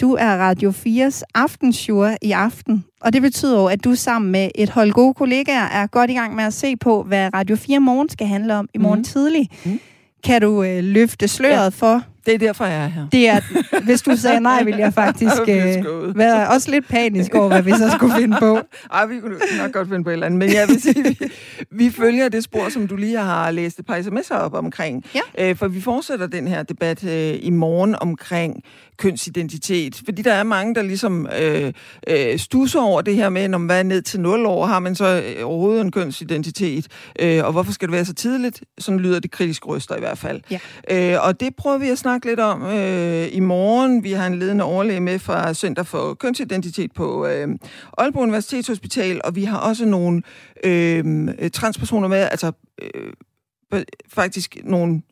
Du 0.00 0.14
er 0.14 0.36
Radio 0.36 0.70
4's 0.70 1.22
aftensjur 1.34 2.10
i 2.22 2.32
aften, 2.32 2.84
og 3.00 3.12
det 3.12 3.22
betyder 3.22 3.60
jo, 3.60 3.66
at 3.66 3.84
du 3.84 3.94
sammen 3.94 4.32
med 4.32 4.50
et 4.54 4.70
hold 4.70 4.92
gode 4.92 5.14
kollegaer 5.14 5.64
er 5.64 5.86
godt 5.86 6.10
i 6.10 6.14
gang 6.14 6.34
med 6.34 6.44
at 6.44 6.52
se 6.52 6.76
på, 6.76 7.02
hvad 7.02 7.30
Radio 7.34 7.56
4 7.56 7.80
morgen 7.80 8.08
skal 8.08 8.26
handle 8.26 8.54
om 8.54 8.68
i 8.74 8.78
morgen 8.78 8.98
mm. 9.00 9.04
tidlig. 9.04 9.48
Mm. 9.64 9.80
Kan 10.24 10.42
du 10.42 10.62
øh, 10.62 10.84
løfte 10.84 11.28
sløret 11.28 11.64
ja. 11.64 11.68
for... 11.68 12.02
Det 12.28 12.34
er 12.34 12.38
derfor, 12.38 12.64
jeg 12.64 12.84
er 12.84 12.88
her. 12.88 13.08
Det 13.12 13.28
er, 13.28 13.40
hvis 13.84 14.02
du 14.02 14.16
sagde 14.16 14.40
nej, 14.40 14.64
ville 14.64 14.80
jeg 14.80 14.94
faktisk 15.04 15.36
Jeg 15.46 15.84
øh, 15.86 16.18
være 16.18 16.48
også 16.48 16.70
lidt 16.70 16.88
panisk 16.88 17.34
over, 17.34 17.48
hvad 17.48 17.62
vi 17.62 17.70
så 17.70 17.90
skulle 17.96 18.14
finde 18.14 18.36
på. 18.40 18.58
Ej, 18.92 19.06
vi 19.06 19.20
kunne 19.20 19.36
nok 19.58 19.72
godt 19.72 19.88
finde 19.88 20.04
på 20.04 20.10
et 20.10 20.12
eller 20.12 20.26
andet. 20.26 20.38
Men 20.38 20.52
jeg 20.52 20.68
vil 20.68 20.82
sige, 20.82 21.04
vi, 21.04 21.18
vi 21.70 21.90
følger 21.90 22.28
det 22.28 22.44
spor, 22.44 22.68
som 22.68 22.88
du 22.88 22.96
lige 22.96 23.18
har 23.18 23.50
læst 23.50 23.78
et 23.78 23.86
par 23.86 23.98
sms'er 23.98 24.34
op 24.34 24.54
omkring. 24.54 25.04
Ja. 25.14 25.50
Øh, 25.50 25.56
for 25.56 25.68
vi 25.68 25.80
fortsætter 25.80 26.26
den 26.26 26.48
her 26.48 26.62
debat 26.62 27.04
øh, 27.04 27.38
i 27.42 27.50
morgen 27.50 27.96
omkring 28.00 28.62
kønsidentitet. 28.98 30.02
Fordi 30.04 30.22
der 30.22 30.32
er 30.32 30.42
mange, 30.42 30.74
der 30.74 30.82
ligesom 30.82 31.28
øh, 31.40 31.72
øh, 32.08 32.38
stusser 32.38 32.80
over 32.80 33.00
det 33.00 33.14
her 33.14 33.28
med, 33.28 33.48
når 33.48 33.58
man 33.58 33.76
er 33.76 33.82
ned 33.82 34.02
til 34.02 34.20
0 34.20 34.46
år, 34.46 34.66
har 34.66 34.78
man 34.78 34.94
så 34.94 35.22
øh, 35.26 35.46
overhovedet 35.46 35.80
en 35.80 35.90
kønsidentitet? 35.90 36.86
Øh, 37.20 37.44
og 37.44 37.52
hvorfor 37.52 37.72
skal 37.72 37.88
det 37.88 37.92
være 37.92 38.04
så 38.04 38.14
tidligt? 38.14 38.62
Sådan 38.78 39.00
lyder 39.00 39.20
det 39.20 39.30
kritiske 39.30 39.66
røster 39.66 39.96
i 39.96 40.00
hvert 40.00 40.18
fald. 40.18 40.40
Ja. 40.50 40.58
Øh, 40.90 41.26
og 41.26 41.40
det 41.40 41.56
prøver 41.56 41.78
vi 41.78 41.88
at 41.88 41.98
snakke 41.98 42.17
lidt 42.24 42.40
om 42.40 42.62
øh, 42.62 43.28
i 43.32 43.40
morgen. 43.40 44.04
Vi 44.04 44.12
har 44.12 44.26
en 44.26 44.38
ledende 44.38 44.64
overlæge 44.64 45.00
med 45.00 45.18
fra 45.18 45.54
Center 45.54 45.82
for 45.82 46.14
Kønsidentitet 46.14 46.92
på 46.92 47.26
øh, 47.26 47.48
Aalborg 47.98 48.22
Universitetshospital, 48.22 49.20
og 49.24 49.36
vi 49.36 49.44
har 49.44 49.58
også 49.58 49.84
nogle 49.84 50.22
øh, 50.64 51.28
transpersoner 51.52 52.08
med, 52.08 52.18
altså 52.18 52.52
øh, 52.82 53.12
faktisk 54.08 54.56
nogle, 54.64 55.02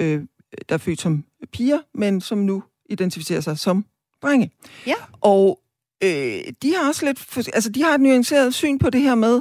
øh, 0.00 0.22
der 0.68 0.74
er 0.74 0.78
født 0.78 1.00
som 1.00 1.24
piger, 1.52 1.78
men 1.94 2.20
som 2.20 2.38
nu 2.38 2.62
identificerer 2.90 3.40
sig 3.40 3.58
som 3.58 3.84
drenge. 4.22 4.50
Ja. 4.86 4.94
Og 5.20 5.60
øh, 6.04 6.40
de 6.62 6.74
har 6.74 6.88
også 6.88 7.06
lidt, 7.06 7.18
for, 7.18 7.42
altså 7.54 7.70
de 7.70 7.82
har 7.82 7.94
et 7.94 8.00
nuanceret 8.00 8.54
syn 8.54 8.78
på 8.78 8.90
det 8.90 9.00
her 9.00 9.14
med, 9.14 9.40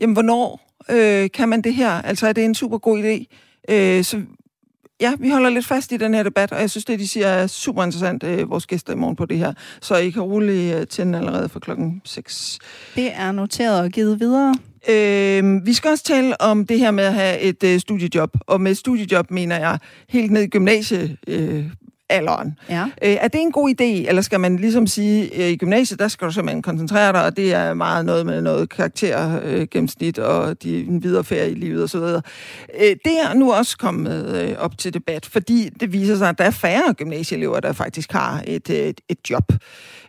jamen 0.00 0.12
hvornår 0.12 0.70
øh, 0.90 1.30
kan 1.30 1.48
man 1.48 1.62
det 1.62 1.74
her? 1.74 1.90
Altså 1.90 2.26
er 2.26 2.32
det 2.32 2.44
en 2.44 2.54
super 2.54 2.78
god 2.78 2.98
idé? 2.98 3.24
Øh, 3.74 4.04
så 4.04 4.22
ja, 5.00 5.12
vi 5.18 5.30
holder 5.30 5.50
lidt 5.50 5.66
fast 5.66 5.92
i 5.92 5.96
den 5.96 6.14
her 6.14 6.22
debat, 6.22 6.52
og 6.52 6.60
jeg 6.60 6.70
synes, 6.70 6.84
det 6.84 6.98
de 6.98 7.08
siger 7.08 7.26
er 7.26 7.46
super 7.46 7.84
interessant, 7.84 8.22
øh, 8.22 8.50
vores 8.50 8.66
gæster 8.66 8.92
i 8.92 8.96
morgen 8.96 9.16
på 9.16 9.26
det 9.26 9.38
her. 9.38 9.52
Så 9.80 9.96
I 9.96 10.10
kan 10.10 10.22
roligt 10.22 10.74
øh, 10.76 10.86
tænde 10.86 11.18
allerede 11.18 11.48
fra 11.48 11.60
klokken 11.60 12.02
6. 12.04 12.58
Det 12.94 13.10
er 13.14 13.32
noteret 13.32 13.80
og 13.80 13.90
givet 13.90 14.20
videre. 14.20 14.54
Øh, 14.88 15.66
vi 15.66 15.72
skal 15.72 15.90
også 15.90 16.04
tale 16.04 16.40
om 16.40 16.66
det 16.66 16.78
her 16.78 16.90
med 16.90 17.04
at 17.04 17.14
have 17.14 17.40
et 17.40 17.64
øh, 17.64 17.80
studiejob, 17.80 18.30
og 18.46 18.60
med 18.60 18.74
studiejob 18.74 19.30
mener 19.30 19.58
jeg 19.58 19.78
helt 20.08 20.30
ned 20.30 20.42
i 20.42 20.46
gymnasie. 20.46 21.16
Øh, 21.26 21.64
alderen. 22.10 22.58
Ja. 22.68 22.84
Øh, 22.84 23.16
er 23.20 23.28
det 23.28 23.40
en 23.40 23.52
god 23.52 23.70
idé, 23.70 24.08
eller 24.08 24.22
skal 24.22 24.40
man 24.40 24.56
ligesom 24.56 24.86
sige, 24.86 25.44
øh, 25.44 25.50
i 25.50 25.56
gymnasiet, 25.56 25.98
der 25.98 26.08
skal 26.08 26.26
du 26.26 26.32
simpelthen 26.32 26.62
koncentrere 26.62 27.12
dig, 27.12 27.24
og 27.24 27.36
det 27.36 27.54
er 27.54 27.74
meget 27.74 28.04
noget 28.04 28.26
med 28.26 28.42
noget 28.42 28.68
karakter, 28.68 29.40
øh, 29.44 29.66
gennemsnit 29.70 30.18
og 30.18 30.62
de, 30.62 30.84
en 30.84 31.02
videre 31.02 31.24
ferie 31.24 31.50
i 31.50 31.54
livet 31.54 31.84
osv. 31.84 31.98
Øh, 31.98 32.96
det 33.04 33.20
er 33.22 33.34
nu 33.34 33.52
også 33.52 33.78
kommet 33.78 34.42
øh, 34.42 34.56
op 34.58 34.78
til 34.78 34.94
debat, 34.94 35.26
fordi 35.26 35.68
det 35.80 35.92
viser 35.92 36.16
sig, 36.16 36.28
at 36.28 36.38
der 36.38 36.44
er 36.44 36.50
færre 36.50 36.94
gymnasieelever, 36.94 37.60
der 37.60 37.72
faktisk 37.72 38.12
har 38.12 38.42
et, 38.46 38.70
et, 38.70 39.00
et 39.08 39.30
job. 39.30 39.52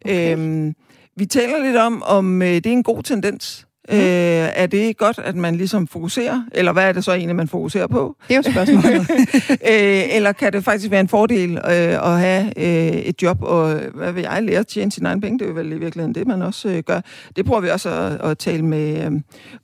Okay. 0.05 0.33
Øhm, 0.33 0.75
vi 1.17 1.25
taler 1.25 1.63
lidt 1.63 1.77
om, 1.77 2.03
om 2.03 2.41
øh, 2.41 2.47
det 2.47 2.65
er 2.65 2.71
en 2.71 2.83
god 2.83 3.03
tendens. 3.03 3.67
Mm. 3.89 3.95
Øh, 3.95 4.49
er 4.55 4.65
det 4.65 4.97
godt, 4.97 5.19
at 5.19 5.35
man 5.35 5.55
ligesom 5.55 5.87
fokuserer? 5.87 6.43
Eller 6.51 6.73
hvad 6.73 6.83
er 6.83 6.91
det 6.91 7.03
så 7.03 7.13
egentlig, 7.13 7.35
man 7.35 7.47
fokuserer 7.47 7.87
på? 7.87 8.15
Det 8.27 8.33
er 8.33 8.37
jo 8.45 8.51
spørgsmålet. 8.51 9.09
øh, 9.71 10.15
eller 10.15 10.31
kan 10.31 10.53
det 10.53 10.63
faktisk 10.63 10.91
være 10.91 10.99
en 10.99 11.07
fordel 11.07 11.57
øh, 11.57 12.11
at 12.11 12.19
have 12.19 12.53
øh, 12.57 12.93
et 12.93 13.21
job, 13.21 13.37
og 13.41 13.73
hvad 13.93 14.11
vil 14.11 14.21
jeg 14.21 14.43
lære 14.43 14.59
at 14.59 14.67
tjene 14.67 14.91
sine 14.91 15.09
egne 15.09 15.21
penge? 15.21 15.39
Det 15.39 15.45
er 15.45 15.49
jo 15.49 15.55
vel 15.55 15.71
i 15.71 15.77
virkeligheden 15.77 16.15
det, 16.15 16.27
man 16.27 16.41
også 16.41 16.69
øh, 16.69 16.83
gør. 16.83 17.01
Det 17.35 17.45
prøver 17.45 17.61
vi 17.61 17.69
også 17.69 17.89
at, 17.89 18.31
at 18.31 18.37
tale 18.37 18.65
med 18.65 19.05
øh, 19.05 19.11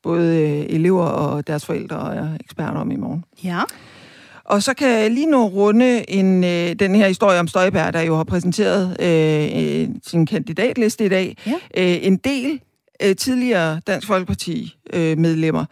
både 0.04 0.38
øh, 0.38 0.76
elever 0.76 1.06
og 1.06 1.48
deres 1.48 1.66
forældre 1.66 1.98
og 1.98 2.30
eksperter 2.40 2.80
om 2.80 2.92
i 2.92 2.96
morgen. 2.96 3.24
Ja. 3.44 3.62
Og 4.46 4.64
så 4.64 4.74
kan 4.74 4.88
jeg 4.90 5.12
lige 5.12 5.32
nu 5.32 5.48
runde 5.48 6.10
en, 6.10 6.44
øh, 6.44 6.74
den 6.80 6.96
her 6.96 7.08
historie 7.08 7.40
om 7.40 7.48
Støjberg, 7.48 7.94
der 7.94 8.02
jo 8.02 8.16
har 8.16 8.24
præsenteret 8.24 8.98
øh, 9.00 9.82
øh, 9.82 9.90
sin 10.08 10.26
kandidatliste 10.26 11.06
i 11.06 11.10
dag. 11.10 11.38
Ja. 11.46 11.54
Øh, 11.78 11.98
en 12.02 12.18
del 12.18 12.60
øh, 13.04 13.16
tidligere 13.16 13.82
Dansk 13.88 14.08
Folkeparti-medlemmer, 14.08 15.66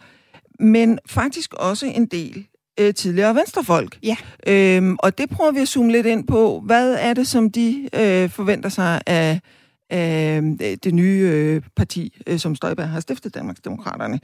men 0.60 0.98
faktisk 1.06 1.54
også 1.54 1.86
en 1.86 2.06
del 2.06 2.46
øh, 2.80 2.94
tidligere 2.94 3.34
venstrefolk. 3.34 3.98
Ja. 4.02 4.16
Øhm, 4.46 4.96
og 4.98 5.18
det 5.18 5.30
prøver 5.30 5.52
vi 5.52 5.60
at 5.60 5.68
zoome 5.68 5.92
lidt 5.92 6.06
ind 6.06 6.26
på. 6.26 6.60
Hvad 6.60 6.94
er 6.94 7.14
det, 7.14 7.26
som 7.26 7.50
de 7.50 7.88
øh, 7.94 8.30
forventer 8.30 8.68
sig 8.68 9.00
af, 9.06 9.40
af 9.90 10.40
øh, 10.40 10.76
det 10.84 10.94
nye 10.94 11.30
øh, 11.32 11.62
parti, 11.76 12.18
øh, 12.26 12.38
som 12.38 12.54
Støjberg 12.54 12.88
har 12.88 13.00
stiftet, 13.00 13.34
Danmarksdemokraterne? 13.34 14.20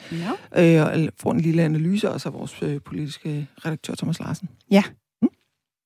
Ja. 0.57 0.81
Øh, 0.81 0.87
og 0.87 1.13
får 1.19 1.33
en 1.33 1.41
lille 1.41 1.63
analyse 1.63 2.11
også 2.11 2.29
af 2.29 2.35
vores 2.35 2.63
øh, 2.63 2.81
politiske 2.87 3.49
redaktør, 3.65 3.95
Thomas 3.95 4.21
Larsen. 4.21 4.49
Ja. 4.71 4.83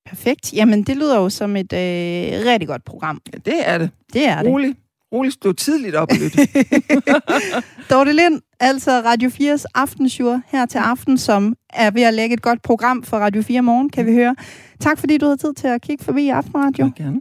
Perfekt. 0.07 0.53
Jamen, 0.53 0.83
det 0.83 0.97
lyder 0.97 1.21
jo 1.21 1.29
som 1.29 1.57
et 1.57 1.73
øh, 1.73 1.79
rigtig 2.47 2.69
godt 2.69 2.85
program. 2.85 3.21
Ja, 3.33 3.39
det 3.39 3.69
er 3.69 3.79
det. 3.79 3.91
Det 4.13 4.29
er 4.29 4.43
det. 4.43 4.77
Rolig. 5.13 5.33
Stå 5.33 5.53
tidligt 5.53 5.95
op. 5.95 6.09
Dorte 7.91 8.13
Lind, 8.13 8.41
altså 8.61 8.91
Radio 8.91 9.29
4's 9.29 9.65
aftenshow 9.75 10.41
her 10.47 10.67
til 10.67 10.79
aften, 10.79 11.19
som 11.19 11.55
er 11.71 11.91
ved 11.91 12.03
at 12.03 12.15
lægge 12.15 12.35
et 12.35 12.43
godt 12.43 12.63
program 12.63 13.03
for 13.03 13.17
Radio 13.17 13.43
4 13.43 13.63
morgen, 13.63 13.91
kan 13.91 14.07
vi 14.07 14.13
høre. 14.13 14.37
Tak 14.81 14.99
fordi 14.99 15.19
du 15.19 15.27
havde 15.27 15.37
tid 15.37 15.55
til 15.55 15.69
at 15.69 15.83
kigge 15.83 16.05
forbi 16.05 16.23
i 16.23 16.29
Aftenradio. 16.29 16.85
Ja, 16.99 17.03
gerne. 17.03 17.21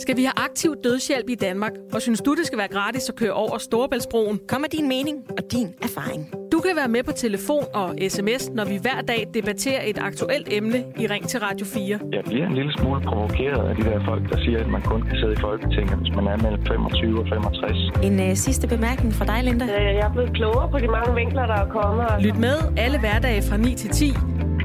Skal 0.00 0.16
vi 0.16 0.24
have 0.24 0.38
aktiv 0.38 0.74
dødshjælp 0.84 1.28
i 1.28 1.34
Danmark? 1.34 1.72
Og 1.92 2.02
synes 2.02 2.20
du, 2.20 2.34
det 2.34 2.46
skal 2.46 2.58
være 2.58 2.68
gratis 2.68 3.08
at 3.08 3.16
køre 3.16 3.32
over 3.32 3.58
Storebæltsbroen? 3.58 4.40
Kom 4.48 4.60
med 4.60 4.68
din 4.68 4.88
mening 4.88 5.18
og 5.30 5.52
din 5.52 5.68
erfaring. 5.82 6.41
Du 6.52 6.58
kan 6.60 6.76
være 6.76 6.88
med 6.88 7.02
på 7.02 7.12
telefon 7.12 7.64
og 7.74 7.88
sms, 8.08 8.50
når 8.58 8.64
vi 8.64 8.76
hver 8.82 9.00
dag 9.08 9.28
debatterer 9.34 9.82
et 9.90 9.98
aktuelt 9.98 10.48
emne 10.50 10.78
i 11.02 11.06
Ring 11.06 11.28
til 11.28 11.40
Radio 11.40 11.66
4. 11.66 11.98
Jeg 12.12 12.24
bliver 12.24 12.46
en 12.46 12.54
lille 12.54 12.72
smule 12.78 13.00
provokeret 13.00 13.68
af 13.68 13.76
de 13.76 13.82
der 13.82 14.04
folk, 14.04 14.22
der 14.32 14.38
siger, 14.44 14.58
at 14.60 14.68
man 14.68 14.82
kun 14.82 15.02
kan 15.02 15.16
sidde 15.20 15.32
i 15.32 15.36
Folketinget, 15.40 15.96
hvis 15.98 16.14
man 16.16 16.26
er 16.26 16.36
mellem 16.44 16.62
25 16.66 17.20
og 17.20 17.26
65. 17.28 17.78
En 18.02 18.20
øh, 18.20 18.36
sidste 18.36 18.68
bemærkning 18.68 19.12
fra 19.14 19.24
dig, 19.24 19.44
Linda. 19.44 19.64
Øh, 19.64 19.70
Jeg 19.98 20.06
er 20.08 20.12
blevet 20.12 20.32
klogere 20.34 20.68
på 20.70 20.78
de 20.78 20.88
mange 20.88 21.14
vinkler, 21.14 21.46
der 21.46 21.58
er 21.64 21.68
kommet. 21.68 22.04
altså. 22.10 22.28
Lyt 22.28 22.38
med 22.46 22.56
alle 22.84 22.98
hverdage 23.00 23.42
fra 23.50 23.56
9 23.56 23.74
til 23.74 23.90
10. 23.90 24.04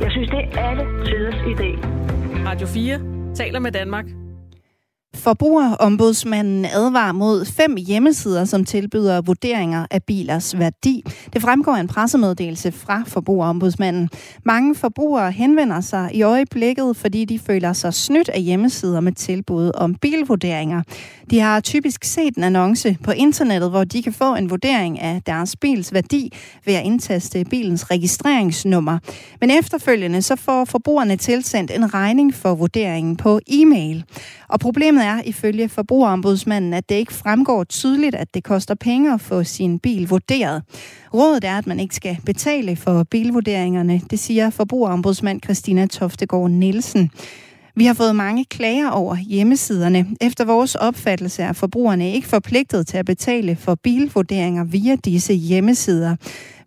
Jeg 0.03 0.11
synes, 0.11 0.29
det 0.29 0.39
er 0.39 0.63
alle 0.69 0.83
tiders 1.07 1.39
idé. 1.53 1.69
Radio 2.49 2.67
4 2.67 2.99
taler 3.35 3.59
med 3.59 3.71
Danmark. 3.71 4.05
Forbrugerombudsmanden 5.17 6.65
advarer 6.65 7.11
mod 7.11 7.45
fem 7.45 7.75
hjemmesider, 7.75 8.45
som 8.45 8.65
tilbyder 8.65 9.21
vurderinger 9.21 9.85
af 9.91 10.03
bilers 10.03 10.59
værdi. 10.59 11.03
Det 11.33 11.41
fremgår 11.41 11.75
af 11.75 11.79
en 11.79 11.87
pressemeddelelse 11.87 12.71
fra 12.71 13.03
Forbrugerombudsmanden. 13.07 14.09
Mange 14.45 14.75
forbrugere 14.75 15.31
henvender 15.31 15.81
sig 15.81 16.09
i 16.13 16.21
øjeblikket, 16.21 16.97
fordi 16.97 17.25
de 17.25 17.39
føler 17.39 17.73
sig 17.73 17.93
snydt 17.93 18.29
af 18.29 18.41
hjemmesider 18.41 18.99
med 18.99 19.11
tilbud 19.11 19.71
om 19.75 19.95
bilvurderinger. 19.95 20.81
De 21.31 21.39
har 21.39 21.59
typisk 21.59 22.03
set 22.03 22.35
en 22.35 22.43
annonce 22.43 22.97
på 23.03 23.11
internettet, 23.11 23.69
hvor 23.69 23.83
de 23.83 24.03
kan 24.03 24.13
få 24.13 24.35
en 24.35 24.49
vurdering 24.49 24.99
af 24.99 25.21
deres 25.25 25.55
bils 25.55 25.93
værdi 25.93 26.33
ved 26.65 26.73
at 26.73 26.85
indtaste 26.85 27.45
bilens 27.49 27.91
registreringsnummer. 27.91 28.99
Men 29.41 29.51
efterfølgende 29.51 30.21
så 30.21 30.35
får 30.35 30.65
forbrugerne 30.65 31.17
tilsendt 31.17 31.71
en 31.71 31.93
regning 31.93 32.33
for 32.33 32.55
vurderingen 32.55 33.15
på 33.15 33.39
e-mail. 33.47 34.03
Og 34.49 34.59
problemet 34.59 35.03
er 35.07 35.21
ifølge 35.25 35.69
forbrugerombudsmanden, 35.69 36.73
at 36.73 36.89
det 36.89 36.95
ikke 36.95 37.13
fremgår 37.13 37.63
tydeligt, 37.63 38.15
at 38.15 38.33
det 38.33 38.43
koster 38.43 38.75
penge 38.75 39.13
at 39.13 39.21
få 39.21 39.43
sin 39.43 39.79
bil 39.79 40.07
vurderet. 40.07 40.63
Rådet 41.13 41.43
er, 41.43 41.57
at 41.57 41.67
man 41.67 41.79
ikke 41.79 41.95
skal 41.95 42.17
betale 42.25 42.75
for 42.75 43.03
bilvurderingerne, 43.03 44.01
det 44.09 44.19
siger 44.19 44.49
forbrugerombudsmand 44.49 45.41
Christina 45.43 45.85
Toftegård 45.85 46.51
Nielsen. 46.51 47.11
Vi 47.75 47.85
har 47.85 47.93
fået 47.93 48.15
mange 48.15 48.45
klager 48.45 48.89
over 48.89 49.15
hjemmesiderne. 49.15 50.07
Efter 50.21 50.45
vores 50.45 50.75
opfattelse 50.75 51.43
er 51.43 51.53
forbrugerne 51.53 52.13
ikke 52.13 52.27
forpligtet 52.27 52.87
til 52.87 52.97
at 52.97 53.05
betale 53.05 53.55
for 53.55 53.75
bilvurderinger 53.75 54.63
via 54.63 54.95
disse 54.95 55.33
hjemmesider. 55.33 56.15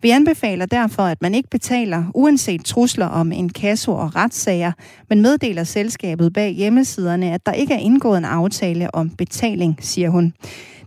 Vi 0.01 0.09
anbefaler 0.09 0.65
derfor, 0.65 1.03
at 1.03 1.21
man 1.21 1.35
ikke 1.35 1.49
betaler 1.49 2.03
uanset 2.15 2.65
trusler 2.65 3.05
om 3.05 3.31
en 3.31 3.49
kasse 3.49 3.91
og 3.91 4.15
retssager, 4.15 4.71
men 5.09 5.21
meddeler 5.21 5.63
selskabet 5.63 6.33
bag 6.33 6.51
hjemmesiderne, 6.51 7.33
at 7.33 7.45
der 7.45 7.51
ikke 7.51 7.73
er 7.73 7.79
indgået 7.79 8.17
en 8.17 8.25
aftale 8.25 8.95
om 8.95 9.09
betaling, 9.09 9.77
siger 9.79 10.09
hun. 10.09 10.33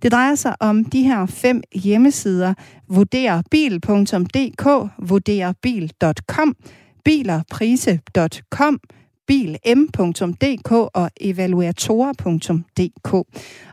Det 0.02 0.12
drejer 0.12 0.34
sig 0.34 0.54
om 0.60 0.84
de 0.84 1.02
her 1.02 1.26
fem 1.26 1.62
hjemmesider. 1.74 2.54
Vurderbil.dk, 2.88 4.66
vurderbil.com, 5.08 6.54
bilerprise.com, 7.04 8.80
bilm.dk 9.26 10.72
og 10.72 11.10
evaluatorer.dk. 11.20 13.14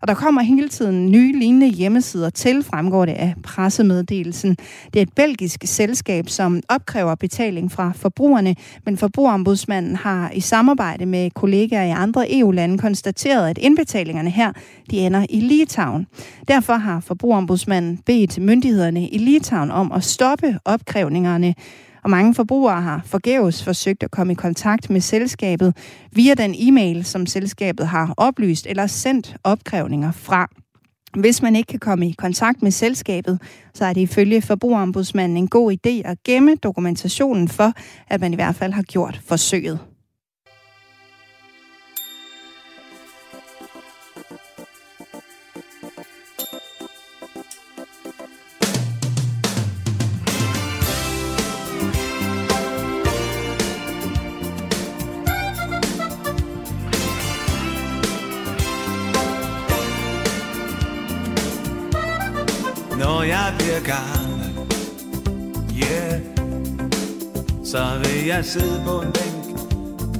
Og 0.01 0.07
der 0.07 0.13
kommer 0.13 0.41
hele 0.41 0.69
tiden 0.69 1.11
nye 1.11 1.39
lignende 1.39 1.67
hjemmesider 1.67 2.29
til, 2.29 2.63
fremgår 2.63 3.05
det 3.05 3.13
af 3.13 3.33
pressemeddelelsen. 3.43 4.57
Det 4.93 4.95
er 4.95 5.01
et 5.01 5.13
belgisk 5.15 5.59
selskab, 5.65 6.29
som 6.29 6.61
opkræver 6.69 7.15
betaling 7.15 7.71
fra 7.71 7.91
forbrugerne, 7.95 8.55
men 8.85 8.97
forbrugerombudsmanden 8.97 9.95
har 9.95 10.31
i 10.31 10.39
samarbejde 10.39 11.05
med 11.05 11.31
kollegaer 11.31 11.83
i 11.83 11.89
andre 11.89 12.39
EU-lande 12.39 12.77
konstateret, 12.77 13.49
at 13.49 13.57
indbetalingerne 13.57 14.29
her 14.29 14.51
de 14.91 14.99
ender 14.99 15.25
i 15.29 15.39
Litauen. 15.39 16.07
Derfor 16.47 16.73
har 16.73 16.99
forbrugerombudsmanden 16.99 17.97
bedt 17.97 18.39
myndighederne 18.41 19.09
i 19.09 19.17
Litauen 19.17 19.71
om 19.71 19.91
at 19.91 20.03
stoppe 20.03 20.59
opkrævningerne 20.65 21.55
og 22.03 22.09
mange 22.09 22.35
forbrugere 22.35 22.81
har 22.81 23.01
forgæves 23.05 23.63
forsøgt 23.63 24.03
at 24.03 24.11
komme 24.11 24.33
i 24.33 24.35
kontakt 24.35 24.89
med 24.89 25.01
selskabet 25.01 25.77
via 26.11 26.33
den 26.33 26.55
e-mail, 26.57 27.05
som 27.05 27.25
selskabet 27.25 27.87
har 27.87 28.13
oplyst 28.17 28.67
eller 28.67 28.87
sendt 28.87 29.35
opkrævninger 29.43 30.11
fra. 30.11 30.49
Hvis 31.19 31.41
man 31.41 31.55
ikke 31.55 31.67
kan 31.67 31.79
komme 31.79 32.09
i 32.09 32.15
kontakt 32.17 32.63
med 32.63 32.71
selskabet, 32.71 33.41
så 33.73 33.85
er 33.85 33.93
det 33.93 34.01
ifølge 34.01 34.41
forbrugerombudsmanden 34.41 35.37
en 35.37 35.47
god 35.47 35.71
idé 35.73 36.01
at 36.05 36.23
gemme 36.23 36.55
dokumentationen 36.55 37.47
for, 37.47 37.73
at 38.07 38.21
man 38.21 38.33
i 38.33 38.35
hvert 38.35 38.55
fald 38.55 38.73
har 38.73 38.83
gjort 38.83 39.21
forsøget. 39.25 39.90
Når 63.01 63.23
jeg 63.23 63.53
bliver 63.57 63.79
gammel, 63.79 64.51
yeah 65.83 66.21
Så 67.65 67.99
vil 68.03 68.25
jeg 68.27 68.45
sidde 68.45 68.81
på 68.85 69.01
en 69.01 69.11
bænk 69.11 69.59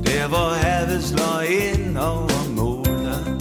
Der 0.06 0.28
hvor 0.28 0.50
havet 0.64 1.04
slår 1.04 1.42
ind 1.42 1.98
over 1.98 2.50
måler. 2.56 3.38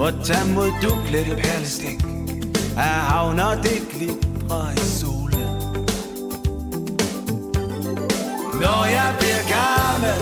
Og 0.00 0.12
tage 0.24 0.54
mod 0.54 0.70
duklette 0.82 1.36
perlestænk 1.36 2.04
Af 2.76 2.82
havn 2.82 3.40
og 3.40 3.56
det 3.56 3.88
glitrer 3.92 4.72
i 4.72 4.78
solen 4.78 5.48
Når 8.62 8.84
jeg 8.84 9.14
bliver 9.18 9.42
gammel 9.56 10.20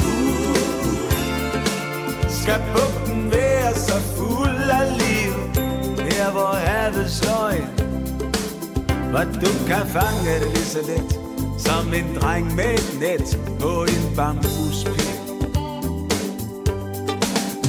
uh, 0.00 0.52
Skal 2.30 2.60
være 3.32 3.74
så 3.74 4.00
fuld 4.16 4.70
af 4.80 4.86
liv. 4.98 5.32
Her 6.04 6.30
hvor 6.30 6.54
havet 6.54 7.10
slår 7.10 7.50
ind. 7.50 7.82
Hvor 9.12 9.24
du 9.24 9.50
kan 9.66 9.86
fange 9.86 10.34
det 10.40 10.48
lige 10.54 10.64
så 10.64 10.78
let 10.86 11.20
Som 11.58 11.94
en 11.94 12.16
dreng 12.20 12.54
med 12.54 12.74
et 12.74 12.96
net 13.00 13.38
På 13.60 13.84
en 13.84 14.16
bambuspil. 14.16 15.18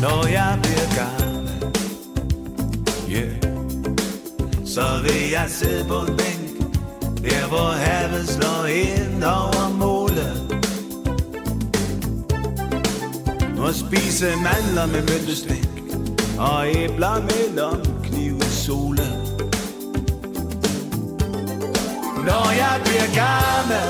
Når 0.02 0.27
jeg 0.27 0.60
bliver 0.64 0.88
gammel 0.95 1.49
Yeah 3.10 3.31
Så 4.65 4.81
vil 5.03 5.30
jeg 5.31 5.45
sidde 5.48 5.85
på 5.88 5.99
en 5.99 6.18
bænk 6.18 6.73
Der 7.23 7.48
hvor 7.48 7.72
havet 7.72 8.30
slår 8.30 8.65
ind 8.65 9.23
over 9.23 9.69
mod 9.77 9.93
og 13.64 13.76
spise 13.76 14.26
mandler 14.26 14.85
med 14.85 15.02
møntestik 15.10 15.69
og 16.40 16.68
æbler 16.68 17.22
med 17.22 17.56
lomkniv 17.56 18.35
i 18.38 18.49
solen. 18.65 19.14
Når 22.27 22.45
jeg 22.61 22.81
bliver 22.85 23.10
gammel, 23.23 23.90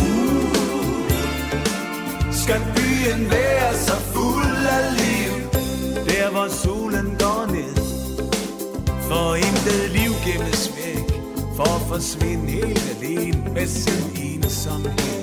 uh. 0.00 1.12
skal 2.32 2.60
byen 2.76 3.30
være 3.30 3.74
så 3.74 3.96
fuld 4.14 4.66
af 4.76 4.84
liv, 5.02 5.32
der 6.08 6.30
hvor 6.30 6.48
solen 6.48 7.16
går 7.18 7.46
ned. 7.52 7.76
For 9.08 9.34
intet 9.34 9.90
liv 9.90 10.12
gemmes 10.26 10.72
væk, 10.76 11.22
for 11.56 11.74
at 11.76 11.82
forsvinde 11.88 12.50
helt 12.52 12.96
alene 12.96 13.50
med 13.54 13.66
sin 13.66 14.24
ensomhed. 14.24 15.17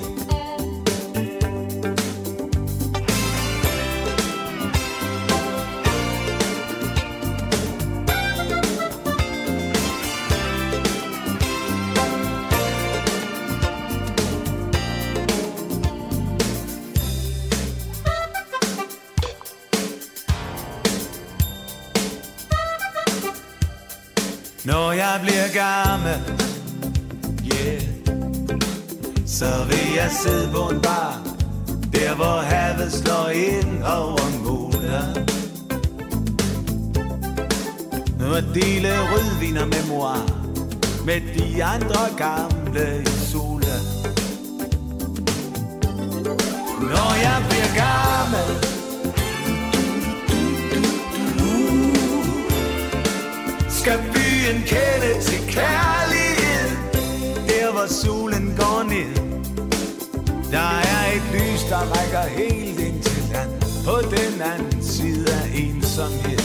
Og 38.36 38.42
dele 38.56 38.90
rødvin 39.12 39.58
og 39.58 39.68
memoir 39.68 40.18
Med 41.06 41.22
de 41.36 41.64
andre 41.64 42.02
gamle 42.18 43.02
i 43.02 43.26
solen 43.32 43.84
Når 46.80 47.12
jeg 47.26 47.46
bliver 47.50 47.72
gammel. 47.86 48.50
Uh. 51.40 51.96
Skal 53.70 54.00
byen 54.14 54.62
kende 54.72 55.22
til 55.22 55.40
kærlighed? 55.48 56.70
Der 57.48 57.72
hvor 57.72 57.88
solen 57.88 58.56
går 58.58 58.84
ned. 58.84 59.16
Der 60.52 60.80
er 60.80 61.16
et 61.16 61.24
lys, 61.34 61.64
der 61.70 61.80
rækker 61.80 62.30
helt 62.30 62.80
ind 62.80 63.04
til 63.04 63.24
land. 63.32 63.50
På 63.86 63.98
den 64.10 64.42
anden 64.42 64.84
side 64.84 65.34
af 65.34 65.50
ensomhed. 65.54 66.45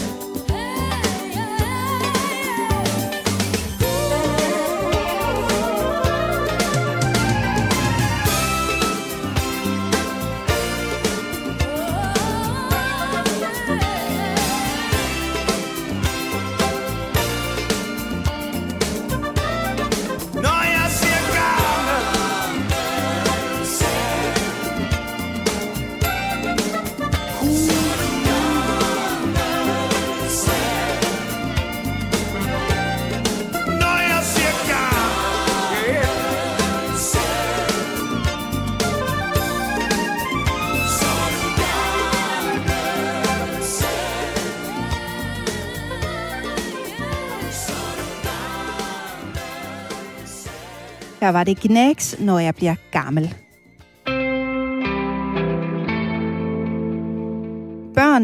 Var 51.33 51.45
det 51.45 51.61
Gnags, 51.61 52.17
når 52.21 52.39
jeg 52.39 52.55
bliver 52.55 52.75
gammel. 52.93 53.35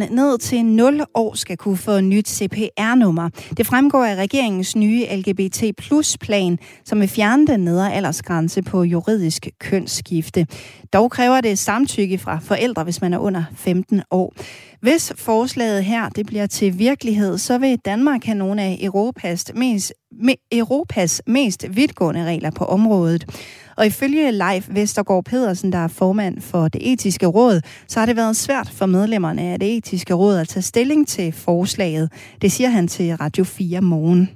Børn 0.00 0.14
ned 0.14 0.38
til 0.38 0.64
0 0.64 1.04
år 1.14 1.34
skal 1.34 1.56
kunne 1.56 1.76
få 1.76 2.00
nyt 2.00 2.28
CPR-nummer. 2.28 3.28
Det 3.56 3.66
fremgår 3.66 4.04
af 4.04 4.14
regeringens 4.16 4.76
nye 4.76 5.06
LGBT 5.16 5.62
plus 5.78 6.18
plan, 6.18 6.58
som 6.84 7.00
vil 7.00 7.08
fjerne 7.08 7.46
den 7.46 7.60
nedre 7.60 7.94
aldersgrænse 7.94 8.62
på 8.62 8.82
juridisk 8.82 9.48
kønsskifte. 9.60 10.46
Dog 10.92 11.10
kræver 11.10 11.40
det 11.40 11.58
samtykke 11.58 12.18
fra 12.18 12.38
forældre, 12.42 12.84
hvis 12.84 13.00
man 13.00 13.14
er 13.14 13.18
under 13.18 13.44
15 13.54 14.02
år. 14.10 14.34
Hvis 14.80 15.12
forslaget 15.16 15.84
her 15.84 16.08
det 16.08 16.26
bliver 16.26 16.46
til 16.46 16.78
virkelighed, 16.78 17.38
så 17.38 17.58
vil 17.58 17.78
Danmark 17.84 18.24
have 18.24 18.38
nogle 18.38 18.62
af 18.62 18.78
Europas 18.82 19.44
mest, 19.54 19.92
Europas 20.52 21.22
mest 21.26 21.66
vidtgående 21.70 22.24
regler 22.24 22.50
på 22.50 22.64
området. 22.64 23.24
Og 23.76 23.86
ifølge 23.86 24.32
Leif 24.32 24.68
Vestergaard 24.70 25.24
Pedersen, 25.24 25.72
der 25.72 25.78
er 25.78 25.88
formand 25.88 26.40
for 26.40 26.68
det 26.68 26.92
etiske 26.92 27.26
råd, 27.26 27.60
så 27.88 27.98
har 27.98 28.06
det 28.06 28.16
været 28.16 28.36
svært 28.36 28.68
for 28.68 28.86
medlemmerne 28.86 29.42
af 29.42 29.60
det 29.60 29.76
etiske 29.76 30.14
råd 30.14 30.36
at 30.36 30.48
tage 30.48 30.62
stilling 30.62 31.08
til 31.08 31.32
forslaget. 31.32 32.12
Det 32.42 32.52
siger 32.52 32.68
han 32.68 32.88
til 32.88 33.16
Radio 33.16 33.44
4 33.44 33.80
morgen. 33.80 34.30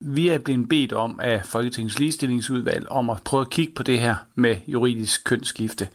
Vi 0.00 0.28
er 0.28 0.38
blevet 0.38 0.68
bedt 0.68 0.92
om 0.92 1.20
af 1.22 1.42
Folketingets 1.44 1.98
ligestillingsudvalg 1.98 2.88
om 2.88 3.10
at 3.10 3.22
prøve 3.24 3.40
at 3.40 3.50
kigge 3.50 3.72
på 3.74 3.82
det 3.82 4.00
her 4.00 4.14
med 4.34 4.56
juridisk 4.66 5.24
kønsskifte. 5.24 5.88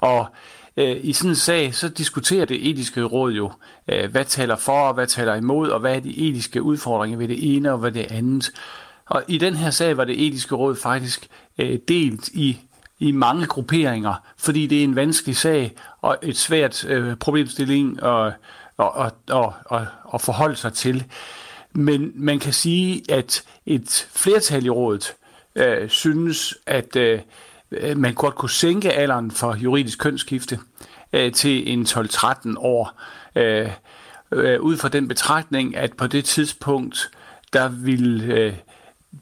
Og 0.00 0.26
øh, 0.76 0.96
i 1.02 1.12
sådan 1.12 1.30
en 1.30 1.36
sag, 1.36 1.74
så 1.74 1.88
diskuterer 1.88 2.44
det 2.44 2.70
etiske 2.70 3.02
råd 3.02 3.32
jo, 3.32 3.52
øh, 3.88 4.10
hvad 4.10 4.24
taler 4.24 4.56
for 4.56 4.80
og 4.88 4.94
hvad 4.94 5.06
taler 5.06 5.34
imod, 5.34 5.68
og 5.68 5.80
hvad 5.80 5.96
er 5.96 6.00
de 6.00 6.28
etiske 6.28 6.62
udfordringer 6.62 7.18
ved 7.18 7.28
det 7.28 7.56
ene 7.56 7.72
og 7.72 7.82
ved 7.82 7.92
det 7.92 8.12
andet. 8.12 8.50
Og 9.06 9.22
i 9.28 9.38
den 9.38 9.54
her 9.54 9.70
sag 9.70 9.96
var 9.96 10.04
det 10.04 10.26
etiske 10.26 10.54
råd 10.54 10.76
faktisk 10.76 11.28
øh, 11.58 11.78
delt 11.88 12.28
i, 12.28 12.58
i 12.98 13.12
mange 13.12 13.46
grupperinger, 13.46 14.14
fordi 14.36 14.66
det 14.66 14.80
er 14.80 14.84
en 14.84 14.96
vanskelig 14.96 15.36
sag 15.36 15.74
og 16.00 16.18
et 16.22 16.36
svært 16.36 16.84
øh, 16.84 17.16
problemstilling 17.16 18.02
at, 18.02 18.26
at, 18.78 18.90
at, 18.98 19.12
at, 19.32 19.48
at, 19.72 19.86
at 20.14 20.20
forholde 20.20 20.56
sig 20.56 20.72
til. 20.72 21.04
Men 21.72 22.12
man 22.14 22.38
kan 22.38 22.52
sige, 22.52 23.02
at 23.08 23.44
et 23.66 24.08
flertal 24.12 24.66
i 24.66 24.70
rådet 24.70 25.14
øh, 25.54 25.88
synes, 25.88 26.54
at 26.66 26.96
øh, 26.96 27.20
øh 27.70 27.96
man 27.96 28.14
godt 28.14 28.34
kunne 28.34 28.50
sænke 28.50 28.92
alderen 28.92 29.30
for 29.30 29.56
juridisk 29.56 29.98
kønsskifte 29.98 30.58
øh, 31.12 31.32
til 31.32 31.72
en 31.72 31.82
12-13 31.82 32.54
år. 32.58 33.00
Øh, 33.36 33.70
øh, 34.32 34.60
ud 34.60 34.76
fra 34.76 34.88
den 34.88 35.08
betragtning, 35.08 35.76
at 35.76 35.92
på 35.96 36.06
det 36.06 36.24
tidspunkt, 36.24 37.10
der 37.52 37.68
vil 37.68 38.30
øh, 38.30 38.54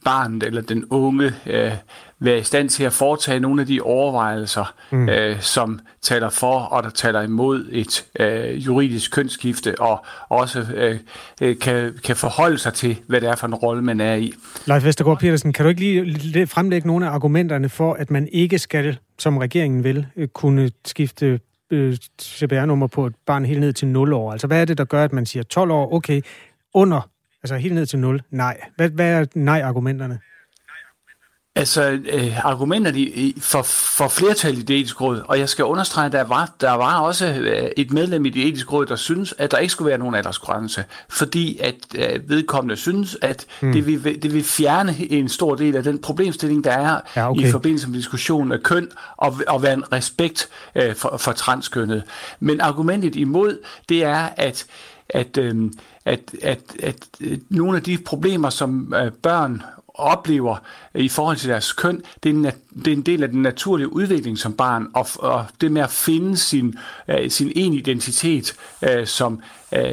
barnet 0.04 0.42
eller 0.42 0.62
den 0.62 0.84
unge 0.84 1.32
øh, 1.46 1.72
være 2.18 2.38
i 2.38 2.42
stand 2.42 2.68
til 2.68 2.84
at 2.84 2.92
foretage 2.92 3.40
nogle 3.40 3.60
af 3.60 3.66
de 3.66 3.80
overvejelser, 3.80 4.74
mm. 4.90 5.08
øh, 5.08 5.40
som 5.40 5.80
taler 6.02 6.30
for 6.30 6.58
og 6.58 6.82
der 6.82 6.90
taler 6.90 7.22
imod 7.22 7.68
et 7.72 8.04
øh, 8.20 8.66
juridisk 8.66 9.12
kønsskifte, 9.12 9.80
og 9.80 10.04
også 10.28 10.66
øh, 10.74 10.98
øh, 11.42 11.58
kan, 11.58 11.92
kan 12.04 12.16
forholde 12.16 12.58
sig 12.58 12.74
til, 12.74 12.96
hvad 13.06 13.20
det 13.20 13.28
er 13.28 13.36
for 13.36 13.46
en 13.46 13.54
rolle, 13.54 13.82
man 13.82 14.00
er 14.00 14.14
i. 14.14 14.32
Leif 14.66 14.84
Vestergaard 14.84 15.18
Petersen, 15.18 15.52
kan 15.52 15.64
du 15.64 15.68
ikke 15.68 16.04
lige 16.04 16.46
fremlægge 16.46 16.86
nogle 16.86 17.06
af 17.06 17.10
argumenterne 17.10 17.68
for, 17.68 17.94
at 17.94 18.10
man 18.10 18.28
ikke 18.32 18.58
skal, 18.58 18.98
som 19.18 19.38
regeringen 19.38 19.84
vil, 19.84 20.06
øh, 20.16 20.28
kunne 20.28 20.70
skifte 20.84 21.40
øh, 21.70 21.96
CPR-nummer 22.22 22.86
på 22.86 23.06
et 23.06 23.14
barn 23.26 23.44
helt 23.44 23.60
ned 23.60 23.72
til 23.72 23.88
0 23.88 24.12
år? 24.12 24.32
Altså, 24.32 24.46
hvad 24.46 24.60
er 24.60 24.64
det, 24.64 24.78
der 24.78 24.84
gør, 24.84 25.04
at 25.04 25.12
man 25.12 25.26
siger 25.26 25.42
12 25.42 25.70
år, 25.70 25.94
okay, 25.94 26.20
under, 26.74 27.08
altså 27.44 27.56
helt 27.56 27.74
ned 27.74 27.86
til 27.86 27.98
0, 27.98 28.22
nej. 28.30 28.60
Hvad, 28.76 28.90
hvad 28.90 29.06
er 29.06 29.26
nej-argumenterne? 29.34 30.18
Altså, 31.56 31.98
øh, 32.12 32.46
argumenterne 32.46 32.98
i, 32.98 33.36
for, 33.40 33.62
for 33.62 34.08
flertal 34.08 34.58
i 34.58 34.62
det 34.62 34.76
etiske 34.76 35.04
råd, 35.04 35.22
og 35.28 35.38
jeg 35.38 35.48
skal 35.48 35.64
understrege, 35.64 36.06
at 36.06 36.12
der 36.12 36.24
var, 36.24 36.54
der 36.60 36.70
var 36.70 37.00
også 37.00 37.26
øh, 37.26 37.70
et 37.76 37.92
medlem 37.92 38.24
i 38.24 38.30
det 38.30 38.48
etiske 38.48 38.70
råd, 38.70 38.86
der 38.86 38.96
synes, 38.96 39.34
at 39.38 39.50
der 39.50 39.58
ikke 39.58 39.72
skulle 39.72 39.88
være 39.88 39.98
nogen 39.98 40.14
aldersgrænse, 40.14 40.84
fordi 41.08 41.58
at 41.58 41.74
øh, 41.94 42.28
vedkommende 42.28 42.76
synes, 42.76 43.16
at 43.22 43.46
mm. 43.62 43.72
det, 43.72 43.86
vil, 43.86 44.22
det 44.22 44.34
vil 44.34 44.44
fjerne 44.44 44.94
en 45.10 45.28
stor 45.28 45.54
del 45.54 45.76
af 45.76 45.82
den 45.82 45.98
problemstilling, 45.98 46.64
der 46.64 46.72
er 46.72 47.00
Ja, 47.16 47.30
okay. 47.30 47.42
i 47.42 47.50
forbindelse 47.50 47.88
med 47.88 47.96
diskussionen 47.96 48.52
af 48.52 48.62
køn, 48.62 48.88
og, 49.16 49.34
og 49.48 49.62
være 49.62 49.74
en 49.74 49.92
respekt 49.92 50.48
øh, 50.74 50.94
for, 50.94 51.16
for 51.16 51.32
transkønnet. 51.32 52.02
Men 52.40 52.60
argumentet 52.60 53.16
imod, 53.16 53.58
det 53.88 54.04
er, 54.04 54.28
at 54.36 54.66
at, 55.08 55.38
øh, 55.38 55.70
at, 56.04 56.20
at, 56.42 56.60
at 56.82 56.96
øh, 57.20 57.38
nogle 57.48 57.76
af 57.76 57.82
de 57.82 57.98
problemer, 57.98 58.50
som 58.50 58.94
øh, 58.96 59.12
børn 59.12 59.62
oplever 59.94 60.56
i 60.94 61.08
forhold 61.08 61.36
til 61.36 61.48
deres 61.48 61.72
køn, 61.72 62.02
det 62.22 62.30
er, 62.30 62.34
en, 62.34 62.44
det 62.84 62.86
er 62.86 62.96
en 62.96 63.02
del 63.02 63.22
af 63.22 63.28
den 63.28 63.42
naturlige 63.42 63.92
udvikling 63.92 64.38
som 64.38 64.52
barn, 64.52 64.88
og, 64.94 65.06
og 65.18 65.46
det 65.60 65.72
med 65.72 65.82
at 65.82 65.90
finde 65.90 66.36
sin, 66.36 66.78
øh, 67.08 67.30
sin 67.30 67.52
egen 67.56 67.74
identitet 67.74 68.56
øh, 68.82 69.06
som 69.06 69.42
øh, 69.72 69.92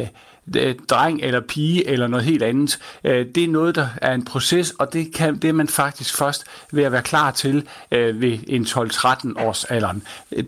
øh 0.56 0.76
dreng 0.90 1.22
eller 1.22 1.40
pige 1.40 1.88
eller 1.88 2.08
noget 2.08 2.26
helt 2.26 2.44
andet, 2.44 2.80
det 3.04 3.38
er 3.38 3.48
noget, 3.48 3.76
der 3.76 3.88
er 4.02 4.14
en 4.14 4.26
proces, 4.26 4.72
og 4.72 4.94
det, 4.94 5.14
kan, 5.14 5.38
det 5.38 5.48
er 5.48 5.54
man 5.54 5.68
faktisk 5.68 6.18
først 6.18 6.46
ved 6.72 6.84
at 6.84 6.92
være 6.92 7.02
klar 7.02 7.32
til 7.32 7.68
ved 7.92 8.40
en 8.48 8.64
12-13 8.64 9.44
års 9.44 9.64
alderen. 9.64 10.04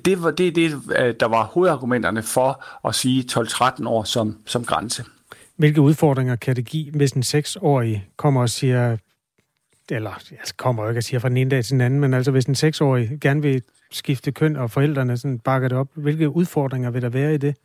Det 0.05 0.23
var 0.23 0.31
det, 0.31 0.47
er 0.47 0.51
det, 0.51 1.19
der 1.19 1.25
var 1.25 1.43
hovedargumenterne 1.43 2.23
for 2.23 2.63
at 2.87 2.95
sige 2.95 3.25
12-13 3.31 3.87
år 3.87 4.03
som, 4.03 4.37
som 4.45 4.65
grænse. 4.65 5.03
Hvilke 5.63 5.81
udfordringer 5.81 6.35
kan 6.35 6.55
det 6.55 6.65
give, 6.65 6.91
hvis 6.91 7.11
en 7.11 7.23
seksårig 7.23 8.07
kommer 8.17 8.41
og 8.41 8.49
siger, 8.49 8.97
eller 9.89 10.09
altså 10.31 10.53
kommer 10.57 10.83
jo 10.83 10.89
ikke 10.89 10.99
og 10.99 11.03
siger 11.03 11.19
fra 11.19 11.29
den 11.29 11.37
ene 11.37 11.49
dag 11.49 11.63
til 11.63 11.71
den 11.71 11.81
anden, 11.81 11.99
men 11.99 12.13
altså 12.13 12.31
hvis 12.31 12.45
en 12.45 12.55
seksårig 12.55 13.17
gerne 13.21 13.41
vil 13.41 13.63
skifte 13.91 14.31
køn, 14.31 14.55
og 14.55 14.71
forældrene 14.71 15.17
sådan 15.17 15.39
bakker 15.39 15.67
det 15.67 15.77
op, 15.77 15.87
hvilke 15.93 16.29
udfordringer 16.29 16.89
vil 16.89 17.01
der 17.01 17.09
være 17.09 17.33
i 17.33 17.37
det? 17.37 17.55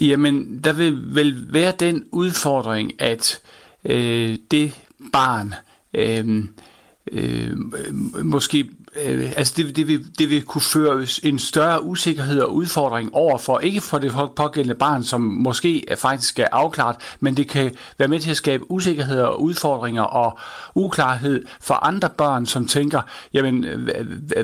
Jamen, 0.00 0.60
der 0.64 0.72
vil 0.72 1.14
vel 1.14 1.52
være 1.52 1.72
den 1.80 2.04
udfordring, 2.12 3.02
at 3.02 3.40
øh, 3.84 4.38
det 4.50 4.80
barn 5.12 5.54
øh, 5.94 6.44
øh, 7.12 7.56
måske 8.24 8.70
øh, 8.96 9.32
altså 9.36 9.54
det, 9.56 9.76
det, 9.76 9.88
vil, 9.88 10.06
det 10.18 10.30
vil 10.30 10.42
kunne 10.42 10.62
føre 10.62 11.06
en 11.22 11.38
større 11.38 11.82
usikkerhed 11.82 12.40
og 12.40 12.54
udfordring 12.54 13.14
over 13.14 13.38
for, 13.38 13.58
ikke 13.58 13.80
for 13.80 13.98
det 13.98 14.12
pågældende 14.36 14.74
barn, 14.74 15.04
som 15.04 15.20
måske 15.20 15.86
faktisk 15.96 16.38
er 16.38 16.46
afklaret, 16.52 16.96
men 17.20 17.36
det 17.36 17.48
kan 17.48 17.74
være 17.98 18.08
med 18.08 18.20
til 18.20 18.30
at 18.30 18.36
skabe 18.36 18.70
usikkerhed 18.70 19.20
og 19.20 19.42
udfordringer 19.42 20.02
og 20.02 20.38
uklarhed 20.74 21.44
for 21.60 21.74
andre 21.74 22.10
børn, 22.10 22.46
som 22.46 22.66
tænker, 22.66 23.02
jamen, 23.32 23.66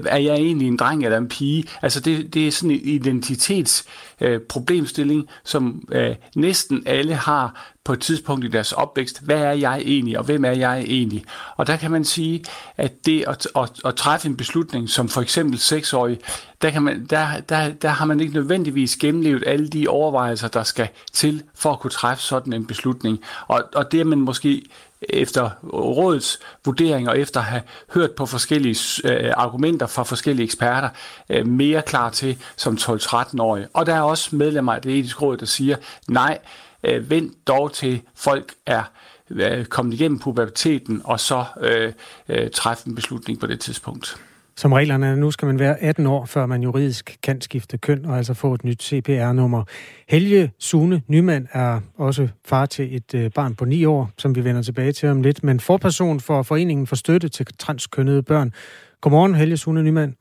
er 0.07 0.19
jeg 0.19 0.35
egentlig 0.35 0.69
en 0.69 0.77
dreng 0.77 1.05
eller 1.05 1.19
en 1.19 1.29
pige? 1.29 1.65
Altså 1.83 2.01
det, 2.01 2.35
det 2.35 2.47
er 2.49 2.53
sådan 2.53 2.71
en 2.71 2.81
identitets 2.85 3.85
øh, 4.21 4.41
problemstilling, 4.41 5.29
som 5.45 5.89
øh, 5.93 6.15
næsten 6.37 6.83
alle 6.87 7.15
har 7.15 7.74
på 7.85 7.93
et 7.93 8.01
tidspunkt 8.01 8.45
i 8.45 8.49
deres 8.49 8.73
opvækst. 8.73 9.21
Hvad 9.21 9.41
er 9.41 9.53
jeg 9.53 9.83
egentlig, 9.85 10.19
og 10.19 10.25
hvem 10.25 10.45
er 10.45 10.53
jeg 10.53 10.81
egentlig? 10.81 11.25
Og 11.57 11.67
der 11.67 11.77
kan 11.77 11.91
man 11.91 12.05
sige, 12.05 12.45
at 12.77 13.07
det 13.07 13.25
at, 13.29 13.49
at, 13.57 13.71
at 13.85 13.95
træffe 13.95 14.29
en 14.29 14.37
beslutning, 14.37 14.91
som 14.91 15.09
for 15.09 15.21
eksempel 15.21 15.59
seksårig, 15.59 16.19
der, 16.63 16.71
kan 16.71 16.83
man, 16.83 17.07
der, 17.11 17.27
der, 17.49 17.69
der 17.69 17.89
har 17.89 18.05
man 18.05 18.21
ikke 18.21 18.35
nødvendigvis 18.35 18.97
gennemlevet 18.97 19.45
alle 19.47 19.69
de 19.69 19.89
overvejelser, 19.89 20.49
der 20.49 20.63
skal 20.63 20.89
til 21.13 21.43
for 21.55 21.73
at 21.73 21.81
kunne 21.81 21.91
træffe 21.91 22.23
sådan 22.23 22.53
en 22.53 22.67
beslutning. 22.67 23.21
Og, 23.47 23.65
og 23.75 23.93
det 23.93 24.01
er 24.01 24.05
man 24.05 24.21
måske 24.21 24.63
efter 25.09 25.51
rådets 25.73 26.39
vurdering 26.65 27.09
og 27.09 27.19
efter 27.19 27.41
at 27.41 27.47
have 27.47 27.63
hørt 27.95 28.11
på 28.11 28.27
forskellige 28.27 28.77
øh, 29.05 29.33
argumenter 29.37 29.87
fra 29.87 30.03
forskellige 30.03 30.45
eksperter, 30.45 30.89
øh, 31.31 31.47
mere 31.47 31.83
klar 31.83 32.11
til 32.11 32.39
som 32.57 32.75
12-13-årige. 32.81 33.69
Og 33.73 33.87
der 33.87 33.95
er 33.95 34.01
også 34.01 34.37
medlemmer 34.37 34.73
af 34.73 34.83
det 34.83 34.99
etiske 34.99 35.21
råd, 35.21 35.37
der 35.37 35.47
siger, 35.47 35.77
nej, 36.09 36.39
øh, 36.85 37.11
vent 37.11 37.49
dog 37.49 37.73
til 37.73 38.03
folk 38.17 38.53
er 38.67 38.83
øh, 39.31 39.65
kommet 39.65 39.95
igennem 39.95 40.19
puberteten, 40.19 41.01
og 41.05 41.21
så 41.21 41.45
øh, 41.61 41.93
øh, 42.29 42.51
træffe 42.51 42.89
en 42.89 42.95
beslutning 42.95 43.41
på 43.41 43.47
det 43.47 43.61
tidspunkt. 43.61 44.17
Som 44.57 44.73
reglerne 44.73 45.07
er 45.07 45.15
nu, 45.15 45.31
skal 45.31 45.47
man 45.47 45.59
være 45.59 45.83
18 45.83 46.07
år, 46.07 46.25
før 46.25 46.47
man 46.47 46.63
juridisk 46.63 47.19
kan 47.23 47.41
skifte 47.41 47.79
køn 47.79 48.05
og 48.05 48.17
altså 48.17 48.35
få 48.35 48.55
et 48.55 48.65
nyt 48.65 48.83
CPR-nummer. 48.83 49.65
Helge 50.09 50.53
Sune 50.59 51.03
Nymand 51.09 51.47
er 51.53 51.81
også 51.99 52.29
far 52.45 52.67
til 52.67 52.97
et 52.97 53.15
øh, 53.15 53.31
barn 53.35 53.55
på 53.55 53.65
9 53.65 53.85
år, 53.85 54.11
som 54.19 54.35
vi 54.35 54.45
vender 54.45 54.63
tilbage 54.63 54.93
til 54.93 55.09
om 55.09 55.23
lidt, 55.23 55.45
men 55.45 55.61
forperson 55.61 56.21
for 56.21 56.43
Foreningen 56.43 56.87
for 56.87 56.97
Støtte 56.97 57.29
til 57.29 57.47
Transkønnede 57.59 58.23
Børn. 58.23 58.53
Godmorgen, 59.01 59.35
Helge 59.35 59.57
Sune 59.57 59.83
Nymand. 59.83 60.15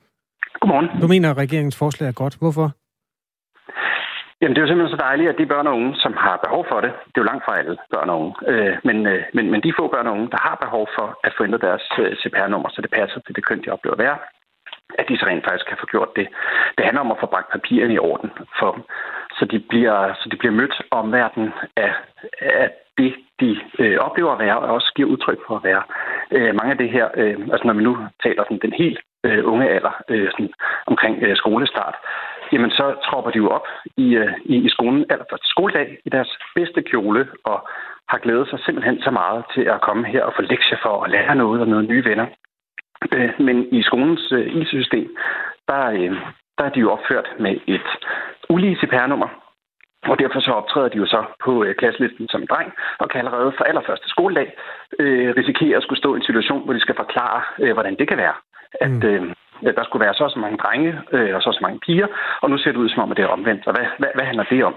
Godmorgen. 0.61 1.02
Du 1.02 1.07
mener, 1.07 1.31
at 1.31 1.38
regeringens 1.38 1.76
forslag 1.76 2.07
er 2.07 2.11
godt. 2.11 2.35
Hvorfor? 2.35 2.72
Jamen, 4.44 4.56
det 4.56 4.61
er 4.61 4.65
jo 4.65 4.72
simpelthen 4.72 4.98
så 4.98 5.06
dejligt, 5.07 5.30
at 5.30 5.38
de 5.38 5.52
børn 5.53 5.68
og 5.68 5.76
unge, 5.78 5.95
som 6.03 6.14
har 6.26 6.38
behov 6.45 6.65
for 6.70 6.80
det, 6.82 6.91
det 7.11 7.18
er 7.18 7.24
jo 7.24 7.32
langt 7.32 7.45
fra 7.45 7.57
alle 7.60 7.78
børn 7.94 8.10
og 8.10 8.18
unge, 8.22 8.34
øh, 8.52 8.76
men, 8.88 8.98
øh, 9.11 9.24
men, 9.34 9.45
men 9.52 9.64
de 9.64 9.78
få 9.80 9.88
børn 9.88 10.07
og 10.07 10.14
unge, 10.14 10.32
der 10.34 10.41
har 10.48 10.56
behov 10.65 10.86
for 10.98 11.07
at 11.24 11.34
få 11.38 11.44
ændret 11.44 11.61
deres 11.61 11.86
øh, 11.99 12.15
CPR-nummer, 12.22 12.70
så 12.70 12.82
det 12.82 12.91
passer 12.91 13.20
til 13.20 13.36
det 13.36 13.45
køn, 13.45 13.64
de 13.64 13.74
oplever 13.76 13.95
at 13.95 14.03
være, 14.06 14.18
at 14.99 15.06
de 15.10 15.18
så 15.18 15.26
rent 15.26 15.45
faktisk 15.45 15.68
kan 15.68 15.82
få 15.82 15.86
gjort 15.86 16.11
det. 16.15 16.28
Det 16.78 16.86
handler 16.86 17.02
om 17.02 17.11
at 17.11 17.22
få 17.22 17.26
bragt 17.34 17.52
papirerne 17.52 17.94
i 17.94 18.03
orden 18.10 18.30
for 18.60 18.72
dem, 18.72 18.84
så 19.38 19.44
de 19.52 19.60
bliver, 19.72 20.14
så 20.20 20.26
de 20.32 20.38
bliver 20.38 20.56
mødt 20.60 20.76
om 20.91 21.11
verden 21.11 21.53
af, 21.78 21.94
af 22.41 22.70
det, 22.98 23.14
de 23.41 23.49
øh, 23.80 23.98
oplever 24.07 24.32
at 24.32 24.40
være, 24.40 24.57
og 24.60 24.74
også 24.78 24.91
giver 24.95 25.10
udtryk 25.10 25.40
for 25.48 25.56
at 25.56 25.64
være. 25.64 25.84
Øh, 26.32 26.56
mange 26.56 26.72
af 26.72 26.78
det 26.78 26.90
her, 26.90 27.07
øh, 27.22 27.38
altså 27.53 27.65
når 27.68 27.74
vi 27.74 27.84
nu 27.84 27.94
taler 28.24 28.44
sådan 28.44 28.65
den 28.65 28.74
helt 28.74 28.99
øh, 29.24 29.41
unge 29.52 29.70
alder, 29.70 29.94
øh, 30.10 30.32
sådan 30.32 30.53
omkring 30.86 31.24
øh, 31.24 31.36
skolestart, 31.36 31.95
jamen 32.53 32.71
så 32.71 32.85
tropper 33.07 33.31
de 33.31 33.38
jo 33.38 33.49
op 33.49 33.67
i, 33.97 34.07
øh, 34.21 34.34
i, 34.45 34.55
i 34.67 34.69
skolen 34.69 35.05
allerførste 35.09 35.47
skoledag 35.47 35.88
i 36.05 36.09
deres 36.09 36.31
bedste 36.55 36.81
kjole, 36.81 37.27
og 37.43 37.67
har 38.09 38.17
glædet 38.17 38.49
sig 38.49 38.59
simpelthen 38.59 39.01
så 39.01 39.11
meget 39.11 39.43
til 39.53 39.61
at 39.73 39.81
komme 39.81 40.05
her 40.05 40.23
og 40.23 40.34
få 40.35 40.41
lektier 40.41 40.77
for 40.84 41.03
at 41.03 41.11
lære 41.11 41.35
noget 41.35 41.61
og 41.61 41.67
noget 41.67 41.89
nye 41.89 42.05
venner. 42.05 42.27
Øh, 43.13 43.31
men 43.39 43.73
i 43.73 43.84
skolens 43.84 44.31
øh, 44.31 44.55
IT-system, 44.55 45.07
der, 45.67 45.80
der 46.57 46.63
er 46.65 46.69
de 46.69 46.80
jo 46.80 46.91
opført 46.91 47.27
med 47.39 47.53
et 47.67 47.89
ulige 48.49 48.77
CPR-nummer, 48.81 49.30
og 50.11 50.19
derfor 50.19 50.39
så 50.39 50.51
optræder 50.51 50.89
de 50.89 50.97
jo 50.97 51.05
så 51.05 51.23
på 51.45 51.63
øh, 51.63 51.75
klasselisten 51.75 52.27
som 52.27 52.41
en 52.41 52.47
dreng, 52.47 52.73
og 52.99 53.09
kan 53.09 53.19
allerede 53.19 53.53
fra 53.57 53.67
allerførste 53.67 54.09
skoledag 54.09 54.53
øh, 54.99 55.34
risikere 55.38 55.77
at 55.77 55.84
skulle 55.84 55.99
stå 55.99 56.13
i 56.13 56.17
en 56.17 56.30
situation, 56.30 56.63
hvor 56.63 56.73
de 56.73 56.80
skal 56.80 56.95
forklare, 56.95 57.41
øh, 57.59 57.73
hvordan 57.73 57.95
det 57.99 58.07
kan 58.07 58.17
være. 58.17 58.35
At 58.81 59.03
øh, 59.03 59.21
der 59.61 59.84
skulle 59.84 60.05
være 60.05 60.13
så 60.13 60.25
så 60.30 60.39
mange 60.39 60.57
drenge, 60.57 60.91
øh, 61.11 61.35
og 61.35 61.41
så 61.41 61.49
så 61.51 61.59
mange 61.61 61.80
piger, 61.85 62.07
og 62.41 62.49
nu 62.49 62.57
ser 62.57 62.71
det 62.71 62.84
ud 62.84 62.89
som 62.89 63.03
om, 63.03 63.11
at 63.11 63.17
det 63.17 63.23
er 63.23 63.35
omvendt. 63.38 63.67
Og 63.67 63.73
hvad, 63.75 63.85
hvad, 63.99 64.11
hvad 64.15 64.25
handler 64.25 64.43
det 64.43 64.63
om? 64.63 64.75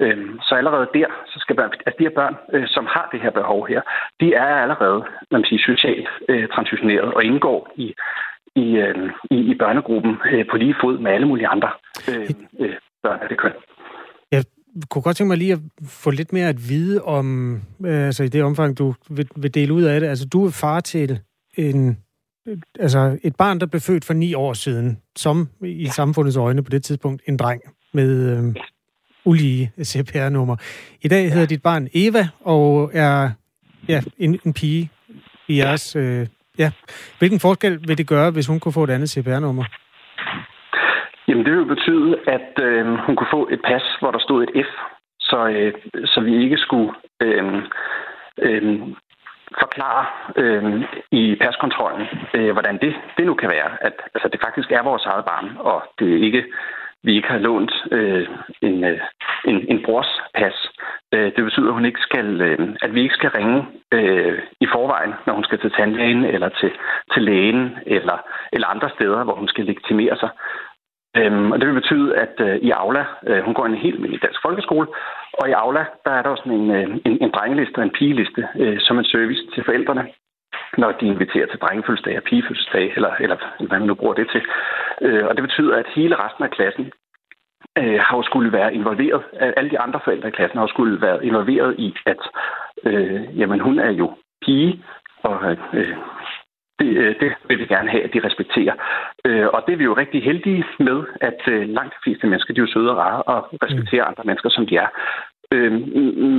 Øh, 0.00 0.18
så 0.42 0.54
allerede 0.54 0.88
der, 0.94 1.06
så 1.26 1.38
skal 1.40 1.56
børn, 1.56 1.72
at 1.86 1.94
de 1.98 2.04
her 2.04 2.14
børn, 2.20 2.34
øh, 2.54 2.66
som 2.68 2.86
har 2.94 3.08
det 3.12 3.20
her 3.20 3.30
behov 3.30 3.66
her, 3.68 3.80
de 4.20 4.34
er 4.34 4.54
allerede, 4.64 5.04
man 5.30 5.44
siger, 5.44 5.62
socialt 5.70 6.08
øh, 6.28 6.48
transitioneret 6.48 7.14
og 7.14 7.24
indgår 7.24 7.68
i, 7.76 7.94
i, 8.56 8.66
øh, 8.84 9.10
i, 9.30 9.38
i 9.52 9.54
børnegruppen 9.54 10.16
øh, 10.32 10.44
på 10.50 10.56
lige 10.56 10.74
fod 10.80 10.98
med 10.98 11.10
alle 11.12 11.28
mulige 11.28 11.48
andre 11.48 11.70
øh, 12.10 12.30
øh, 12.60 12.76
børn 13.02 13.20
af 13.22 13.28
det 13.28 13.38
køn. 13.38 13.52
Jeg 14.32 14.44
kunne 14.90 15.02
godt 15.02 15.16
tænke 15.16 15.28
mig 15.28 15.38
lige 15.38 15.52
at 15.52 15.58
få 16.04 16.10
lidt 16.10 16.32
mere 16.32 16.48
at 16.48 16.60
vide 16.68 17.02
om, 17.02 17.26
øh, 17.86 18.06
altså 18.06 18.24
i 18.24 18.28
det 18.28 18.42
omfang, 18.42 18.78
du 18.78 18.94
vil, 19.10 19.28
vil 19.36 19.54
dele 19.54 19.72
ud 19.72 19.82
af 19.82 20.00
det. 20.00 20.08
Altså, 20.08 20.26
du 20.32 20.46
er 20.46 20.50
far 20.60 20.80
til 20.80 21.20
en, 21.58 21.98
altså 22.80 23.18
et 23.22 23.36
barn, 23.36 23.60
der 23.60 23.66
blev 23.66 23.80
født 23.80 24.04
for 24.04 24.14
ni 24.14 24.34
år 24.34 24.52
siden, 24.52 24.98
som 25.16 25.48
i 25.64 25.82
ja. 25.82 25.90
samfundets 25.90 26.36
øjne 26.36 26.64
på 26.64 26.70
det 26.70 26.84
tidspunkt 26.84 27.22
en 27.26 27.36
dreng 27.36 27.62
med 27.92 28.10
øh, 28.36 28.54
ulige 29.24 29.72
CPR-nummer. 29.82 30.56
I 31.02 31.08
dag 31.08 31.32
hedder 31.32 31.46
dit 31.46 31.62
barn 31.62 31.88
Eva, 31.94 32.28
og 32.40 32.90
er 32.94 33.30
ja, 33.88 34.00
en, 34.18 34.40
en 34.46 34.52
pige 34.52 34.90
i 35.48 35.58
jeres... 35.58 35.96
Øh, 35.96 36.26
ja. 36.58 36.70
Hvilken 37.18 37.40
forskel 37.40 37.88
vil 37.88 37.98
det 37.98 38.08
gøre, 38.08 38.30
hvis 38.30 38.46
hun 38.46 38.60
kunne 38.60 38.72
få 38.72 38.84
et 38.84 38.90
andet 38.90 39.10
CPR-nummer? 39.10 39.64
Jamen, 41.28 41.44
det 41.44 41.52
vil 41.56 41.66
betyde, 41.66 42.16
at 42.26 42.62
øh, 42.62 42.86
hun 42.86 43.16
kunne 43.16 43.32
få 43.32 43.48
et 43.52 43.60
pas, 43.64 43.82
hvor 44.00 44.10
der 44.10 44.18
stod 44.18 44.42
et 44.42 44.66
F, 44.66 44.70
så, 45.20 45.48
øh, 45.48 45.72
så 46.04 46.20
vi 46.20 46.42
ikke 46.44 46.56
skulle 46.56 46.90
øh, 47.22 47.44
øh, 48.42 48.80
forklare 49.60 50.06
øh, 50.36 50.82
i 51.10 51.36
paskontrollen, 51.40 52.06
øh, 52.34 52.52
hvordan 52.52 52.78
det, 52.78 52.94
det 53.16 53.26
nu 53.26 53.34
kan 53.34 53.50
være. 53.50 53.70
At 53.80 53.92
altså, 54.14 54.28
det 54.28 54.40
faktisk 54.40 54.72
er 54.72 54.82
vores 54.82 55.06
eget 55.06 55.24
barn, 55.24 55.56
og 55.58 55.82
det 55.98 56.08
er 56.12 56.24
ikke, 56.24 56.44
vi 57.02 57.16
ikke 57.16 57.28
har 57.28 57.38
lånt 57.38 57.72
øh, 57.92 58.28
en, 58.62 58.84
øh, 58.84 59.00
en, 59.44 59.56
en 59.68 59.82
brors 59.84 60.20
pas. 60.34 60.70
Øh, 61.14 61.32
det 61.36 61.44
betyder, 61.44 61.68
at, 61.68 61.74
hun 61.74 61.84
ikke 61.84 62.00
skal, 62.00 62.40
øh, 62.40 62.58
at 62.82 62.94
vi 62.94 63.02
ikke 63.02 63.14
skal 63.14 63.30
ringe 63.30 63.66
øh, 63.92 64.38
i 64.60 64.66
forvejen, 64.66 65.14
når 65.26 65.34
hun 65.34 65.44
skal 65.44 65.60
til 65.60 65.70
tandlægen, 65.70 66.24
eller 66.24 66.48
til, 66.48 66.70
til 67.12 67.22
lægen, 67.22 67.76
eller, 67.86 68.18
eller 68.52 68.66
andre 68.66 68.90
steder, 68.96 69.24
hvor 69.24 69.34
hun 69.34 69.48
skal 69.48 69.64
legitimere 69.64 70.16
sig. 70.16 70.30
Øhm, 71.16 71.52
og 71.52 71.60
det 71.60 71.68
vil 71.68 71.80
betyde, 71.80 72.16
at 72.16 72.34
øh, 72.40 72.56
i 72.56 72.70
Aula, 72.70 73.04
øh, 73.26 73.42
hun 73.44 73.54
går 73.54 73.66
i 73.66 73.68
en 73.68 73.84
helt 73.84 73.94
almindelig 73.94 74.22
dansk 74.22 74.40
folkeskole, 74.42 74.88
og 75.32 75.48
i 75.48 75.52
Aula, 75.52 75.84
der 76.04 76.10
er 76.10 76.22
der 76.22 76.30
også 76.30 76.42
en, 76.46 76.70
øh, 76.70 76.88
en, 77.04 77.18
en 77.20 77.30
drengeliste 77.30 77.78
og 77.78 77.84
en 77.84 77.96
pigeliste 77.98 78.48
øh, 78.58 78.76
som 78.80 78.98
en 78.98 79.04
service 79.04 79.42
til 79.54 79.64
forældrene, 79.64 80.08
når 80.78 80.92
de 80.92 81.06
inviterer 81.06 81.46
til 81.46 81.58
drengefødselsdag 81.58 82.16
og 82.16 82.22
pigefødselsdag, 82.22 82.92
eller, 82.96 83.12
eller 83.20 83.36
hvad 83.58 83.78
man 83.78 83.88
nu 83.88 83.94
bruger 83.94 84.14
det 84.14 84.28
til. 84.32 84.42
Øh, 85.02 85.26
og 85.26 85.36
det 85.36 85.42
betyder, 85.42 85.76
at 85.76 85.86
hele 85.94 86.16
resten 86.24 86.44
af 86.44 86.50
klassen 86.50 86.92
øh, 87.78 88.00
har 88.06 88.16
jo 88.16 88.22
skulle 88.22 88.52
være 88.52 88.74
involveret, 88.74 89.22
alle 89.32 89.70
de 89.70 89.80
andre 89.80 90.00
forældre 90.04 90.28
i 90.28 90.36
klassen 90.36 90.58
har 90.58 90.64
jo 90.64 90.74
skulle 90.74 91.00
være 91.00 91.26
involveret 91.26 91.74
i, 91.78 91.96
at 92.06 92.22
øh, 92.84 93.38
jamen, 93.38 93.60
hun 93.60 93.78
er 93.78 93.90
jo 93.90 94.12
pige, 94.44 94.84
og 95.22 95.56
øh, 95.72 95.96
det, 96.80 96.90
øh, 97.02 97.14
det 97.20 97.30
vil 97.48 97.58
vi 97.58 97.66
gerne 97.66 97.90
have, 97.90 98.04
at 98.04 98.14
de 98.14 98.26
respekterer. 98.28 98.74
Øh, 99.24 99.46
og 99.54 99.62
det 99.66 99.72
er 99.72 99.76
vi 99.76 99.84
jo 99.84 99.94
rigtig 100.02 100.22
heldige 100.22 100.64
med, 100.78 100.98
at 101.20 101.40
øh, 101.52 101.68
langt 101.68 101.94
de 101.94 102.02
fleste 102.04 102.26
mennesker, 102.26 102.54
de 102.54 102.60
er 102.60 102.66
jo 102.66 102.72
søde 102.72 102.90
og 102.90 102.96
rare 102.96 103.22
og 103.22 103.38
respekterer 103.66 104.04
andre 104.04 104.24
mennesker, 104.26 104.50
som 104.50 104.66
de 104.66 104.76
er. 104.76 104.88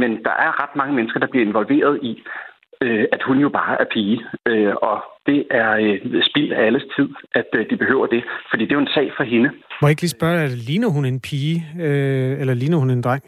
Men 0.02 0.12
der 0.28 0.36
er 0.46 0.64
ret 0.64 0.76
mange 0.76 0.94
mennesker, 0.96 1.20
der 1.20 1.28
bliver 1.28 1.46
involveret 1.46 2.00
i, 2.04 2.24
at 3.16 3.22
hun 3.28 3.38
jo 3.40 3.50
bare 3.50 3.82
er 3.82 3.86
pige. 3.94 4.20
Og 4.82 5.04
det 5.26 5.48
er 5.52 5.72
spild 6.30 6.52
af 6.52 6.66
alles 6.66 6.84
tid, 6.96 7.10
at 7.36 7.46
de 7.70 7.78
behøver 7.78 8.08
det. 8.08 8.24
Fordi 8.50 8.64
det 8.64 8.72
er 8.72 8.76
jo 8.76 8.82
en 8.82 8.96
sag 8.96 9.12
for 9.18 9.24
hende. 9.24 9.50
Må 9.82 9.88
jeg 9.88 9.90
ikke 9.90 10.02
lige 10.02 10.18
spørge, 10.20 10.40
er, 10.40 10.48
ligner 10.68 10.88
hun 10.88 11.06
en 11.06 11.22
pige, 11.22 11.66
eller 12.42 12.54
ligner 12.54 12.78
hun 12.78 12.90
en 12.90 13.02
dreng? 13.02 13.24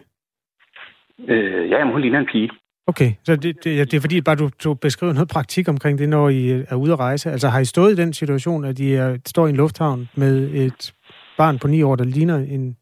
Øh, 1.27 1.69
ja, 1.69 1.77
jamen, 1.77 1.93
hun 1.93 2.01
ligner 2.01 2.19
en 2.19 2.29
pige. 2.31 2.49
Okay, 2.87 3.11
så 3.23 3.35
det, 3.35 3.63
det, 3.63 3.77
ja, 3.77 3.83
det 3.83 3.93
er 3.93 4.01
fordi, 4.01 4.21
bare 4.21 4.35
du, 4.35 4.49
du 4.63 4.73
beskriver 4.73 5.13
noget 5.13 5.29
praktik 5.29 5.69
omkring 5.69 5.99
det, 5.99 6.09
når 6.09 6.29
I 6.29 6.51
øh, 6.51 6.65
er 6.69 6.75
ude 6.75 6.93
at 6.93 6.99
rejse. 6.99 7.31
Altså 7.31 7.47
har 7.47 7.59
I 7.59 7.65
stået 7.65 7.91
i 7.91 8.01
den 8.01 8.13
situation, 8.13 8.65
at 8.65 8.79
I 8.79 8.93
er, 8.93 9.17
står 9.25 9.47
i 9.47 9.49
en 9.49 9.55
lufthavn 9.55 10.09
med 10.15 10.49
et 10.53 10.93
barn 11.37 11.59
på 11.59 11.67
ni 11.67 11.83
år, 11.83 11.95
der 11.95 12.03
ligner 12.03 12.35
en 12.35 12.77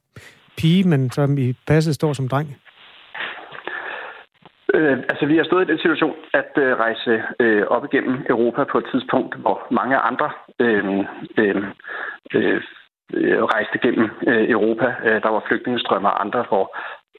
pige, 0.57 0.89
men 0.89 1.11
som 1.11 1.37
i 1.37 1.53
passet 1.67 1.95
står 1.95 2.13
som 2.13 2.27
dreng? 2.27 2.55
Øh, 4.73 4.97
altså, 5.11 5.25
vi 5.25 5.37
har 5.37 5.43
stået 5.43 5.65
i 5.65 5.71
den 5.71 5.79
situation 5.79 6.15
at 6.33 6.51
øh, 6.57 6.71
rejse 6.85 7.23
øh, 7.39 7.63
op 7.67 7.83
igennem 7.85 8.15
Europa 8.29 8.63
på 8.71 8.77
et 8.77 8.87
tidspunkt, 8.91 9.35
hvor 9.35 9.67
mange 9.71 9.97
andre 9.97 10.29
øh, 10.59 10.85
øh, 11.37 11.55
øh, 12.35 12.61
øh, 13.13 13.43
rejste 13.43 13.77
gennem 13.85 14.09
øh, 14.27 14.49
Europa. 14.49 14.87
Øh, 15.07 15.21
der 15.23 15.29
var 15.29 15.43
flygtningestrømmer 15.47 16.09
og 16.09 16.21
andre, 16.25 16.45
hvor 16.49 16.65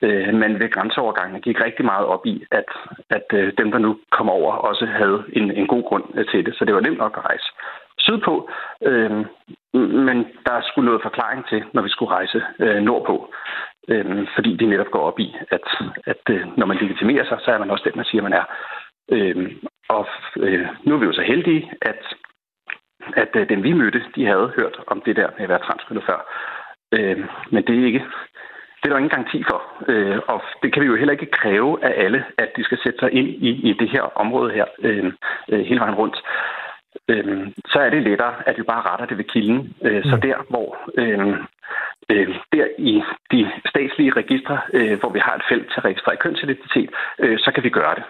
øh, 0.02 0.34
man 0.34 0.60
ved 0.60 0.70
grænseovergangen 0.70 1.40
gik 1.40 1.64
rigtig 1.64 1.84
meget 1.84 2.06
op 2.06 2.26
i, 2.26 2.44
at, 2.50 2.68
at 3.10 3.26
øh, 3.32 3.52
dem, 3.58 3.70
der 3.70 3.78
nu 3.78 3.98
kom 4.10 4.28
over, 4.30 4.52
også 4.52 4.86
havde 4.86 5.24
en, 5.32 5.50
en 5.50 5.66
god 5.66 5.82
grund 5.82 6.04
øh, 6.14 6.26
til 6.30 6.46
det. 6.46 6.54
Så 6.54 6.64
det 6.64 6.74
var 6.74 6.80
nemt 6.80 6.98
nok 6.98 7.14
at 7.16 7.24
rejse 7.24 7.48
sydpå, 7.98 8.50
øh, 8.82 9.10
men 10.06 10.18
der 10.46 10.60
skulle 10.60 10.86
noget 10.86 11.02
forklaring 11.02 11.46
til, 11.48 11.64
når 11.72 11.82
vi 11.82 11.88
skulle 11.88 12.10
rejse 12.10 12.42
øh, 12.58 12.82
nordpå. 12.82 13.34
Øh, 13.88 14.26
fordi 14.34 14.56
de 14.56 14.66
netop 14.66 14.90
går 14.90 15.00
op 15.00 15.18
i, 15.18 15.36
at, 15.50 15.66
at 16.06 16.22
øh, 16.30 16.58
når 16.58 16.66
man 16.66 16.76
legitimerer 16.76 17.24
sig, 17.24 17.38
så 17.40 17.50
er 17.50 17.58
man 17.58 17.70
også 17.70 17.84
den, 17.84 17.96
man 17.96 18.04
siger, 18.04 18.22
man 18.22 18.32
er. 18.32 18.44
Øh, 19.12 19.52
og 19.88 20.06
øh, 20.36 20.66
nu 20.84 20.94
er 20.94 20.98
vi 20.98 21.06
jo 21.06 21.12
så 21.12 21.22
heldige, 21.22 21.72
at, 21.82 22.02
at 23.16 23.30
øh, 23.34 23.48
dem 23.48 23.62
vi 23.62 23.72
mødte, 23.72 24.02
de 24.14 24.26
havde 24.26 24.52
hørt 24.56 24.76
om 24.86 25.02
det 25.06 25.16
der 25.16 25.28
med 25.36 25.42
at 25.42 25.48
være 25.48 25.66
transkønnet 25.66 26.04
før. 26.04 26.20
Øh, 26.92 27.18
men 27.50 27.64
det 27.66 27.78
er 27.78 27.86
ikke 27.86 28.04
det 28.80 28.86
er 28.86 28.92
der 28.92 29.02
ingen 29.02 29.16
garanti 29.16 29.44
for. 29.50 29.60
Øh, 29.88 30.18
og 30.28 30.42
det 30.62 30.72
kan 30.72 30.82
vi 30.82 30.86
jo 30.86 30.96
heller 30.96 31.12
ikke 31.12 31.36
kræve 31.40 31.84
af 31.84 32.04
alle, 32.04 32.24
at 32.38 32.48
de 32.56 32.64
skal 32.64 32.78
sætte 32.84 32.98
sig 32.98 33.12
ind 33.12 33.28
i, 33.28 33.50
i 33.68 33.72
det 33.80 33.88
her 33.90 34.02
område 34.02 34.52
her 34.52 34.66
øh, 34.78 35.12
øh, 35.52 35.60
hele 35.60 35.80
vejen 35.80 35.94
rundt. 35.94 36.16
Øh, 37.08 37.48
så 37.72 37.78
er 37.80 37.90
det 37.90 38.02
lettere, 38.02 38.34
at 38.48 38.58
vi 38.58 38.62
bare 38.62 38.82
retter 38.90 39.06
det 39.06 39.18
ved 39.18 39.24
kilden. 39.24 39.74
Øh, 39.82 40.04
så 40.04 40.16
der, 40.22 40.36
hvor 40.48 40.68
øh, 40.98 41.28
øh, 42.12 42.28
der 42.52 42.66
i 42.78 43.02
de 43.32 43.50
statslige 43.72 44.12
registre, 44.20 44.60
øh, 44.72 44.98
hvor 45.00 45.10
vi 45.12 45.18
har 45.18 45.34
et 45.34 45.42
felt 45.50 45.66
til 45.68 45.80
at 45.80 45.84
registrere 45.84 46.16
kønsidentitet, 46.16 46.90
øh, 47.18 47.38
så 47.38 47.50
kan 47.54 47.64
vi 47.64 47.70
gøre 47.70 47.94
det. 47.94 48.04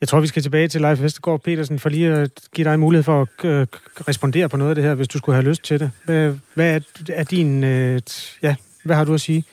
Jeg 0.00 0.08
tror, 0.08 0.20
vi 0.20 0.26
skal 0.26 0.42
tilbage 0.42 0.68
til 0.68 0.80
Leif 0.80 1.02
Vestergaard 1.02 1.40
Petersen, 1.42 1.78
for 1.78 1.88
lige 1.88 2.08
at 2.12 2.30
give 2.54 2.64
dig 2.70 2.80
mulighed 2.80 3.04
for 3.04 3.22
at 3.22 3.44
øh, 3.44 3.66
respondere 4.08 4.48
på 4.48 4.56
noget 4.56 4.70
af 4.70 4.74
det 4.74 4.84
her, 4.84 4.94
hvis 4.94 5.08
du 5.08 5.18
skulle 5.18 5.36
have 5.36 5.48
lyst 5.48 5.64
til 5.64 5.80
det. 5.80 5.90
Hvad, 6.04 6.34
hvad 6.54 6.74
er, 6.74 6.80
er 7.14 7.24
din... 7.24 7.64
Øh, 7.64 8.00
ja, 8.42 8.56
hvad 8.84 8.96
har 8.96 9.04
du 9.04 9.14
at 9.14 9.20
sige? 9.20 9.44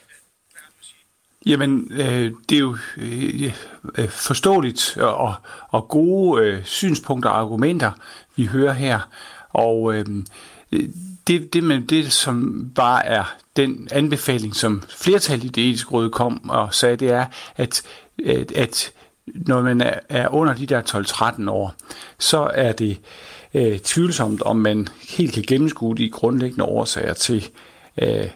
Jamen, 1.46 1.88
øh, 1.90 2.32
det 2.48 2.56
er 2.56 2.60
jo 2.60 2.76
øh, 2.96 3.52
øh 3.98 4.08
forståeligt 4.08 4.96
og, 5.00 5.34
og 5.68 5.88
gode 5.88 6.42
øh, 6.42 6.64
synspunkter 6.64 7.30
og 7.30 7.38
argumenter, 7.38 7.92
vi 8.36 8.44
hører 8.44 8.72
her. 8.72 9.00
Og 9.50 9.94
øh, 9.94 10.06
det, 11.26 11.52
det, 11.52 11.64
med 11.64 11.80
det, 11.80 12.12
som 12.12 12.66
bare 12.74 13.06
er 13.06 13.36
den 13.56 13.88
anbefaling, 13.92 14.56
som 14.56 14.82
flertallet 14.88 15.44
i 15.44 15.48
det 15.48 15.68
etiske 15.68 15.90
råd 15.90 16.10
kom 16.10 16.50
og 16.50 16.74
sagde, 16.74 16.96
det 16.96 17.10
er, 17.10 17.26
at, 17.56 17.82
at, 18.26 18.52
at 18.52 18.92
når 19.26 19.62
man 19.62 19.80
er, 19.80 19.98
er 20.08 20.28
under 20.28 20.54
de 20.54 20.66
der 20.66 20.82
12-13 21.42 21.50
år, 21.50 21.74
så 22.18 22.50
er 22.54 22.72
det 22.72 22.98
øh, 23.54 23.78
tvivlsomt, 23.78 24.42
om 24.42 24.56
man 24.56 24.88
helt 25.18 25.34
kan 25.34 25.44
gennemskue 25.48 25.96
de 25.96 26.10
grundlæggende 26.10 26.64
årsager 26.64 27.14
til 27.14 27.48
øh, 28.02 28.28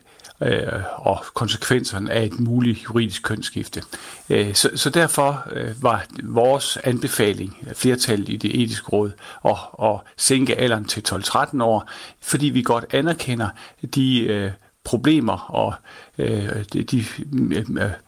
øh, 0.42 0.82
og 0.94 1.24
konsekvenserne 1.34 2.12
af 2.12 2.24
et 2.24 2.40
muligt 2.40 2.84
juridisk 2.84 3.22
kønsskifte. 3.22 3.82
Øh, 4.30 4.54
så, 4.54 4.70
så 4.74 4.90
derfor 4.90 5.44
øh, 5.52 5.82
var 5.82 6.04
vores 6.22 6.78
anbefaling, 6.84 7.56
øh, 7.68 7.74
flertallet 7.74 8.28
i 8.28 8.36
det 8.36 8.62
etiske 8.62 8.88
råd, 8.88 9.10
at, 9.44 9.56
at 9.82 10.00
sænke 10.16 10.58
alderen 10.58 10.84
til 10.84 11.04
12-13 11.08 11.62
år, 11.62 11.90
fordi 12.20 12.46
vi 12.46 12.62
godt 12.62 12.84
anerkender 12.90 13.48
de 13.94 14.20
øh, 14.20 14.50
problemer 14.84 15.50
og 15.50 15.74
øh, 16.20 16.64
de, 16.72 16.82
de 16.82 17.04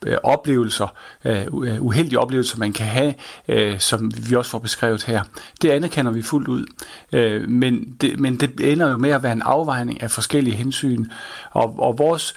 øh, 0.07 0.17
oplevelser, 0.23 0.95
øh, 1.25 1.43
øh, 1.43 1.83
uheldige 1.83 2.19
oplevelser, 2.19 2.59
man 2.59 2.73
kan 2.73 2.87
have, 2.87 3.15
øh, 3.49 3.79
som 3.81 4.13
vi 4.29 4.35
også 4.37 4.51
får 4.51 4.59
beskrevet 4.59 5.05
her. 5.05 5.23
Det 5.63 5.71
anerkender 5.71 6.13
vi 6.13 6.23
fuldt 6.23 6.49
ud. 6.49 6.67
Øh, 7.13 7.49
men, 7.49 7.97
det, 8.01 8.21
men 8.21 8.37
det 8.37 8.73
ender 8.73 8.91
jo 8.91 8.97
med 8.97 9.11
at 9.11 9.23
være 9.23 9.33
en 9.33 9.43
afvejning 9.43 10.03
af 10.03 10.11
forskellige 10.11 10.57
hensyn, 10.57 11.07
og, 11.51 11.75
og 11.79 11.99
vores 11.99 12.35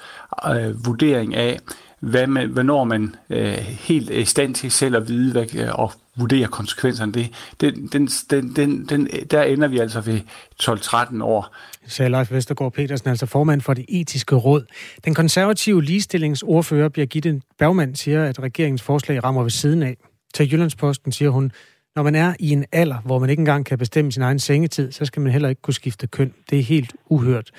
øh, 0.50 0.86
vurdering 0.86 1.36
af, 1.36 1.60
hvad 2.00 2.28
man, 2.28 2.50
hvornår 2.50 2.84
man 2.84 3.16
øh, 3.30 3.54
helt 3.58 4.10
er 4.10 4.20
i 4.20 4.26
stand 4.26 4.56
til 4.56 4.72
selv 4.72 4.96
at 4.96 5.08
vide 5.08 5.32
hvad, 5.32 5.56
øh, 5.56 5.80
og 5.80 5.92
vurdere 6.16 6.48
konsekvenserne 6.48 7.14
af 7.18 7.30
det, 7.60 7.74
den, 7.74 7.88
den, 7.88 8.08
den, 8.08 8.56
den, 8.56 8.86
den, 8.86 9.10
der 9.32 9.44
ender 9.44 9.68
vi 9.68 9.80
altså 9.80 10.02
ved 10.02 10.20
12-13 10.64 11.24
år. 11.24 11.56
Sagde 11.88 12.12
Leif 12.12 12.32
Vestergaard 12.32 12.74
Petersen, 12.74 13.10
altså 13.10 13.26
formand 13.26 13.62
for 13.62 13.74
det 13.74 13.86
etiske 13.88 14.36
råd. 14.36 14.66
Den 15.06 15.14
konservative 15.14 15.84
ligestillingsordfører 15.84 16.90
Birgitte 16.90 17.42
Bergmann 17.60 17.96
siger, 17.96 18.26
at 18.26 18.40
regeringens 18.40 18.82
forslag 18.82 19.24
rammer 19.24 19.42
ved 19.42 19.50
siden 19.50 19.84
af. 19.84 19.98
Til 20.34 20.52
Jyllandsposten 20.52 21.12
siger 21.12 21.30
hun, 21.30 21.52
når 21.96 22.04
man 22.04 22.16
er 22.16 22.34
i 22.40 22.50
en 22.50 22.66
alder, 22.72 22.98
hvor 23.06 23.20
man 23.20 23.30
ikke 23.30 23.42
engang 23.42 23.66
kan 23.66 23.78
bestemme 23.78 24.12
sin 24.12 24.22
egen 24.22 24.40
sengetid, 24.40 24.92
så 24.92 25.06
skal 25.06 25.22
man 25.22 25.32
heller 25.32 25.50
ikke 25.50 25.62
kunne 25.62 25.74
skifte 25.74 26.08
køn. 26.08 26.34
Det 26.50 26.60
er 26.60 26.64
helt 26.64 26.94
uhørt. 27.10 27.52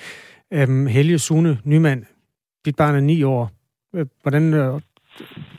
Øhm, 0.53 0.87
Helge 0.87 1.19
Sune 1.19 1.59
Nyman, 1.63 2.05
dit 2.65 2.75
barn 2.75 2.95
er 2.95 2.99
ni 2.99 3.23
år. 3.23 3.51
Øh, 3.95 4.05
Hvordan 4.21 4.53
øh, 4.53 4.81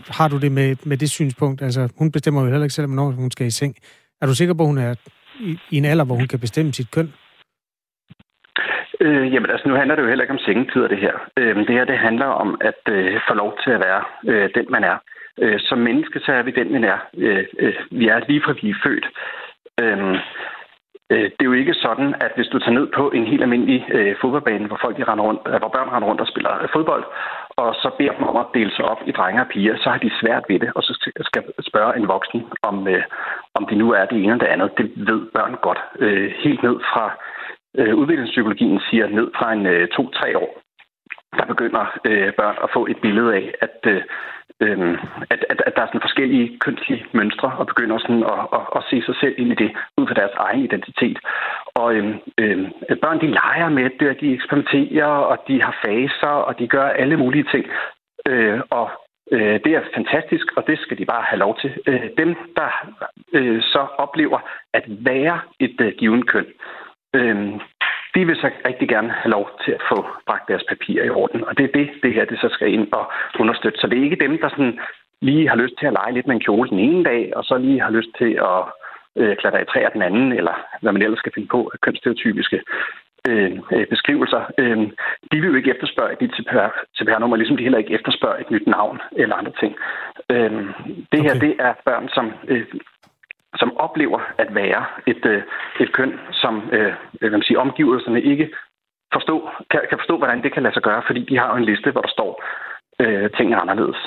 har 0.08 0.28
du 0.28 0.38
det 0.38 0.52
med, 0.52 0.76
med 0.84 0.96
det 0.96 1.10
synspunkt? 1.10 1.62
Altså, 1.62 1.88
hun 1.96 2.10
bestemmer 2.10 2.42
jo 2.42 2.46
heller 2.48 2.64
ikke 2.64 2.74
selv, 2.74 2.86
hvornår 2.86 3.10
hun 3.10 3.30
skal 3.30 3.46
i 3.46 3.50
seng. 3.50 3.76
Er 4.20 4.26
du 4.26 4.34
sikker 4.34 4.54
på, 4.54 4.62
at 4.62 4.66
hun 4.66 4.78
er 4.78 4.94
i, 5.40 5.58
i 5.70 5.76
en 5.76 5.84
alder, 5.84 6.04
hvor 6.04 6.14
hun 6.14 6.28
kan 6.28 6.38
bestemme 6.38 6.72
sit 6.72 6.90
køn? 6.90 7.12
Øh, 9.00 9.34
jamen 9.34 9.50
altså, 9.50 9.68
nu 9.68 9.74
handler 9.74 9.94
det 9.94 10.02
jo 10.02 10.08
heller 10.08 10.24
ikke 10.24 10.34
om 10.34 10.46
sengetider, 10.46 10.88
det 10.88 10.98
her. 10.98 11.14
Øh, 11.36 11.56
det 11.56 11.74
her, 11.76 11.84
det 11.84 11.98
handler 11.98 12.26
om 12.26 12.58
at 12.60 12.82
øh, 12.90 13.20
få 13.28 13.34
lov 13.34 13.58
til 13.64 13.70
at 13.70 13.80
være 13.80 14.02
øh, 14.28 14.50
den, 14.54 14.66
man 14.68 14.84
er. 14.84 14.96
Øh, 15.42 15.60
som 15.60 15.78
menneske, 15.78 16.20
så 16.20 16.32
er 16.32 16.42
vi 16.42 16.50
den, 16.50 16.72
man 16.72 16.84
er. 16.84 16.98
Øh, 17.16 17.44
øh, 17.58 17.74
vi 17.90 18.08
er 18.08 18.20
lige 18.28 18.42
fra 18.44 18.54
vi 18.62 18.70
er 18.70 18.82
født. 18.84 19.06
Øh, 19.80 20.14
øh, 21.12 21.24
det 21.34 21.40
er 21.40 21.50
jo 21.52 21.52
ikke 21.52 21.74
sådan, 21.74 22.14
at 22.20 22.32
hvis 22.36 22.48
du 22.52 22.58
tager 22.58 22.78
ned 22.78 22.86
på 22.96 23.10
en 23.10 23.26
helt 23.26 23.42
almindelig 23.42 23.86
øh, 23.92 24.16
fodboldbane, 24.20 24.66
hvor 24.66 24.78
folk 24.82 24.96
de 24.96 25.04
render 25.04 25.24
rundt, 25.24 25.40
øh, 25.46 25.58
hvor 25.58 25.68
børn 25.68 25.88
render 25.88 26.08
rundt 26.08 26.20
og 26.20 26.28
spiller 26.28 26.62
øh, 26.62 26.68
fodbold, 26.72 27.04
og 27.62 27.74
så 27.74 27.90
beder 27.98 28.12
dem 28.12 28.24
om 28.30 28.36
at 28.36 28.52
dele 28.54 28.72
sig 28.76 28.84
op 28.84 29.00
i 29.06 29.12
drenge 29.12 29.40
og 29.40 29.48
piger, 29.48 29.76
så 29.76 29.90
har 29.90 29.98
de 29.98 30.10
svært 30.20 30.44
ved 30.48 30.58
det, 30.60 30.70
og 30.74 30.82
så 30.82 31.10
skal 31.28 31.42
spørge 31.70 31.96
en 31.96 32.08
voksen, 32.08 32.40
om, 32.62 32.88
øh, 32.88 33.02
om 33.54 33.66
de 33.66 33.74
nu 33.74 33.92
er 33.92 34.04
det 34.04 34.16
ene 34.18 34.32
eller 34.32 34.44
det 34.44 34.52
andet. 34.54 34.78
Det 34.78 34.86
ved 34.96 35.20
børn 35.34 35.54
godt. 35.62 35.80
Øh, 35.98 36.32
helt 36.44 36.62
ned 36.62 36.76
fra 36.92 37.04
øh, 37.78 37.94
udviklingspsykologien 37.94 38.80
siger 38.90 39.06
ned 39.08 39.30
fra 39.36 39.52
en 39.52 39.66
øh, 39.66 39.88
to-tre 39.88 40.38
år, 40.38 40.62
der 41.38 41.44
begynder 41.46 41.98
øh, 42.04 42.32
børn 42.32 42.56
at 42.62 42.70
få 42.72 42.86
et 42.86 42.98
billede 43.00 43.34
af, 43.34 43.54
at, 43.60 43.78
øh, 43.92 44.02
øhm, 44.60 44.96
at, 45.30 45.44
at, 45.50 45.62
at 45.66 45.72
der 45.76 45.82
er 45.82 45.86
sådan 45.86 46.06
forskellige 46.08 46.58
kønslige 46.58 47.06
mønstre, 47.12 47.52
og 47.58 47.66
begynder 47.66 47.98
sådan 47.98 48.22
at, 48.22 48.40
at, 48.58 48.64
at 48.76 48.82
se 48.90 49.02
sig 49.06 49.16
selv 49.20 49.34
ind 49.38 49.52
i 49.52 49.54
det, 49.62 49.70
ud 49.98 50.06
fra 50.06 50.14
deres 50.14 50.34
egen 50.36 50.62
identitet. 50.64 51.18
Og 51.74 51.94
øh, 51.94 52.16
øh, 52.38 52.58
børn, 53.02 53.20
de 53.20 53.26
leger 53.40 53.68
med 53.68 53.90
det, 54.00 54.08
og 54.10 54.20
de 54.20 54.34
eksperimenterer, 54.34 55.06
og 55.06 55.38
de 55.48 55.62
har 55.62 55.74
faser, 55.84 56.34
og 56.48 56.58
de 56.58 56.68
gør 56.68 56.88
alle 56.88 57.16
mulige 57.16 57.46
ting. 57.52 57.66
Øh, 58.28 58.60
og 58.70 58.90
øh, 59.32 59.60
det 59.64 59.72
er 59.74 59.82
fantastisk, 59.94 60.46
og 60.56 60.66
det 60.66 60.78
skal 60.78 60.98
de 60.98 61.04
bare 61.04 61.22
have 61.22 61.38
lov 61.38 61.58
til. 61.60 61.70
Øh, 61.86 62.10
dem, 62.18 62.36
der 62.56 62.70
øh, 63.32 63.62
så 63.62 63.86
oplever 63.98 64.38
at 64.72 64.84
være 64.88 65.40
et 65.60 65.80
øh, 65.80 65.92
given 65.98 66.26
køn, 66.26 66.46
øh, 66.46 66.87
de 68.14 68.26
vil 68.26 68.36
så 68.36 68.50
rigtig 68.68 68.88
gerne 68.88 69.10
have 69.10 69.30
lov 69.30 69.50
til 69.64 69.72
at 69.72 69.82
få 69.90 70.06
bragt 70.26 70.48
deres 70.48 70.64
papirer 70.68 71.04
i 71.04 71.10
orden. 71.10 71.44
Og 71.44 71.58
det 71.58 71.64
er 71.64 71.72
det, 71.78 71.90
det 72.02 72.14
her 72.14 72.24
det 72.24 72.38
så 72.40 72.48
skal 72.52 72.72
ind 72.72 72.92
og 72.92 73.04
understøtte. 73.38 73.78
Så 73.80 73.86
det 73.86 73.98
er 73.98 74.02
ikke 74.02 74.24
dem, 74.26 74.38
der 74.38 74.48
sådan 74.48 74.78
lige 75.22 75.48
har 75.48 75.56
lyst 75.56 75.74
til 75.78 75.86
at 75.86 75.92
lege 75.92 76.12
lidt 76.14 76.26
med 76.26 76.34
en 76.34 76.46
kjole 76.46 76.70
den 76.70 76.78
ene 76.78 77.04
dag, 77.04 77.32
og 77.36 77.44
så 77.44 77.58
lige 77.58 77.80
har 77.80 77.90
lyst 77.90 78.08
til 78.18 78.32
at 78.50 78.60
øh, 79.16 79.36
klatre 79.36 79.62
i 79.62 79.64
træer 79.64 79.88
den 79.88 80.02
anden, 80.02 80.32
eller 80.32 80.54
hvad 80.82 80.92
man 80.92 81.02
ellers 81.02 81.18
skal 81.18 81.32
finde 81.34 81.48
på 81.48 81.70
af 81.74 81.80
kønsstereotypiske 81.80 82.60
øh, 83.28 83.52
øh, 83.72 83.86
beskrivelser. 83.86 84.42
Øh, 84.58 84.78
de 85.32 85.40
vil 85.40 85.50
jo 85.50 85.54
ikke 85.54 85.70
efterspørge 85.70 86.16
nyt 86.20 86.34
CPR-nummer, 86.98 87.36
ligesom 87.36 87.56
de 87.56 87.62
heller 87.62 87.78
ikke 87.78 87.94
efterspørger 87.94 88.38
et 88.38 88.50
nyt 88.50 88.66
navn 88.66 89.00
eller 89.12 89.36
andre 89.36 89.52
ting. 89.60 89.76
Øh, 90.30 90.50
det 91.12 91.20
her, 91.26 91.34
Okay. 91.36 91.40
det 91.40 91.54
er 91.58 91.72
børn, 91.84 92.08
som 92.08 92.32
øh, 92.48 92.66
som 93.56 93.76
oplever 93.76 94.20
at 94.38 94.54
være 94.54 94.84
et, 95.06 95.24
øh, 95.26 95.42
et 95.80 95.92
køn, 95.92 96.12
som 96.32 96.54
øh, 96.72 96.92
hvad 97.12 97.30
man 97.30 97.42
siger, 97.42 97.58
omgivelserne 97.60 98.22
ikke 98.22 98.48
forstå, 99.12 99.48
kan, 99.70 99.80
kan 99.88 99.98
forstå, 99.98 100.18
hvordan 100.18 100.42
det 100.42 100.52
kan 100.54 100.62
lade 100.62 100.74
sig 100.74 100.82
gøre, 100.82 101.02
fordi 101.06 101.20
de 101.30 101.38
har 101.38 101.48
jo 101.50 101.56
en 101.56 101.64
liste, 101.64 101.90
hvor 101.90 102.00
der 102.00 102.08
står 102.16 102.44
øh, 103.00 103.30
ting 103.36 103.52
er 103.52 103.58
anderledes. 103.58 104.00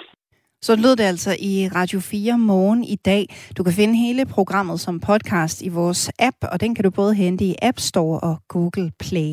Så 0.64 0.76
lød 0.76 0.96
det 0.96 1.04
altså 1.04 1.32
i 1.40 1.70
Radio 1.76 2.00
4 2.00 2.38
morgen 2.38 2.84
i 2.84 2.96
dag. 2.96 3.26
Du 3.58 3.64
kan 3.64 3.74
finde 3.74 3.96
hele 3.96 4.26
programmet 4.26 4.80
som 4.80 5.00
podcast 5.00 5.62
i 5.62 5.70
vores 5.70 6.12
app, 6.20 6.38
og 6.52 6.62
den 6.62 6.76
kan 6.76 6.84
du 6.84 6.92
både 6.92 7.14
hente 7.14 7.44
i 7.44 7.56
App 7.62 7.80
Store 7.80 8.20
og 8.20 8.36
Google 8.48 8.92
Play. 9.00 9.32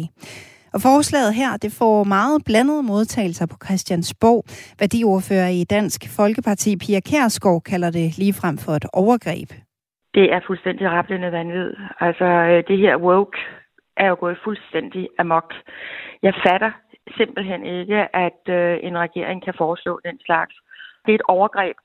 Og 0.75 0.81
forslaget 0.81 1.35
her, 1.35 1.57
det 1.57 1.73
får 1.73 2.05
meget 2.05 2.45
blandede 2.45 2.83
modtagelser 2.83 3.47
på 3.47 3.57
Christiansborg. 3.65 4.45
Værdiordfører 4.79 5.49
i 5.49 5.65
Dansk 5.65 6.17
Folkeparti, 6.17 6.77
Pia 6.77 7.01
Kærsgaard, 7.01 7.63
kalder 7.63 7.91
det 7.91 8.19
ligefrem 8.19 8.59
for 8.59 8.73
et 8.73 8.85
overgreb. 8.93 9.49
Det 10.15 10.33
er 10.35 10.41
fuldstændig 10.47 10.91
rappelende 10.91 11.33
vanvid. 11.33 11.75
Altså, 12.01 12.25
øh, 12.25 12.65
det 12.69 12.79
her 12.79 12.97
woke 12.97 13.39
er 13.97 14.09
jo 14.09 14.17
gået 14.21 14.39
fuldstændig 14.45 15.09
amok. 15.19 15.55
Jeg 16.23 16.35
fatter 16.47 16.71
simpelthen 17.17 17.67
ikke, 17.67 18.17
at 18.17 18.43
øh, 18.49 18.79
en 18.83 18.99
regering 18.99 19.45
kan 19.45 19.55
foreslå 19.59 20.01
den 20.05 20.21
slags. 20.27 20.55
Det 21.05 21.11
er 21.13 21.15
et 21.15 21.29
overgreb 21.29 21.77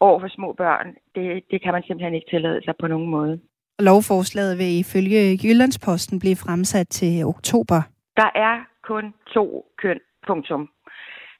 over 0.00 0.20
for 0.20 0.28
små 0.28 0.52
børn. 0.52 0.86
Det, 1.14 1.44
det 1.50 1.62
kan 1.62 1.72
man 1.72 1.82
simpelthen 1.82 2.14
ikke 2.14 2.30
tillade 2.30 2.60
sig 2.64 2.74
på 2.80 2.86
nogen 2.86 3.10
måde. 3.10 3.40
Lovforslaget 3.78 4.58
vil 4.58 4.78
ifølge 4.80 5.38
Jyllandsposten 5.44 6.18
blive 6.20 6.36
fremsat 6.36 6.88
til 6.88 7.24
oktober. 7.24 7.80
Der 8.16 8.30
er 8.34 8.56
kun 8.82 9.14
to 9.34 9.66
køn, 9.78 10.00
punktum. 10.26 10.68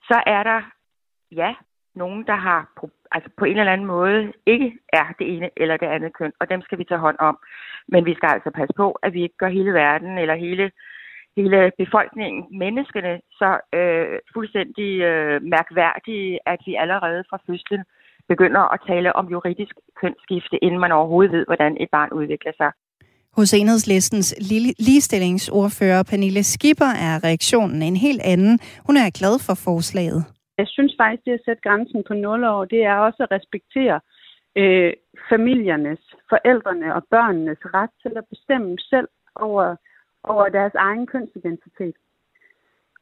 Så 0.09 0.23
er 0.27 0.43
der, 0.43 0.61
ja, 1.33 1.55
nogen, 1.97 2.27
der 2.27 2.37
har 2.37 2.61
altså 3.13 3.31
på 3.39 3.45
en 3.45 3.59
eller 3.59 3.73
anden 3.73 3.87
måde 3.87 4.33
ikke 4.47 4.69
er 4.93 5.07
det 5.19 5.27
ene 5.37 5.51
eller 5.57 5.77
det 5.77 5.87
andet 5.87 6.13
køn, 6.19 6.33
og 6.41 6.51
dem 6.51 6.61
skal 6.63 6.79
vi 6.79 6.85
tage 6.85 7.05
hånd 7.07 7.19
om. 7.19 7.39
Men 7.89 8.05
vi 8.05 8.15
skal 8.15 8.29
altså 8.29 8.51
passe 8.51 8.75
på, 8.77 8.87
at 9.03 9.13
vi 9.13 9.23
ikke 9.23 9.37
gør 9.43 9.49
hele 9.49 9.73
verden 9.73 10.19
eller 10.19 10.35
hele, 10.35 10.71
hele 11.37 11.59
befolkningen, 11.79 12.59
menneskene, 12.59 13.21
så 13.39 13.51
øh, 13.79 14.19
fuldstændig 14.35 14.91
øh, 15.11 15.43
mærkværdige, 15.43 16.39
at 16.47 16.61
vi 16.67 16.75
allerede 16.75 17.25
fra 17.31 17.39
fødslen 17.47 17.83
begynder 18.29 18.73
at 18.75 18.81
tale 18.87 19.17
om 19.17 19.27
juridisk 19.35 19.75
kønsskifte, 20.01 20.57
inden 20.65 20.81
man 20.81 20.93
overhovedet 20.93 21.33
ved, 21.33 21.45
hvordan 21.47 21.77
et 21.81 21.89
barn 21.93 22.11
udvikler 22.13 22.53
sig. 22.57 22.71
Hos 23.37 23.55
enhedslistens 23.55 24.35
ligestillingsordfører 24.79 26.03
Pernille 26.03 26.45
Skipper 26.45 26.93
er 27.09 27.25
reaktionen 27.25 27.83
en 27.83 27.97
helt 27.97 28.23
anden. 28.25 28.59
Hun 28.87 28.97
er 28.97 29.11
glad 29.19 29.39
for 29.47 29.55
forslaget. 29.55 30.36
Jeg 30.59 30.69
synes 30.69 30.95
faktisk, 30.99 31.25
det 31.25 31.33
at 31.33 31.45
sætte 31.45 31.63
grænsen 31.63 32.05
på 32.09 32.15
0 32.15 32.45
år, 32.45 32.65
det 32.65 32.85
er 32.85 32.97
også 32.97 33.23
at 33.23 33.31
respektere 33.31 34.01
øh, 34.57 34.93
familiernes, 35.29 36.01
forældrene 36.29 36.95
og 36.95 37.03
børnenes 37.11 37.59
ret 37.75 37.91
til 38.03 38.13
at 38.17 38.27
bestemme 38.31 38.79
selv 38.79 39.09
over, 39.35 39.77
over 40.23 40.49
deres 40.49 40.75
egen 40.75 41.07
kønsidentitet. 41.07 41.97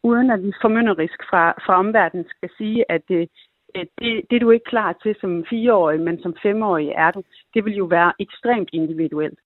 Uden 0.02 0.31
at 0.31 0.43
vi 0.43 0.52
formynderisk 0.62 1.20
fra, 1.31 1.51
fra 1.66 1.78
omverdenen 1.78 2.26
skal 2.28 2.51
sige, 2.59 2.85
at 2.90 3.05
øh, 3.10 3.26
det, 3.74 3.89
det, 3.98 4.22
det, 4.31 4.31
du 4.31 4.35
er 4.35 4.39
du 4.39 4.51
ikke 4.51 4.64
klar 4.64 4.93
til 5.02 5.16
som 5.20 5.44
fireårig, 5.51 6.01
men 6.01 6.22
som 6.22 6.35
femårig 6.43 6.89
er 6.89 7.10
du. 7.10 7.22
Det 7.55 7.64
vil 7.64 7.76
jo 7.76 7.85
være 7.85 8.12
ekstremt 8.18 8.68
individuelt. 8.72 9.39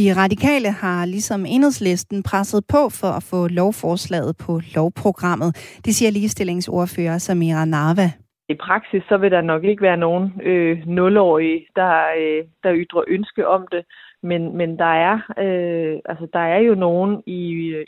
De 0.00 0.12
radikale 0.22 0.70
har 0.82 1.06
ligesom 1.06 1.40
enhedslisten 1.54 2.22
presset 2.22 2.64
på 2.74 2.82
for 3.00 3.10
at 3.18 3.26
få 3.30 3.48
lovforslaget 3.60 4.32
på 4.46 4.52
lovprogrammet. 4.76 5.50
Det 5.84 5.92
siger 5.94 6.10
ligestillingsordfører 6.10 7.18
Samira 7.18 7.64
Narva. 7.64 8.08
I 8.48 8.54
praksis 8.54 9.02
så 9.08 9.16
vil 9.16 9.30
der 9.30 9.40
nok 9.40 9.64
ikke 9.64 9.82
være 9.82 9.96
nogen 9.96 10.40
øh, 10.42 10.86
nulårige, 10.86 11.66
der, 11.76 11.94
øh, 12.18 12.44
der 12.62 12.72
ytrer 12.74 13.04
ønske 13.08 13.48
om 13.48 13.66
det, 13.72 13.84
men, 14.22 14.56
men 14.56 14.78
der, 14.78 14.92
er, 15.08 15.16
øh, 15.44 15.98
altså, 16.04 16.26
der 16.32 16.44
er 16.54 16.58
jo 16.58 16.74
nogen 16.74 17.22
i, 17.26 17.42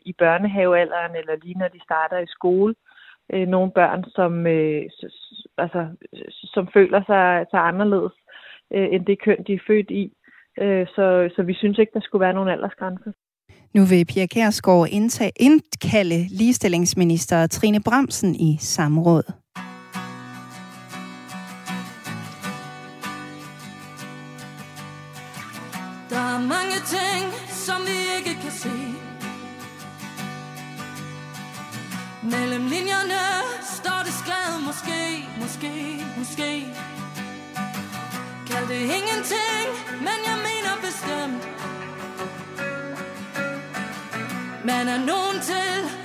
i 0.05 0.13
børnehavealderen, 0.19 1.17
eller 1.17 1.35
lige 1.43 1.59
når 1.59 1.69
de 1.69 1.81
starter 1.83 2.19
i 2.19 2.27
skole, 2.37 2.75
øh, 3.33 3.49
nogle 3.49 3.71
børn, 3.71 4.05
som, 4.09 4.47
øh, 4.47 4.83
altså, 5.59 5.87
som 6.55 6.69
føler 6.75 7.03
sig, 7.07 7.47
sig 7.51 7.61
anderledes 7.61 8.13
øh, 8.75 8.89
end 8.93 9.07
det 9.07 9.23
køn, 9.23 9.45
de 9.47 9.55
er 9.55 9.67
født 9.67 9.91
i. 9.91 10.13
Øh, 10.63 10.87
så, 10.87 11.31
så 11.37 11.43
vi 11.43 11.55
synes 11.55 11.79
ikke, 11.79 11.93
der 11.95 12.01
skulle 12.01 12.25
være 12.27 12.33
nogen 12.33 12.49
aldersgrænse. 12.49 13.13
Nu 13.75 13.85
vil 13.85 14.05
Pia 14.05 14.27
Kærsgaard 14.27 14.89
indtage, 14.91 15.33
indkalde 15.41 16.27
ligestillingsminister 16.31 17.47
Trine 17.47 17.81
Bramsen 17.83 18.35
i 18.35 18.57
samråd. 18.61 19.23
Der 26.11 26.25
er 26.35 26.41
mange 26.55 26.79
ting, 26.97 27.25
som 27.67 27.81
vi 27.89 27.99
ikke 28.19 28.41
kan 28.43 28.55
se. 28.65 28.77
Mellem 32.23 32.65
linjerne 32.75 33.23
står 33.77 34.01
det 34.07 34.15
skrevet 34.23 34.59
måske, 34.69 35.01
måske, 35.43 35.73
måske 36.19 36.51
Kald 38.51 38.69
det 38.69 38.83
ingenting, 38.99 39.67
men 40.07 40.19
jeg 40.29 40.37
Man 44.69 44.89
er 44.89 44.99
nogen 44.99 45.41
til, 45.41 45.98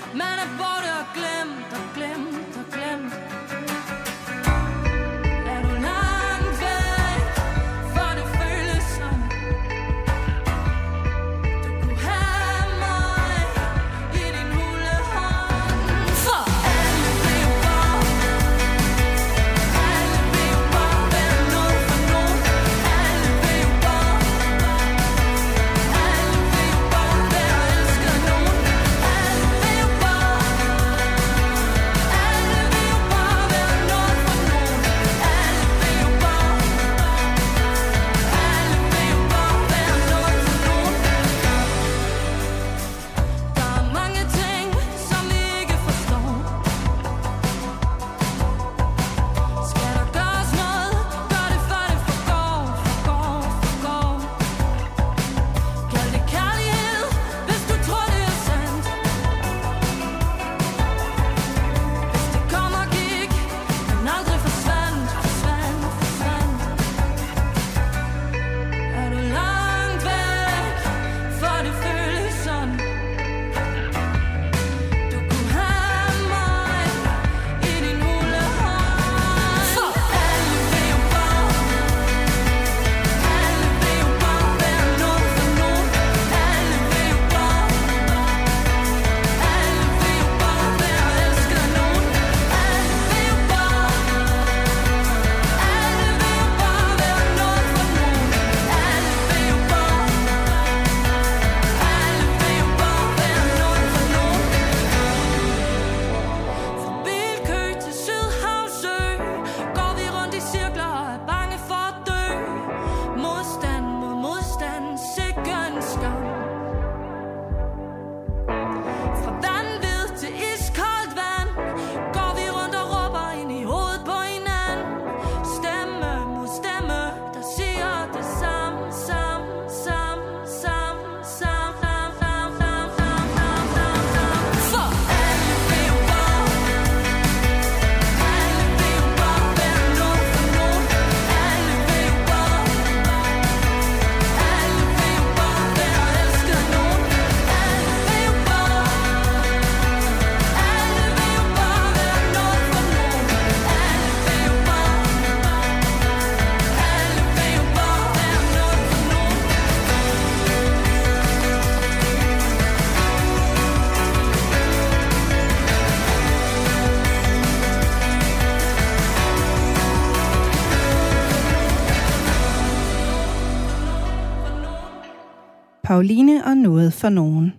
Karoline 175.94 176.46
og 176.46 176.58
noget 176.58 176.94
for 176.94 177.10
nogen. 177.10 177.54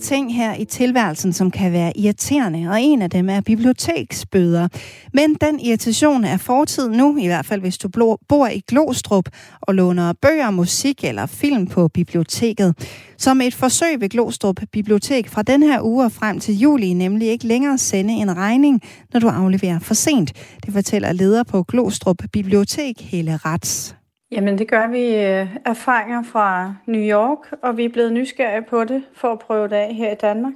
Ting 0.00 0.34
her 0.34 0.54
i 0.54 0.64
tilværelsen, 0.64 1.32
som 1.32 1.50
kan 1.50 1.72
være 1.72 1.98
irriterende, 1.98 2.70
og 2.70 2.82
en 2.82 3.02
af 3.02 3.10
dem 3.10 3.30
er 3.30 3.40
biblioteksbøder. 3.40 4.68
Men 5.12 5.34
den 5.34 5.60
irritation 5.60 6.24
er 6.24 6.36
fortid 6.36 6.88
nu, 6.88 7.16
i 7.16 7.26
hvert 7.26 7.46
fald 7.46 7.60
hvis 7.60 7.78
du 7.78 8.16
bor 8.28 8.46
i 8.46 8.62
Glostrup 8.68 9.28
og 9.60 9.74
låner 9.74 10.12
bøger, 10.12 10.50
musik 10.50 11.04
eller 11.04 11.26
film 11.26 11.66
på 11.66 11.88
biblioteket. 11.88 12.74
Som 13.18 13.40
et 13.40 13.54
forsøg 13.54 14.00
ved 14.00 14.08
Glostrup 14.08 14.60
Bibliotek 14.72 15.28
fra 15.28 15.42
den 15.42 15.62
her 15.62 15.82
uge 15.82 16.04
og 16.04 16.12
frem 16.12 16.40
til 16.40 16.58
juli 16.58 16.92
nemlig 16.92 17.28
ikke 17.28 17.46
længere 17.46 17.78
sende 17.78 18.14
en 18.14 18.36
regning, 18.36 18.82
når 19.12 19.20
du 19.20 19.28
afleverer 19.28 19.78
for 19.78 19.94
sent. 19.94 20.32
Det 20.66 20.72
fortæller 20.72 21.12
leder 21.12 21.42
på 21.42 21.62
Glostrup 21.62 22.22
Bibliotek, 22.32 23.00
Helle 23.00 23.36
Rats. 23.36 23.99
Jamen 24.32 24.58
det 24.58 24.68
gør 24.68 24.88
vi 24.88 25.04
øh, 25.14 25.56
erfaringer 25.64 26.22
fra 26.22 26.74
New 26.86 27.00
York, 27.00 27.52
og 27.62 27.76
vi 27.76 27.84
er 27.84 27.88
blevet 27.88 28.12
nysgerrige 28.12 28.66
på 28.70 28.84
det 28.84 29.02
for 29.14 29.32
at 29.32 29.38
prøve 29.38 29.68
det 29.68 29.76
af 29.76 29.94
her 29.94 30.12
i 30.12 30.14
Danmark. 30.14 30.52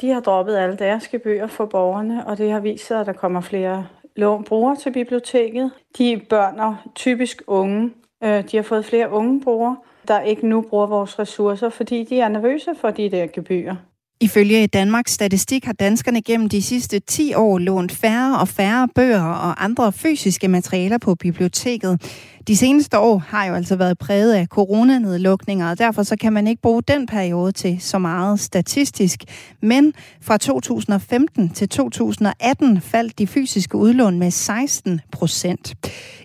De 0.00 0.08
har 0.08 0.20
droppet 0.20 0.56
alle 0.56 0.76
deres 0.76 1.08
gebyrer 1.08 1.46
for 1.46 1.66
borgerne, 1.66 2.26
og 2.26 2.38
det 2.38 2.50
har 2.50 2.60
vist 2.60 2.86
sig, 2.86 3.00
at 3.00 3.06
der 3.06 3.12
kommer 3.12 3.40
flere 3.40 3.86
lån 4.16 4.44
brugere 4.44 4.76
til 4.76 4.92
biblioteket. 4.92 5.70
De 5.98 6.20
børn 6.30 6.60
og 6.60 6.76
typisk 6.94 7.42
unge, 7.46 7.90
øh, 8.24 8.44
de 8.50 8.56
har 8.56 8.62
fået 8.62 8.84
flere 8.84 9.10
unge 9.10 9.40
brugere, 9.40 9.76
der 10.08 10.20
ikke 10.20 10.46
nu 10.46 10.60
bruger 10.60 10.86
vores 10.86 11.18
ressourcer, 11.18 11.68
fordi 11.68 12.04
de 12.04 12.20
er 12.20 12.28
nervøse 12.28 12.70
for 12.80 12.90
de 12.90 13.10
der 13.10 13.26
gebyrer. 13.26 13.76
Ifølge 14.20 14.66
Danmarks 14.66 15.12
Statistik 15.12 15.64
har 15.64 15.72
danskerne 15.72 16.22
gennem 16.22 16.48
de 16.48 16.62
sidste 16.62 16.98
10 16.98 17.34
år 17.34 17.58
lånt 17.58 17.92
færre 17.92 18.38
og 18.40 18.48
færre 18.48 18.88
bøger 18.94 19.22
og 19.22 19.64
andre 19.64 19.92
fysiske 19.92 20.48
materialer 20.48 20.98
på 20.98 21.14
biblioteket. 21.14 22.02
De 22.48 22.56
seneste 22.56 22.98
år 22.98 23.18
har 23.18 23.44
jo 23.44 23.54
altså 23.54 23.76
været 23.76 23.98
præget 23.98 24.32
af 24.32 24.46
coronanedlukninger, 24.46 25.70
og 25.70 25.78
derfor 25.78 26.02
så 26.02 26.16
kan 26.16 26.32
man 26.32 26.46
ikke 26.46 26.62
bruge 26.62 26.82
den 26.82 27.06
periode 27.06 27.52
til 27.52 27.80
så 27.80 27.98
meget 27.98 28.40
statistisk. 28.40 29.20
Men 29.62 29.92
fra 30.20 30.38
2015 30.38 31.48
til 31.48 31.68
2018 31.68 32.80
faldt 32.80 33.18
de 33.18 33.26
fysiske 33.26 33.76
udlån 33.76 34.18
med 34.18 34.30
16 34.30 35.00
procent. 35.12 35.74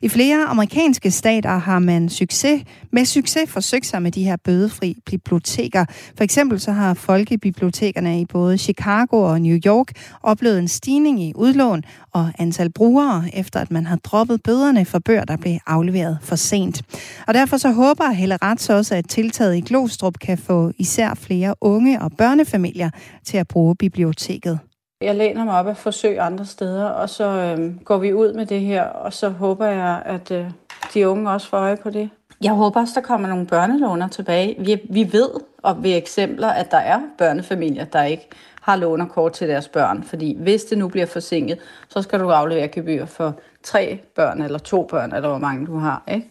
I 0.01 0.09
flere 0.09 0.45
amerikanske 0.45 1.11
stater 1.11 1.57
har 1.57 1.79
man 1.79 2.09
succes, 2.09 2.63
med 2.91 3.05
succes 3.05 3.49
forsøgt 3.49 3.85
sig 3.85 4.01
med 4.01 4.11
de 4.11 4.23
her 4.23 4.35
bødefri 4.43 4.97
biblioteker. 5.05 5.85
For 6.17 6.23
eksempel 6.23 6.59
så 6.59 6.71
har 6.71 6.93
folkebibliotekerne 6.93 8.21
i 8.21 8.25
både 8.25 8.57
Chicago 8.57 9.21
og 9.21 9.41
New 9.41 9.57
York 9.65 9.91
oplevet 10.23 10.59
en 10.59 10.67
stigning 10.67 11.21
i 11.21 11.33
udlån 11.35 11.83
og 12.11 12.31
antal 12.39 12.71
brugere, 12.71 13.23
efter 13.33 13.59
at 13.59 13.71
man 13.71 13.85
har 13.85 13.95
droppet 13.95 14.43
bøderne 14.43 14.85
for 14.85 14.99
bøger, 14.99 15.25
der 15.25 15.37
blev 15.37 15.57
afleveret 15.67 16.08
for 16.21 16.35
sent. 16.35 16.81
Og 17.27 17.33
derfor 17.33 17.57
så 17.57 17.71
håber 17.71 18.11
Helle 18.11 18.35
Rats 18.35 18.69
også, 18.69 18.95
at 18.95 19.09
tiltaget 19.09 19.55
i 19.55 19.61
Glostrup 19.61 20.13
kan 20.19 20.37
få 20.37 20.71
især 20.77 21.13
flere 21.13 21.55
unge 21.61 22.01
og 22.01 22.11
børnefamilier 22.17 22.89
til 23.23 23.37
at 23.37 23.47
bruge 23.47 23.75
biblioteket. 23.75 24.59
Jeg 25.01 25.15
læner 25.15 25.45
mig 25.45 25.59
op 25.59 25.67
af 25.67 25.77
forsøg 25.77 26.19
andre 26.19 26.45
steder, 26.45 26.85
og 26.85 27.09
så 27.09 27.25
øh, 27.25 27.75
går 27.85 27.97
vi 27.97 28.13
ud 28.13 28.33
med 28.33 28.45
det 28.45 28.61
her, 28.61 28.83
og 28.83 29.13
så 29.13 29.29
håber 29.29 29.65
jeg, 29.65 30.01
at 30.05 30.31
øh, 30.31 30.45
de 30.93 31.09
unge 31.09 31.29
også 31.29 31.49
får 31.49 31.57
øje 31.57 31.77
på 31.77 31.89
det. 31.89 32.09
Jeg 32.43 32.51
håber 32.51 32.79
også, 32.79 32.93
der 32.95 33.01
kommer 33.01 33.27
nogle 33.27 33.45
børnelåner 33.45 34.07
tilbage. 34.07 34.55
Vi, 34.59 34.77
vi 34.89 35.13
ved, 35.13 35.29
og 35.63 35.83
ved 35.83 35.97
eksempler, 35.97 36.47
at 36.47 36.71
der 36.71 36.77
er 36.77 36.99
børnefamilier, 37.17 37.85
der 37.85 38.03
ikke 38.03 38.27
har 38.69 38.75
lånerkort 38.75 39.33
til 39.33 39.47
deres 39.47 39.67
børn. 39.67 40.03
Fordi 40.03 40.37
hvis 40.39 40.63
det 40.63 40.77
nu 40.77 40.87
bliver 40.87 41.05
forsinket, 41.05 41.57
så 41.89 42.01
skal 42.01 42.19
du 42.19 42.29
aflevere 42.29 42.67
gebyr 42.67 43.05
for 43.05 43.39
tre 43.63 43.99
børn, 44.15 44.41
eller 44.41 44.59
to 44.59 44.87
børn, 44.89 45.15
eller 45.15 45.29
hvor 45.29 45.37
mange 45.37 45.65
du 45.65 45.77
har. 45.77 46.03
Ikke? 46.07 46.29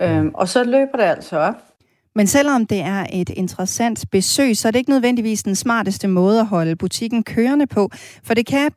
Øhm, 0.00 0.30
og 0.34 0.48
så 0.48 0.64
løber 0.64 0.96
det 0.96 1.04
altså 1.04 1.36
op. 1.36 1.54
Men 2.14 2.26
selvom 2.26 2.66
det 2.66 2.80
er 2.80 3.06
et 3.12 3.28
interessant 3.28 4.04
besøg, 4.12 4.56
så 4.56 4.68
er 4.68 4.72
det 4.72 4.78
ikke 4.78 4.90
nødvendigvis 4.90 5.42
den 5.42 5.54
smarteste 5.54 6.08
måde 6.08 6.40
at 6.40 6.46
holde 6.46 6.76
butikken 6.76 7.22
kørende 7.22 7.66
på. 7.66 7.90
For 8.24 8.34
det 8.34 8.46
kan 8.46 8.70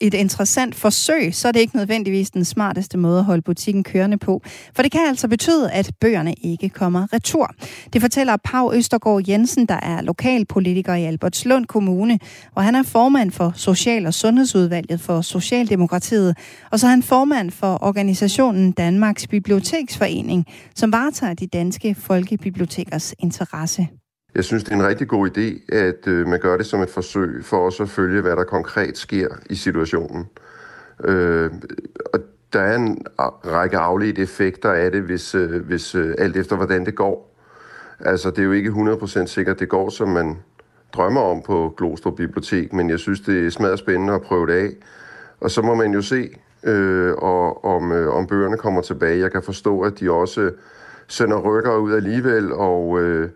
et 0.00 0.14
interessant 0.14 0.74
forsøg, 0.74 1.34
så 1.34 1.48
er 1.48 1.52
det 1.52 1.60
ikke 1.60 1.76
nødvendigvis 1.76 2.30
den 2.30 2.44
smarteste 2.44 2.98
måde 2.98 3.18
at 3.18 3.24
holde 3.24 3.42
butikken 3.42 3.84
kørende 3.84 4.18
på. 4.18 4.42
For 4.74 4.82
det 4.82 4.92
kan 4.92 5.00
altså 5.08 5.28
betyde, 5.28 5.70
at 5.72 5.90
bøgerne 6.00 6.34
ikke 6.42 6.68
kommer 6.68 7.12
retur. 7.12 7.54
Det 7.92 8.00
fortæller 8.00 8.36
Pau 8.44 8.74
Østergaard 8.74 9.28
Jensen, 9.28 9.66
der 9.66 9.80
er 9.82 10.02
lokalpolitiker 10.02 10.94
i 10.94 11.04
Albertslund 11.04 11.66
Kommune, 11.66 12.18
og 12.54 12.64
han 12.64 12.74
er 12.74 12.82
formand 12.82 13.30
for 13.30 13.52
Social- 13.54 14.06
og 14.06 14.14
Sundhedsudvalget 14.14 15.00
for 15.00 15.20
Socialdemokratiet, 15.20 16.38
og 16.70 16.80
så 16.80 16.86
er 16.86 16.90
han 16.90 17.02
formand 17.02 17.50
for 17.50 17.78
organisationen 17.84 18.72
Danmarks 18.72 19.26
Biblioteksforening, 19.26 20.46
som 20.74 20.92
varetager 20.92 21.34
de 21.34 21.46
danske 21.46 21.94
folkebibliotekers 21.94 23.14
interesse. 23.18 23.88
Jeg 24.36 24.44
synes, 24.44 24.64
det 24.64 24.72
er 24.72 24.76
en 24.76 24.86
rigtig 24.86 25.08
god 25.08 25.28
idé, 25.28 25.76
at 25.76 26.06
øh, 26.06 26.26
man 26.26 26.40
gør 26.40 26.56
det 26.56 26.66
som 26.66 26.80
et 26.80 26.90
forsøg 26.90 27.44
for 27.44 27.56
også 27.56 27.82
at 27.82 27.88
følge, 27.88 28.20
hvad 28.20 28.36
der 28.36 28.44
konkret 28.44 28.98
sker 28.98 29.28
i 29.50 29.54
situationen. 29.54 30.28
Øh, 31.04 31.50
og 32.14 32.20
der 32.52 32.60
er 32.60 32.76
en 32.76 33.06
række 33.18 33.78
afledte 33.78 34.22
effekter 34.22 34.72
af 34.72 34.92
det, 34.92 35.02
hvis, 35.02 35.34
øh, 35.34 35.66
hvis 35.66 35.94
øh, 35.94 36.14
alt 36.18 36.36
efter 36.36 36.56
hvordan 36.56 36.86
det 36.86 36.94
går. 36.94 37.36
Altså, 38.00 38.30
det 38.30 38.38
er 38.38 38.42
jo 38.42 38.52
ikke 38.52 38.70
100% 38.70 39.26
sikkert, 39.26 39.60
det 39.60 39.68
går, 39.68 39.90
som 39.90 40.08
man 40.08 40.36
drømmer 40.92 41.20
om 41.20 41.42
på 41.42 41.74
Glostrup 41.76 42.16
Bibliotek, 42.16 42.72
men 42.72 42.90
jeg 42.90 42.98
synes, 42.98 43.20
det 43.20 43.46
er 43.46 43.50
smadret 43.50 43.78
spændende 43.78 44.14
at 44.14 44.22
prøve 44.22 44.46
det 44.46 44.52
af. 44.52 44.70
Og 45.40 45.50
så 45.50 45.62
må 45.62 45.74
man 45.74 45.92
jo 45.92 46.02
se, 46.02 46.28
øh, 46.64 47.12
og, 47.12 47.64
om, 47.64 47.92
øh, 47.92 48.14
om 48.14 48.26
bøgerne 48.26 48.56
kommer 48.56 48.82
tilbage. 48.82 49.20
Jeg 49.20 49.32
kan 49.32 49.42
forstå, 49.42 49.80
at 49.80 50.00
de 50.00 50.10
også 50.10 50.50
sender 51.08 51.40
rykker 51.40 51.76
ud 51.76 51.94
alligevel, 51.94 52.52
og, 52.52 53.00
øh, 53.00 53.28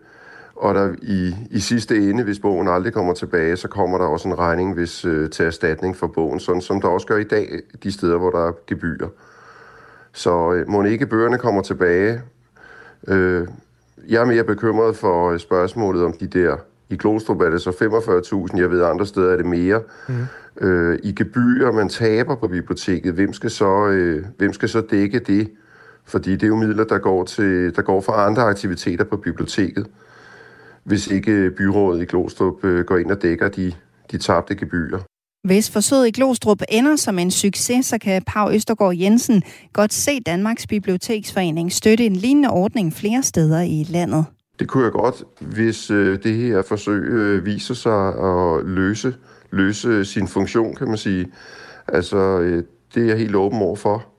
og 0.61 0.75
der 0.75 0.95
i, 1.01 1.35
i 1.51 1.59
sidste 1.59 2.09
ende, 2.09 2.23
hvis 2.23 2.39
bogen 2.39 2.67
aldrig 2.67 2.93
kommer 2.93 3.13
tilbage, 3.13 3.57
så 3.57 3.67
kommer 3.67 3.97
der 3.97 4.05
også 4.05 4.27
en 4.27 4.39
regning 4.39 4.73
hvis, 4.73 5.05
øh, 5.05 5.29
til 5.29 5.45
erstatning 5.45 5.97
for 5.97 6.07
bogen, 6.07 6.39
sådan 6.39 6.61
som 6.61 6.81
der 6.81 6.87
også 6.87 7.07
gør 7.07 7.17
i 7.17 7.23
dag 7.23 7.59
de 7.83 7.91
steder, 7.91 8.17
hvor 8.17 8.29
der 8.31 8.47
er 8.47 8.51
gebyrer. 8.67 9.07
Så 10.13 10.53
øh, 10.53 10.69
må 10.69 10.83
ikke 10.83 11.05
bøgerne 11.05 11.37
kommer 11.37 11.61
tilbage. 11.61 12.21
Øh, 13.07 13.47
jeg 14.09 14.21
er 14.21 14.25
mere 14.25 14.43
bekymret 14.43 14.95
for 14.95 15.31
øh, 15.31 15.39
spørgsmålet 15.39 16.03
om 16.05 16.13
de 16.13 16.27
der, 16.27 16.55
i 16.89 16.97
Glostrup 16.97 17.41
er 17.41 17.49
det 17.49 17.61
så 17.61 17.69
45.000, 18.51 18.59
jeg 18.59 18.71
ved 18.71 18.83
andre 18.83 19.05
steder 19.05 19.31
er 19.31 19.37
det 19.37 19.45
mere, 19.45 19.81
Mm. 20.07 20.67
øh, 20.67 20.99
i 21.03 21.11
gebyrer, 21.11 21.71
man 21.71 21.89
taber 21.89 22.35
på 22.35 22.47
biblioteket. 22.47 23.13
Hvem 23.13 23.33
skal, 23.33 23.49
så, 23.49 23.87
øh, 23.87 24.25
hvem 24.37 24.53
skal 24.53 24.69
så 24.69 24.81
dække 24.91 25.19
det? 25.19 25.51
Fordi 26.05 26.31
det 26.31 26.43
er 26.43 26.47
jo 26.47 26.55
midler, 26.55 26.83
der 26.83 26.97
går, 26.97 27.23
til, 27.23 27.75
der 27.75 27.81
går 27.81 28.01
for 28.01 28.11
andre 28.11 28.41
aktiviteter 28.41 29.03
på 29.03 29.17
biblioteket, 29.17 29.87
hvis 30.83 31.07
ikke 31.07 31.51
byrådet 31.57 32.01
i 32.01 32.05
Glostrup 32.05 32.65
øh, 32.65 32.85
går 32.85 32.97
ind 32.97 33.11
og 33.11 33.21
dækker 33.21 33.49
de, 33.49 33.73
de 34.11 34.17
tabte 34.17 34.55
gebyrer. 34.55 34.99
Hvis 35.47 35.71
forsøget 35.71 36.07
i 36.07 36.11
Glostrup 36.11 36.61
ender 36.69 36.95
som 36.95 37.19
en 37.19 37.31
succes, 37.31 37.85
så 37.85 37.97
kan 37.97 38.21
Pau 38.27 38.51
Østergaard 38.51 38.95
Jensen 38.95 39.43
godt 39.73 39.93
se 39.93 40.19
Danmarks 40.19 40.67
Biblioteksforening 40.67 41.71
støtte 41.71 42.05
en 42.05 42.15
lignende 42.15 42.49
ordning 42.49 42.93
flere 42.93 43.23
steder 43.23 43.61
i 43.61 43.85
landet. 43.89 44.25
Det 44.59 44.67
kunne 44.67 44.83
jeg 44.83 44.91
godt, 44.91 45.23
hvis 45.39 45.91
øh, 45.91 46.23
det 46.23 46.35
her 46.35 46.61
forsøg 46.61 47.01
øh, 47.03 47.45
viser 47.45 47.73
sig 47.73 48.07
at 48.07 48.65
løse, 48.65 49.13
løse 49.51 50.05
sin 50.05 50.27
funktion, 50.27 50.75
kan 50.75 50.87
man 50.87 50.97
sige. 50.97 51.27
Altså, 51.87 52.39
det 52.95 53.03
er 53.03 53.07
jeg 53.07 53.17
helt 53.17 53.35
åben 53.35 53.61
over 53.61 53.75
for. 53.75 54.10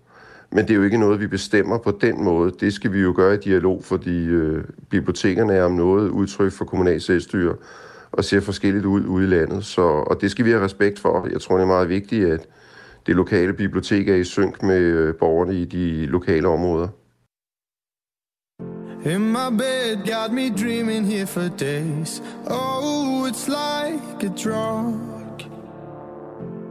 Men 0.53 0.65
det 0.65 0.71
er 0.71 0.75
jo 0.75 0.83
ikke 0.83 0.99
noget, 0.99 1.21
vi 1.21 1.27
bestemmer 1.27 1.79
på 1.79 1.99
den 2.01 2.25
måde. 2.25 2.53
Det 2.61 2.73
skal 2.73 2.93
vi 2.93 3.01
jo 3.01 3.13
gøre 3.17 3.35
i 3.35 3.39
dialog, 3.39 3.85
fordi 3.85 4.25
øh, 4.25 4.65
bibliotekerne 4.91 5.53
er 5.53 5.65
om 5.65 5.73
noget 5.73 6.09
udtryk 6.09 6.53
for 6.53 6.65
kommunal 6.65 7.01
selvstyre 7.01 7.55
og 8.13 8.25
ser 8.25 8.41
forskelligt 8.41 8.85
ud 8.85 9.07
ude 9.07 9.25
i 9.25 9.29
landet. 9.29 9.65
Så, 9.65 9.83
og 9.83 10.21
det 10.21 10.31
skal 10.31 10.45
vi 10.45 10.51
have 10.51 10.65
respekt 10.65 10.99
for. 10.99 11.29
Jeg 11.33 11.41
tror, 11.41 11.57
det 11.57 11.63
er 11.63 11.67
meget 11.67 11.89
vigtigt, 11.89 12.27
at 12.27 12.49
det 13.07 13.17
lokale 13.17 13.53
bibliotek 13.53 14.09
er 14.09 14.15
i 14.15 14.25
synk 14.25 14.63
med 14.63 14.81
øh, 14.81 15.15
borgerne 15.15 15.55
i 15.55 15.65
de 15.65 16.07
lokale 16.07 16.49
områder. 16.49 16.89
In 19.05 19.33
my 19.33 19.51
bed, 19.59 19.97
got 20.07 20.33
me 20.33 20.51
dreaming 20.51 21.07
here 21.07 21.27
for 21.27 21.49
days. 21.59 22.23
Oh, 22.47 23.27
it's 23.29 23.49
like 23.49 24.23
a 24.23 24.33
drug. 24.45 25.43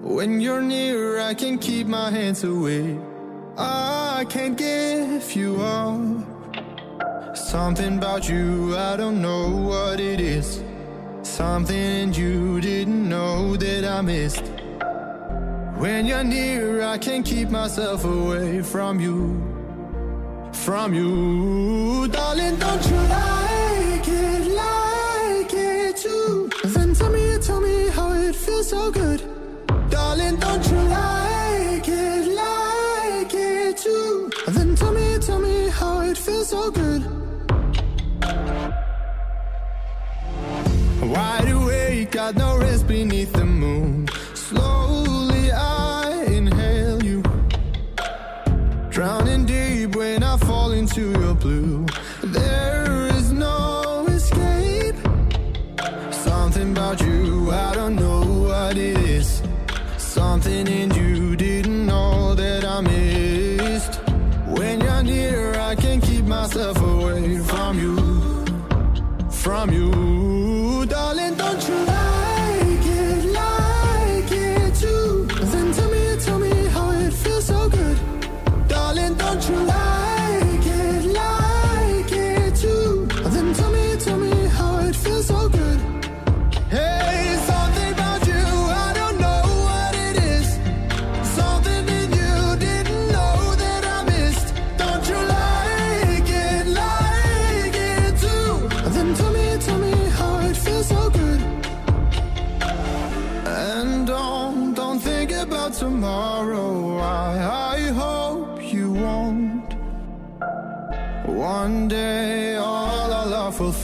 When 0.03 0.41
you're 0.41 0.61
near, 0.61 1.19
I 1.31 1.33
can 1.33 1.57
keep 1.57 1.87
my 1.87 2.09
hands 2.09 2.43
away. 2.43 3.10
I 3.61 4.25
can't 4.27 4.57
give 4.57 5.35
you 5.35 5.61
up. 5.61 7.37
Something 7.37 7.97
about 7.97 8.27
you, 8.27 8.75
I 8.75 8.97
don't 8.97 9.21
know 9.21 9.49
what 9.49 9.99
it 9.99 10.19
is. 10.19 10.63
Something 11.23 12.13
you 12.13 12.59
didn't 12.61 13.07
know 13.07 13.55
that 13.57 13.85
I 13.85 14.01
missed. 14.01 14.45
When 15.77 16.05
you're 16.05 16.23
near, 16.23 16.83
I 16.83 16.97
can't 16.97 17.25
keep 17.25 17.49
myself 17.49 18.05
away 18.05 18.61
from 18.61 18.99
you 18.99 19.51
from 20.53 20.93
you. 20.93 22.07
Darling, 22.07 22.57
don't 22.57 22.85
you 22.85 22.97
like 22.97 24.07
it, 24.07 24.47
like 24.63 25.53
it 25.53 25.97
too? 25.97 26.49
Then 26.63 26.93
tell 26.93 27.09
me, 27.09 27.37
tell 27.39 27.61
me 27.61 27.89
how 27.89 28.13
it 28.13 28.35
feels 28.35 28.69
so 28.69 28.91
good. 28.91 29.21
Darling, 29.89 30.35
don't 30.37 30.65
you 30.69 30.70
Wide 41.11 41.49
awake, 41.49 42.11
got 42.11 42.35
no 42.35 42.57
rest 42.57 42.87
beneath 42.87 43.33
the 43.33 43.43
moon. 43.43 44.07
Slowly 44.33 45.51
I 45.51 46.23
inhale 46.37 47.03
you. 47.03 47.21
Drowning 48.89 49.45
deep 49.45 49.93
when 49.97 50.23
I 50.23 50.37
fall 50.37 50.71
into 50.71 51.11
your 51.11 51.35
blue. 51.35 51.85
There 52.23 53.07
is 53.17 53.33
no 53.33 54.05
escape. 54.07 54.95
Something 56.11 56.71
about 56.71 57.01
you, 57.01 57.51
I 57.51 57.73
don't 57.73 57.97
know 57.97 58.21
what 58.47 58.77
it 58.77 58.97
is. 58.97 59.43
Something 59.97 60.65
in 60.65 60.91
you 60.91 61.35
didn't 61.35 61.85
know 61.87 62.35
that 62.35 62.63
I 62.63 62.79
missed. 62.79 63.95
When 64.47 64.79
you're 64.79 65.03
near, 65.03 65.59
I 65.59 65.75
can't 65.75 66.01
keep 66.01 66.23
myself 66.23 66.77
away 66.81 67.39
from 67.39 67.79
you. 67.79 67.97
From 69.29 69.73
you, 69.73 69.89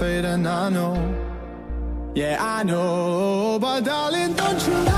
and 0.01 0.47
I 0.47 0.69
know. 0.69 0.95
Yeah, 2.13 2.37
I 2.39 2.63
know. 2.63 3.57
But 3.59 3.81
darling, 3.81 4.33
don't 4.33 4.67
you 4.67 4.73
like 4.73 4.96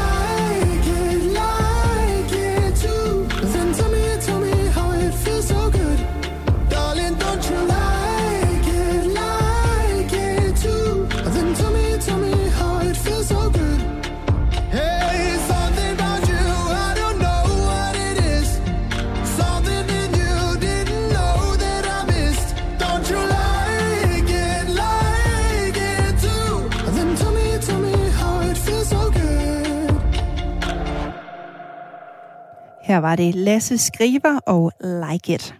Her 32.90 32.98
var 32.98 33.16
det 33.16 33.36
Lasse 33.36 33.78
Skriver 33.78 34.40
og 34.46 34.72
Like 34.82 35.34
It. 35.34 35.56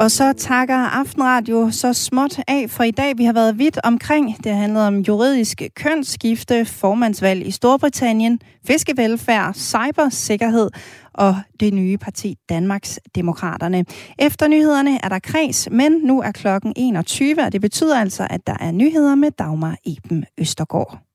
Og 0.00 0.10
så 0.10 0.32
takker 0.32 0.76
Aftenradio 0.76 1.70
så 1.70 1.92
småt 1.92 2.38
af 2.48 2.70
for 2.70 2.84
i 2.84 2.90
dag. 2.90 3.18
Vi 3.18 3.24
har 3.24 3.32
været 3.32 3.58
vidt 3.58 3.78
omkring. 3.84 4.44
Det 4.44 4.52
handlede 4.52 4.86
om 4.86 4.98
juridisk 4.98 5.62
kønsskifte, 5.76 6.64
formandsvalg 6.64 7.46
i 7.46 7.50
Storbritannien, 7.50 8.40
fiskevelfærd, 8.66 9.54
cybersikkerhed 9.54 10.70
og 11.14 11.36
det 11.60 11.74
nye 11.74 11.98
parti 11.98 12.36
Danmarks 12.48 13.00
Demokraterne. 13.14 13.84
Efter 14.18 14.48
nyhederne 14.48 15.04
er 15.04 15.08
der 15.08 15.18
kreds, 15.18 15.70
men 15.70 15.92
nu 15.92 16.20
er 16.20 16.32
klokken 16.32 16.72
21, 16.76 17.36
og 17.46 17.52
det 17.52 17.60
betyder 17.60 18.00
altså, 18.00 18.26
at 18.30 18.46
der 18.46 18.56
er 18.60 18.72
nyheder 18.72 19.14
med 19.14 19.30
Dagmar 19.30 19.76
Eben 19.86 20.24
Østergaard. 20.38 21.11